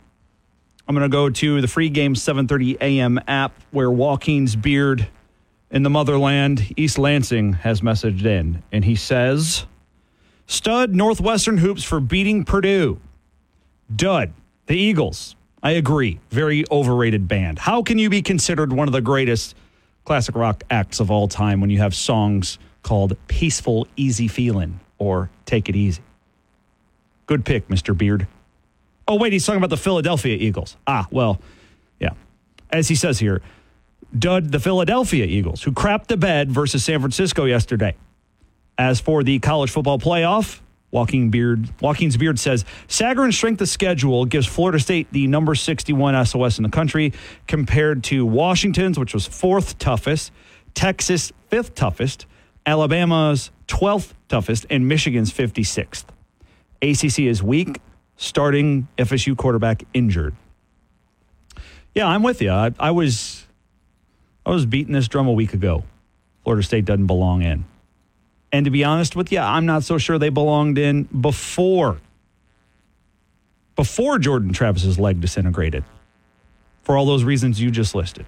I'm 0.86 0.94
going 0.94 1.08
to 1.08 1.14
go 1.14 1.30
to 1.30 1.60
the 1.62 1.68
free 1.68 1.88
game 1.88 2.14
7:30 2.14 2.76
a.m. 2.82 3.18
app 3.26 3.52
where 3.70 3.90
Joaquin's 3.90 4.56
beard 4.56 5.08
in 5.70 5.82
the 5.82 5.90
motherland, 5.90 6.72
East 6.76 6.98
Lansing, 6.98 7.54
has 7.54 7.80
messaged 7.80 8.24
in, 8.24 8.62
and 8.72 8.84
he 8.84 8.94
says, 8.94 9.66
"Stud 10.46 10.94
Northwestern 10.94 11.58
hoops 11.58 11.82
for 11.82 12.00
beating 12.00 12.44
Purdue. 12.44 13.00
Dud 13.94 14.32
the 14.66 14.76
Eagles. 14.76 15.36
I 15.62 15.72
agree. 15.72 16.20
Very 16.30 16.64
overrated 16.70 17.28
band. 17.28 17.58
How 17.58 17.82
can 17.82 17.98
you 17.98 18.10
be 18.10 18.22
considered 18.22 18.72
one 18.72 18.88
of 18.88 18.92
the 18.92 19.00
greatest 19.00 19.54
classic 20.04 20.36
rock 20.36 20.62
acts 20.70 21.00
of 21.00 21.10
all 21.10 21.28
time 21.28 21.60
when 21.60 21.70
you 21.70 21.78
have 21.78 21.94
songs 21.94 22.58
called 22.82 23.16
"Peaceful 23.26 23.86
Easy 23.96 24.28
Feelin'" 24.28 24.80
or 24.98 25.30
"Take 25.44 25.68
It 25.68 25.76
Easy"? 25.76 26.02
Good 27.26 27.44
pick, 27.44 27.68
Mr. 27.68 27.96
Beard. 27.96 28.28
Oh, 29.08 29.16
wait, 29.16 29.32
he's 29.32 29.44
talking 29.44 29.58
about 29.58 29.70
the 29.70 29.76
Philadelphia 29.76 30.36
Eagles. 30.36 30.76
Ah, 30.86 31.06
well, 31.10 31.40
yeah. 32.00 32.10
As 32.70 32.88
he 32.88 32.94
says 32.94 33.18
here, 33.18 33.42
dud 34.18 34.52
the 34.52 34.60
Philadelphia 34.60 35.24
Eagles, 35.24 35.62
who 35.62 35.72
crapped 35.72 36.06
the 36.06 36.16
bed 36.16 36.50
versus 36.50 36.84
San 36.84 37.00
Francisco 37.00 37.44
yesterday. 37.44 37.94
As 38.78 39.00
for 39.00 39.22
the 39.22 39.38
college 39.38 39.70
football 39.70 39.98
playoff, 39.98 40.60
Walking 40.90 41.30
Beard, 41.30 41.68
Walking's 41.80 42.16
Beard 42.16 42.38
says 42.38 42.64
Sagarin's 42.88 43.36
strength 43.36 43.60
of 43.60 43.68
schedule 43.68 44.24
gives 44.24 44.46
Florida 44.46 44.78
State 44.78 45.08
the 45.12 45.26
number 45.26 45.54
61 45.54 46.24
SOS 46.24 46.58
in 46.58 46.62
the 46.62 46.70
country 46.70 47.12
compared 47.46 48.04
to 48.04 48.24
Washington's, 48.24 48.98
which 48.98 49.12
was 49.12 49.26
fourth 49.26 49.78
toughest, 49.78 50.32
Texas 50.74 51.32
fifth 51.48 51.74
toughest, 51.74 52.26
Alabama's 52.64 53.50
12th 53.68 54.12
toughest, 54.28 54.66
and 54.70 54.88
Michigan's 54.88 55.32
56th. 55.32 56.04
ACC 56.82 57.20
is 57.20 57.42
weak, 57.42 57.80
starting 58.16 58.88
FSU 58.98 59.36
quarterback 59.36 59.84
injured. 59.92 60.34
Yeah, 61.94 62.06
I'm 62.06 62.22
with 62.22 62.42
you. 62.42 62.50
I, 62.50 62.72
I 62.78 62.90
was 62.90 63.45
I 64.46 64.50
was 64.50 64.64
beating 64.64 64.94
this 64.94 65.08
drum 65.08 65.26
a 65.26 65.32
week 65.32 65.52
ago. 65.52 65.82
Florida 66.44 66.62
State 66.62 66.84
doesn't 66.84 67.06
belong 67.06 67.42
in. 67.42 67.64
And 68.52 68.64
to 68.64 68.70
be 68.70 68.84
honest 68.84 69.16
with 69.16 69.32
you, 69.32 69.40
I'm 69.40 69.66
not 69.66 69.82
so 69.82 69.98
sure 69.98 70.18
they 70.18 70.28
belonged 70.28 70.78
in 70.78 71.02
before 71.04 71.98
before 73.74 74.18
Jordan 74.18 74.52
Travis's 74.54 74.98
leg 74.98 75.20
disintegrated. 75.20 75.84
For 76.84 76.96
all 76.96 77.04
those 77.04 77.24
reasons 77.24 77.60
you 77.60 77.70
just 77.70 77.94
listed. 77.94 78.24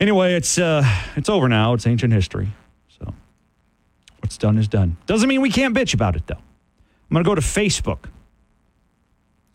Anyway, 0.00 0.34
it's 0.34 0.58
uh 0.58 0.82
it's 1.14 1.28
over 1.28 1.48
now. 1.48 1.74
It's 1.74 1.86
ancient 1.86 2.14
history. 2.14 2.48
So 2.98 3.12
what's 4.20 4.38
done 4.38 4.56
is 4.56 4.66
done. 4.66 4.96
Doesn't 5.06 5.28
mean 5.28 5.42
we 5.42 5.50
can't 5.50 5.76
bitch 5.76 5.92
about 5.92 6.16
it 6.16 6.26
though. 6.26 6.34
I'm 6.34 7.14
going 7.14 7.22
to 7.22 7.28
go 7.28 7.34
to 7.34 7.40
Facebook. 7.40 8.08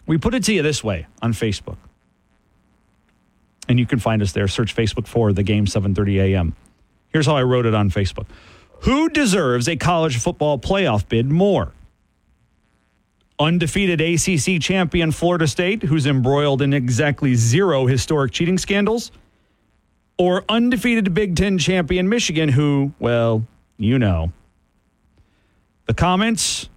We 0.05 0.17
put 0.17 0.33
it 0.33 0.43
to 0.45 0.53
you 0.53 0.61
this 0.61 0.83
way 0.83 1.07
on 1.21 1.33
Facebook. 1.33 1.77
And 3.67 3.79
you 3.79 3.85
can 3.85 3.99
find 3.99 4.21
us 4.21 4.31
there. 4.31 4.47
Search 4.47 4.75
Facebook 4.75 5.07
for 5.07 5.33
the 5.33 5.43
game 5.43 5.65
7:30 5.65 6.33
a.m. 6.33 6.55
Here's 7.09 7.25
how 7.25 7.35
I 7.35 7.43
wrote 7.43 7.65
it 7.65 7.73
on 7.73 7.89
Facebook. 7.89 8.25
Who 8.81 9.09
deserves 9.09 9.67
a 9.67 9.75
college 9.75 10.17
football 10.17 10.57
playoff 10.57 11.07
bid 11.07 11.29
more? 11.29 11.71
Undefeated 13.39 14.01
ACC 14.01 14.61
champion 14.61 15.11
Florida 15.11 15.47
State, 15.47 15.83
who's 15.83 16.05
embroiled 16.05 16.61
in 16.61 16.73
exactly 16.73 17.35
zero 17.35 17.85
historic 17.85 18.31
cheating 18.31 18.57
scandals? 18.57 19.11
Or 20.17 20.43
undefeated 20.47 21.13
Big 21.13 21.35
Ten 21.35 21.57
champion 21.57 22.07
Michigan, 22.07 22.49
who, 22.49 22.93
well, 22.99 23.45
you 23.77 23.97
know. 23.97 24.31
The 25.87 25.93
comments 25.93 26.69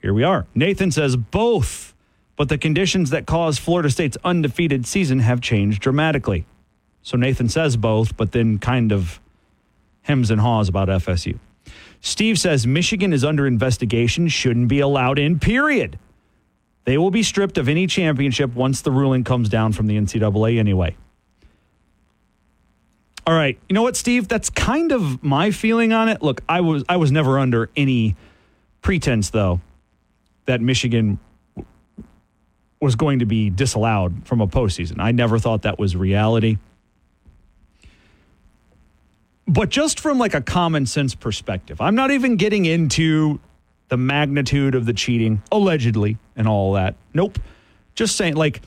here 0.00 0.14
we 0.14 0.24
are. 0.24 0.46
Nathan 0.54 0.90
says 0.90 1.16
both, 1.16 1.89
but 2.40 2.48
the 2.48 2.56
conditions 2.56 3.10
that 3.10 3.26
caused 3.26 3.60
Florida 3.60 3.90
State's 3.90 4.16
undefeated 4.24 4.86
season 4.86 5.18
have 5.18 5.42
changed 5.42 5.82
dramatically. 5.82 6.46
So 7.02 7.18
Nathan 7.18 7.50
says 7.50 7.76
both, 7.76 8.16
but 8.16 8.32
then 8.32 8.56
kind 8.56 8.92
of 8.92 9.20
hems 10.00 10.30
and 10.30 10.40
haws 10.40 10.66
about 10.66 10.88
FSU. 10.88 11.38
Steve 12.00 12.38
says 12.38 12.66
Michigan 12.66 13.12
is 13.12 13.26
under 13.26 13.46
investigation, 13.46 14.26
shouldn't 14.28 14.68
be 14.68 14.80
allowed 14.80 15.18
in, 15.18 15.38
period. 15.38 15.98
They 16.84 16.96
will 16.96 17.10
be 17.10 17.22
stripped 17.22 17.58
of 17.58 17.68
any 17.68 17.86
championship 17.86 18.54
once 18.54 18.80
the 18.80 18.90
ruling 18.90 19.22
comes 19.22 19.50
down 19.50 19.74
from 19.74 19.86
the 19.86 19.98
NCAA 19.98 20.58
anyway. 20.58 20.96
All 23.26 23.34
right. 23.34 23.58
You 23.68 23.74
know 23.74 23.82
what, 23.82 23.96
Steve? 23.96 24.28
That's 24.28 24.48
kind 24.48 24.92
of 24.92 25.22
my 25.22 25.50
feeling 25.50 25.92
on 25.92 26.08
it. 26.08 26.22
Look, 26.22 26.40
I 26.48 26.62
was 26.62 26.84
I 26.88 26.96
was 26.96 27.12
never 27.12 27.38
under 27.38 27.68
any 27.76 28.16
pretense 28.80 29.28
though 29.28 29.60
that 30.46 30.62
Michigan 30.62 31.18
was 32.80 32.96
going 32.96 33.18
to 33.18 33.26
be 33.26 33.50
disallowed 33.50 34.26
from 34.26 34.40
a 34.40 34.46
postseason. 34.46 35.00
I 35.00 35.12
never 35.12 35.38
thought 35.38 35.62
that 35.62 35.78
was 35.78 35.94
reality. 35.94 36.58
But 39.46 39.68
just 39.68 40.00
from 40.00 40.18
like 40.18 40.34
a 40.34 40.40
common 40.40 40.86
sense 40.86 41.14
perspective, 41.14 41.80
I'm 41.80 41.94
not 41.94 42.10
even 42.10 42.36
getting 42.36 42.64
into 42.64 43.40
the 43.88 43.96
magnitude 43.96 44.74
of 44.74 44.86
the 44.86 44.92
cheating, 44.92 45.42
allegedly, 45.50 46.18
and 46.36 46.46
all 46.46 46.74
that. 46.74 46.94
Nope. 47.12 47.38
Just 47.94 48.16
saying, 48.16 48.36
like, 48.36 48.62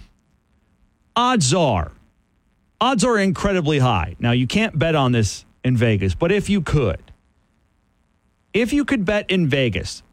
odds 1.16 1.54
are 1.54 1.92
odds 2.84 3.06
are 3.06 3.18
incredibly 3.18 3.80
high. 3.80 4.16
Now, 4.20 4.32
you 4.32 4.46
can't 4.46 4.78
bet 4.78 4.94
on 4.94 5.14
this 5.14 5.46
in 5.64 5.78
Vegas, 5.78 6.16
but 6.16 6.34
if 6.34 6.50
you 6.50 6.62
could, 6.62 7.02
if 8.54 8.74
you 8.74 8.84
could 8.84 9.06
bet 9.06 9.32
in 9.32 9.48
Vegas 9.48 10.04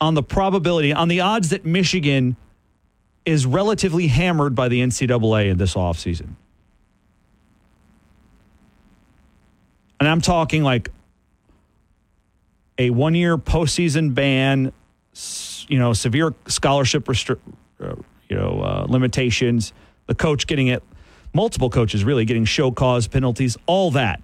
on 0.00 0.14
the 0.14 0.22
probability, 0.22 0.92
on 0.92 1.06
the 1.06 1.20
odds 1.20 1.50
that 1.50 1.64
Michigan 1.64 2.36
is 3.24 3.46
relatively 3.46 4.06
hammered 4.06 4.54
by 4.54 4.68
the 4.68 4.80
NCAA 4.80 5.50
in 5.50 5.58
this 5.58 5.74
offseason. 5.74 6.34
And 10.00 10.08
I'm 10.08 10.20
talking 10.20 10.62
like 10.62 10.90
a 12.78 12.90
one 12.90 13.14
year 13.14 13.38
postseason 13.38 14.14
ban, 14.14 14.72
you 15.68 15.78
know, 15.78 15.92
severe 15.92 16.34
scholarship 16.46 17.04
restri- 17.04 17.38
uh, 17.80 17.94
you 18.28 18.36
know, 18.36 18.60
uh, 18.60 18.86
limitations, 18.88 19.72
the 20.06 20.14
coach 20.14 20.46
getting 20.46 20.66
it, 20.66 20.82
multiple 21.32 21.70
coaches 21.70 22.04
really 22.04 22.24
getting 22.24 22.44
show 22.44 22.70
cause 22.70 23.06
penalties, 23.06 23.56
all 23.66 23.90
that. 23.92 24.20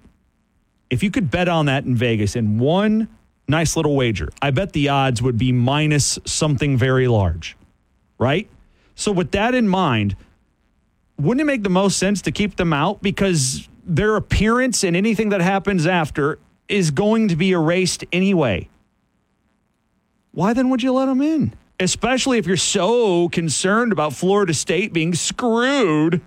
If 0.89 1.03
you 1.03 1.09
could 1.09 1.31
bet 1.31 1.47
on 1.47 1.67
that 1.67 1.85
in 1.85 1.95
Vegas 1.95 2.35
in 2.35 2.59
one 2.59 3.07
nice 3.47 3.75
little 3.75 3.95
wager, 3.95 4.29
I 4.41 4.51
bet 4.51 4.73
the 4.73 4.89
odds 4.89 5.21
would 5.21 5.37
be 5.37 5.51
minus 5.51 6.19
something 6.25 6.77
very 6.77 7.07
large, 7.07 7.55
right? 8.19 8.49
So, 8.95 9.11
with 9.11 9.31
that 9.31 9.55
in 9.55 9.67
mind, 9.67 10.15
wouldn't 11.17 11.41
it 11.41 11.45
make 11.45 11.63
the 11.63 11.69
most 11.69 11.97
sense 11.97 12.21
to 12.23 12.31
keep 12.31 12.55
them 12.55 12.73
out 12.73 13.01
because 13.01 13.67
their 13.85 14.15
appearance 14.15 14.83
and 14.83 14.95
anything 14.95 15.29
that 15.29 15.41
happens 15.41 15.85
after 15.85 16.39
is 16.67 16.91
going 16.91 17.27
to 17.29 17.35
be 17.35 17.51
erased 17.51 18.03
anyway? 18.11 18.69
Why 20.31 20.53
then 20.53 20.69
would 20.69 20.81
you 20.81 20.93
let 20.93 21.07
them 21.07 21.21
in? 21.21 21.53
Especially 21.79 22.37
if 22.37 22.45
you're 22.45 22.57
so 22.57 23.27
concerned 23.29 23.91
about 23.91 24.13
Florida 24.13 24.53
State 24.53 24.93
being 24.93 25.13
screwed. 25.13 26.21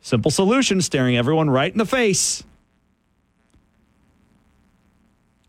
Simple 0.00 0.30
solution 0.30 0.80
staring 0.80 1.16
everyone 1.16 1.50
right 1.50 1.70
in 1.70 1.78
the 1.78 1.86
face. 1.86 2.44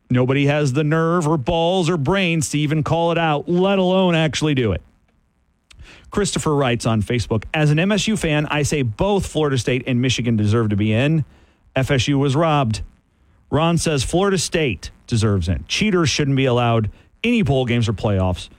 Nobody 0.09 0.47
has 0.47 0.73
the 0.73 0.83
nerve 0.83 1.27
or 1.27 1.37
balls 1.37 1.89
or 1.89 1.97
brains 1.97 2.49
to 2.49 2.59
even 2.59 2.83
call 2.83 3.11
it 3.11 3.17
out, 3.17 3.47
let 3.47 3.77
alone 3.77 4.15
actually 4.15 4.55
do 4.55 4.71
it. 4.71 4.81
Christopher 6.11 6.55
writes 6.55 6.85
on 6.85 7.01
Facebook 7.01 7.43
As 7.53 7.71
an 7.71 7.77
MSU 7.77 8.17
fan, 8.17 8.45
I 8.47 8.63
say 8.63 8.81
both 8.81 9.25
Florida 9.25 9.57
State 9.57 9.83
and 9.87 10.01
Michigan 10.01 10.35
deserve 10.35 10.69
to 10.69 10.75
be 10.75 10.93
in. 10.93 11.25
FSU 11.75 12.17
was 12.17 12.35
robbed. 12.35 12.81
Ron 13.51 13.77
says 13.77 14.03
Florida 14.03 14.37
State 14.37 14.91
deserves 15.07 15.49
in. 15.49 15.65
Cheaters 15.67 16.09
shouldn't 16.09 16.37
be 16.37 16.45
allowed 16.45 16.91
any 17.23 17.41
bowl 17.41 17.65
games 17.65 17.87
or 17.87 17.93
playoffs. 17.93 18.49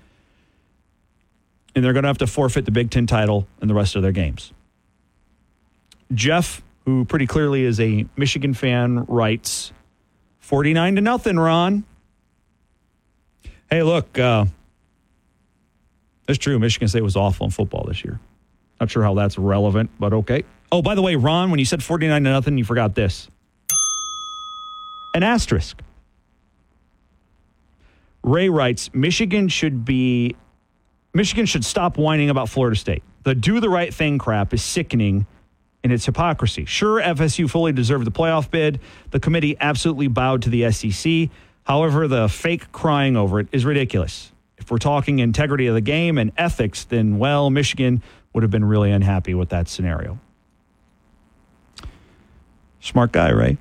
And 1.75 1.85
they're 1.85 1.93
going 1.93 2.03
to 2.03 2.09
have 2.09 2.19
to 2.19 2.27
forfeit 2.27 2.65
the 2.65 2.73
Big 2.73 2.91
Ten 2.91 3.07
title 3.07 3.47
and 3.61 3.71
the 3.71 3.75
rest 3.75 3.95
of 3.95 4.03
their 4.03 4.13
games. 4.13 4.53
Jeff, 6.13 6.63
who 6.85 7.05
pretty 7.05 7.27
clearly 7.27 7.65
is 7.65 7.79
a 7.79 8.07
Michigan 8.17 8.55
fan, 8.55 9.05
writes 9.05 9.73
49 10.41 10.97
to 10.97 11.01
nothing, 11.01 11.39
Ron. 11.39 11.85
Hey, 13.71 13.85
look, 13.85 14.19
uh, 14.19 14.47
that's 16.31 16.39
true. 16.39 16.57
Michigan 16.61 16.87
State 16.87 17.03
was 17.03 17.17
awful 17.17 17.45
in 17.45 17.51
football 17.51 17.85
this 17.89 18.05
year. 18.05 18.21
Not 18.81 18.89
sure 18.89 19.03
how 19.03 19.15
that's 19.15 19.37
relevant, 19.37 19.91
but 19.99 20.13
okay. 20.13 20.45
Oh, 20.71 20.81
by 20.81 20.95
the 20.95 21.03
way, 21.03 21.17
Ron, 21.17 21.51
when 21.51 21.59
you 21.59 21.65
said 21.65 21.83
49 21.83 22.23
to 22.23 22.31
nothing, 22.31 22.57
you 22.57 22.63
forgot 22.63 22.95
this 22.95 23.29
an 25.13 25.25
asterisk. 25.25 25.83
Ray 28.23 28.49
writes 28.49 28.95
Michigan 28.95 29.49
should 29.49 29.85
be 29.85 30.37
Michigan 31.13 31.47
should 31.47 31.65
stop 31.65 31.99
whining 31.99 32.31
about 32.31 32.49
Florida 32.49 32.77
State. 32.77 33.03
The 33.25 33.35
do 33.35 33.59
the 33.59 33.69
right 33.69 33.93
thing 33.93 34.19
crap 34.19 34.55
is 34.55 34.63
sickening 34.63 35.27
in 35.83 35.91
its 35.91 36.07
hypocrisy. 36.07 36.65
Sure, 36.65 37.03
FSU 37.03 37.51
fully 37.51 37.73
deserved 37.73 38.07
the 38.07 38.13
playoff 38.13 38.49
bid. 38.53 38.79
The 39.11 39.19
committee 39.19 39.57
absolutely 39.59 40.07
bowed 40.07 40.43
to 40.43 40.51
the 40.51 40.71
SEC. 40.71 41.29
However, 41.65 42.07
the 42.07 42.29
fake 42.29 42.71
crying 42.71 43.17
over 43.17 43.41
it 43.41 43.49
is 43.51 43.65
ridiculous. 43.65 44.30
If 44.61 44.71
we're 44.71 44.79
talking 44.79 45.19
integrity 45.19 45.67
of 45.67 45.75
the 45.75 45.81
game 45.81 46.19
and 46.19 46.31
ethics, 46.37 46.85
then, 46.85 47.19
well, 47.19 47.51
Michigan 47.51 48.03
would 48.33 48.43
have 48.43 48.51
been 48.51 48.65
really 48.65 48.93
unhappy 48.93 49.35
with 49.35 49.49
that 49.49 49.69
scenario. 49.69 50.19
Smart 52.81 53.11
guy, 53.11 53.33
right? 53.33 53.59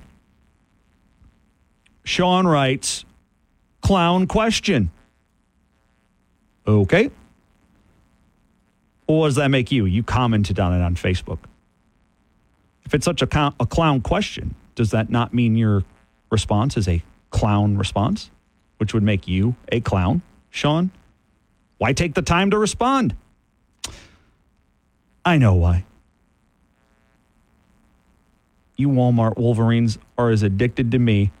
Sean 2.04 2.46
writes, 2.46 3.04
clown 3.82 4.26
question. 4.26 4.90
Okay. 6.66 7.10
What 9.06 9.26
does 9.26 9.36
that 9.36 9.48
make 9.48 9.72
you? 9.72 9.86
You 9.86 10.02
commented 10.02 10.60
on 10.60 10.72
it 10.72 10.82
on 10.82 10.94
Facebook. 10.94 11.38
If 12.84 12.94
it's 12.94 13.04
such 13.04 13.22
a, 13.22 13.54
a 13.58 13.66
clown 13.66 14.00
question, 14.00 14.54
does 14.74 14.90
that 14.92 15.10
not 15.10 15.34
mean 15.34 15.56
your 15.56 15.84
response 16.30 16.76
is 16.76 16.86
a 16.86 17.02
clown 17.30 17.76
response, 17.76 18.30
which 18.78 18.94
would 18.94 19.02
make 19.02 19.26
you 19.26 19.56
a 19.70 19.80
clown, 19.80 20.22
Sean? 20.50 20.90
Why 21.78 21.92
take 21.92 22.14
the 22.14 22.22
time 22.22 22.50
to 22.50 22.58
respond? 22.58 23.16
I 25.24 25.38
know 25.38 25.54
why. 25.54 25.84
You 28.76 28.88
Walmart 28.88 29.36
Wolverines 29.36 29.98
are 30.18 30.30
as 30.30 30.42
addicted 30.42 30.90
to 30.92 30.98
me 30.98 31.32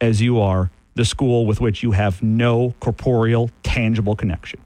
as 0.00 0.20
you 0.20 0.40
are 0.40 0.70
the 0.94 1.04
school 1.04 1.46
with 1.46 1.60
which 1.60 1.82
you 1.82 1.92
have 1.92 2.22
no 2.22 2.74
corporeal, 2.80 3.50
tangible 3.62 4.16
connection. 4.16 4.60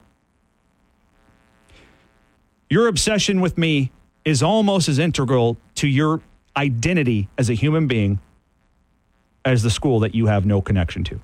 Your 2.69 2.87
obsession 2.87 3.41
with 3.41 3.57
me 3.57 3.91
is 4.23 4.41
almost 4.41 4.87
as 4.87 4.97
integral 4.97 5.57
to 5.75 5.87
your 5.87 6.21
identity 6.55 7.27
as 7.37 7.49
a 7.49 7.53
human 7.53 7.87
being 7.87 8.19
as 9.43 9.63
the 9.63 9.69
school 9.69 9.99
that 9.99 10.15
you 10.15 10.27
have 10.27 10.45
no 10.45 10.61
connection 10.61 11.03
to. 11.03 11.19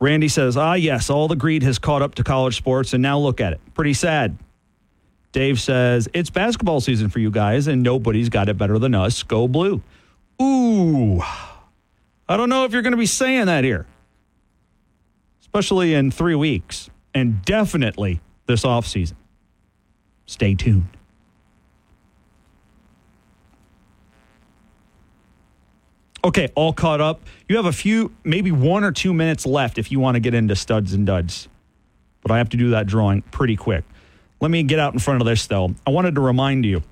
Randy 0.00 0.28
says, 0.28 0.56
Ah, 0.56 0.74
yes, 0.74 1.08
all 1.10 1.28
the 1.28 1.36
greed 1.36 1.62
has 1.62 1.78
caught 1.78 2.02
up 2.02 2.16
to 2.16 2.24
college 2.24 2.56
sports, 2.56 2.92
and 2.92 3.02
now 3.02 3.18
look 3.18 3.40
at 3.40 3.52
it. 3.52 3.60
Pretty 3.74 3.94
sad. 3.94 4.36
Dave 5.32 5.60
says, 5.60 6.08
It's 6.12 6.30
basketball 6.30 6.80
season 6.80 7.08
for 7.08 7.18
you 7.18 7.30
guys, 7.30 7.66
and 7.66 7.82
nobody's 7.82 8.28
got 8.28 8.48
it 8.48 8.58
better 8.58 8.78
than 8.78 8.94
us. 8.94 9.22
Go 9.22 9.48
blue. 9.48 9.82
Ooh, 10.40 11.20
I 12.28 12.36
don't 12.36 12.48
know 12.48 12.64
if 12.64 12.72
you're 12.72 12.82
going 12.82 12.92
to 12.92 12.98
be 12.98 13.06
saying 13.06 13.46
that 13.46 13.64
here, 13.64 13.86
especially 15.40 15.94
in 15.94 16.10
three 16.10 16.34
weeks, 16.34 16.90
and 17.14 17.42
definitely 17.42 18.20
this 18.46 18.62
offseason. 18.62 19.14
Stay 20.26 20.54
tuned. 20.54 20.88
Okay, 26.26 26.48
all 26.56 26.72
caught 26.72 27.00
up. 27.00 27.20
You 27.48 27.54
have 27.54 27.66
a 27.66 27.72
few, 27.72 28.10
maybe 28.24 28.50
one 28.50 28.82
or 28.82 28.90
two 28.90 29.14
minutes 29.14 29.46
left 29.46 29.78
if 29.78 29.92
you 29.92 30.00
want 30.00 30.16
to 30.16 30.20
get 30.20 30.34
into 30.34 30.56
studs 30.56 30.92
and 30.92 31.06
duds. 31.06 31.46
But 32.20 32.32
I 32.32 32.38
have 32.38 32.48
to 32.48 32.56
do 32.56 32.70
that 32.70 32.88
drawing 32.88 33.22
pretty 33.22 33.54
quick. 33.54 33.84
Let 34.40 34.50
me 34.50 34.64
get 34.64 34.80
out 34.80 34.92
in 34.92 34.98
front 34.98 35.20
of 35.20 35.26
this, 35.28 35.46
though. 35.46 35.76
I 35.86 35.90
wanted 35.90 36.16
to 36.16 36.20
remind 36.20 36.64
you 36.64 36.82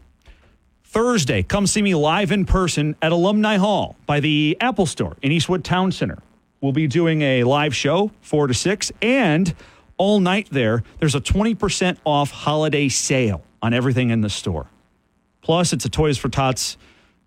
Thursday, 0.85 1.43
come 1.43 1.67
see 1.67 1.83
me 1.83 1.97
live 1.97 2.31
in 2.31 2.45
person 2.45 2.95
at 3.03 3.11
Alumni 3.11 3.57
Hall 3.57 3.97
by 4.07 4.21
the 4.21 4.57
Apple 4.61 4.87
Store 4.87 5.17
in 5.21 5.33
Eastwood 5.33 5.65
Town 5.65 5.91
Center. 5.91 6.23
We'll 6.61 6.71
be 6.71 6.87
doing 6.87 7.23
a 7.23 7.43
live 7.43 7.75
show, 7.75 8.13
4 8.21 8.47
to 8.47 8.55
6, 8.55 8.93
and 9.03 9.53
all 9.97 10.21
night 10.21 10.47
there, 10.53 10.85
there's 11.01 11.17
a 11.17 11.21
20% 11.21 11.97
off 12.05 12.31
holiday 12.31 12.89
sale 12.89 13.43
on 13.61 13.75
everything 13.75 14.11
in 14.11 14.21
the 14.21 14.31
store. 14.31 14.69
Plus, 15.43 15.73
it's 15.73 15.85
a 15.85 15.91
Toys 15.91 16.19
for 16.19 16.29
Tots 16.29 16.77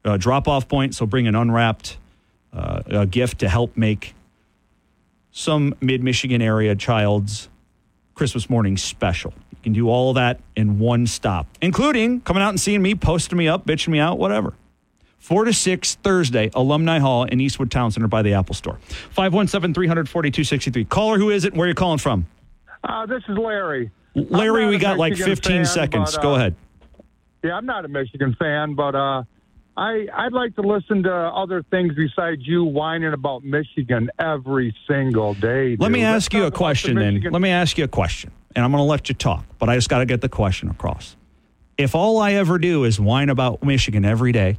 uh, 0.06 0.18
drop 0.18 0.48
off 0.48 0.68
point, 0.68 0.96
so 0.96 1.06
bring 1.06 1.28
an 1.28 1.36
unwrapped 1.36 1.98
uh, 2.54 2.82
a 2.88 3.06
gift 3.06 3.40
to 3.40 3.50
help 3.50 3.76
make 3.78 4.14
some 5.32 5.76
mid 5.82 6.04
Michigan 6.04 6.42
area 6.42 6.76
child's 6.76 7.50
Christmas 8.16 8.50
morning 8.50 8.78
special. 8.78 9.34
You 9.52 9.58
can 9.64 9.74
do 9.74 9.90
all 9.90 10.10
of 10.10 10.16
that 10.16 10.40
in 10.56 10.80
one 10.80 11.06
stop, 11.08 11.48
including 11.62 12.22
coming 12.22 12.42
out 12.42 12.50
and 12.50 12.60
seeing 12.60 12.82
me, 12.82 12.96
posting 12.96 13.38
me 13.38 13.48
up, 13.48 13.66
bitching 13.66 13.90
me 13.90 14.00
out, 14.00 14.18
whatever. 14.18 14.54
4 15.20 15.46
to 15.46 15.54
6 15.54 15.96
Thursday, 15.96 16.50
Alumni 16.54 17.00
Hall 17.00 17.24
in 17.26 17.42
Eastwood 17.42 17.70
Town 17.70 17.92
Center 17.92 18.08
by 18.08 18.22
the 18.22 18.34
Apple 18.34 18.56
Store. 18.56 18.78
517 19.12 19.74
342 19.74 20.44
63. 20.44 20.86
Caller, 20.86 21.18
who 21.18 21.30
is 21.32 21.44
it? 21.44 21.54
and 21.54 21.60
Where 21.60 21.66
are 21.66 21.70
you 21.70 21.76
calling 21.76 21.98
from? 21.98 22.28
Uh, 22.84 23.06
this 23.08 23.24
is 23.28 23.38
Larry. 23.38 23.92
Larry, 24.16 24.68
we 24.68 24.78
got 24.78 24.98
like 24.98 25.16
15 25.16 25.36
fan, 25.58 25.66
seconds. 25.66 26.16
but, 26.16 26.22
Go 26.22 26.34
uh, 26.34 26.38
ahead. 26.38 26.56
Yeah, 27.44 27.56
I'm 27.56 27.66
not 27.66 27.84
a 27.86 27.88
Michigan 27.88 28.36
fan, 28.40 28.74
but 28.74 28.96
uh, 28.96 29.24
I 29.78 30.08
I'd 30.12 30.34
like 30.34 30.56
to 30.56 30.62
listen 30.62 31.04
to 31.04 31.14
other 31.14 31.62
things 31.70 31.94
besides 31.96 32.42
you 32.48 32.64
whining 32.64 33.14
about 33.14 33.44
Michigan 33.44 34.10
every 34.18 34.76
single 34.88 35.36
day. 35.36 35.78
Let 35.80 35.92
me 35.92 36.02
ask 36.02 36.34
you 36.34 36.42
a 36.42 36.44
Let's 36.46 36.48
about 36.50 36.54
the 36.54 36.58
question 36.58 36.96
then. 36.96 37.14
Michigan- 37.14 37.32
Let 37.34 37.42
me 37.44 37.50
ask 37.52 37.78
you 37.78 37.84
a 37.84 37.88
question, 37.88 38.32
and 38.56 38.66
I'm 38.66 38.72
going 38.72 38.82
to 38.82 38.90
let 38.90 39.08
you 39.08 39.14
talk, 39.16 39.46
but 39.60 39.70
I 39.70 39.76
just 39.76 39.88
got 39.88 40.00
to 40.00 40.06
get 40.08 40.22
the 40.22 40.30
question 40.30 40.70
across. 40.70 41.16
If 41.78 41.94
all 41.94 42.18
I 42.18 42.34
ever 42.34 42.58
do 42.58 42.86
is 42.86 43.00
whine 43.00 43.30
about 43.30 43.62
Michigan 43.64 44.04
every 44.04 44.32
day, 44.32 44.58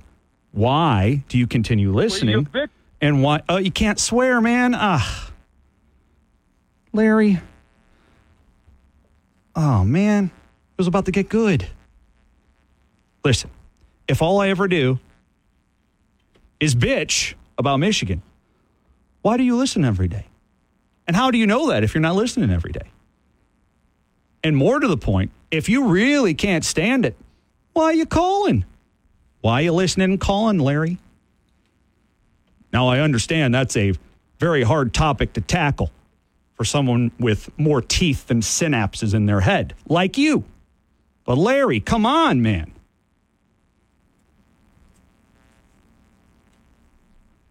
why 0.53 1.25
do 1.29 1.37
you 1.37 1.49
continue 1.49 1.93
listening? 1.93 2.45
Vic- 2.47 2.71
and 3.01 3.21
why? 3.23 3.43
Oh, 3.49 3.57
you 3.57 3.73
can't 3.73 3.99
swear, 3.99 4.41
man. 4.41 4.73
Ah, 4.77 5.33
Larry. 6.93 7.41
Oh 9.57 9.85
man, 9.85 10.27
it 10.27 10.79
was 10.79 10.87
about 10.87 11.07
to 11.07 11.11
get 11.11 11.29
good. 11.29 11.67
Listen, 13.25 13.51
if 14.07 14.23
all 14.23 14.41
I 14.41 14.51
ever 14.51 14.69
do 14.69 15.01
is 16.61 16.75
bitch 16.75 17.35
about 17.57 17.79
Michigan, 17.79 18.23
why 19.23 19.37
do 19.37 19.43
you 19.43 19.57
listen 19.57 19.85
every 19.85 20.09
day? 20.09 20.27
And 21.07 21.17
how 21.17 21.31
do 21.31 21.39
you 21.39 21.47
know 21.47 21.69
that 21.69 21.85
if 21.85 21.95
you're 21.95 22.03
not 22.03 22.15
listening 22.15 22.51
every 22.51 22.73
day? 22.73 22.91
And 24.45 24.57
more 24.57 24.79
to 24.79 24.87
the 24.87 24.97
point, 24.97 25.31
if 25.51 25.69
you 25.69 25.89
really 25.89 26.35
can't 26.35 26.65
stand 26.65 27.05
it, 27.05 27.17
why 27.73 27.85
are 27.85 27.95
you 27.95 28.07
calling? 28.07 28.65
Why 29.41 29.61
are 29.61 29.63
you 29.63 29.73
listening 29.73 30.13
and 30.13 30.21
calling, 30.21 30.59
Larry? 30.59 30.99
Now, 32.73 32.89
I 32.89 33.01
understand 33.01 33.55
that's 33.55 33.77
a 33.77 33.95
very 34.39 34.63
hard 34.63 34.93
topic 34.93 35.33
to 35.35 35.41
tackle 35.41 35.91
for 36.55 36.65
someone 36.65 37.11
with 37.19 37.51
more 37.59 37.81
teeth 37.81 38.27
than 38.27 38.41
synapses 38.41 39.15
in 39.15 39.27
their 39.27 39.41
head, 39.41 39.75
like 39.89 40.19
you. 40.19 40.45
But, 41.25 41.39
Larry, 41.39 41.81
come 41.81 42.05
on, 42.05 42.43
man. 42.43 42.73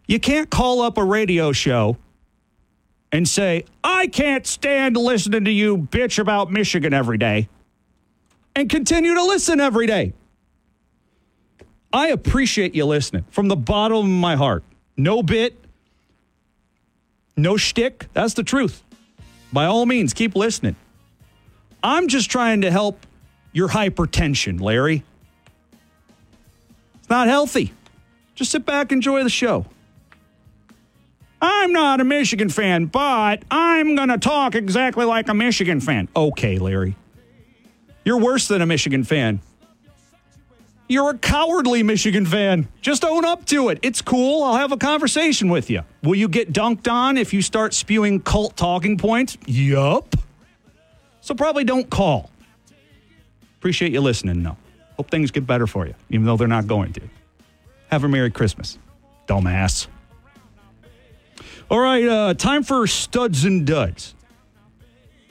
You 0.08 0.20
can't 0.20 0.50
call 0.50 0.82
up 0.82 0.98
a 0.98 1.04
radio 1.04 1.52
show 1.52 1.98
and 3.12 3.28
say, 3.28 3.66
I 3.84 4.08
can't 4.08 4.48
stand 4.48 4.96
listening 4.96 5.46
to 5.46 5.52
you 5.52 5.78
bitch 5.78 6.18
about 6.18 6.50
Michigan 6.50 6.94
every 6.94 7.18
day 7.18 7.50
and 8.56 8.70
continue 8.70 9.14
to 9.14 9.24
listen 9.24 9.60
every 9.60 9.86
day. 9.86 10.14
I 11.92 12.08
appreciate 12.08 12.74
you 12.74 12.86
listening 12.86 13.26
from 13.30 13.50
the 13.50 13.56
bottom 13.56 13.98
of 13.98 14.06
my 14.06 14.36
heart. 14.36 14.64
No 14.96 15.22
bit, 15.22 15.58
no 17.36 17.58
shtick. 17.58 18.08
That's 18.14 18.34
the 18.34 18.44
truth. 18.44 18.84
By 19.54 19.66
all 19.66 19.86
means, 19.86 20.14
keep 20.14 20.36
listening. 20.36 20.76
I'm 21.84 22.08
just 22.08 22.32
trying 22.32 22.62
to 22.62 22.72
help 22.72 23.06
your 23.54 23.70
hypertension, 23.70 24.60
Larry. 24.60 25.04
It's 27.00 27.10
not 27.10 27.28
healthy. 27.28 27.74
Just 28.36 28.52
sit 28.52 28.66
back, 28.66 28.92
enjoy 28.92 29.24
the 29.24 29.30
show. 29.30 29.66
I'm 31.42 31.72
not 31.72 32.02
a 32.02 32.04
Michigan 32.04 32.50
fan, 32.50 32.86
but 32.86 33.44
I'm 33.52 33.96
going 33.96 34.10
to 34.10 34.18
talk 34.18 34.56
exactly 34.56 35.06
like 35.06 35.30
a 35.30 35.34
Michigan 35.34 35.80
fan. 35.80 36.08
Okay, 36.16 36.58
Larry. 36.58 36.96
You're 38.04 38.20
worse 38.20 38.48
than 38.48 38.62
a 38.62 38.66
Michigan 38.66 39.04
fan. 39.04 39.42
You're 40.90 41.10
a 41.10 41.18
cowardly 41.18 41.84
Michigan 41.84 42.26
fan. 42.26 42.70
Just 42.82 43.04
own 43.04 43.26
up 43.26 43.46
to 43.48 43.70
it. 43.70 43.80
It's 43.82 44.02
cool. 44.02 44.44
I'll 44.44 44.56
have 44.56 44.72
a 44.72 44.78
conversation 44.78 45.50
with 45.50 45.70
you. 45.70 45.82
Will 46.02 46.16
you 46.16 46.30
get 46.30 46.54
dunked 46.54 46.90
on 46.90 47.18
if 47.18 47.34
you 47.34 47.42
start 47.42 47.74
spewing 47.74 48.22
cult 48.22 48.56
talking 48.56 48.98
points? 48.98 49.38
Yup. 49.46 50.16
So 51.20 51.36
probably 51.36 51.66
don't 51.66 51.90
call. 51.90 52.32
Appreciate 53.60 53.92
you 53.92 54.00
listening, 54.00 54.44
though. 54.44 54.56
Hope 54.96 55.12
things 55.12 55.30
get 55.30 55.46
better 55.46 55.68
for 55.68 55.86
you, 55.86 55.94
even 56.10 56.26
though 56.26 56.38
they're 56.38 56.48
not 56.48 56.68
going 56.68 56.94
to. 56.94 57.02
Have 57.92 58.06
a 58.06 58.08
Merry 58.08 58.32
Christmas, 58.32 58.78
dumbass. 59.28 59.88
All 61.70 61.80
right, 61.80 62.08
uh, 62.08 62.34
time 62.34 62.64
for 62.64 62.88
studs 62.88 63.44
and 63.44 63.68
duds. 63.68 64.16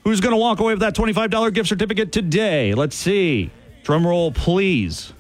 Who's 0.05 0.21
going 0.21 0.33
to 0.33 0.37
walk 0.37 0.61
away 0.61 0.75
with 0.75 0.81
that 0.81 0.95
$25 0.95 1.55
gift 1.55 1.69
certificate 1.69 2.13
today? 2.13 2.75
Let's 2.75 2.95
see. 2.95 3.51
Drum 3.85 4.07
roll, 4.07 4.33
please. 4.33 5.15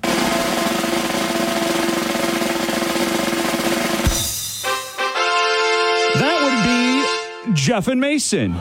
That 6.18 7.44
would 7.46 7.52
be 7.52 7.54
Jeff 7.54 7.88
and 7.88 7.98
Mason. 7.98 8.52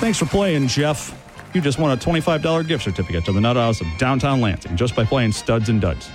Thanks 0.00 0.18
for 0.18 0.26
playing, 0.26 0.68
Jeff. 0.68 1.18
You 1.54 1.62
just 1.62 1.78
won 1.78 1.90
a 1.90 1.96
$25 1.96 2.68
gift 2.68 2.84
certificate 2.84 3.24
to 3.24 3.32
the 3.32 3.40
Nut 3.40 3.56
House 3.56 3.80
of 3.80 3.86
downtown 3.96 4.42
Lansing 4.42 4.76
just 4.76 4.94
by 4.94 5.04
playing 5.04 5.32
studs 5.32 5.70
and 5.70 5.80
duds. 5.80 6.10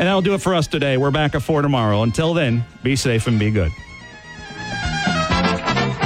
And 0.00 0.06
that'll 0.06 0.22
do 0.22 0.32
it 0.32 0.40
for 0.40 0.54
us 0.54 0.66
today. 0.66 0.96
We're 0.96 1.10
back 1.10 1.34
at 1.34 1.42
4 1.42 1.60
tomorrow. 1.60 2.02
Until 2.04 2.32
then, 2.32 2.64
be 2.82 2.96
safe 2.96 3.26
and 3.26 3.38
be 3.38 3.50
good. 3.50 3.70